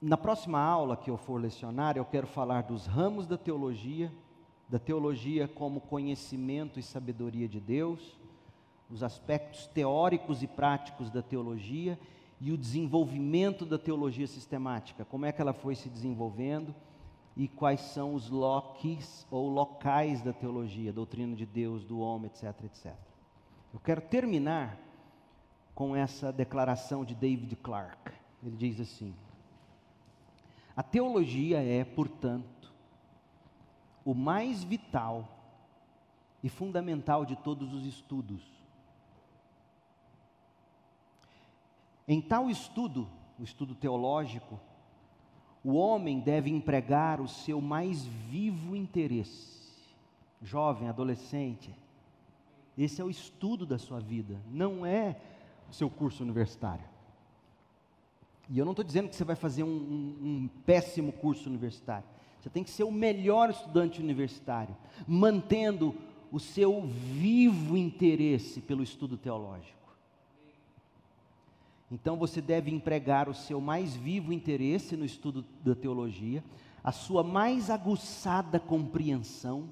na 0.00 0.16
próxima 0.16 0.58
aula 0.58 0.96
que 0.96 1.10
eu 1.10 1.16
for 1.16 1.40
lecionar, 1.40 1.96
eu 1.96 2.04
quero 2.04 2.26
falar 2.26 2.62
dos 2.62 2.86
ramos 2.86 3.26
da 3.26 3.36
teologia, 3.36 4.10
da 4.68 4.78
teologia 4.78 5.46
como 5.46 5.80
conhecimento 5.80 6.78
e 6.78 6.82
sabedoria 6.82 7.46
de 7.46 7.60
Deus, 7.60 8.18
os 8.90 9.02
aspectos 9.02 9.66
teóricos 9.66 10.42
e 10.42 10.46
práticos 10.46 11.10
da 11.10 11.22
teologia 11.22 11.98
e 12.40 12.50
o 12.50 12.56
desenvolvimento 12.56 13.66
da 13.66 13.78
teologia 13.78 14.26
sistemática, 14.26 15.04
como 15.04 15.26
é 15.26 15.32
que 15.32 15.42
ela 15.42 15.52
foi 15.52 15.74
se 15.74 15.90
desenvolvendo 15.90 16.74
e 17.36 17.46
quais 17.46 17.80
são 17.80 18.14
os 18.14 18.30
loques 18.30 19.26
ou 19.30 19.48
locais 19.48 20.22
da 20.22 20.32
teologia, 20.32 20.92
doutrina 20.92 21.36
de 21.36 21.44
Deus, 21.44 21.84
do 21.84 22.00
homem, 22.00 22.26
etc, 22.26 22.64
etc. 22.64 22.94
Eu 23.72 23.80
quero 23.80 24.00
terminar 24.00 24.78
com 25.74 25.94
essa 25.94 26.32
declaração 26.32 27.04
de 27.04 27.14
David 27.14 27.54
Clark. 27.56 28.12
Ele 28.42 28.56
diz 28.56 28.80
assim: 28.80 29.14
A 30.76 30.82
teologia 30.82 31.62
é, 31.62 31.84
portanto, 31.84 32.72
o 34.04 34.14
mais 34.14 34.62
vital 34.62 35.28
e 36.42 36.48
fundamental 36.48 37.24
de 37.24 37.36
todos 37.36 37.72
os 37.72 37.84
estudos. 37.86 38.42
Em 42.08 42.20
tal 42.20 42.50
estudo, 42.50 43.08
o 43.38 43.42
estudo 43.42 43.74
teológico, 43.74 44.58
o 45.62 45.74
homem 45.74 46.20
deve 46.20 46.50
empregar 46.50 47.20
o 47.20 47.28
seu 47.28 47.60
mais 47.60 48.04
vivo 48.04 48.74
interesse. 48.74 49.60
Jovem, 50.42 50.88
adolescente, 50.88 51.74
esse 52.76 53.00
é 53.00 53.04
o 53.04 53.10
estudo 53.10 53.66
da 53.66 53.78
sua 53.78 54.00
vida, 54.00 54.40
não 54.50 54.86
é 54.86 55.20
o 55.68 55.72
seu 55.72 55.90
curso 55.90 56.22
universitário. 56.22 56.84
E 58.50 58.58
eu 58.58 58.64
não 58.64 58.72
estou 58.72 58.84
dizendo 58.84 59.08
que 59.08 59.14
você 59.14 59.24
vai 59.24 59.36
fazer 59.36 59.62
um, 59.62 59.68
um, 59.68 60.26
um 60.26 60.50
péssimo 60.66 61.12
curso 61.12 61.48
universitário. 61.48 62.08
Você 62.40 62.50
tem 62.50 62.64
que 62.64 62.70
ser 62.70 62.82
o 62.82 62.90
melhor 62.90 63.48
estudante 63.48 64.00
universitário, 64.00 64.76
mantendo 65.06 65.94
o 66.32 66.40
seu 66.40 66.82
vivo 66.82 67.76
interesse 67.76 68.60
pelo 68.60 68.82
estudo 68.82 69.16
teológico. 69.16 69.78
Então 71.92 72.16
você 72.16 72.40
deve 72.40 72.72
empregar 72.72 73.28
o 73.28 73.34
seu 73.34 73.60
mais 73.60 73.94
vivo 73.94 74.32
interesse 74.32 74.96
no 74.96 75.04
estudo 75.04 75.44
da 75.64 75.74
teologia, 75.74 76.42
a 76.82 76.90
sua 76.90 77.22
mais 77.22 77.70
aguçada 77.70 78.58
compreensão, 78.58 79.68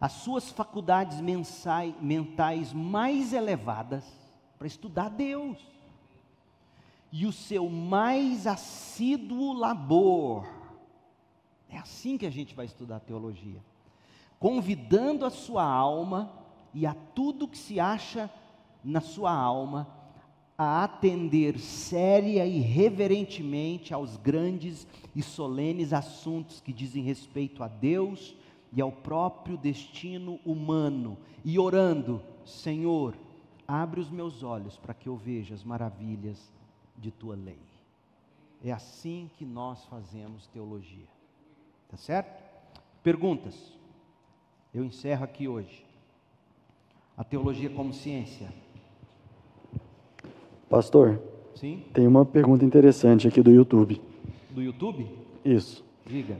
as 0.00 0.12
suas 0.12 0.50
faculdades 0.50 1.20
mensais, 1.20 1.94
mentais 2.00 2.72
mais 2.72 3.32
elevadas 3.32 4.04
para 4.58 4.66
estudar 4.66 5.08
Deus, 5.08 5.58
e 7.12 7.26
o 7.26 7.32
seu 7.32 7.68
mais 7.68 8.46
assíduo 8.46 9.52
labor. 9.52 10.46
É 11.68 11.78
assim 11.78 12.16
que 12.16 12.26
a 12.26 12.30
gente 12.30 12.54
vai 12.54 12.66
estudar 12.66 13.00
teologia, 13.00 13.62
convidando 14.38 15.24
a 15.24 15.30
sua 15.30 15.64
alma 15.64 16.32
e 16.72 16.86
a 16.86 16.94
tudo 16.94 17.48
que 17.48 17.58
se 17.58 17.80
acha 17.80 18.30
na 18.84 19.00
sua 19.00 19.32
alma 19.32 19.88
a 20.58 20.84
atender 20.84 21.58
séria 21.58 22.46
e 22.46 22.60
reverentemente 22.60 23.92
aos 23.92 24.16
grandes 24.16 24.86
e 25.14 25.22
solenes 25.22 25.92
assuntos 25.92 26.60
que 26.60 26.72
dizem 26.72 27.02
respeito 27.02 27.62
a 27.62 27.68
Deus 27.68 28.34
e 28.72 28.80
ao 28.80 28.90
próprio 28.90 29.56
destino 29.56 30.40
humano, 30.44 31.18
e 31.44 31.58
orando: 31.58 32.22
Senhor, 32.44 33.16
abre 33.66 34.00
os 34.00 34.10
meus 34.10 34.42
olhos 34.42 34.76
para 34.78 34.94
que 34.94 35.08
eu 35.08 35.16
veja 35.16 35.54
as 35.54 35.64
maravilhas 35.64 36.52
de 36.98 37.10
tua 37.10 37.36
lei. 37.36 37.58
É 38.64 38.72
assim 38.72 39.30
que 39.36 39.44
nós 39.44 39.84
fazemos 39.86 40.46
teologia. 40.48 41.06
Tá 41.88 41.96
certo? 41.96 42.42
Perguntas. 43.02 43.72
Eu 44.74 44.84
encerro 44.84 45.24
aqui 45.24 45.46
hoje. 45.46 45.84
A 47.16 47.24
teologia 47.24 47.70
como 47.70 47.94
ciência 47.94 48.48
Pastor, 50.68 51.20
Sim? 51.54 51.84
tem 51.94 52.06
uma 52.06 52.24
pergunta 52.24 52.64
interessante 52.64 53.28
aqui 53.28 53.40
do 53.40 53.50
YouTube. 53.50 54.00
Do 54.50 54.60
YouTube? 54.60 55.06
Isso. 55.44 55.84
Diga. 56.04 56.36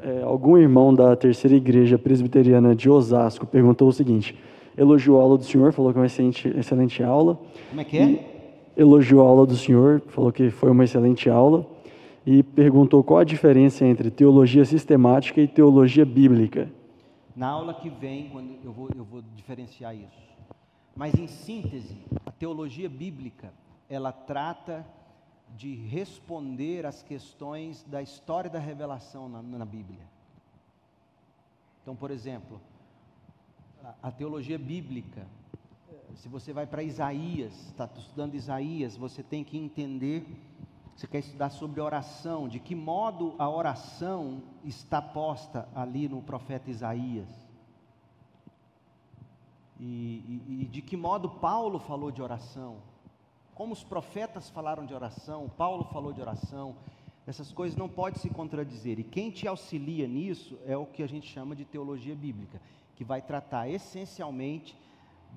É, 0.00 0.22
algum 0.22 0.56
irmão 0.56 0.92
da 0.92 1.14
terceira 1.14 1.54
igreja 1.54 1.98
presbiteriana 1.98 2.74
de 2.74 2.88
Osasco 2.88 3.46
perguntou 3.46 3.88
o 3.88 3.92
seguinte: 3.92 4.36
elogiou 4.76 5.20
a 5.20 5.22
aula 5.22 5.36
do 5.36 5.44
senhor, 5.44 5.72
falou 5.72 5.92
que 5.92 5.98
é 5.98 6.00
uma 6.00 6.06
excelente, 6.06 6.48
excelente 6.48 7.02
aula. 7.02 7.38
Como 7.68 7.80
é 7.80 7.84
que 7.84 7.98
é? 7.98 8.31
Elogiou 8.76 9.20
a 9.20 9.28
aula 9.28 9.46
do 9.46 9.56
senhor, 9.56 10.00
falou 10.08 10.32
que 10.32 10.50
foi 10.50 10.70
uma 10.70 10.84
excelente 10.84 11.28
aula. 11.28 11.66
E 12.24 12.42
perguntou 12.42 13.02
qual 13.02 13.20
a 13.20 13.24
diferença 13.24 13.84
entre 13.84 14.10
teologia 14.10 14.64
sistemática 14.64 15.40
e 15.40 15.48
teologia 15.48 16.04
bíblica. 16.04 16.70
Na 17.34 17.48
aula 17.48 17.74
que 17.74 17.90
vem, 17.90 18.28
quando 18.28 18.56
eu 18.64 18.72
vou, 18.72 18.88
eu 18.96 19.04
vou 19.04 19.22
diferenciar 19.34 19.94
isso. 19.94 20.22
Mas 20.94 21.14
em 21.14 21.26
síntese, 21.26 21.96
a 22.24 22.30
teologia 22.30 22.88
bíblica, 22.88 23.52
ela 23.88 24.12
trata 24.12 24.86
de 25.56 25.74
responder 25.74 26.86
às 26.86 27.02
questões 27.02 27.84
da 27.84 28.00
história 28.02 28.50
da 28.50 28.58
revelação 28.58 29.28
na, 29.28 29.42
na 29.42 29.64
Bíblia. 29.64 30.00
Então, 31.82 31.96
por 31.96 32.10
exemplo, 32.10 32.60
a, 33.84 34.08
a 34.08 34.10
teologia 34.10 34.58
bíblica, 34.58 35.26
se 36.16 36.28
você 36.28 36.52
vai 36.52 36.66
para 36.66 36.82
Isaías, 36.82 37.52
está 37.68 37.88
estudando 37.96 38.34
Isaías, 38.34 38.96
você 38.96 39.22
tem 39.22 39.42
que 39.42 39.56
entender, 39.56 40.26
você 40.94 41.06
quer 41.06 41.20
estudar 41.20 41.50
sobre 41.50 41.80
oração, 41.80 42.48
de 42.48 42.58
que 42.58 42.74
modo 42.74 43.34
a 43.38 43.48
oração 43.48 44.42
está 44.64 45.00
posta 45.00 45.68
ali 45.74 46.08
no 46.08 46.22
profeta 46.22 46.70
Isaías. 46.70 47.28
E, 49.80 49.84
e, 50.48 50.62
e, 50.62 50.64
de 50.66 50.80
que 50.80 50.96
modo 50.96 51.28
Paulo 51.28 51.78
falou 51.80 52.10
de 52.10 52.22
oração, 52.22 52.76
como 53.54 53.72
os 53.72 53.82
profetas 53.82 54.48
falaram 54.48 54.86
de 54.86 54.94
oração, 54.94 55.50
Paulo 55.56 55.84
falou 55.84 56.12
de 56.12 56.20
oração, 56.20 56.76
essas 57.26 57.52
coisas 57.52 57.76
não 57.76 57.88
podem 57.88 58.20
se 58.20 58.28
contradizer. 58.28 58.98
E 58.98 59.04
quem 59.04 59.30
te 59.30 59.46
auxilia 59.48 60.06
nisso 60.06 60.58
é 60.66 60.76
o 60.76 60.86
que 60.86 61.02
a 61.02 61.06
gente 61.06 61.26
chama 61.26 61.56
de 61.56 61.64
teologia 61.64 62.14
bíblica, 62.14 62.60
que 62.94 63.04
vai 63.04 63.22
tratar 63.22 63.68
essencialmente 63.68 64.76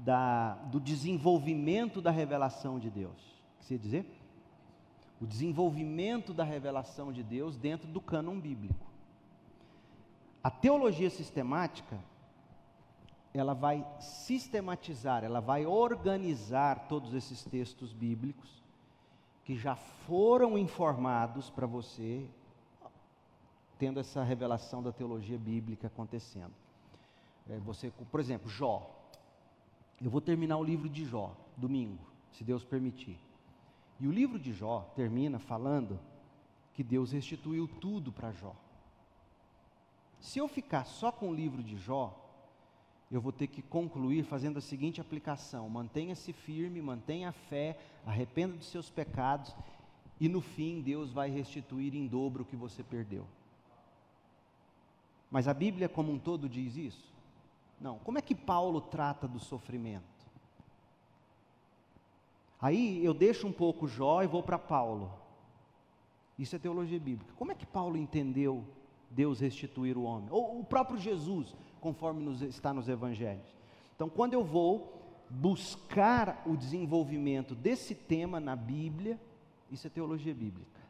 da, 0.03 0.55
do 0.65 0.79
desenvolvimento 0.79 2.01
da 2.01 2.11
revelação 2.11 2.79
de 2.79 2.89
Deus. 2.89 3.13
O 3.55 3.59
que 3.59 3.65
você 3.65 3.77
dizer? 3.77 4.05
O 5.21 5.25
desenvolvimento 5.25 6.33
da 6.33 6.43
revelação 6.43 7.11
de 7.11 7.23
Deus 7.23 7.55
dentro 7.55 7.87
do 7.87 8.01
cânon 8.01 8.39
bíblico. 8.39 8.85
A 10.43 10.51
teologia 10.51 11.09
sistemática 11.09 11.97
ela 13.33 13.53
vai 13.53 13.85
sistematizar, 13.99 15.23
ela 15.23 15.41
vai 15.41 15.65
organizar 15.65 16.87
todos 16.87 17.13
esses 17.13 17.43
textos 17.43 17.91
bíblicos 17.91 18.63
que 19.43 19.55
já 19.55 19.75
foram 19.75 20.57
informados 20.57 21.49
para 21.49 21.67
você, 21.67 22.25
tendo 23.77 23.99
essa 23.99 24.23
revelação 24.23 24.81
da 24.81 24.91
teologia 24.91 25.37
bíblica 25.37 25.87
acontecendo. 25.87 26.53
É, 27.49 27.57
você, 27.59 27.91
por 28.09 28.19
exemplo, 28.19 28.49
Jó. 28.49 28.89
Eu 30.01 30.09
vou 30.09 30.21
terminar 30.21 30.57
o 30.57 30.63
livro 30.63 30.89
de 30.89 31.05
Jó 31.05 31.35
domingo, 31.55 32.03
se 32.31 32.43
Deus 32.43 32.63
permitir. 32.63 33.17
E 33.99 34.07
o 34.07 34.11
livro 34.11 34.37
de 34.37 34.51
Jó 34.51 34.91
termina 34.95 35.39
falando 35.39 35.99
que 36.73 36.83
Deus 36.83 37.11
restituiu 37.11 37.67
tudo 37.79 38.11
para 38.11 38.31
Jó. 38.31 38.53
Se 40.19 40.39
eu 40.39 40.47
ficar 40.47 40.85
só 40.85 41.11
com 41.11 41.29
o 41.29 41.33
livro 41.33 41.63
de 41.63 41.77
Jó, 41.77 42.21
eu 43.09 43.21
vou 43.21 43.31
ter 43.31 43.47
que 43.47 43.61
concluir 43.61 44.25
fazendo 44.25 44.57
a 44.57 44.61
seguinte 44.61 44.99
aplicação: 44.99 45.69
mantenha-se 45.69 46.33
firme, 46.33 46.81
mantenha 46.81 47.29
a 47.29 47.31
fé, 47.31 47.79
arrependa 48.05 48.57
dos 48.57 48.67
seus 48.67 48.89
pecados, 48.89 49.55
e 50.19 50.27
no 50.27 50.41
fim 50.41 50.81
Deus 50.81 51.11
vai 51.11 51.29
restituir 51.29 51.95
em 51.95 52.07
dobro 52.07 52.43
o 52.43 52.45
que 52.45 52.55
você 52.55 52.83
perdeu. 52.83 53.25
Mas 55.31 55.47
a 55.47 55.53
Bíblia 55.53 55.87
como 55.87 56.11
um 56.11 56.19
todo 56.19 56.49
diz 56.49 56.75
isso? 56.75 57.14
Não. 57.79 57.99
Como 57.99 58.17
é 58.17 58.21
que 58.21 58.35
Paulo 58.35 58.81
trata 58.81 59.27
do 59.27 59.39
sofrimento? 59.39 60.03
Aí 62.61 63.03
eu 63.03 63.13
deixo 63.13 63.47
um 63.47 63.51
pouco 63.51 63.87
Jó 63.87 64.23
e 64.23 64.27
vou 64.27 64.41
para 64.41 64.57
Paulo. 64.57 65.11
Isso 66.37 66.55
é 66.55 66.59
teologia 66.59 66.99
bíblica. 66.99 67.33
Como 67.37 67.51
é 67.51 67.55
que 67.55 67.65
Paulo 67.65 67.97
entendeu 67.97 68.63
Deus 69.09 69.39
restituir 69.39 69.97
o 69.97 70.03
homem? 70.03 70.27
Ou 70.31 70.59
o 70.59 70.63
próprio 70.63 70.99
Jesus, 70.99 71.53
conforme 71.79 72.23
nos, 72.23 72.41
está 72.41 72.73
nos 72.73 72.89
evangelhos. 72.89 73.55
Então, 73.95 74.09
quando 74.09 74.33
eu 74.33 74.43
vou 74.43 74.93
buscar 75.29 76.43
o 76.45 76.55
desenvolvimento 76.55 77.55
desse 77.55 77.95
tema 77.95 78.39
na 78.39 78.55
Bíblia, 78.55 79.19
isso 79.71 79.87
é 79.87 79.89
teologia 79.89 80.33
bíblica. 80.33 80.81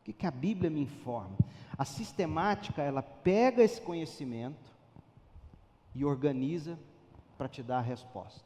O 0.00 0.04
que, 0.04 0.12
que 0.12 0.26
a 0.26 0.30
Bíblia 0.30 0.70
me 0.70 0.80
informa? 0.80 1.36
A 1.76 1.84
sistemática, 1.84 2.82
ela 2.82 3.02
pega 3.02 3.62
esse 3.62 3.80
conhecimento 3.80 4.70
e 5.94 6.04
organiza 6.04 6.78
para 7.36 7.48
te 7.48 7.62
dar 7.62 7.78
a 7.78 7.82
resposta. 7.82 8.44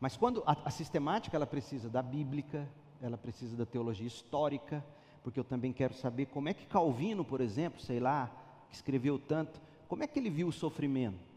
Mas 0.00 0.16
quando 0.16 0.42
a, 0.46 0.56
a, 0.64 0.70
sistemática 0.70 1.36
ela 1.36 1.46
precisa 1.46 1.88
da 1.88 2.02
bíblica, 2.02 2.68
ela 3.00 3.18
precisa 3.18 3.56
da 3.56 3.66
teologia 3.66 4.06
histórica, 4.06 4.84
porque 5.22 5.40
eu 5.40 5.44
também 5.44 5.72
quero 5.72 5.94
saber 5.94 6.26
como 6.26 6.48
é 6.48 6.54
que 6.54 6.66
Calvino, 6.66 7.24
por 7.24 7.40
exemplo, 7.40 7.80
sei 7.80 7.98
lá, 7.98 8.30
que 8.68 8.76
escreveu 8.76 9.18
tanto, 9.18 9.60
como 9.88 10.04
é 10.04 10.06
que 10.06 10.18
ele 10.18 10.30
viu 10.30 10.48
o 10.48 10.52
sofrimento? 10.52 11.28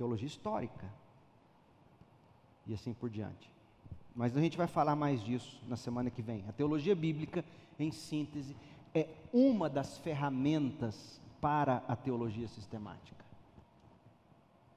teologia 0.00 0.26
histórica 0.26 0.90
e 2.66 2.72
assim 2.72 2.94
por 2.94 3.10
diante. 3.10 3.50
Mas 4.14 4.34
a 4.34 4.40
gente 4.40 4.56
vai 4.56 4.66
falar 4.66 4.96
mais 4.96 5.22
disso 5.22 5.62
na 5.68 5.76
semana 5.76 6.08
que 6.08 6.22
vem. 6.22 6.42
A 6.48 6.52
teologia 6.52 6.96
bíblica, 6.96 7.44
em 7.78 7.92
síntese, 7.92 8.56
é 8.94 9.08
uma 9.30 9.68
das 9.68 9.98
ferramentas 9.98 11.19
para 11.40 11.82
a 11.88 11.96
teologia 11.96 12.48
sistemática. 12.48 13.24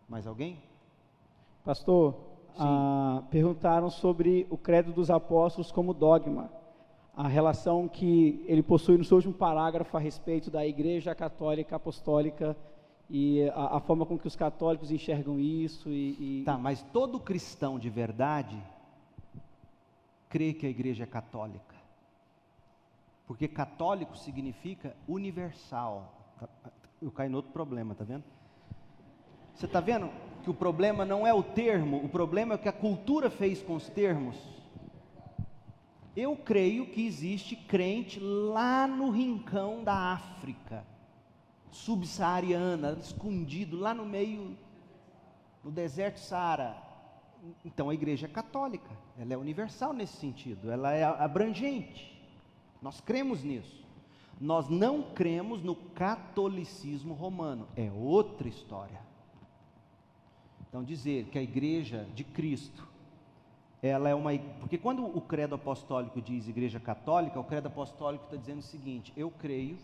Mais 0.08 0.28
alguém? 0.28 0.62
Pastor, 1.66 2.16
ah, 2.58 3.24
perguntaram 3.30 3.90
sobre 3.90 4.46
o 4.50 4.58
credo 4.58 4.92
dos 4.92 5.10
apóstolos 5.10 5.72
como 5.72 5.94
dogma, 5.94 6.50
a 7.16 7.28
relação 7.28 7.88
que 7.88 8.44
ele 8.48 8.64
possui 8.64 8.98
no 8.98 9.04
seu 9.04 9.18
último 9.18 9.34
parágrafo 9.34 9.96
a 9.96 10.00
respeito 10.00 10.50
da 10.50 10.66
Igreja 10.66 11.14
Católica 11.14 11.76
Apostólica 11.76 12.56
e 13.10 13.48
a, 13.50 13.78
a 13.78 13.80
forma 13.80 14.06
com 14.06 14.18
que 14.18 14.28
os 14.28 14.36
católicos 14.36 14.92
enxergam 14.92 15.40
isso. 15.40 15.90
E, 15.90 16.42
e, 16.42 16.44
tá, 16.44 16.58
mas 16.58 16.82
todo 16.92 17.20
cristão 17.20 17.78
de 17.78 17.90
verdade 17.90 18.62
crê 20.30 20.54
que 20.54 20.66
a 20.66 20.70
Igreja 20.70 21.04
é 21.04 21.08
católica, 21.08 21.76
porque 23.28 23.48
católico 23.48 24.18
significa 24.18 24.96
universal. 25.08 26.23
Eu 27.02 27.12
caio 27.12 27.30
no 27.30 27.38
outro 27.38 27.52
problema, 27.52 27.94
tá 27.94 28.04
vendo? 28.04 28.24
Você 29.54 29.66
está 29.66 29.80
vendo 29.80 30.10
que 30.44 30.50
o 30.50 30.54
problema 30.54 31.06
não 31.06 31.26
é 31.26 31.34
o 31.34 31.44
termo, 31.44 32.04
o 32.04 32.10
problema 32.10 32.54
é 32.54 32.56
o 32.56 32.60
que 32.60 32.70
a 32.70 32.74
cultura 32.74 33.30
fez 33.30 33.62
com 33.62 33.76
os 33.76 33.90
termos. 33.90 34.36
Eu 36.16 36.36
creio 36.36 36.86
que 36.86 37.06
existe 37.06 37.56
crente 37.56 38.20
lá 38.20 38.88
no 38.88 39.10
rincão 39.10 39.84
da 39.84 40.14
África, 40.14 40.86
subsaariana, 41.72 42.98
escondido 43.00 43.78
lá 43.78 43.94
no 43.94 44.06
meio, 44.06 44.56
no 45.64 45.72
deserto 45.72 46.20
Saara. 46.20 46.78
Então 47.66 47.90
a 47.90 47.94
igreja 47.94 48.28
é 48.28 48.30
católica, 48.30 48.90
ela 49.18 49.34
é 49.34 49.38
universal 49.38 49.92
nesse 49.92 50.18
sentido, 50.18 50.72
ela 50.72 50.94
é 50.94 51.04
abrangente. 51.04 52.22
Nós 52.82 53.02
cremos 53.02 53.44
nisso. 53.44 53.83
Nós 54.44 54.68
não 54.68 55.02
cremos 55.02 55.64
no 55.64 55.74
catolicismo 55.74 57.14
romano, 57.14 57.66
é 57.78 57.90
outra 57.90 58.46
história. 58.50 59.00
Então, 60.68 60.84
dizer 60.84 61.28
que 61.28 61.40
a 61.40 61.42
igreja 61.42 62.06
de 62.14 62.26
Cristo, 62.26 62.86
ela 63.82 64.10
é 64.10 64.14
uma. 64.14 64.38
Porque 64.60 64.78
quando 64.78 65.06
o 65.06 65.22
credo 65.22 65.56
apostólico 65.56 66.22
diz 66.22 66.46
igreja 66.50 66.78
católica, 66.78 67.40
o 67.40 67.44
credo 67.46 67.68
apostólico 67.68 68.26
está 68.26 68.36
dizendo 68.36 68.60
o 68.60 68.64
seguinte: 68.64 69.14
eu 69.16 69.32
creio 69.32 69.78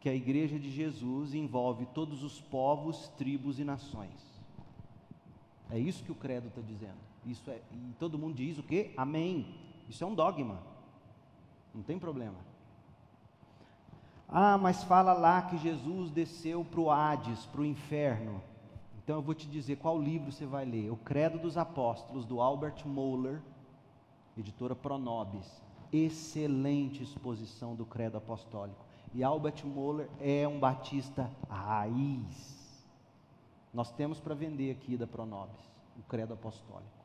que 0.00 0.08
a 0.08 0.14
igreja 0.14 0.58
de 0.58 0.70
Jesus 0.70 1.34
envolve 1.34 1.84
todos 1.92 2.22
os 2.22 2.40
povos, 2.40 3.08
tribos 3.18 3.58
e 3.58 3.64
nações. 3.64 4.40
É 5.70 5.78
isso 5.78 6.02
que 6.02 6.12
o 6.12 6.14
credo 6.14 6.48
está 6.48 6.62
dizendo. 6.62 6.96
Isso 7.26 7.50
é, 7.50 7.60
e 7.70 7.92
todo 7.98 8.18
mundo 8.18 8.34
diz 8.34 8.56
o 8.56 8.62
quê? 8.62 8.94
Amém. 8.96 9.46
Isso 9.90 10.02
é 10.02 10.06
um 10.06 10.14
dogma. 10.14 10.58
Não 11.74 11.82
tem 11.82 11.98
problema. 11.98 12.53
Ah, 14.36 14.58
mas 14.58 14.82
fala 14.82 15.12
lá 15.12 15.42
que 15.42 15.56
Jesus 15.56 16.10
desceu 16.10 16.64
para 16.64 16.80
o 16.80 16.90
Hades, 16.90 17.46
para 17.46 17.60
o 17.60 17.64
inferno. 17.64 18.42
Então 18.98 19.14
eu 19.14 19.22
vou 19.22 19.32
te 19.32 19.46
dizer 19.46 19.76
qual 19.76 19.96
livro 19.96 20.32
você 20.32 20.44
vai 20.44 20.64
ler: 20.64 20.90
O 20.90 20.96
Credo 20.96 21.38
dos 21.38 21.56
Apóstolos, 21.56 22.26
do 22.26 22.40
Albert 22.40 22.84
Moeller, 22.84 23.40
editora 24.36 24.74
Pronobis. 24.74 25.62
Excelente 25.92 27.00
exposição 27.00 27.76
do 27.76 27.86
Credo 27.86 28.16
Apostólico. 28.16 28.84
E 29.14 29.22
Albert 29.22 29.64
Moeller 29.64 30.10
é 30.18 30.48
um 30.48 30.58
batista 30.58 31.30
raiz. 31.48 32.84
Nós 33.72 33.92
temos 33.92 34.18
para 34.18 34.34
vender 34.34 34.72
aqui 34.72 34.96
da 34.96 35.06
Pronobis, 35.06 35.60
o 35.96 36.02
Credo 36.08 36.34
Apostólico. 36.34 37.03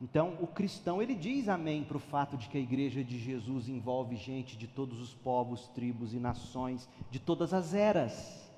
Então, 0.00 0.38
o 0.40 0.46
cristão 0.46 1.02
ele 1.02 1.14
diz 1.14 1.46
amém 1.46 1.84
para 1.84 1.98
o 1.98 2.00
fato 2.00 2.36
de 2.36 2.48
que 2.48 2.56
a 2.56 2.60
igreja 2.60 3.04
de 3.04 3.18
Jesus 3.18 3.68
envolve 3.68 4.16
gente 4.16 4.56
de 4.56 4.66
todos 4.66 4.98
os 4.98 5.12
povos, 5.12 5.68
tribos 5.68 6.14
e 6.14 6.18
nações, 6.18 6.88
de 7.10 7.18
todas 7.18 7.52
as 7.52 7.74
eras. 7.74 8.50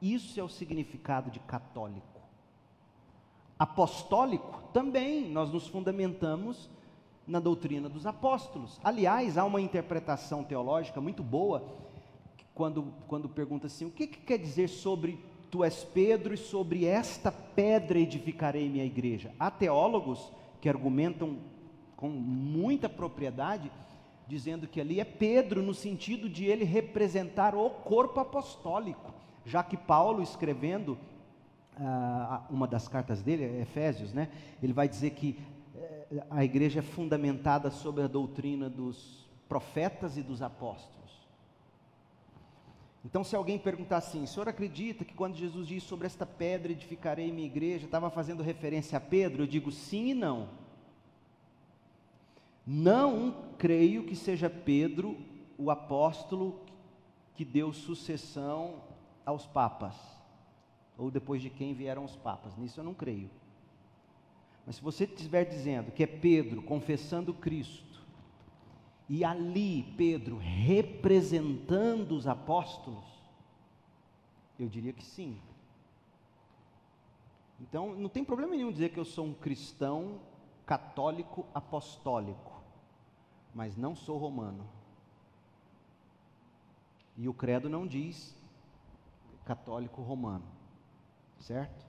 Isso 0.00 0.38
é 0.38 0.42
o 0.42 0.48
significado 0.48 1.28
de 1.28 1.40
católico. 1.40 2.20
Apostólico 3.58 4.62
também, 4.72 5.28
nós 5.28 5.50
nos 5.52 5.66
fundamentamos 5.66 6.70
na 7.26 7.40
doutrina 7.40 7.88
dos 7.88 8.06
apóstolos. 8.06 8.80
Aliás, 8.82 9.36
há 9.36 9.44
uma 9.44 9.60
interpretação 9.60 10.44
teológica 10.44 11.00
muito 11.00 11.22
boa 11.22 11.64
quando, 12.54 12.94
quando 13.08 13.28
pergunta 13.28 13.66
assim: 13.66 13.86
o 13.86 13.90
que, 13.90 14.06
que 14.06 14.20
quer 14.20 14.38
dizer 14.38 14.68
sobre 14.68 15.18
tu 15.50 15.64
és 15.64 15.82
Pedro 15.82 16.32
e 16.32 16.38
sobre 16.38 16.86
esta 16.86 17.32
pedra 17.32 17.98
edificarei 17.98 18.68
minha 18.68 18.84
igreja? 18.84 19.34
Há 19.38 19.50
teólogos 19.50 20.32
que 20.60 20.68
argumentam 20.68 21.38
com 21.96 22.08
muita 22.08 22.88
propriedade, 22.88 23.70
dizendo 24.26 24.68
que 24.68 24.80
ali 24.80 25.00
é 25.00 25.04
Pedro, 25.04 25.62
no 25.62 25.74
sentido 25.74 26.28
de 26.28 26.44
ele 26.44 26.64
representar 26.64 27.54
o 27.54 27.68
corpo 27.70 28.20
apostólico 28.20 29.20
já 29.44 29.62
que 29.62 29.76
Paulo, 29.76 30.22
escrevendo 30.22 30.98
ah, 31.76 32.44
uma 32.50 32.66
das 32.66 32.88
cartas 32.88 33.22
dele, 33.22 33.60
Efésios, 33.60 34.12
né, 34.12 34.28
ele 34.62 34.72
vai 34.72 34.88
dizer 34.88 35.10
que 35.10 35.38
eh, 35.74 36.24
a 36.30 36.44
igreja 36.44 36.80
é 36.80 36.82
fundamentada 36.82 37.70
sobre 37.70 38.04
a 38.04 38.06
doutrina 38.06 38.68
dos 38.68 39.28
profetas 39.48 40.16
e 40.16 40.22
dos 40.22 40.42
apóstolos. 40.42 40.99
Então, 43.04 43.24
se 43.24 43.34
alguém 43.34 43.58
perguntar 43.58 43.96
assim, 43.96 44.22
o 44.22 44.26
senhor 44.26 44.48
acredita 44.48 45.04
que 45.04 45.14
quando 45.14 45.36
Jesus 45.36 45.66
diz 45.66 45.82
sobre 45.82 46.06
esta 46.06 46.26
pedra 46.26 46.72
edificarei 46.72 47.32
minha 47.32 47.46
igreja, 47.46 47.86
estava 47.86 48.10
fazendo 48.10 48.42
referência 48.42 48.98
a 48.98 49.00
Pedro? 49.00 49.42
Eu 49.42 49.46
digo 49.46 49.72
sim 49.72 50.10
e 50.10 50.14
não. 50.14 50.48
Não 52.66 53.34
creio 53.56 54.04
que 54.04 54.14
seja 54.14 54.50
Pedro 54.50 55.16
o 55.56 55.70
apóstolo 55.70 56.60
que 57.34 57.44
deu 57.44 57.72
sucessão 57.72 58.82
aos 59.24 59.46
papas, 59.46 59.96
ou 60.98 61.10
depois 61.10 61.40
de 61.40 61.48
quem 61.48 61.72
vieram 61.72 62.04
os 62.04 62.16
papas. 62.16 62.56
Nisso 62.56 62.80
eu 62.80 62.84
não 62.84 62.92
creio. 62.92 63.30
Mas 64.66 64.76
se 64.76 64.82
você 64.82 65.04
estiver 65.04 65.44
dizendo 65.44 65.90
que 65.90 66.02
é 66.02 66.06
Pedro 66.06 66.62
confessando 66.62 67.32
Cristo, 67.32 67.89
e 69.10 69.24
ali 69.24 69.82
Pedro 69.96 70.38
representando 70.38 72.12
os 72.12 72.28
apóstolos, 72.28 73.04
eu 74.56 74.68
diria 74.68 74.92
que 74.92 75.04
sim. 75.04 75.42
Então, 77.60 77.92
não 77.96 78.08
tem 78.08 78.24
problema 78.24 78.54
nenhum 78.54 78.70
dizer 78.70 78.90
que 78.90 79.00
eu 79.00 79.04
sou 79.04 79.26
um 79.26 79.34
cristão 79.34 80.20
católico 80.64 81.44
apostólico, 81.52 82.62
mas 83.52 83.76
não 83.76 83.96
sou 83.96 84.16
romano. 84.16 84.64
E 87.16 87.28
o 87.28 87.34
credo 87.34 87.68
não 87.68 87.88
diz 87.88 88.32
católico 89.44 90.02
romano. 90.02 90.46
Certo? 91.40 91.84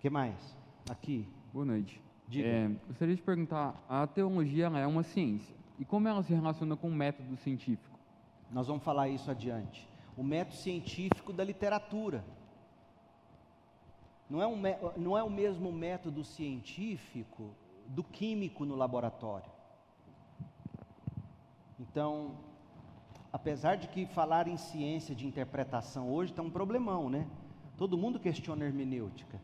Que 0.00 0.10
mais? 0.10 0.56
Aqui. 0.90 1.28
Boa 1.52 1.64
noite. 1.64 2.02
Diga. 2.34 2.48
É, 2.48 2.68
gostaria 2.88 3.14
de 3.14 3.22
perguntar, 3.22 3.84
a 3.88 4.06
teologia 4.06 4.66
é 4.66 4.86
uma 4.86 5.02
ciência. 5.02 5.54
E 5.78 5.84
como 5.84 6.08
ela 6.08 6.22
se 6.22 6.34
relaciona 6.34 6.76
com 6.76 6.88
o 6.88 6.94
método 6.94 7.36
científico? 7.36 7.98
Nós 8.50 8.66
vamos 8.66 8.82
falar 8.82 9.08
isso 9.08 9.30
adiante. 9.30 9.88
O 10.16 10.22
método 10.22 10.56
científico 10.56 11.32
da 11.32 11.44
literatura. 11.44 12.24
Não 14.28 14.42
é, 14.42 14.46
um, 14.46 14.60
não 14.96 15.18
é 15.18 15.22
o 15.22 15.30
mesmo 15.30 15.70
método 15.70 16.24
científico 16.24 17.54
do 17.86 18.02
químico 18.02 18.64
no 18.64 18.74
laboratório. 18.74 19.50
Então, 21.78 22.36
apesar 23.32 23.76
de 23.76 23.88
que 23.88 24.06
falar 24.06 24.48
em 24.48 24.56
ciência 24.56 25.14
de 25.14 25.26
interpretação 25.26 26.10
hoje 26.10 26.32
está 26.32 26.42
um 26.42 26.50
problemão, 26.50 27.10
né? 27.10 27.28
Todo 27.76 27.98
mundo 27.98 28.18
questiona 28.18 28.64
a 28.64 28.68
hermenêutica. 28.68 29.40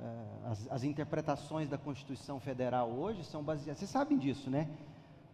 É, 0.00 0.50
as, 0.50 0.68
as, 0.70 0.84
interpretações 0.84 1.68
da 1.68 1.76
Constituição 1.76 2.38
Federal 2.38 2.88
hoje 2.90 3.24
são 3.24 3.42
baseadas. 3.42 3.78
Vocês 3.78 3.90
sabem 3.90 4.16
disso, 4.16 4.48
né? 4.48 4.68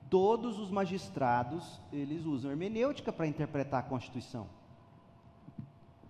Todos 0.09 0.59
os 0.59 0.71
magistrados 0.71 1.81
eles 1.93 2.25
usam 2.25 2.51
hermenêutica 2.51 3.13
para 3.13 3.27
interpretar 3.27 3.81
a 3.81 3.83
Constituição. 3.83 4.47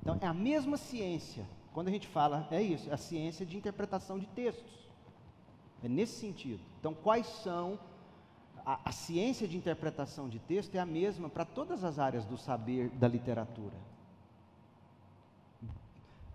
Então 0.01 0.18
é 0.20 0.26
a 0.26 0.35
mesma 0.35 0.76
ciência. 0.76 1.44
Quando 1.72 1.89
a 1.89 1.90
gente 1.90 2.06
fala 2.06 2.47
é 2.51 2.62
isso, 2.62 2.89
é 2.89 2.94
a 2.94 2.98
ciência 2.98 3.44
de 3.44 3.56
interpretação 3.56 4.18
de 4.18 4.26
textos. 4.26 4.89
É 5.82 5.89
nesse 5.89 6.20
sentido. 6.20 6.60
Então 6.78 6.94
quais 6.94 7.26
são 7.26 7.78
a, 8.64 8.78
a 8.85 8.93
ciência 8.93 9.48
de 9.48 9.56
interpretação 9.56 10.28
de 10.28 10.39
texto 10.39 10.74
é 10.76 10.78
a 10.78 10.86
mesma 10.86 11.28
para 11.28 11.44
todas 11.44 11.82
as 11.82 11.98
áreas 11.98 12.24
do 12.24 12.39
saber 12.39 12.89
da 12.90 13.09
literatura. 13.09 13.74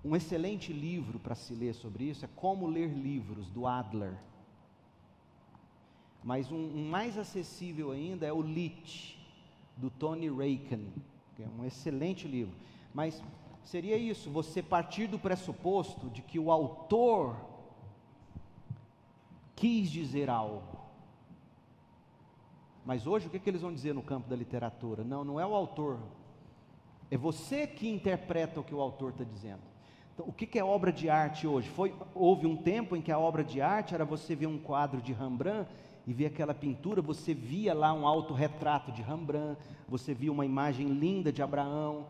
Um 0.04 0.16
excelente 0.16 0.72
livro 0.72 1.20
para 1.20 1.36
se 1.36 1.54
ler 1.54 1.74
sobre 1.74 2.06
isso 2.06 2.24
é 2.24 2.30
Como 2.36 2.68
Ler 2.68 2.90
Livros, 2.90 3.50
do 3.50 3.68
Adler. 3.68 4.18
Mas 6.24 6.52
um, 6.52 6.56
um 6.58 6.90
mais 6.90 7.18
acessível 7.18 7.92
ainda 7.92 8.26
é 8.26 8.32
o 8.32 8.42
Lit, 8.42 9.18
do 9.76 9.90
Tony 9.90 10.30
Raken, 10.30 10.88
que 11.36 11.44
é 11.44 11.48
um 11.58 11.66
excelente 11.66 12.28
livro. 12.28 12.56
Mas 12.94 13.22
seria 13.64 13.98
isso, 13.98 14.30
você 14.30 14.62
partir 14.62 15.08
do 15.08 15.20
pressuposto 15.20 16.10
de 16.10 16.22
que 16.22 16.40
o 16.40 16.52
autor 16.52 17.36
quis 19.56 19.92
dizer 19.92 20.30
algo. 20.30 20.80
Mas 22.86 23.06
hoje 23.06 23.28
o 23.28 23.30
que, 23.30 23.40
que 23.40 23.50
eles 23.50 23.62
vão 23.62 23.74
dizer 23.74 23.94
no 23.94 24.02
campo 24.02 24.30
da 24.30 24.36
literatura? 24.36 25.04
Não, 25.04 25.24
não 25.24 25.40
é 25.40 25.46
o 25.46 25.54
autor, 25.54 26.00
é 27.12 27.18
você 27.18 27.68
que 27.68 27.88
interpreta 27.88 28.60
o 28.60 28.64
que 28.64 28.74
o 28.74 28.82
autor 28.82 29.12
está 29.12 29.24
dizendo. 29.24 29.69
Então, 30.20 30.28
o 30.28 30.34
que, 30.34 30.60
é 30.60 30.64
obra 30.66 30.92
de 30.92 31.10
arte 31.10 31.48
hoje? 31.48 31.70
Foi, 31.70 31.96
houve 32.14 32.46
um 32.46 32.58
tempo 32.58 32.94
em 32.94 33.02
que 33.02 33.10
a 33.10 33.18
obra 33.18 33.42
de 33.42 33.62
arte 33.62 33.96
era 33.96 34.04
você 34.04 34.36
ver 34.36 34.48
um 34.48 34.60
quadro 34.60 35.02
de 35.02 35.14
Rembrandt 35.14 35.72
e 36.06 36.12
ver 36.12 36.26
aquela 36.26 36.54
pintura, 36.54 37.02
você 37.02 37.34
via 37.34 37.74
lá 37.74 37.94
um 37.94 38.06
autorretrato 38.06 38.92
de 38.92 39.02
Rembrandt, 39.02 39.58
você 39.88 40.14
via 40.14 40.30
uma 40.30 40.46
imagem 40.46 40.90
linda 40.90 41.32
de 41.32 41.42
Abraão, 41.42 42.06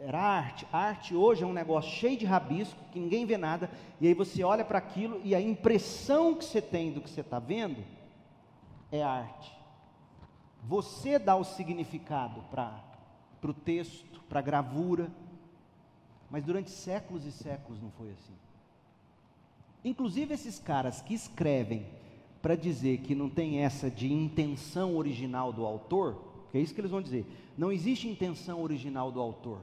era 0.00 0.20
arte. 0.20 0.66
arte 0.72 1.14
hoje 1.14 1.44
é 1.44 1.46
um 1.46 1.52
negócio 1.52 1.88
cheio 1.88 2.18
de 2.18 2.26
rabisco, 2.26 2.80
que 2.90 2.98
ninguém 2.98 3.24
vê 3.24 3.38
nada, 3.38 3.70
e 4.00 4.08
aí 4.08 4.14
você 4.14 4.42
olha 4.42 4.64
para 4.64 4.78
aquilo 4.78 5.20
e 5.22 5.32
a 5.32 5.40
impressão 5.40 6.34
que 6.34 6.44
você 6.44 6.60
tem 6.60 6.90
do 6.90 7.00
que 7.00 7.08
você 7.08 7.20
está 7.20 7.38
vendo 7.38 7.80
é 8.90 9.04
arte. 9.04 9.56
Você 10.64 11.16
dá 11.16 11.36
o 11.36 11.44
significado 11.44 12.42
para 12.50 12.82
o 13.44 13.54
texto, 13.54 14.20
para 14.28 14.40
a 14.40 14.42
gravura, 14.42 15.08
mas 16.30 16.44
durante 16.44 16.70
séculos 16.70 17.24
e 17.24 17.32
séculos 17.32 17.80
não 17.80 17.90
foi 17.90 18.10
assim. 18.10 18.34
Inclusive 19.84 20.34
esses 20.34 20.58
caras 20.58 21.00
que 21.00 21.14
escrevem 21.14 21.86
para 22.42 22.56
dizer 22.56 22.98
que 22.98 23.14
não 23.14 23.28
tem 23.28 23.60
essa 23.60 23.90
de 23.90 24.12
intenção 24.12 24.96
original 24.96 25.52
do 25.52 25.64
autor, 25.64 26.16
é 26.52 26.58
isso 26.58 26.74
que 26.74 26.80
eles 26.80 26.90
vão 26.90 27.02
dizer. 27.02 27.26
Não 27.56 27.70
existe 27.70 28.08
intenção 28.08 28.62
original 28.62 29.12
do 29.12 29.20
autor. 29.20 29.60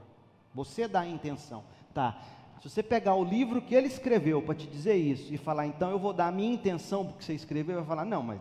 Você 0.54 0.86
dá 0.86 1.00
a 1.00 1.08
intenção. 1.08 1.64
Tá. 1.92 2.20
Se 2.60 2.70
você 2.70 2.82
pegar 2.82 3.14
o 3.14 3.24
livro 3.24 3.60
que 3.60 3.74
ele 3.74 3.88
escreveu 3.88 4.40
para 4.40 4.54
te 4.54 4.66
dizer 4.66 4.94
isso 4.94 5.32
e 5.32 5.36
falar, 5.36 5.66
então 5.66 5.90
eu 5.90 5.98
vou 5.98 6.12
dar 6.12 6.28
a 6.28 6.32
minha 6.32 6.54
intenção 6.54 7.04
porque 7.04 7.22
você 7.22 7.34
escreveu, 7.34 7.76
vai 7.76 7.84
falar, 7.84 8.04
não, 8.04 8.22
mas 8.22 8.40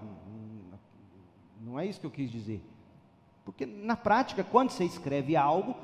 não 1.60 1.80
é 1.80 1.86
isso 1.86 2.00
que 2.00 2.06
eu 2.06 2.12
quis 2.12 2.32
dizer. 2.32 2.64
Porque 3.44 3.66
na 3.66 3.96
prática, 3.98 4.44
quando 4.44 4.70
você 4.70 4.86
escreve 4.86 5.36
algo, 5.36 5.76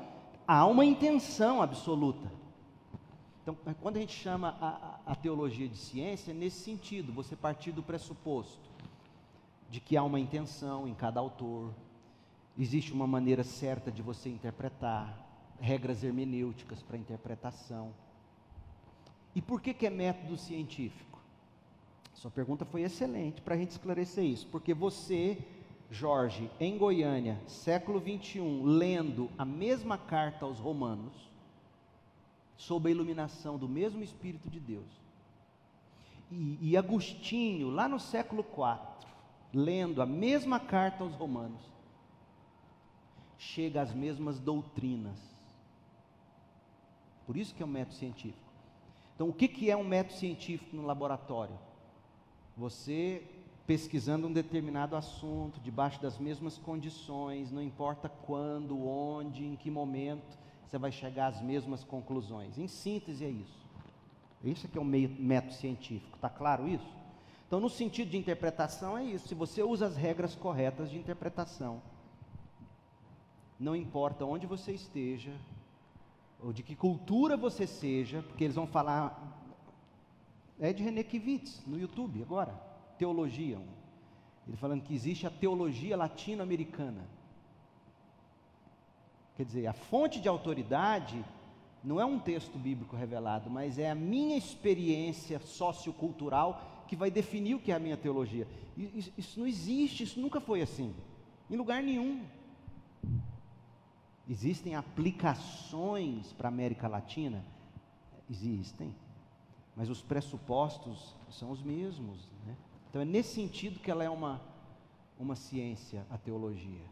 há 0.52 0.66
uma 0.66 0.84
intenção 0.84 1.62
absoluta. 1.62 2.28
Então, 3.40 3.56
quando 3.80 3.98
a 3.98 4.00
gente 4.00 4.12
chama 4.12 4.56
a, 4.60 5.12
a, 5.12 5.14
teologia 5.14 5.68
de 5.68 5.76
ciência, 5.76 6.32
é 6.32 6.34
nesse 6.34 6.64
sentido, 6.64 7.12
você 7.12 7.36
partir 7.36 7.70
do 7.70 7.84
pressuposto 7.84 8.68
de 9.70 9.78
que 9.78 9.96
há 9.96 10.02
uma 10.02 10.18
intenção 10.18 10.88
em 10.88 10.94
cada 10.94 11.20
autor, 11.20 11.72
existe 12.58 12.92
uma 12.92 13.06
maneira 13.06 13.44
certa 13.44 13.92
de 13.92 14.02
você 14.02 14.28
interpretar, 14.28 15.24
regras 15.60 16.02
hermenêuticas 16.02 16.82
para 16.82 16.98
interpretação. 16.98 17.94
E 19.36 19.40
por 19.40 19.60
que, 19.60 19.72
que 19.72 19.86
é 19.86 19.90
método 19.90 20.36
científico? 20.36 21.20
Sua 22.12 22.30
pergunta 22.30 22.64
foi 22.64 22.82
excelente 22.82 23.40
para 23.40 23.54
a 23.54 23.58
gente 23.58 23.70
esclarecer 23.70 24.24
isso, 24.24 24.48
porque 24.48 24.74
você, 24.74 25.38
Jorge, 25.90 26.48
em 26.60 26.78
Goiânia, 26.78 27.40
século 27.48 27.98
21, 27.98 28.64
lendo 28.64 29.28
a 29.36 29.44
mesma 29.44 29.98
carta 29.98 30.44
aos 30.44 30.60
Romanos, 30.60 31.12
sob 32.56 32.88
a 32.88 32.92
iluminação 32.92 33.58
do 33.58 33.68
mesmo 33.68 34.02
Espírito 34.02 34.48
de 34.48 34.60
Deus. 34.60 34.86
E, 36.30 36.58
e 36.60 36.76
Agostinho, 36.76 37.70
lá 37.70 37.88
no 37.88 37.98
século 37.98 38.42
IV, 38.42 38.78
lendo 39.52 40.00
a 40.00 40.06
mesma 40.06 40.60
carta 40.60 41.02
aos 41.02 41.14
Romanos, 41.14 41.60
chega 43.36 43.82
às 43.82 43.92
mesmas 43.92 44.38
doutrinas. 44.38 45.18
Por 47.26 47.36
isso 47.36 47.52
que 47.52 47.64
é 47.64 47.66
um 47.66 47.70
método 47.70 47.96
científico. 47.96 48.50
Então, 49.16 49.28
o 49.28 49.32
que, 49.32 49.48
que 49.48 49.70
é 49.70 49.76
um 49.76 49.84
método 49.84 50.18
científico 50.18 50.76
no 50.76 50.86
laboratório? 50.86 51.58
Você 52.56 53.26
pesquisando 53.70 54.26
um 54.26 54.32
determinado 54.32 54.96
assunto, 54.96 55.60
debaixo 55.60 56.02
das 56.02 56.18
mesmas 56.18 56.58
condições, 56.58 57.52
não 57.52 57.62
importa 57.62 58.08
quando, 58.08 58.84
onde, 58.84 59.46
em 59.46 59.54
que 59.54 59.70
momento, 59.70 60.36
você 60.66 60.76
vai 60.76 60.90
chegar 60.90 61.28
às 61.28 61.40
mesmas 61.40 61.84
conclusões. 61.84 62.58
Em 62.58 62.66
síntese, 62.66 63.24
é 63.24 63.28
isso. 63.28 63.64
Isso 64.42 64.66
que 64.66 64.76
é 64.76 64.80
o 64.80 64.84
método 64.84 65.54
científico, 65.54 66.16
está 66.16 66.28
claro 66.28 66.66
isso? 66.66 66.90
Então, 67.46 67.60
no 67.60 67.70
sentido 67.70 68.10
de 68.10 68.16
interpretação, 68.16 68.98
é 68.98 69.04
isso. 69.04 69.28
Se 69.28 69.36
você 69.36 69.62
usa 69.62 69.86
as 69.86 69.96
regras 69.96 70.34
corretas 70.34 70.90
de 70.90 70.98
interpretação, 70.98 71.80
não 73.56 73.76
importa 73.76 74.24
onde 74.24 74.48
você 74.48 74.72
esteja, 74.72 75.32
ou 76.42 76.52
de 76.52 76.64
que 76.64 76.74
cultura 76.74 77.36
você 77.36 77.68
seja, 77.68 78.20
porque 78.22 78.42
eles 78.42 78.56
vão 78.56 78.66
falar. 78.66 79.38
É 80.58 80.72
de 80.72 80.82
René 80.82 81.04
Kivitz, 81.04 81.64
no 81.68 81.78
YouTube 81.78 82.20
agora, 82.20 82.69
teologia. 83.00 83.58
Ele 84.46 84.56
falando 84.58 84.82
que 84.82 84.94
existe 84.94 85.26
a 85.26 85.30
teologia 85.30 85.96
latino-americana. 85.96 87.02
Quer 89.36 89.44
dizer, 89.46 89.66
a 89.66 89.72
fonte 89.72 90.20
de 90.20 90.28
autoridade 90.28 91.24
não 91.82 91.98
é 91.98 92.04
um 92.04 92.18
texto 92.18 92.58
bíblico 92.58 92.94
revelado, 92.94 93.48
mas 93.48 93.78
é 93.78 93.90
a 93.90 93.94
minha 93.94 94.36
experiência 94.36 95.40
sociocultural 95.40 96.84
que 96.86 96.94
vai 96.94 97.10
definir 97.10 97.54
o 97.54 97.58
que 97.58 97.72
é 97.72 97.74
a 97.74 97.78
minha 97.78 97.96
teologia. 97.96 98.46
Isso, 98.76 99.10
isso 99.16 99.40
não 99.40 99.46
existe, 99.46 100.02
isso 100.02 100.20
nunca 100.20 100.38
foi 100.38 100.60
assim, 100.60 100.94
em 101.48 101.56
lugar 101.56 101.82
nenhum. 101.82 102.22
Existem 104.28 104.74
aplicações 104.74 106.34
para 106.34 106.48
a 106.48 106.52
América 106.52 106.86
Latina? 106.86 107.42
Existem, 108.28 108.94
mas 109.74 109.88
os 109.88 110.02
pressupostos 110.02 111.16
são 111.30 111.50
os 111.50 111.62
mesmos. 111.62 112.28
Né? 112.46 112.54
Então 112.90 113.00
é 113.00 113.04
nesse 113.04 113.34
sentido 113.34 113.78
que 113.78 113.88
ela 113.88 114.02
é 114.02 114.10
uma, 114.10 114.40
uma 115.16 115.36
ciência, 115.36 116.04
a 116.10 116.18
teologia. 116.18 116.84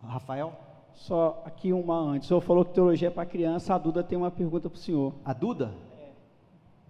Rafael? 0.00 0.54
Só 0.94 1.42
aqui 1.44 1.72
uma 1.72 1.98
antes. 1.98 2.26
O 2.26 2.28
senhor 2.28 2.40
falou 2.40 2.64
que 2.64 2.72
teologia 2.72 3.08
é 3.08 3.10
para 3.10 3.26
criança. 3.26 3.74
A 3.74 3.78
Duda 3.78 4.04
tem 4.04 4.16
uma 4.16 4.30
pergunta 4.30 4.70
para 4.70 4.76
o 4.76 4.80
senhor. 4.80 5.12
A 5.24 5.32
Duda? 5.32 5.74
É. 5.98 6.12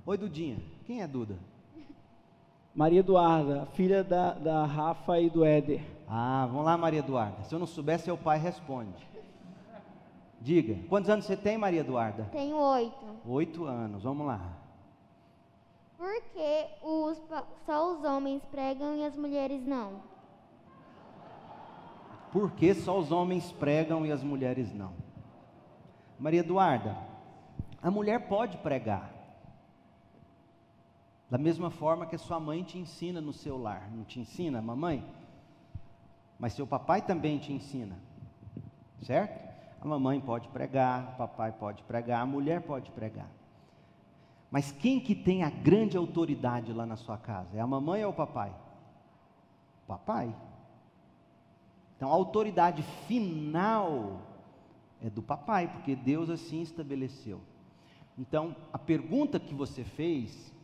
Oi, 0.04 0.18
Dudinha. 0.18 0.58
Quem 0.84 1.00
é 1.00 1.08
Duda? 1.08 1.38
Maria 2.74 3.00
Eduarda, 3.00 3.66
filha 3.72 4.04
da, 4.04 4.34
da 4.34 4.66
Rafa 4.66 5.18
e 5.20 5.30
do 5.30 5.44
Éder. 5.44 5.80
Ah, 6.06 6.46
vamos 6.50 6.66
lá, 6.66 6.76
Maria 6.76 6.98
Eduarda. 6.98 7.44
Se 7.44 7.54
eu 7.54 7.58
não 7.58 7.66
souber, 7.66 7.98
seu 7.98 8.18
pai 8.18 8.38
responde. 8.38 9.08
Diga, 10.40 10.76
quantos 10.90 11.08
anos 11.08 11.24
você 11.24 11.36
tem, 11.36 11.56
Maria 11.56 11.80
Eduarda? 11.80 12.24
Tenho 12.32 12.56
oito. 12.56 13.06
Oito 13.24 13.64
anos, 13.64 14.02
vamos 14.02 14.26
lá. 14.26 14.63
Por 15.96 16.22
que 16.32 16.66
os, 16.82 17.22
só 17.64 17.92
os 17.92 18.04
homens 18.04 18.44
pregam 18.46 18.94
e 18.94 19.04
as 19.04 19.16
mulheres 19.16 19.64
não? 19.66 20.02
Por 22.32 22.50
que 22.52 22.74
só 22.74 22.98
os 22.98 23.12
homens 23.12 23.52
pregam 23.52 24.04
e 24.04 24.10
as 24.10 24.22
mulheres 24.22 24.74
não? 24.74 24.92
Maria 26.18 26.40
Eduarda, 26.40 26.96
a 27.82 27.90
mulher 27.90 28.28
pode 28.28 28.58
pregar. 28.58 29.12
Da 31.30 31.38
mesma 31.38 31.70
forma 31.70 32.06
que 32.06 32.16
a 32.16 32.18
sua 32.18 32.38
mãe 32.40 32.62
te 32.62 32.78
ensina 32.78 33.20
no 33.20 33.32
seu 33.32 33.56
lar. 33.56 33.90
Não 33.90 34.04
te 34.04 34.20
ensina, 34.20 34.60
mamãe? 34.60 35.04
Mas 36.38 36.52
seu 36.52 36.66
papai 36.66 37.02
também 37.02 37.38
te 37.38 37.52
ensina. 37.52 37.96
Certo? 39.02 39.42
A 39.80 39.86
mamãe 39.86 40.20
pode 40.20 40.48
pregar, 40.48 41.12
o 41.14 41.16
papai 41.16 41.52
pode 41.52 41.82
pregar, 41.82 42.20
a 42.20 42.26
mulher 42.26 42.62
pode 42.62 42.90
pregar. 42.90 43.28
Mas 44.55 44.70
quem 44.70 45.01
que 45.01 45.16
tem 45.16 45.43
a 45.43 45.51
grande 45.51 45.97
autoridade 45.97 46.72
lá 46.72 46.86
na 46.86 46.94
sua 46.94 47.18
casa? 47.18 47.56
É 47.56 47.60
a 47.60 47.66
mamãe 47.66 48.05
ou 48.05 48.12
o 48.12 48.14
papai? 48.14 48.55
Papai. 49.85 50.32
Então 51.97 52.09
a 52.09 52.14
autoridade 52.14 52.81
final 53.09 54.22
é 55.02 55.10
do 55.10 55.20
papai, 55.20 55.66
porque 55.66 55.97
Deus 55.97 56.31
assim 56.31 56.62
estabeleceu. 56.62 57.40
Então, 58.16 58.55
a 58.72 58.78
pergunta 58.78 59.40
que 59.40 59.52
você 59.52 59.82
fez 59.82 60.55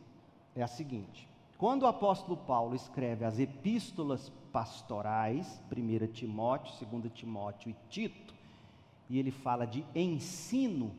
é 0.55 0.63
a 0.63 0.67
seguinte: 0.67 1.27
quando 1.57 1.83
o 1.83 1.87
apóstolo 1.87 2.37
Paulo 2.37 2.73
escreve 2.73 3.25
as 3.25 3.39
epístolas 3.39 4.31
pastorais, 4.53 5.61
1 5.69 6.13
Timóteo, 6.13 6.87
2 6.87 7.11
Timóteo 7.13 7.69
e 7.69 7.75
Tito, 7.89 8.33
e 9.09 9.19
ele 9.19 9.31
fala 9.31 9.67
de 9.67 9.83
ensino, 9.93 10.95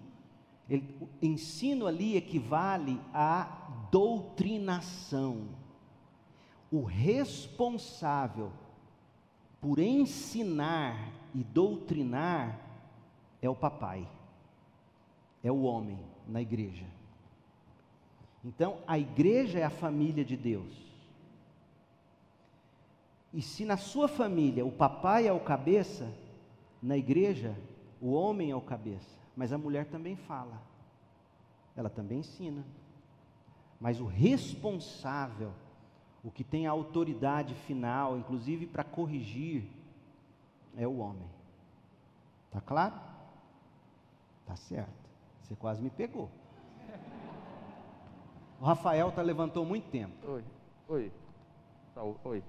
ele, 0.73 0.89
ensino 1.21 1.87
ali 1.87 2.17
equivale 2.17 2.99
a 3.13 3.89
doutrinação. 3.91 5.49
O 6.71 6.83
responsável 6.83 8.51
por 9.61 9.79
ensinar 9.79 11.13
e 11.35 11.45
doutrinar 11.45 12.59
é 13.43 13.51
o 13.51 13.55
papai, 13.55 14.09
é 15.45 15.53
o 15.53 15.63
homem 15.63 15.99
na 16.27 16.41
igreja. 16.41 16.87
Então, 18.43 18.79
a 18.87 18.99
igreja 18.99 19.59
é 19.59 19.65
a 19.65 19.71
família 19.71 20.25
de 20.25 20.37
Deus. 20.37 20.75
E 23.33 23.43
se 23.43 23.65
na 23.65 23.77
sua 23.77 24.09
família 24.09 24.65
o 24.65 24.73
papai 24.73 25.27
é 25.27 25.33
o 25.33 25.41
cabeça, 25.41 26.13
na 26.83 26.97
igreja 26.97 27.55
O 28.01 28.11
homem 28.15 28.51
é 28.51 28.57
o 28.57 28.61
cabeça, 28.61 29.22
mas 29.37 29.53
a 29.53 29.59
mulher 29.59 29.87
também 29.87 30.17
fala. 30.17 30.61
Ela 31.77 31.89
também 31.89 32.21
ensina. 32.21 32.65
Mas 33.81 34.01
o 34.01 34.07
responsável, 34.07 35.53
o 36.23 36.31
que 36.31 36.45
tem 36.45 36.67
a 36.67 36.71
autoridade 36.71 37.55
final, 37.55 38.17
inclusive 38.19 38.67
para 38.67 38.85
corrigir, 38.85 39.65
é 40.77 40.87
o 40.87 40.99
homem. 40.99 41.29
Tá 42.51 42.61
claro? 42.61 42.95
Tá 44.47 44.55
certo. 44.55 45.11
Você 45.43 45.57
quase 45.57 45.83
me 45.83 45.91
pegou. 45.91 46.31
O 48.61 48.65
Rafael 48.65 49.11
tá 49.11 49.23
levantou 49.23 49.65
muito 49.65 49.91
tempo. 49.91 50.15
Oi. 50.25 50.45
Oi. 50.89 51.13
Oi. 52.25 52.45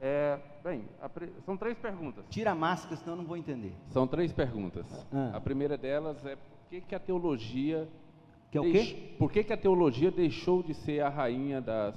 É, 0.00 0.38
bem, 0.62 0.84
pre... 1.14 1.32
são 1.44 1.56
três 1.56 1.78
perguntas. 1.78 2.24
Tira 2.28 2.52
a 2.52 2.54
máscara, 2.54 2.96
senão 2.96 3.14
eu 3.14 3.18
não 3.18 3.24
vou 3.24 3.36
entender. 3.36 3.72
São 3.90 4.06
três 4.06 4.32
perguntas. 4.32 4.86
Ah. 5.12 5.32
A 5.34 5.40
primeira 5.40 5.76
delas 5.78 6.24
é 6.26 6.36
por 6.36 6.68
que, 6.68 6.80
que 6.80 6.94
a 6.94 7.00
teologia. 7.00 7.88
Que 8.50 8.58
é 8.58 8.60
o 8.60 8.64
quê? 8.64 9.14
Por 9.18 9.32
que, 9.32 9.42
que 9.42 9.52
a 9.52 9.56
teologia 9.56 10.10
deixou 10.10 10.62
de 10.62 10.74
ser 10.74 11.00
a 11.00 11.08
rainha 11.08 11.60
das 11.60 11.96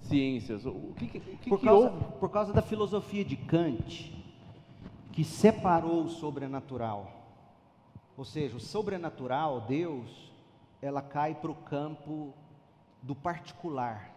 ciências? 0.00 0.64
O 0.64 0.94
que, 0.96 1.08
que, 1.08 1.20
que, 1.20 1.50
por, 1.50 1.60
causa, 1.60 1.90
houve? 1.90 2.18
por 2.18 2.30
causa 2.30 2.52
da 2.52 2.62
filosofia 2.62 3.24
de 3.24 3.36
Kant, 3.36 4.12
que 5.12 5.24
separou 5.24 6.04
o 6.04 6.08
sobrenatural. 6.08 7.12
Ou 8.16 8.24
seja, 8.24 8.56
o 8.56 8.60
sobrenatural, 8.60 9.62
Deus, 9.62 10.32
ela 10.80 11.02
cai 11.02 11.34
para 11.34 11.50
o 11.50 11.54
campo 11.54 12.32
do 13.02 13.14
particular, 13.14 14.10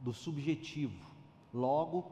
do 0.00 0.12
subjetivo. 0.12 1.09
Logo, 1.52 2.04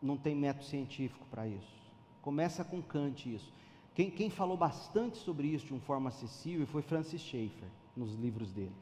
não 0.00 0.16
tem 0.16 0.34
método 0.34 0.64
científico 0.64 1.26
para 1.30 1.46
isso. 1.48 1.74
Começa 2.22 2.64
com 2.64 2.82
Kant 2.82 3.34
isso. 3.34 3.52
Quem, 3.94 4.10
quem, 4.10 4.28
falou 4.28 4.56
bastante 4.56 5.16
sobre 5.18 5.48
isso 5.48 5.66
de 5.66 5.72
uma 5.72 5.80
forma 5.80 6.08
acessível 6.08 6.66
foi 6.66 6.82
Francis 6.82 7.20
Schaeffer, 7.20 7.68
nos 7.96 8.14
livros 8.14 8.52
dele. 8.52 8.74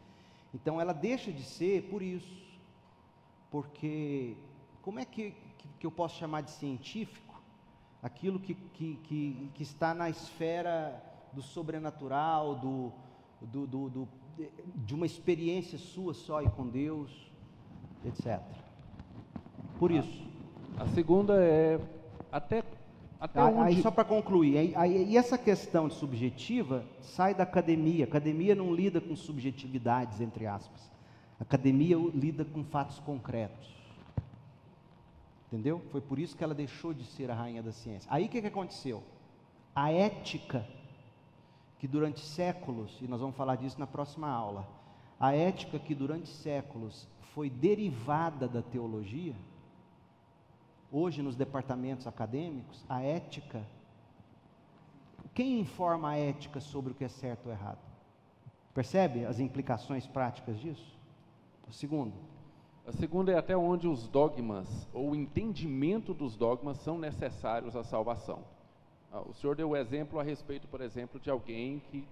Então 0.55 0.81
ela 0.81 0.93
deixa 0.93 1.33
de 1.33 1.43
ser 1.43 1.89
por 1.91 2.03
isso. 2.03 2.43
Porque 3.51 4.37
como 4.81 4.99
é 4.99 5.05
que, 5.05 5.33
que, 5.59 5.69
que 5.81 5.87
eu 5.87 5.91
posso 5.91 6.19
chamar 6.19 6.41
de 6.43 6.51
científico 6.51 7.41
aquilo 8.03 8.41
que, 8.41 8.55
que, 8.55 9.51
que, 9.55 9.63
está 9.63 9.95
na 9.95 10.11
esfera 10.11 11.01
do 11.33 11.41
sobrenatural, 11.41 12.57
do, 12.57 12.93
do, 13.41 13.67
do, 13.67 13.91
do, 13.91 14.09
de 14.75 14.95
uma 14.95 15.07
experiência 15.07 15.79
sua 15.79 16.13
só 16.15 16.43
e 16.43 16.51
com 16.51 16.67
Deus, 16.67 17.31
etc. 18.05 18.62
Por 19.83 19.91
isso. 19.91 20.23
A 20.79 20.87
segunda 20.91 21.43
é 21.43 21.77
até 22.31 22.63
até 23.19 23.41
aí, 23.41 23.53
onde... 23.53 23.83
só 23.83 23.91
para 23.91 24.05
concluir, 24.05 24.57
aí, 24.57 24.73
aí, 24.77 25.11
e 25.11 25.17
essa 25.17 25.37
questão 25.37 25.89
de 25.89 25.95
subjetiva 25.95 26.85
sai 27.01 27.35
da 27.35 27.43
academia. 27.43 28.05
A 28.05 28.09
academia 28.09 28.55
não 28.55 28.73
lida 28.73 29.01
com 29.01 29.17
subjetividades, 29.17 30.21
entre 30.21 30.47
aspas. 30.47 30.89
A 31.41 31.43
academia 31.43 31.97
lida 32.15 32.45
com 32.45 32.63
fatos 32.63 33.01
concretos. 33.01 33.75
Entendeu? 35.49 35.83
Foi 35.91 36.01
por 36.01 36.21
isso 36.21 36.37
que 36.37 36.45
ela 36.45 36.55
deixou 36.55 36.95
de 36.95 37.05
ser 37.05 37.29
a 37.29 37.35
rainha 37.35 37.61
da 37.61 37.73
ciência. 37.73 38.09
Aí 38.09 38.27
o 38.27 38.29
que, 38.29 38.41
que 38.41 38.47
aconteceu? 38.47 39.03
A 39.75 39.91
ética, 39.91 40.65
que 41.81 41.89
durante 41.89 42.21
séculos, 42.21 42.97
e 43.03 43.09
nós 43.09 43.21
vamos 43.21 43.35
falar 43.35 43.57
disso 43.57 43.81
na 43.81 43.87
próxima 43.89 44.29
aula, 44.29 44.65
a 45.19 45.35
ética 45.35 45.77
que 45.77 45.93
durante 45.93 46.29
séculos 46.29 47.09
foi 47.35 47.51
derivada 47.51 48.47
da 48.47 48.63
teologia, 48.63 49.35
hoje 50.93 51.23
nos 51.23 51.35
departamentos 51.35 52.07
acadêmicos, 52.07 52.85
a 52.89 53.01
ética, 53.01 53.65
quem 55.35 55.59
informa 55.59 56.11
a 56.11 56.19
ética 56.19 56.61
sobre 56.61 56.93
o 56.93 56.95
que 56.95 57.05
é 57.05 57.09
certo 57.09 57.47
ou 57.47 57.53
errado? 57.53 57.79
Percebe 58.75 59.25
as 59.25 59.41
implicações 59.41 60.07
práticas 60.07 60.61
disso? 60.61 60.99
O 61.67 61.73
segundo. 61.73 62.13
A 62.87 62.93
segunda 62.93 63.33
é 63.33 63.39
até 63.39 63.57
onde 63.57 63.89
os 63.89 64.07
dogmas, 64.09 64.89
ou 64.93 65.11
o 65.11 65.15
entendimento 65.15 66.13
dos 66.13 66.37
dogmas, 66.37 66.79
são 66.79 66.99
necessários 66.99 67.75
à 67.75 67.83
salvação. 67.83 68.41
Ah, 69.11 69.21
o 69.21 69.33
senhor 69.35 69.55
deu 69.57 69.71
o 69.71 69.77
exemplo 69.77 70.19
a 70.19 70.23
respeito, 70.23 70.67
por 70.69 70.81
exemplo, 70.81 71.21
de 71.21 71.31
alguém 71.31 71.81
que, 71.91 72.07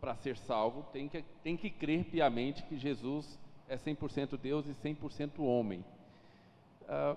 para 0.00 0.14
ser 0.16 0.36
salvo, 0.36 0.82
tem 0.92 1.08
que, 1.08 1.24
tem 1.42 1.56
que 1.56 1.70
crer 1.70 2.04
piamente 2.04 2.62
que 2.64 2.76
Jesus 2.76 3.38
é 3.68 3.76
100% 3.76 4.36
Deus 4.36 4.66
e 4.66 4.72
100% 4.72 5.38
homem. 5.38 5.84
Uh, 6.82 7.16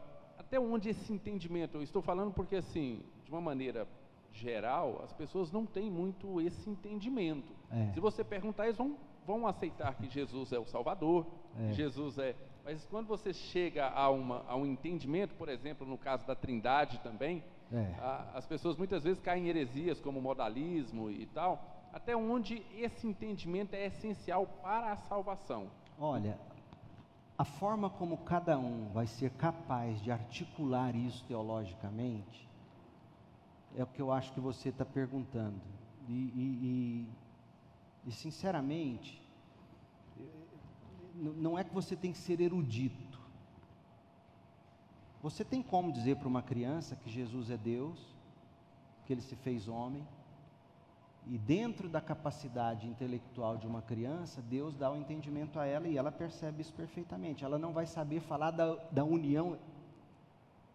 até 0.51 0.59
onde 0.59 0.89
esse 0.89 1.13
entendimento? 1.13 1.77
Eu 1.77 1.81
estou 1.81 2.01
falando 2.01 2.33
porque, 2.33 2.57
assim, 2.57 3.01
de 3.23 3.31
uma 3.31 3.39
maneira 3.39 3.87
geral, 4.33 4.99
as 5.01 5.13
pessoas 5.13 5.49
não 5.49 5.65
têm 5.65 5.89
muito 5.89 6.41
esse 6.41 6.69
entendimento. 6.69 7.53
É. 7.71 7.93
Se 7.93 8.01
você 8.01 8.21
perguntar, 8.21 8.65
eles 8.65 8.77
vão, 8.77 8.97
vão 9.25 9.47
aceitar 9.47 9.95
que 9.95 10.09
Jesus 10.09 10.51
é 10.51 10.59
o 10.59 10.65
Salvador, 10.65 11.25
É. 11.57 11.67
que 11.69 11.73
Jesus 11.75 12.17
é. 12.17 12.35
Mas 12.65 12.85
quando 12.85 13.07
você 13.07 13.31
chega 13.33 13.87
a, 13.89 14.09
uma, 14.09 14.43
a 14.45 14.55
um 14.57 14.65
entendimento, 14.65 15.33
por 15.35 15.47
exemplo, 15.47 15.87
no 15.87 15.97
caso 15.97 16.27
da 16.27 16.35
Trindade 16.35 16.99
também, 16.99 17.41
É. 17.71 17.95
a- 18.01 18.31
as 18.33 18.45
pessoas 18.45 18.75
muitas 18.75 19.05
vezes 19.05 19.21
caem 19.21 19.45
em 19.45 19.47
heresias 19.47 20.01
como 20.01 20.21
modalismo 20.21 21.09
e 21.09 21.25
tal. 21.27 21.63
Até 21.93 22.13
onde 22.15 22.61
esse 22.77 23.07
entendimento 23.07 23.73
é 23.73 23.85
essencial 23.85 24.45
para 24.61 24.91
a 24.91 24.97
salvação. 24.97 25.67
Olha, 25.97 26.37
a 27.37 27.43
forma 27.43 27.89
como 27.89 28.17
cada 28.17 28.57
um 28.57 28.89
vai 28.93 29.07
ser 29.07 29.31
capaz 29.31 30.01
de 30.01 30.11
articular 30.11 30.95
isso 30.95 31.23
teologicamente 31.25 32.47
é 33.75 33.83
o 33.83 33.87
que 33.87 34.01
eu 34.01 34.11
acho 34.11 34.31
que 34.33 34.39
você 34.39 34.69
está 34.69 34.85
perguntando. 34.85 35.59
E, 36.07 36.13
e- 36.13 37.07
e- 38.05 38.09
e, 38.09 38.11
sinceramente, 38.11 39.21
não 41.15 41.57
é 41.57 41.63
que 41.63 41.73
você 41.73 41.95
tem 41.95 42.11
que 42.11 42.17
ser 42.17 42.41
erudito. 42.41 43.19
Você 45.21 45.45
tem 45.45 45.61
como 45.61 45.91
dizer 45.91 46.17
para 46.17 46.27
uma 46.27 46.41
criança 46.41 46.95
que 46.95 47.09
Jesus 47.09 47.49
é 47.49 47.57
Deus, 47.57 47.99
que 49.05 49.13
ele 49.13 49.21
se 49.21 49.35
fez 49.35 49.67
homem, 49.67 50.05
e 51.27 51.37
dentro 51.37 51.87
da 51.87 52.01
capacidade 52.01 52.87
intelectual 52.87 53.55
de 53.55 53.67
uma 53.67 53.81
criança, 53.81 54.41
Deus 54.41 54.75
dá 54.75 54.91
o 54.91 54.97
entendimento 54.97 55.59
a 55.59 55.65
ela 55.65 55.87
e 55.87 55.97
ela 55.97 56.11
percebe 56.11 56.61
isso 56.61 56.73
perfeitamente. 56.73 57.45
Ela 57.45 57.59
não 57.59 57.71
vai 57.71 57.85
saber 57.85 58.21
falar 58.21 58.51
da, 58.51 58.75
da 58.91 59.03
união 59.03 59.57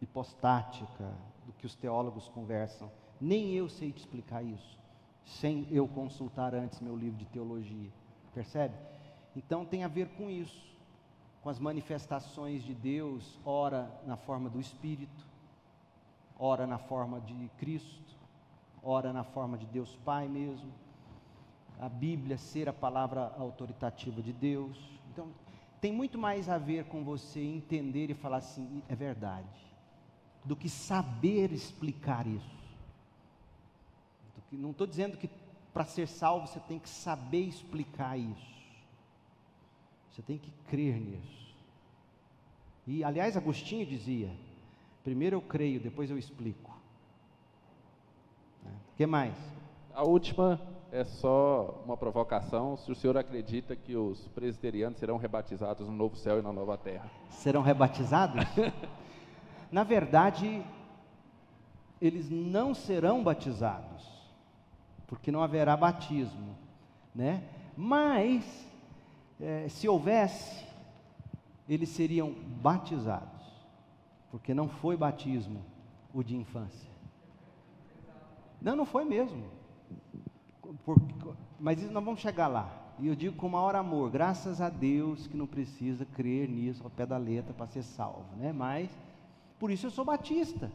hipostática, 0.00 1.12
do 1.44 1.52
que 1.52 1.66
os 1.66 1.74
teólogos 1.74 2.28
conversam. 2.28 2.90
Nem 3.20 3.52
eu 3.54 3.68
sei 3.68 3.90
te 3.90 3.98
explicar 3.98 4.42
isso, 4.42 4.78
sem 5.24 5.66
eu 5.70 5.88
consultar 5.88 6.54
antes 6.54 6.80
meu 6.80 6.96
livro 6.96 7.18
de 7.18 7.26
teologia. 7.26 7.90
Percebe? 8.32 8.74
Então 9.34 9.64
tem 9.64 9.82
a 9.82 9.88
ver 9.88 10.08
com 10.10 10.30
isso, 10.30 10.64
com 11.42 11.48
as 11.48 11.58
manifestações 11.58 12.62
de 12.62 12.74
Deus, 12.74 13.38
ora 13.44 13.90
na 14.06 14.16
forma 14.16 14.48
do 14.48 14.60
Espírito, 14.60 15.26
ora 16.38 16.66
na 16.66 16.78
forma 16.78 17.20
de 17.20 17.50
Cristo 17.58 18.15
ora 18.86 19.12
na 19.12 19.24
forma 19.24 19.58
de 19.58 19.66
Deus 19.66 19.96
Pai 20.04 20.28
mesmo, 20.28 20.72
a 21.80 21.88
Bíblia 21.88 22.38
ser 22.38 22.68
a 22.68 22.72
palavra 22.72 23.34
autoritativa 23.36 24.22
de 24.22 24.32
Deus. 24.32 24.78
Então, 25.12 25.28
tem 25.80 25.92
muito 25.92 26.16
mais 26.16 26.48
a 26.48 26.56
ver 26.56 26.84
com 26.84 27.02
você 27.04 27.40
entender 27.40 28.10
e 28.10 28.14
falar 28.14 28.38
assim, 28.38 28.82
é 28.88 28.94
verdade, 28.94 29.48
do 30.44 30.54
que 30.54 30.68
saber 30.68 31.52
explicar 31.52 32.26
isso. 32.26 32.56
Que- 34.48 34.56
não 34.56 34.70
estou 34.70 34.86
dizendo 34.86 35.16
que 35.16 35.28
para 35.74 35.84
ser 35.84 36.06
salvo 36.06 36.46
você 36.46 36.60
tem 36.60 36.78
que 36.78 36.88
saber 36.88 37.42
explicar 37.42 38.16
isso. 38.16 38.56
Você 40.10 40.22
tem 40.22 40.38
que 40.38 40.50
crer 40.68 40.98
nisso. 41.00 41.54
E, 42.86 43.02
aliás, 43.02 43.36
Agostinho 43.36 43.84
dizia: 43.84 44.30
primeiro 45.02 45.36
eu 45.36 45.42
creio, 45.42 45.80
depois 45.80 46.08
eu 46.10 46.16
explico. 46.16 46.75
O 48.96 49.02
que 49.04 49.04
mais? 49.04 49.34
A 49.94 50.04
última 50.04 50.58
é 50.90 51.04
só 51.04 51.82
uma 51.84 51.98
provocação. 51.98 52.78
Se 52.78 52.90
o 52.90 52.94
senhor 52.94 53.18
acredita 53.18 53.76
que 53.76 53.94
os 53.94 54.26
presbiterianos 54.28 54.98
serão 54.98 55.18
rebatizados 55.18 55.86
no 55.86 55.92
novo 55.92 56.16
céu 56.16 56.38
e 56.38 56.42
na 56.42 56.50
nova 56.50 56.78
terra? 56.78 57.04
Serão 57.28 57.60
rebatizados? 57.60 58.42
Na 59.70 59.84
verdade, 59.84 60.64
eles 62.00 62.30
não 62.30 62.72
serão 62.72 63.22
batizados, 63.22 64.02
porque 65.06 65.30
não 65.30 65.42
haverá 65.42 65.76
batismo, 65.76 66.56
né? 67.14 67.42
Mas, 67.76 68.66
eh, 69.38 69.68
se 69.68 69.86
houvesse, 69.86 70.64
eles 71.68 71.90
seriam 71.90 72.34
batizados, 72.62 73.44
porque 74.30 74.54
não 74.54 74.70
foi 74.70 74.96
batismo 74.96 75.62
o 76.14 76.22
de 76.22 76.34
infância. 76.34 76.95
Não, 78.60 78.74
não 78.76 78.86
foi 78.86 79.04
mesmo. 79.04 79.44
Por- 80.84 81.00
mas 81.58 81.82
nós 81.90 82.04
vamos 82.04 82.20
chegar 82.20 82.48
lá. 82.48 82.82
E 82.98 83.06
eu 83.08 83.14
digo 83.14 83.36
com 83.36 83.48
maior 83.48 83.74
amor, 83.76 84.10
graças 84.10 84.60
a 84.60 84.70
Deus 84.70 85.26
que 85.26 85.36
não 85.36 85.46
precisa 85.46 86.04
crer 86.06 86.48
nisso 86.48 86.82
ao 86.82 86.90
pé 86.90 87.04
da 87.04 87.18
letra 87.18 87.52
para 87.52 87.66
ser 87.66 87.82
salvo, 87.82 88.34
né? 88.36 88.52
Mas 88.52 88.90
por 89.58 89.70
isso 89.70 89.86
eu 89.86 89.90
sou 89.90 90.04
batista. 90.04 90.70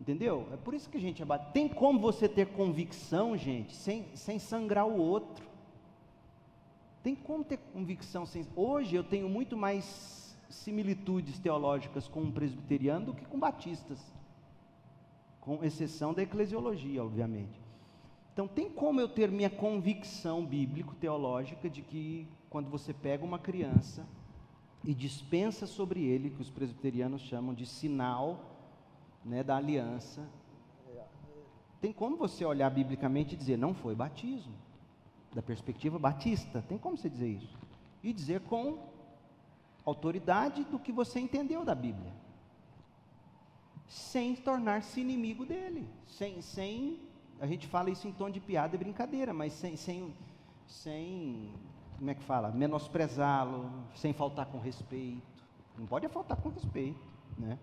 Entendeu? 0.00 0.46
É 0.52 0.56
por 0.56 0.74
isso 0.74 0.90
que 0.90 0.98
a 0.98 1.00
gente 1.00 1.22
abate. 1.22 1.52
Tem 1.52 1.68
como 1.68 1.98
você 1.98 2.28
ter 2.28 2.46
convicção, 2.48 3.36
gente, 3.36 3.74
sem, 3.74 4.04
sem 4.14 4.38
sangrar 4.38 4.86
o 4.86 4.98
outro. 4.98 5.46
Tem 7.02 7.14
como 7.14 7.44
ter 7.44 7.58
convicção 7.72 8.26
sem. 8.26 8.44
Hoje 8.54 8.94
eu 8.96 9.04
tenho 9.04 9.28
muito 9.28 9.56
mais 9.56 10.36
similitudes 10.50 11.38
teológicas 11.38 12.08
com 12.08 12.20
um 12.22 12.30
presbiteriano 12.30 13.06
do 13.06 13.14
que 13.14 13.24
com 13.24 13.38
batistas, 13.38 13.98
com 15.46 15.62
exceção 15.62 16.12
da 16.12 16.24
eclesiologia, 16.24 17.04
obviamente. 17.04 17.62
Então, 18.32 18.48
tem 18.48 18.68
como 18.68 19.00
eu 19.00 19.08
ter 19.08 19.30
minha 19.30 19.48
convicção 19.48 20.44
bíblico-teológica 20.44 21.70
de 21.70 21.82
que 21.82 22.26
quando 22.50 22.68
você 22.68 22.92
pega 22.92 23.24
uma 23.24 23.38
criança 23.38 24.04
e 24.82 24.92
dispensa 24.92 25.64
sobre 25.64 26.04
ele, 26.04 26.30
que 26.30 26.42
os 26.42 26.50
presbiterianos 26.50 27.22
chamam 27.22 27.54
de 27.54 27.64
sinal 27.64 28.56
né, 29.24 29.44
da 29.44 29.56
aliança, 29.56 30.28
tem 31.80 31.92
como 31.92 32.16
você 32.16 32.44
olhar 32.44 32.68
biblicamente 32.68 33.34
e 33.34 33.38
dizer, 33.38 33.56
não 33.56 33.72
foi 33.72 33.94
batismo, 33.94 34.54
da 35.32 35.42
perspectiva 35.42 35.96
batista, 35.96 36.60
tem 36.68 36.76
como 36.76 36.96
você 36.96 37.08
dizer 37.08 37.28
isso? 37.28 37.56
E 38.02 38.12
dizer 38.12 38.40
com 38.40 38.78
autoridade 39.84 40.64
do 40.64 40.78
que 40.78 40.90
você 40.90 41.20
entendeu 41.20 41.64
da 41.64 41.74
Bíblia, 41.74 42.12
sem 43.88 44.34
tornar-se 44.34 45.00
inimigo 45.00 45.44
dele, 45.44 45.88
sem, 46.06 46.40
sem 46.42 46.98
a 47.40 47.46
gente 47.46 47.66
fala 47.66 47.90
isso 47.90 48.08
em 48.08 48.12
tom 48.12 48.30
de 48.30 48.40
piada 48.40 48.74
e 48.74 48.78
brincadeira, 48.78 49.32
mas 49.32 49.52
sem, 49.52 49.76
sem, 49.76 50.14
sem 50.66 51.52
como 51.98 52.10
é 52.10 52.14
que 52.14 52.22
fala? 52.22 52.50
Menosprezá-lo, 52.50 53.70
sem 53.94 54.12
faltar 54.12 54.46
com 54.46 54.58
respeito. 54.58 55.22
Não 55.78 55.86
pode 55.86 56.08
faltar 56.08 56.36
com 56.38 56.48
respeito, 56.50 57.00
né? 57.38 57.58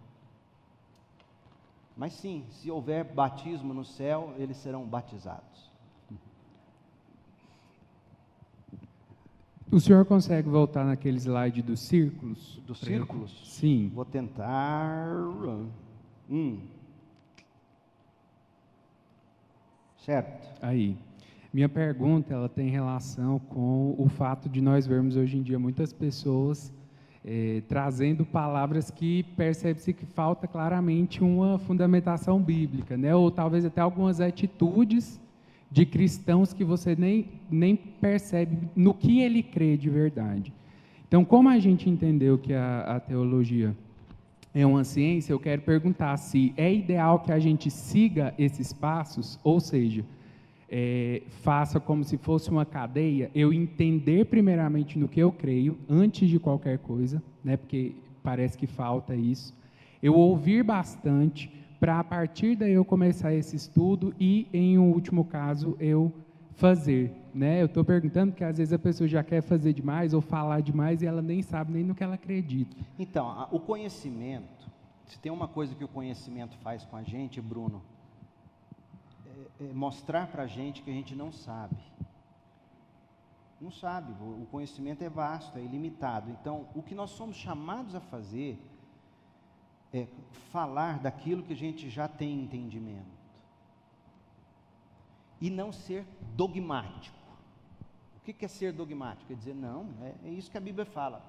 Mas 1.95 2.13
sim, 2.13 2.43
se 2.49 2.71
houver 2.71 3.03
batismo 3.03 3.73
no 3.73 3.85
céu, 3.85 4.33
eles 4.37 4.57
serão 4.57 4.83
batizados. 4.83 5.71
O 9.71 9.79
senhor 9.79 10.05
consegue 10.05 10.47
voltar 10.47 10.85
naquele 10.85 11.17
slide 11.17 11.61
dos 11.63 11.79
círculos? 11.79 12.61
Dos 12.67 12.79
círculos? 12.79 13.31
Sim. 13.55 13.91
Vou 13.93 14.05
tentar. 14.05 15.07
Hum. 16.29 16.59
Certo. 19.97 20.61
Aí. 20.61 20.97
Minha 21.53 21.69
pergunta, 21.69 22.33
ela 22.33 22.49
tem 22.49 22.69
relação 22.69 23.37
com 23.37 23.93
o 23.97 24.09
fato 24.09 24.49
de 24.49 24.59
nós 24.59 24.87
vermos 24.87 25.15
hoje 25.15 25.37
em 25.37 25.43
dia 25.43 25.59
muitas 25.59 25.93
pessoas 25.93 26.73
eh, 27.23 27.61
trazendo 27.67 28.25
palavras 28.25 28.89
que 28.89 29.23
percebe-se 29.37 29.93
que 29.93 30.05
falta 30.05 30.47
claramente 30.47 31.23
uma 31.23 31.59
fundamentação 31.59 32.41
bíblica, 32.41 32.97
né? 32.97 33.15
ou 33.15 33.29
talvez 33.31 33.63
até 33.65 33.81
algumas 33.81 34.19
atitudes 34.19 35.21
de 35.71 35.85
cristãos 35.85 36.53
que 36.53 36.63
você 36.63 36.95
nem, 36.95 37.29
nem 37.49 37.75
percebe 37.75 38.67
no 38.75 38.93
que 38.93 39.21
ele 39.21 39.41
crê 39.41 39.77
de 39.77 39.89
verdade. 39.89 40.51
Então, 41.07 41.23
como 41.23 41.49
a 41.49 41.59
gente 41.59 41.89
entendeu 41.89 42.37
que 42.37 42.53
a, 42.53 42.95
a 42.95 42.99
teologia 42.99 43.75
é 44.53 44.65
uma 44.65 44.83
ciência, 44.83 45.33
eu 45.33 45.39
quero 45.39 45.61
perguntar 45.63 46.15
se 46.17 46.53
é 46.55 46.71
ideal 46.71 47.19
que 47.19 47.31
a 47.31 47.39
gente 47.39 47.71
siga 47.71 48.33
esses 48.37 48.71
passos, 48.71 49.39
ou 49.43 49.59
seja, 49.59 50.05
é, 50.69 51.23
faça 51.41 51.79
como 51.79 52.03
se 52.03 52.17
fosse 52.17 52.49
uma 52.49 52.65
cadeia, 52.65 53.31
eu 53.33 53.51
entender 53.51 54.25
primeiramente 54.25 54.97
no 54.97 55.07
que 55.07 55.19
eu 55.19 55.31
creio, 55.31 55.77
antes 55.89 56.29
de 56.29 56.39
qualquer 56.39 56.77
coisa, 56.79 57.21
né, 57.43 57.57
porque 57.57 57.93
parece 58.21 58.57
que 58.57 58.67
falta 58.67 59.15
isso, 59.15 59.55
eu 60.01 60.13
ouvir 60.13 60.63
bastante, 60.63 61.49
para 61.79 61.99
a 61.99 62.03
partir 62.03 62.55
daí 62.55 62.73
eu 62.73 62.85
começar 62.85 63.33
esse 63.33 63.55
estudo 63.55 64.13
e, 64.19 64.47
em 64.53 64.77
um 64.77 64.91
último 64.91 65.25
caso, 65.25 65.75
eu 65.79 66.13
fazer. 66.55 67.11
Né? 67.33 67.61
Eu 67.61 67.65
estou 67.65 67.83
perguntando 67.83 68.31
porque 68.31 68.43
às 68.43 68.57
vezes 68.57 68.73
a 68.73 68.79
pessoa 68.79 69.07
já 69.07 69.23
quer 69.23 69.41
fazer 69.41 69.73
demais 69.73 70.13
ou 70.13 70.21
falar 70.21 70.61
demais 70.61 71.01
e 71.01 71.05
ela 71.05 71.21
nem 71.21 71.41
sabe 71.41 71.73
nem 71.73 71.83
no 71.83 71.95
que 71.95 72.03
ela 72.03 72.15
acredita. 72.15 72.75
Então, 72.99 73.47
o 73.51 73.59
conhecimento, 73.59 74.69
se 75.07 75.17
tem 75.17 75.31
uma 75.31 75.47
coisa 75.47 75.73
que 75.73 75.83
o 75.83 75.87
conhecimento 75.87 76.55
faz 76.57 76.85
com 76.85 76.95
a 76.95 77.01
gente, 77.01 77.41
Bruno, 77.41 77.81
é, 79.25 79.65
é 79.65 79.73
mostrar 79.73 80.27
para 80.27 80.43
a 80.43 80.47
gente 80.47 80.83
que 80.83 80.91
a 80.91 80.93
gente 80.93 81.15
não 81.15 81.31
sabe. 81.31 81.77
Não 83.59 83.71
sabe, 83.71 84.11
o 84.21 84.45
conhecimento 84.51 85.03
é 85.03 85.09
vasto, 85.09 85.57
é 85.57 85.61
ilimitado. 85.61 86.29
Então, 86.29 86.67
o 86.75 86.83
que 86.83 86.93
nós 86.93 87.11
somos 87.11 87.37
chamados 87.37 87.95
a 87.95 88.01
fazer 88.01 88.59
é 89.93 90.05
falar 90.51 90.99
daquilo 90.99 91.43
que 91.43 91.53
a 91.53 91.55
gente 91.55 91.89
já 91.89 92.07
tem 92.07 92.41
entendimento 92.41 93.23
e 95.39 95.49
não 95.49 95.71
ser 95.71 96.05
dogmático. 96.35 97.22
O 98.23 98.33
que 98.33 98.45
é 98.45 98.47
ser 98.47 98.71
dogmático? 98.71 99.27
Quer 99.27 99.35
dizer, 99.35 99.53
não, 99.53 99.85
é, 100.01 100.29
é 100.29 100.29
isso 100.29 100.49
que 100.49 100.57
a 100.57 100.61
Bíblia 100.61 100.85
fala. 100.85 101.21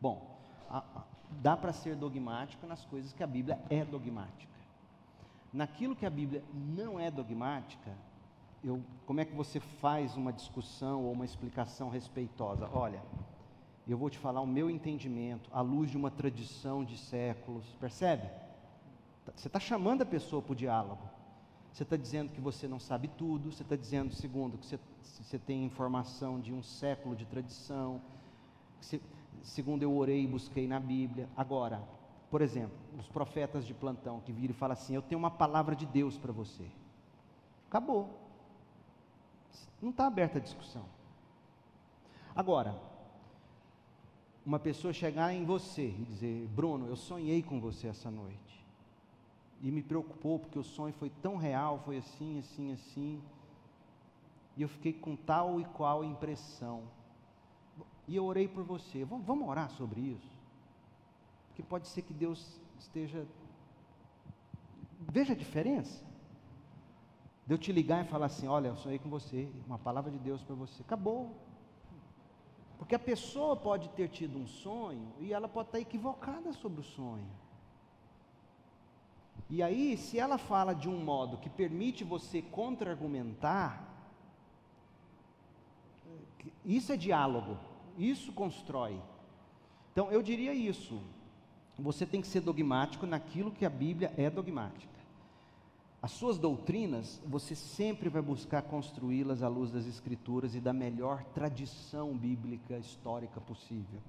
Bom, 0.00 0.38
a, 0.68 0.78
a, 0.78 1.02
dá 1.42 1.56
para 1.56 1.72
ser 1.72 1.96
dogmático 1.96 2.64
nas 2.64 2.84
coisas 2.84 3.12
que 3.12 3.24
a 3.24 3.26
Bíblia 3.26 3.60
é 3.68 3.84
dogmática. 3.84 4.52
Naquilo 5.52 5.96
que 5.96 6.06
a 6.06 6.10
Bíblia 6.10 6.44
não 6.54 7.00
é 7.00 7.10
dogmática, 7.10 7.90
eu, 8.62 8.80
como 9.04 9.20
é 9.20 9.24
que 9.24 9.34
você 9.34 9.58
faz 9.58 10.16
uma 10.16 10.32
discussão 10.32 11.02
ou 11.02 11.10
uma 11.10 11.24
explicação 11.24 11.90
respeitosa? 11.90 12.70
Olha, 12.72 13.02
eu 13.88 13.98
vou 13.98 14.08
te 14.08 14.18
falar 14.18 14.40
o 14.40 14.46
meu 14.46 14.70
entendimento 14.70 15.50
à 15.52 15.60
luz 15.60 15.90
de 15.90 15.96
uma 15.96 16.10
tradição 16.10 16.84
de 16.84 16.96
séculos, 16.96 17.66
percebe? 17.80 18.30
Você 19.34 19.48
está 19.48 19.58
chamando 19.58 20.02
a 20.02 20.06
pessoa 20.06 20.40
para 20.40 20.52
o 20.52 20.56
diálogo. 20.56 21.02
Você 21.72 21.82
está 21.82 21.96
dizendo 21.96 22.32
que 22.32 22.40
você 22.40 22.68
não 22.68 22.78
sabe 22.78 23.08
tudo, 23.08 23.50
você 23.50 23.62
está 23.62 23.76
dizendo, 23.76 24.14
segundo, 24.14 24.58
que 24.58 24.66
você, 24.66 24.78
você 25.02 25.38
tem 25.38 25.64
informação 25.64 26.40
de 26.40 26.52
um 26.52 26.62
século 26.62 27.14
de 27.14 27.24
tradição, 27.24 28.00
você, 28.80 29.00
segundo 29.42 29.82
eu 29.82 29.94
orei 29.96 30.24
e 30.24 30.26
busquei 30.26 30.66
na 30.66 30.80
Bíblia. 30.80 31.28
Agora, 31.36 31.82
por 32.30 32.42
exemplo, 32.42 32.76
os 32.98 33.08
profetas 33.08 33.66
de 33.66 33.74
plantão 33.74 34.20
que 34.20 34.32
viram 34.32 34.52
e 34.52 34.56
falam 34.56 34.72
assim: 34.72 34.94
Eu 34.94 35.02
tenho 35.02 35.18
uma 35.18 35.30
palavra 35.30 35.74
de 35.74 35.86
Deus 35.86 36.16
para 36.16 36.32
você. 36.32 36.66
Acabou. 37.68 38.18
Não 39.80 39.90
está 39.90 40.06
aberta 40.06 40.38
a 40.38 40.40
discussão. 40.40 40.84
Agora, 42.34 42.80
uma 44.44 44.58
pessoa 44.58 44.92
chegar 44.92 45.32
em 45.32 45.44
você 45.44 45.88
e 45.88 46.04
dizer: 46.04 46.48
Bruno, 46.48 46.86
eu 46.86 46.96
sonhei 46.96 47.42
com 47.42 47.60
você 47.60 47.88
essa 47.88 48.10
noite 48.10 48.50
e 49.62 49.70
me 49.70 49.82
preocupou 49.82 50.38
porque 50.38 50.58
o 50.58 50.64
sonho 50.64 50.94
foi 50.94 51.10
tão 51.22 51.36
real, 51.36 51.78
foi 51.84 51.98
assim, 51.98 52.38
assim, 52.38 52.72
assim. 52.72 53.22
E 54.56 54.62
eu 54.62 54.68
fiquei 54.68 54.92
com 54.92 55.16
tal 55.16 55.60
e 55.60 55.64
qual 55.64 56.04
impressão. 56.04 56.82
E 58.06 58.16
eu 58.16 58.24
orei 58.24 58.48
por 58.48 58.64
você. 58.64 59.04
Vamos, 59.04 59.26
vamos 59.26 59.48
orar 59.48 59.70
sobre 59.70 60.00
isso? 60.00 60.30
Porque 61.48 61.62
pode 61.62 61.88
ser 61.88 62.02
que 62.02 62.12
Deus 62.12 62.60
esteja. 62.78 63.26
Veja 65.00 65.32
a 65.32 65.36
diferença. 65.36 66.04
De 67.46 67.54
eu 67.54 67.58
te 67.58 67.72
ligar 67.72 68.04
e 68.04 68.08
falar 68.08 68.26
assim: 68.26 68.48
olha, 68.48 68.68
eu 68.68 68.76
sonhei 68.76 68.98
com 68.98 69.08
você, 69.08 69.48
uma 69.66 69.78
palavra 69.78 70.10
de 70.10 70.18
Deus 70.18 70.42
para 70.42 70.54
você. 70.54 70.82
Acabou. 70.82 71.34
Porque 72.78 72.94
a 72.94 72.98
pessoa 72.98 73.54
pode 73.56 73.88
ter 73.90 74.08
tido 74.08 74.38
um 74.38 74.46
sonho 74.46 75.12
e 75.20 75.32
ela 75.32 75.48
pode 75.48 75.68
estar 75.68 75.80
equivocada 75.80 76.52
sobre 76.52 76.80
o 76.80 76.84
sonho. 76.84 77.28
E 79.50 79.62
aí, 79.62 79.96
se 79.96 80.18
ela 80.18 80.38
fala 80.38 80.72
de 80.72 80.88
um 80.88 81.04
modo 81.04 81.36
que 81.36 81.50
permite 81.50 82.04
você 82.04 82.40
contra-argumentar, 82.40 83.89
isso 86.64 86.92
é 86.92 86.96
diálogo, 86.96 87.56
isso 87.96 88.32
constrói. 88.32 89.00
Então, 89.92 90.10
eu 90.10 90.22
diria 90.22 90.54
isso. 90.54 91.00
Você 91.78 92.04
tem 92.04 92.20
que 92.20 92.26
ser 92.26 92.40
dogmático 92.40 93.06
naquilo 93.06 93.50
que 93.50 93.64
a 93.64 93.70
Bíblia 93.70 94.12
é 94.16 94.28
dogmática. 94.28 94.90
As 96.02 96.12
suas 96.12 96.38
doutrinas, 96.38 97.20
você 97.26 97.54
sempre 97.54 98.08
vai 98.08 98.22
buscar 98.22 98.62
construí-las 98.62 99.42
à 99.42 99.48
luz 99.48 99.70
das 99.70 99.86
Escrituras 99.86 100.54
e 100.54 100.60
da 100.60 100.72
melhor 100.72 101.24
tradição 101.34 102.16
bíblica 102.16 102.78
histórica 102.78 103.40
possível. 103.40 104.00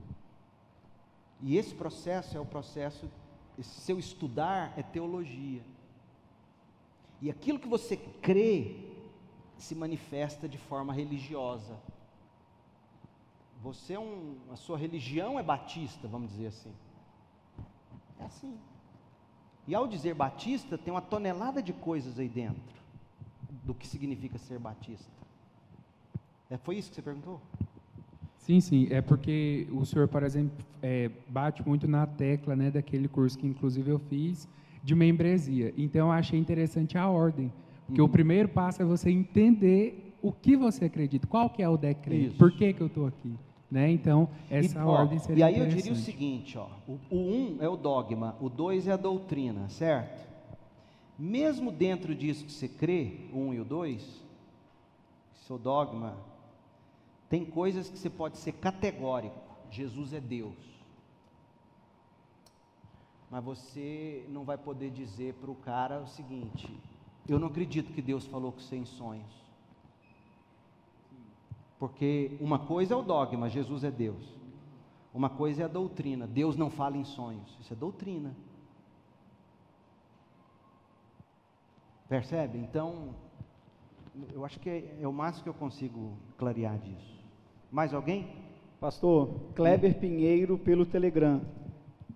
E 1.42 1.58
esse 1.58 1.74
processo 1.74 2.38
é 2.38 2.40
o 2.40 2.46
processo 2.46 3.10
esse 3.58 3.82
seu 3.82 4.00
estudar 4.00 4.74
é 4.78 4.82
teologia. 4.82 5.62
E 7.22 7.30
aquilo 7.30 7.60
que 7.60 7.68
você 7.68 7.96
crê 7.96 8.76
se 9.58 9.76
manifesta 9.76 10.50
de 10.50 10.58
forma 10.58 10.92
religiosa. 10.92 11.78
Você 13.62 13.94
é 13.94 14.00
um, 14.00 14.36
a 14.52 14.56
sua 14.56 14.78
religião 14.78 15.40
é 15.40 15.44
batista, 15.44 16.08
vamos 16.08 16.32
dizer 16.32 16.48
assim. 16.48 16.72
É 18.20 18.26
assim. 18.26 18.58
E 19.68 19.76
ao 19.76 19.88
dizer 19.88 20.16
batista, 20.16 20.78
tem 20.78 20.92
uma 20.92 21.02
tonelada 21.02 21.62
de 21.62 21.72
coisas 21.72 22.18
aí 22.18 22.28
dentro 22.28 22.82
do 23.64 23.74
que 23.76 23.86
significa 23.86 24.38
ser 24.40 24.58
batista. 24.58 25.10
É, 26.50 26.58
foi 26.58 26.78
isso 26.78 26.90
que 26.90 26.96
você 26.96 27.02
perguntou? 27.02 27.40
Sim, 28.40 28.60
sim. 28.60 28.88
É 28.90 29.00
porque 29.02 29.68
o 29.72 29.86
senhor, 29.86 30.08
por 30.08 30.24
exemplo, 30.24 30.66
é, 30.82 31.12
bate 31.30 31.66
muito 31.68 31.88
na 31.88 32.08
tecla 32.08 32.56
né, 32.56 32.72
daquele 32.72 33.08
curso 33.08 33.38
que 33.38 33.46
inclusive 33.46 33.92
eu 33.92 34.00
fiz, 34.00 34.48
de 34.84 34.96
membresia. 34.96 35.72
Então, 35.78 36.08
eu 36.08 36.12
achei 36.12 36.40
interessante 36.40 36.98
a 36.98 37.08
ordem, 37.08 37.54
porque 37.86 38.02
Uhum. 38.02 38.08
o 38.08 38.10
primeiro 38.10 38.50
passo 38.50 38.82
é 38.82 38.86
você 38.86 39.12
entender 39.12 40.16
o 40.22 40.32
que 40.32 40.58
você 40.58 40.86
acredita, 40.86 41.28
qual 41.28 41.50
que 41.50 41.62
é 41.62 41.70
o 41.70 41.78
decreto, 41.78 42.30
Isso. 42.30 42.38
por 42.38 42.52
que, 42.52 42.74
que 42.74 42.82
eu 42.82 42.88
estou 42.88 43.06
aqui. 43.06 43.36
Né? 43.72 43.90
Então, 43.90 44.28
essa 44.50 44.78
e, 44.78 44.82
ó, 44.82 44.86
ordem 44.86 45.18
seria 45.18 45.40
E 45.40 45.44
aí 45.44 45.60
eu 45.60 45.66
diria 45.66 45.94
o 45.94 45.96
seguinte, 45.96 46.58
ó, 46.58 46.68
o, 46.86 47.00
o 47.10 47.16
um 47.16 47.58
é 47.62 47.70
o 47.70 47.78
dogma, 47.78 48.36
o 48.42 48.50
dois 48.50 48.86
é 48.86 48.92
a 48.92 48.98
doutrina, 48.98 49.70
certo? 49.70 50.30
Mesmo 51.18 51.72
dentro 51.72 52.14
disso 52.14 52.44
que 52.44 52.52
você 52.52 52.68
crê, 52.68 53.30
o 53.32 53.38
um 53.38 53.54
e 53.54 53.62
o 53.62 53.64
dois, 53.64 54.22
seu 55.48 55.58
dogma, 55.58 56.18
tem 57.30 57.46
coisas 57.46 57.90
que 57.90 57.98
você 57.98 58.10
pode 58.10 58.38
ser 58.38 58.52
categórico. 58.54 59.40
Jesus 59.70 60.12
é 60.12 60.20
Deus. 60.20 60.58
Mas 63.30 63.42
você 63.42 64.26
não 64.28 64.44
vai 64.44 64.58
poder 64.58 64.90
dizer 64.90 65.36
para 65.36 65.50
o 65.50 65.56
cara 65.56 66.02
o 66.02 66.08
seguinte: 66.08 66.70
eu 67.26 67.40
não 67.40 67.48
acredito 67.48 67.94
que 67.94 68.02
Deus 68.02 68.26
falou 68.26 68.52
com 68.52 68.60
você 68.60 68.76
em 68.76 68.86
sonhos. 68.86 69.41
Porque 71.82 72.38
uma 72.40 72.60
coisa 72.60 72.94
é 72.94 72.98
o 72.98 73.02
dogma, 73.02 73.50
Jesus 73.50 73.84
é 73.84 73.90
Deus. 73.90 74.24
Uma 75.12 75.32
coisa 75.32 75.64
é 75.64 75.66
a 75.66 75.68
doutrina, 75.68 76.28
Deus 76.28 76.56
não 76.56 76.70
fala 76.70 76.96
em 76.96 77.04
sonhos. 77.04 77.58
Isso 77.60 77.74
é 77.74 77.76
doutrina. 77.76 78.36
Percebe? 82.08 82.60
Então, 82.60 83.16
eu 84.32 84.46
acho 84.46 84.60
que 84.60 84.70
é, 84.70 84.96
é 85.02 85.08
o 85.08 85.12
máximo 85.12 85.42
que 85.46 85.50
eu 85.50 85.56
consigo 85.56 86.14
clarear 86.38 86.78
disso. 86.78 87.20
Mais 87.72 87.96
alguém? 87.96 88.28
Pastor, 88.80 89.30
Kleber 89.56 89.98
Pinheiro 89.98 90.60
pelo 90.60 90.86
Telegram. 90.86 91.42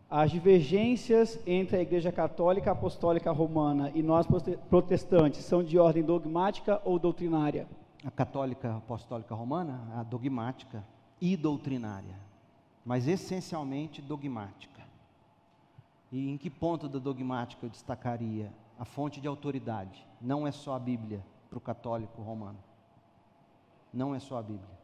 As 0.08 0.30
divergências 0.30 1.40
entre 1.48 1.78
a 1.78 1.82
Igreja 1.82 2.12
Católica 2.12 2.70
Apostólica 2.70 3.32
Romana 3.32 3.92
e 3.96 4.04
nós 4.04 4.28
prote- 4.28 4.60
protestantes 4.70 5.44
são 5.44 5.64
de 5.64 5.80
ordem 5.80 6.04
dogmática 6.04 6.80
ou 6.86 7.00
doutrinária? 7.00 7.68
A 8.06 8.12
católica 8.12 8.78
apostólica 8.78 9.34
romana, 9.34 10.00
a 10.00 10.04
dogmática 10.04 10.86
e 11.20 11.36
doutrinária, 11.36 12.16
mas 12.86 13.08
essencialmente 13.08 14.00
dogmática. 14.00 14.84
E 16.12 16.30
em 16.30 16.38
que 16.38 16.50
ponto 16.50 16.88
da 16.88 17.00
dogmática 17.00 17.66
eu 17.66 17.70
destacaria? 17.70 18.54
A 18.78 18.86
fonte 18.86 19.20
de 19.20 19.28
autoridade. 19.28 20.06
Não 20.22 20.46
é 20.46 20.52
só 20.52 20.76
a 20.76 20.80
Bíblia 20.80 21.26
para 21.50 21.58
o 21.58 21.62
católico 21.62 22.22
romano. 22.22 22.60
Não 23.92 24.14
é 24.14 24.20
só 24.20 24.38
a 24.38 24.44
Bíblia. 24.44 24.76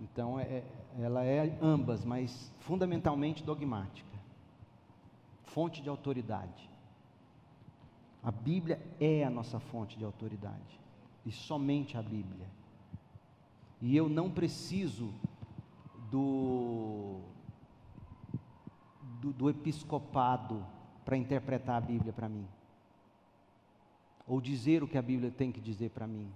Então, 0.00 0.38
é- 0.38 0.42
é- 0.42 0.64
ela 0.98 1.24
é 1.24 1.56
ambas, 1.62 2.04
mas 2.04 2.52
fundamentalmente 2.58 3.42
dogmática. 3.42 4.18
Fonte 5.44 5.80
de 5.80 5.88
autoridade. 5.88 6.71
A 8.22 8.30
Bíblia 8.30 8.80
é 9.00 9.24
a 9.24 9.30
nossa 9.30 9.58
fonte 9.58 9.98
de 9.98 10.04
autoridade. 10.04 10.80
E 11.26 11.32
somente 11.32 11.96
a 11.96 12.02
Bíblia. 12.02 12.46
E 13.80 13.96
eu 13.96 14.08
não 14.08 14.30
preciso 14.30 15.12
do, 16.10 17.20
do, 19.20 19.32
do 19.32 19.50
episcopado 19.50 20.64
para 21.04 21.16
interpretar 21.16 21.76
a 21.78 21.80
Bíblia 21.80 22.12
para 22.12 22.28
mim. 22.28 22.46
Ou 24.26 24.40
dizer 24.40 24.84
o 24.84 24.88
que 24.88 24.96
a 24.96 25.02
Bíblia 25.02 25.32
tem 25.32 25.50
que 25.50 25.60
dizer 25.60 25.90
para 25.90 26.06
mim. 26.06 26.32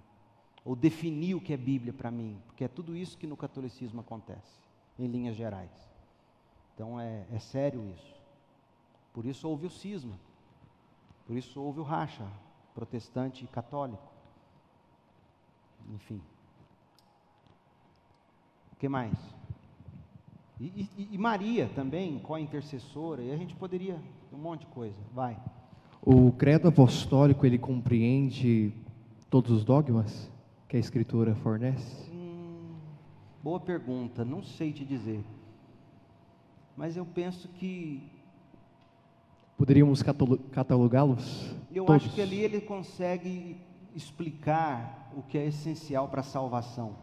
Ou 0.65 0.75
definir 0.75 1.35
o 1.35 1.41
que 1.41 1.53
é 1.53 1.57
Bíblia 1.57 1.93
para 1.93 2.11
mim. 2.11 2.37
Porque 2.47 2.65
é 2.65 2.67
tudo 2.67 2.97
isso 2.97 3.17
que 3.17 3.25
no 3.25 3.37
catolicismo 3.37 4.01
acontece, 4.01 4.59
em 4.99 5.07
linhas 5.07 5.37
gerais. 5.37 5.71
Então 6.75 6.99
é, 6.99 7.25
é 7.31 7.39
sério 7.39 7.81
isso. 7.95 8.15
Por 9.13 9.25
isso 9.25 9.47
houve 9.47 9.67
o 9.67 9.69
cisma. 9.69 10.19
Por 11.27 11.35
isso 11.35 11.61
houve 11.61 11.81
o 11.81 11.83
racha, 11.83 12.25
protestante 12.73 13.43
e 13.43 13.47
católico. 13.49 14.13
Enfim. 15.93 16.21
O 18.71 18.75
que 18.77 18.87
mais? 18.87 19.13
E, 20.57 20.89
e- 20.97 21.09
e 21.11 21.17
Maria 21.17 21.69
também, 21.75 22.17
co-intercessora, 22.19 23.21
e 23.21 23.31
a 23.31 23.37
gente 23.37 23.53
poderia, 23.55 24.01
um 24.31 24.37
monte 24.37 24.61
de 24.61 24.67
coisa. 24.67 24.97
Vai. 25.13 25.37
O 26.01 26.31
credo 26.31 26.69
apostólico, 26.69 27.45
ele 27.45 27.57
compreende 27.57 28.73
todos 29.29 29.51
os 29.51 29.65
dogmas 29.65 30.31
que 30.69 30.77
a 30.77 30.79
Escritura 30.79 31.35
fornece? 31.35 32.09
Hum, 32.09 32.77
boa 33.43 33.59
pergunta, 33.59 34.23
não 34.23 34.41
sei 34.41 34.71
te 34.71 34.85
dizer. 34.85 35.25
Mas 36.75 36.95
eu 36.95 37.05
penso 37.05 37.49
que 37.49 38.16
Poderíamos 39.57 40.03
catalo- 40.03 40.37
catalogá-los? 40.51 41.51
Eu 41.73 41.85
todos? 41.85 42.03
acho 42.05 42.13
que 42.13 42.21
ali 42.21 42.39
ele 42.41 42.61
consegue 42.61 43.57
explicar 43.95 45.11
o 45.17 45.23
que 45.23 45.37
é 45.37 45.47
essencial 45.47 46.07
para 46.07 46.21
a 46.21 46.23
salvação. 46.23 46.95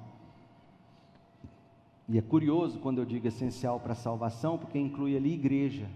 E 2.09 2.17
é 2.19 2.23
curioso 2.23 2.79
quando 2.79 2.99
eu 2.99 3.05
digo 3.05 3.27
essencial 3.27 3.81
para 3.81 3.93
a 3.93 3.97
salvação, 3.97 4.57
porque 4.59 4.79
inclui 4.79 5.17
ali 5.17 5.33
igreja. 5.33 5.89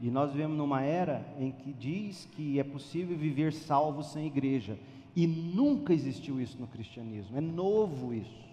E 0.00 0.08
nós 0.10 0.30
vivemos 0.30 0.56
numa 0.56 0.80
era 0.82 1.26
em 1.38 1.50
que 1.50 1.72
diz 1.72 2.26
que 2.32 2.58
é 2.60 2.64
possível 2.64 3.16
viver 3.18 3.52
salvo 3.52 4.02
sem 4.02 4.26
igreja. 4.26 4.78
E 5.16 5.26
nunca 5.26 5.92
existiu 5.92 6.40
isso 6.40 6.56
no 6.60 6.68
cristianismo. 6.68 7.36
É 7.36 7.40
novo 7.40 8.14
isso. 8.14 8.47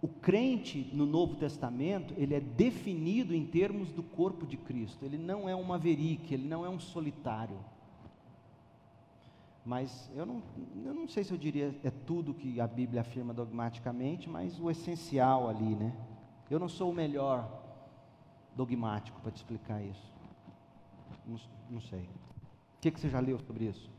O 0.00 0.06
crente 0.06 0.88
no 0.92 1.04
Novo 1.04 1.34
Testamento, 1.34 2.14
ele 2.16 2.34
é 2.34 2.40
definido 2.40 3.34
em 3.34 3.44
termos 3.44 3.92
do 3.92 4.02
corpo 4.02 4.46
de 4.46 4.56
Cristo. 4.56 5.04
Ele 5.04 5.18
não 5.18 5.48
é 5.48 5.56
um 5.56 5.64
maverick, 5.64 6.32
ele 6.32 6.46
não 6.46 6.64
é 6.64 6.68
um 6.68 6.78
solitário. 6.78 7.58
Mas 9.64 10.10
eu 10.14 10.24
não, 10.24 10.42
eu 10.84 10.94
não 10.94 11.08
sei 11.08 11.24
se 11.24 11.32
eu 11.32 11.36
diria 11.36 11.74
é 11.82 11.90
tudo 11.90 12.32
que 12.32 12.60
a 12.60 12.66
Bíblia 12.66 13.00
afirma 13.00 13.34
dogmaticamente, 13.34 14.28
mas 14.28 14.58
o 14.58 14.70
essencial 14.70 15.48
ali, 15.48 15.74
né? 15.74 15.92
Eu 16.48 16.58
não 16.58 16.68
sou 16.68 16.90
o 16.90 16.94
melhor 16.94 17.46
dogmático 18.56 19.20
para 19.20 19.30
te 19.30 19.36
explicar 19.36 19.82
isso. 19.82 20.12
Não, 21.26 21.38
não 21.68 21.80
sei. 21.80 22.00
O 22.00 22.80
que, 22.80 22.90
que 22.90 22.98
você 22.98 23.08
já 23.08 23.20
leu 23.20 23.38
sobre 23.40 23.64
isso? 23.64 23.90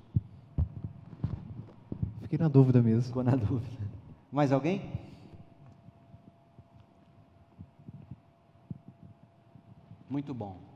Fiquei 2.22 2.40
na 2.40 2.48
dúvida 2.48 2.82
mesmo. 2.82 3.04
Ficou 3.04 3.24
na 3.24 3.36
dúvida. 3.38 3.78
Mais 4.32 4.52
alguém? 4.52 4.99
Muito 10.10 10.34
bom. 10.34 10.69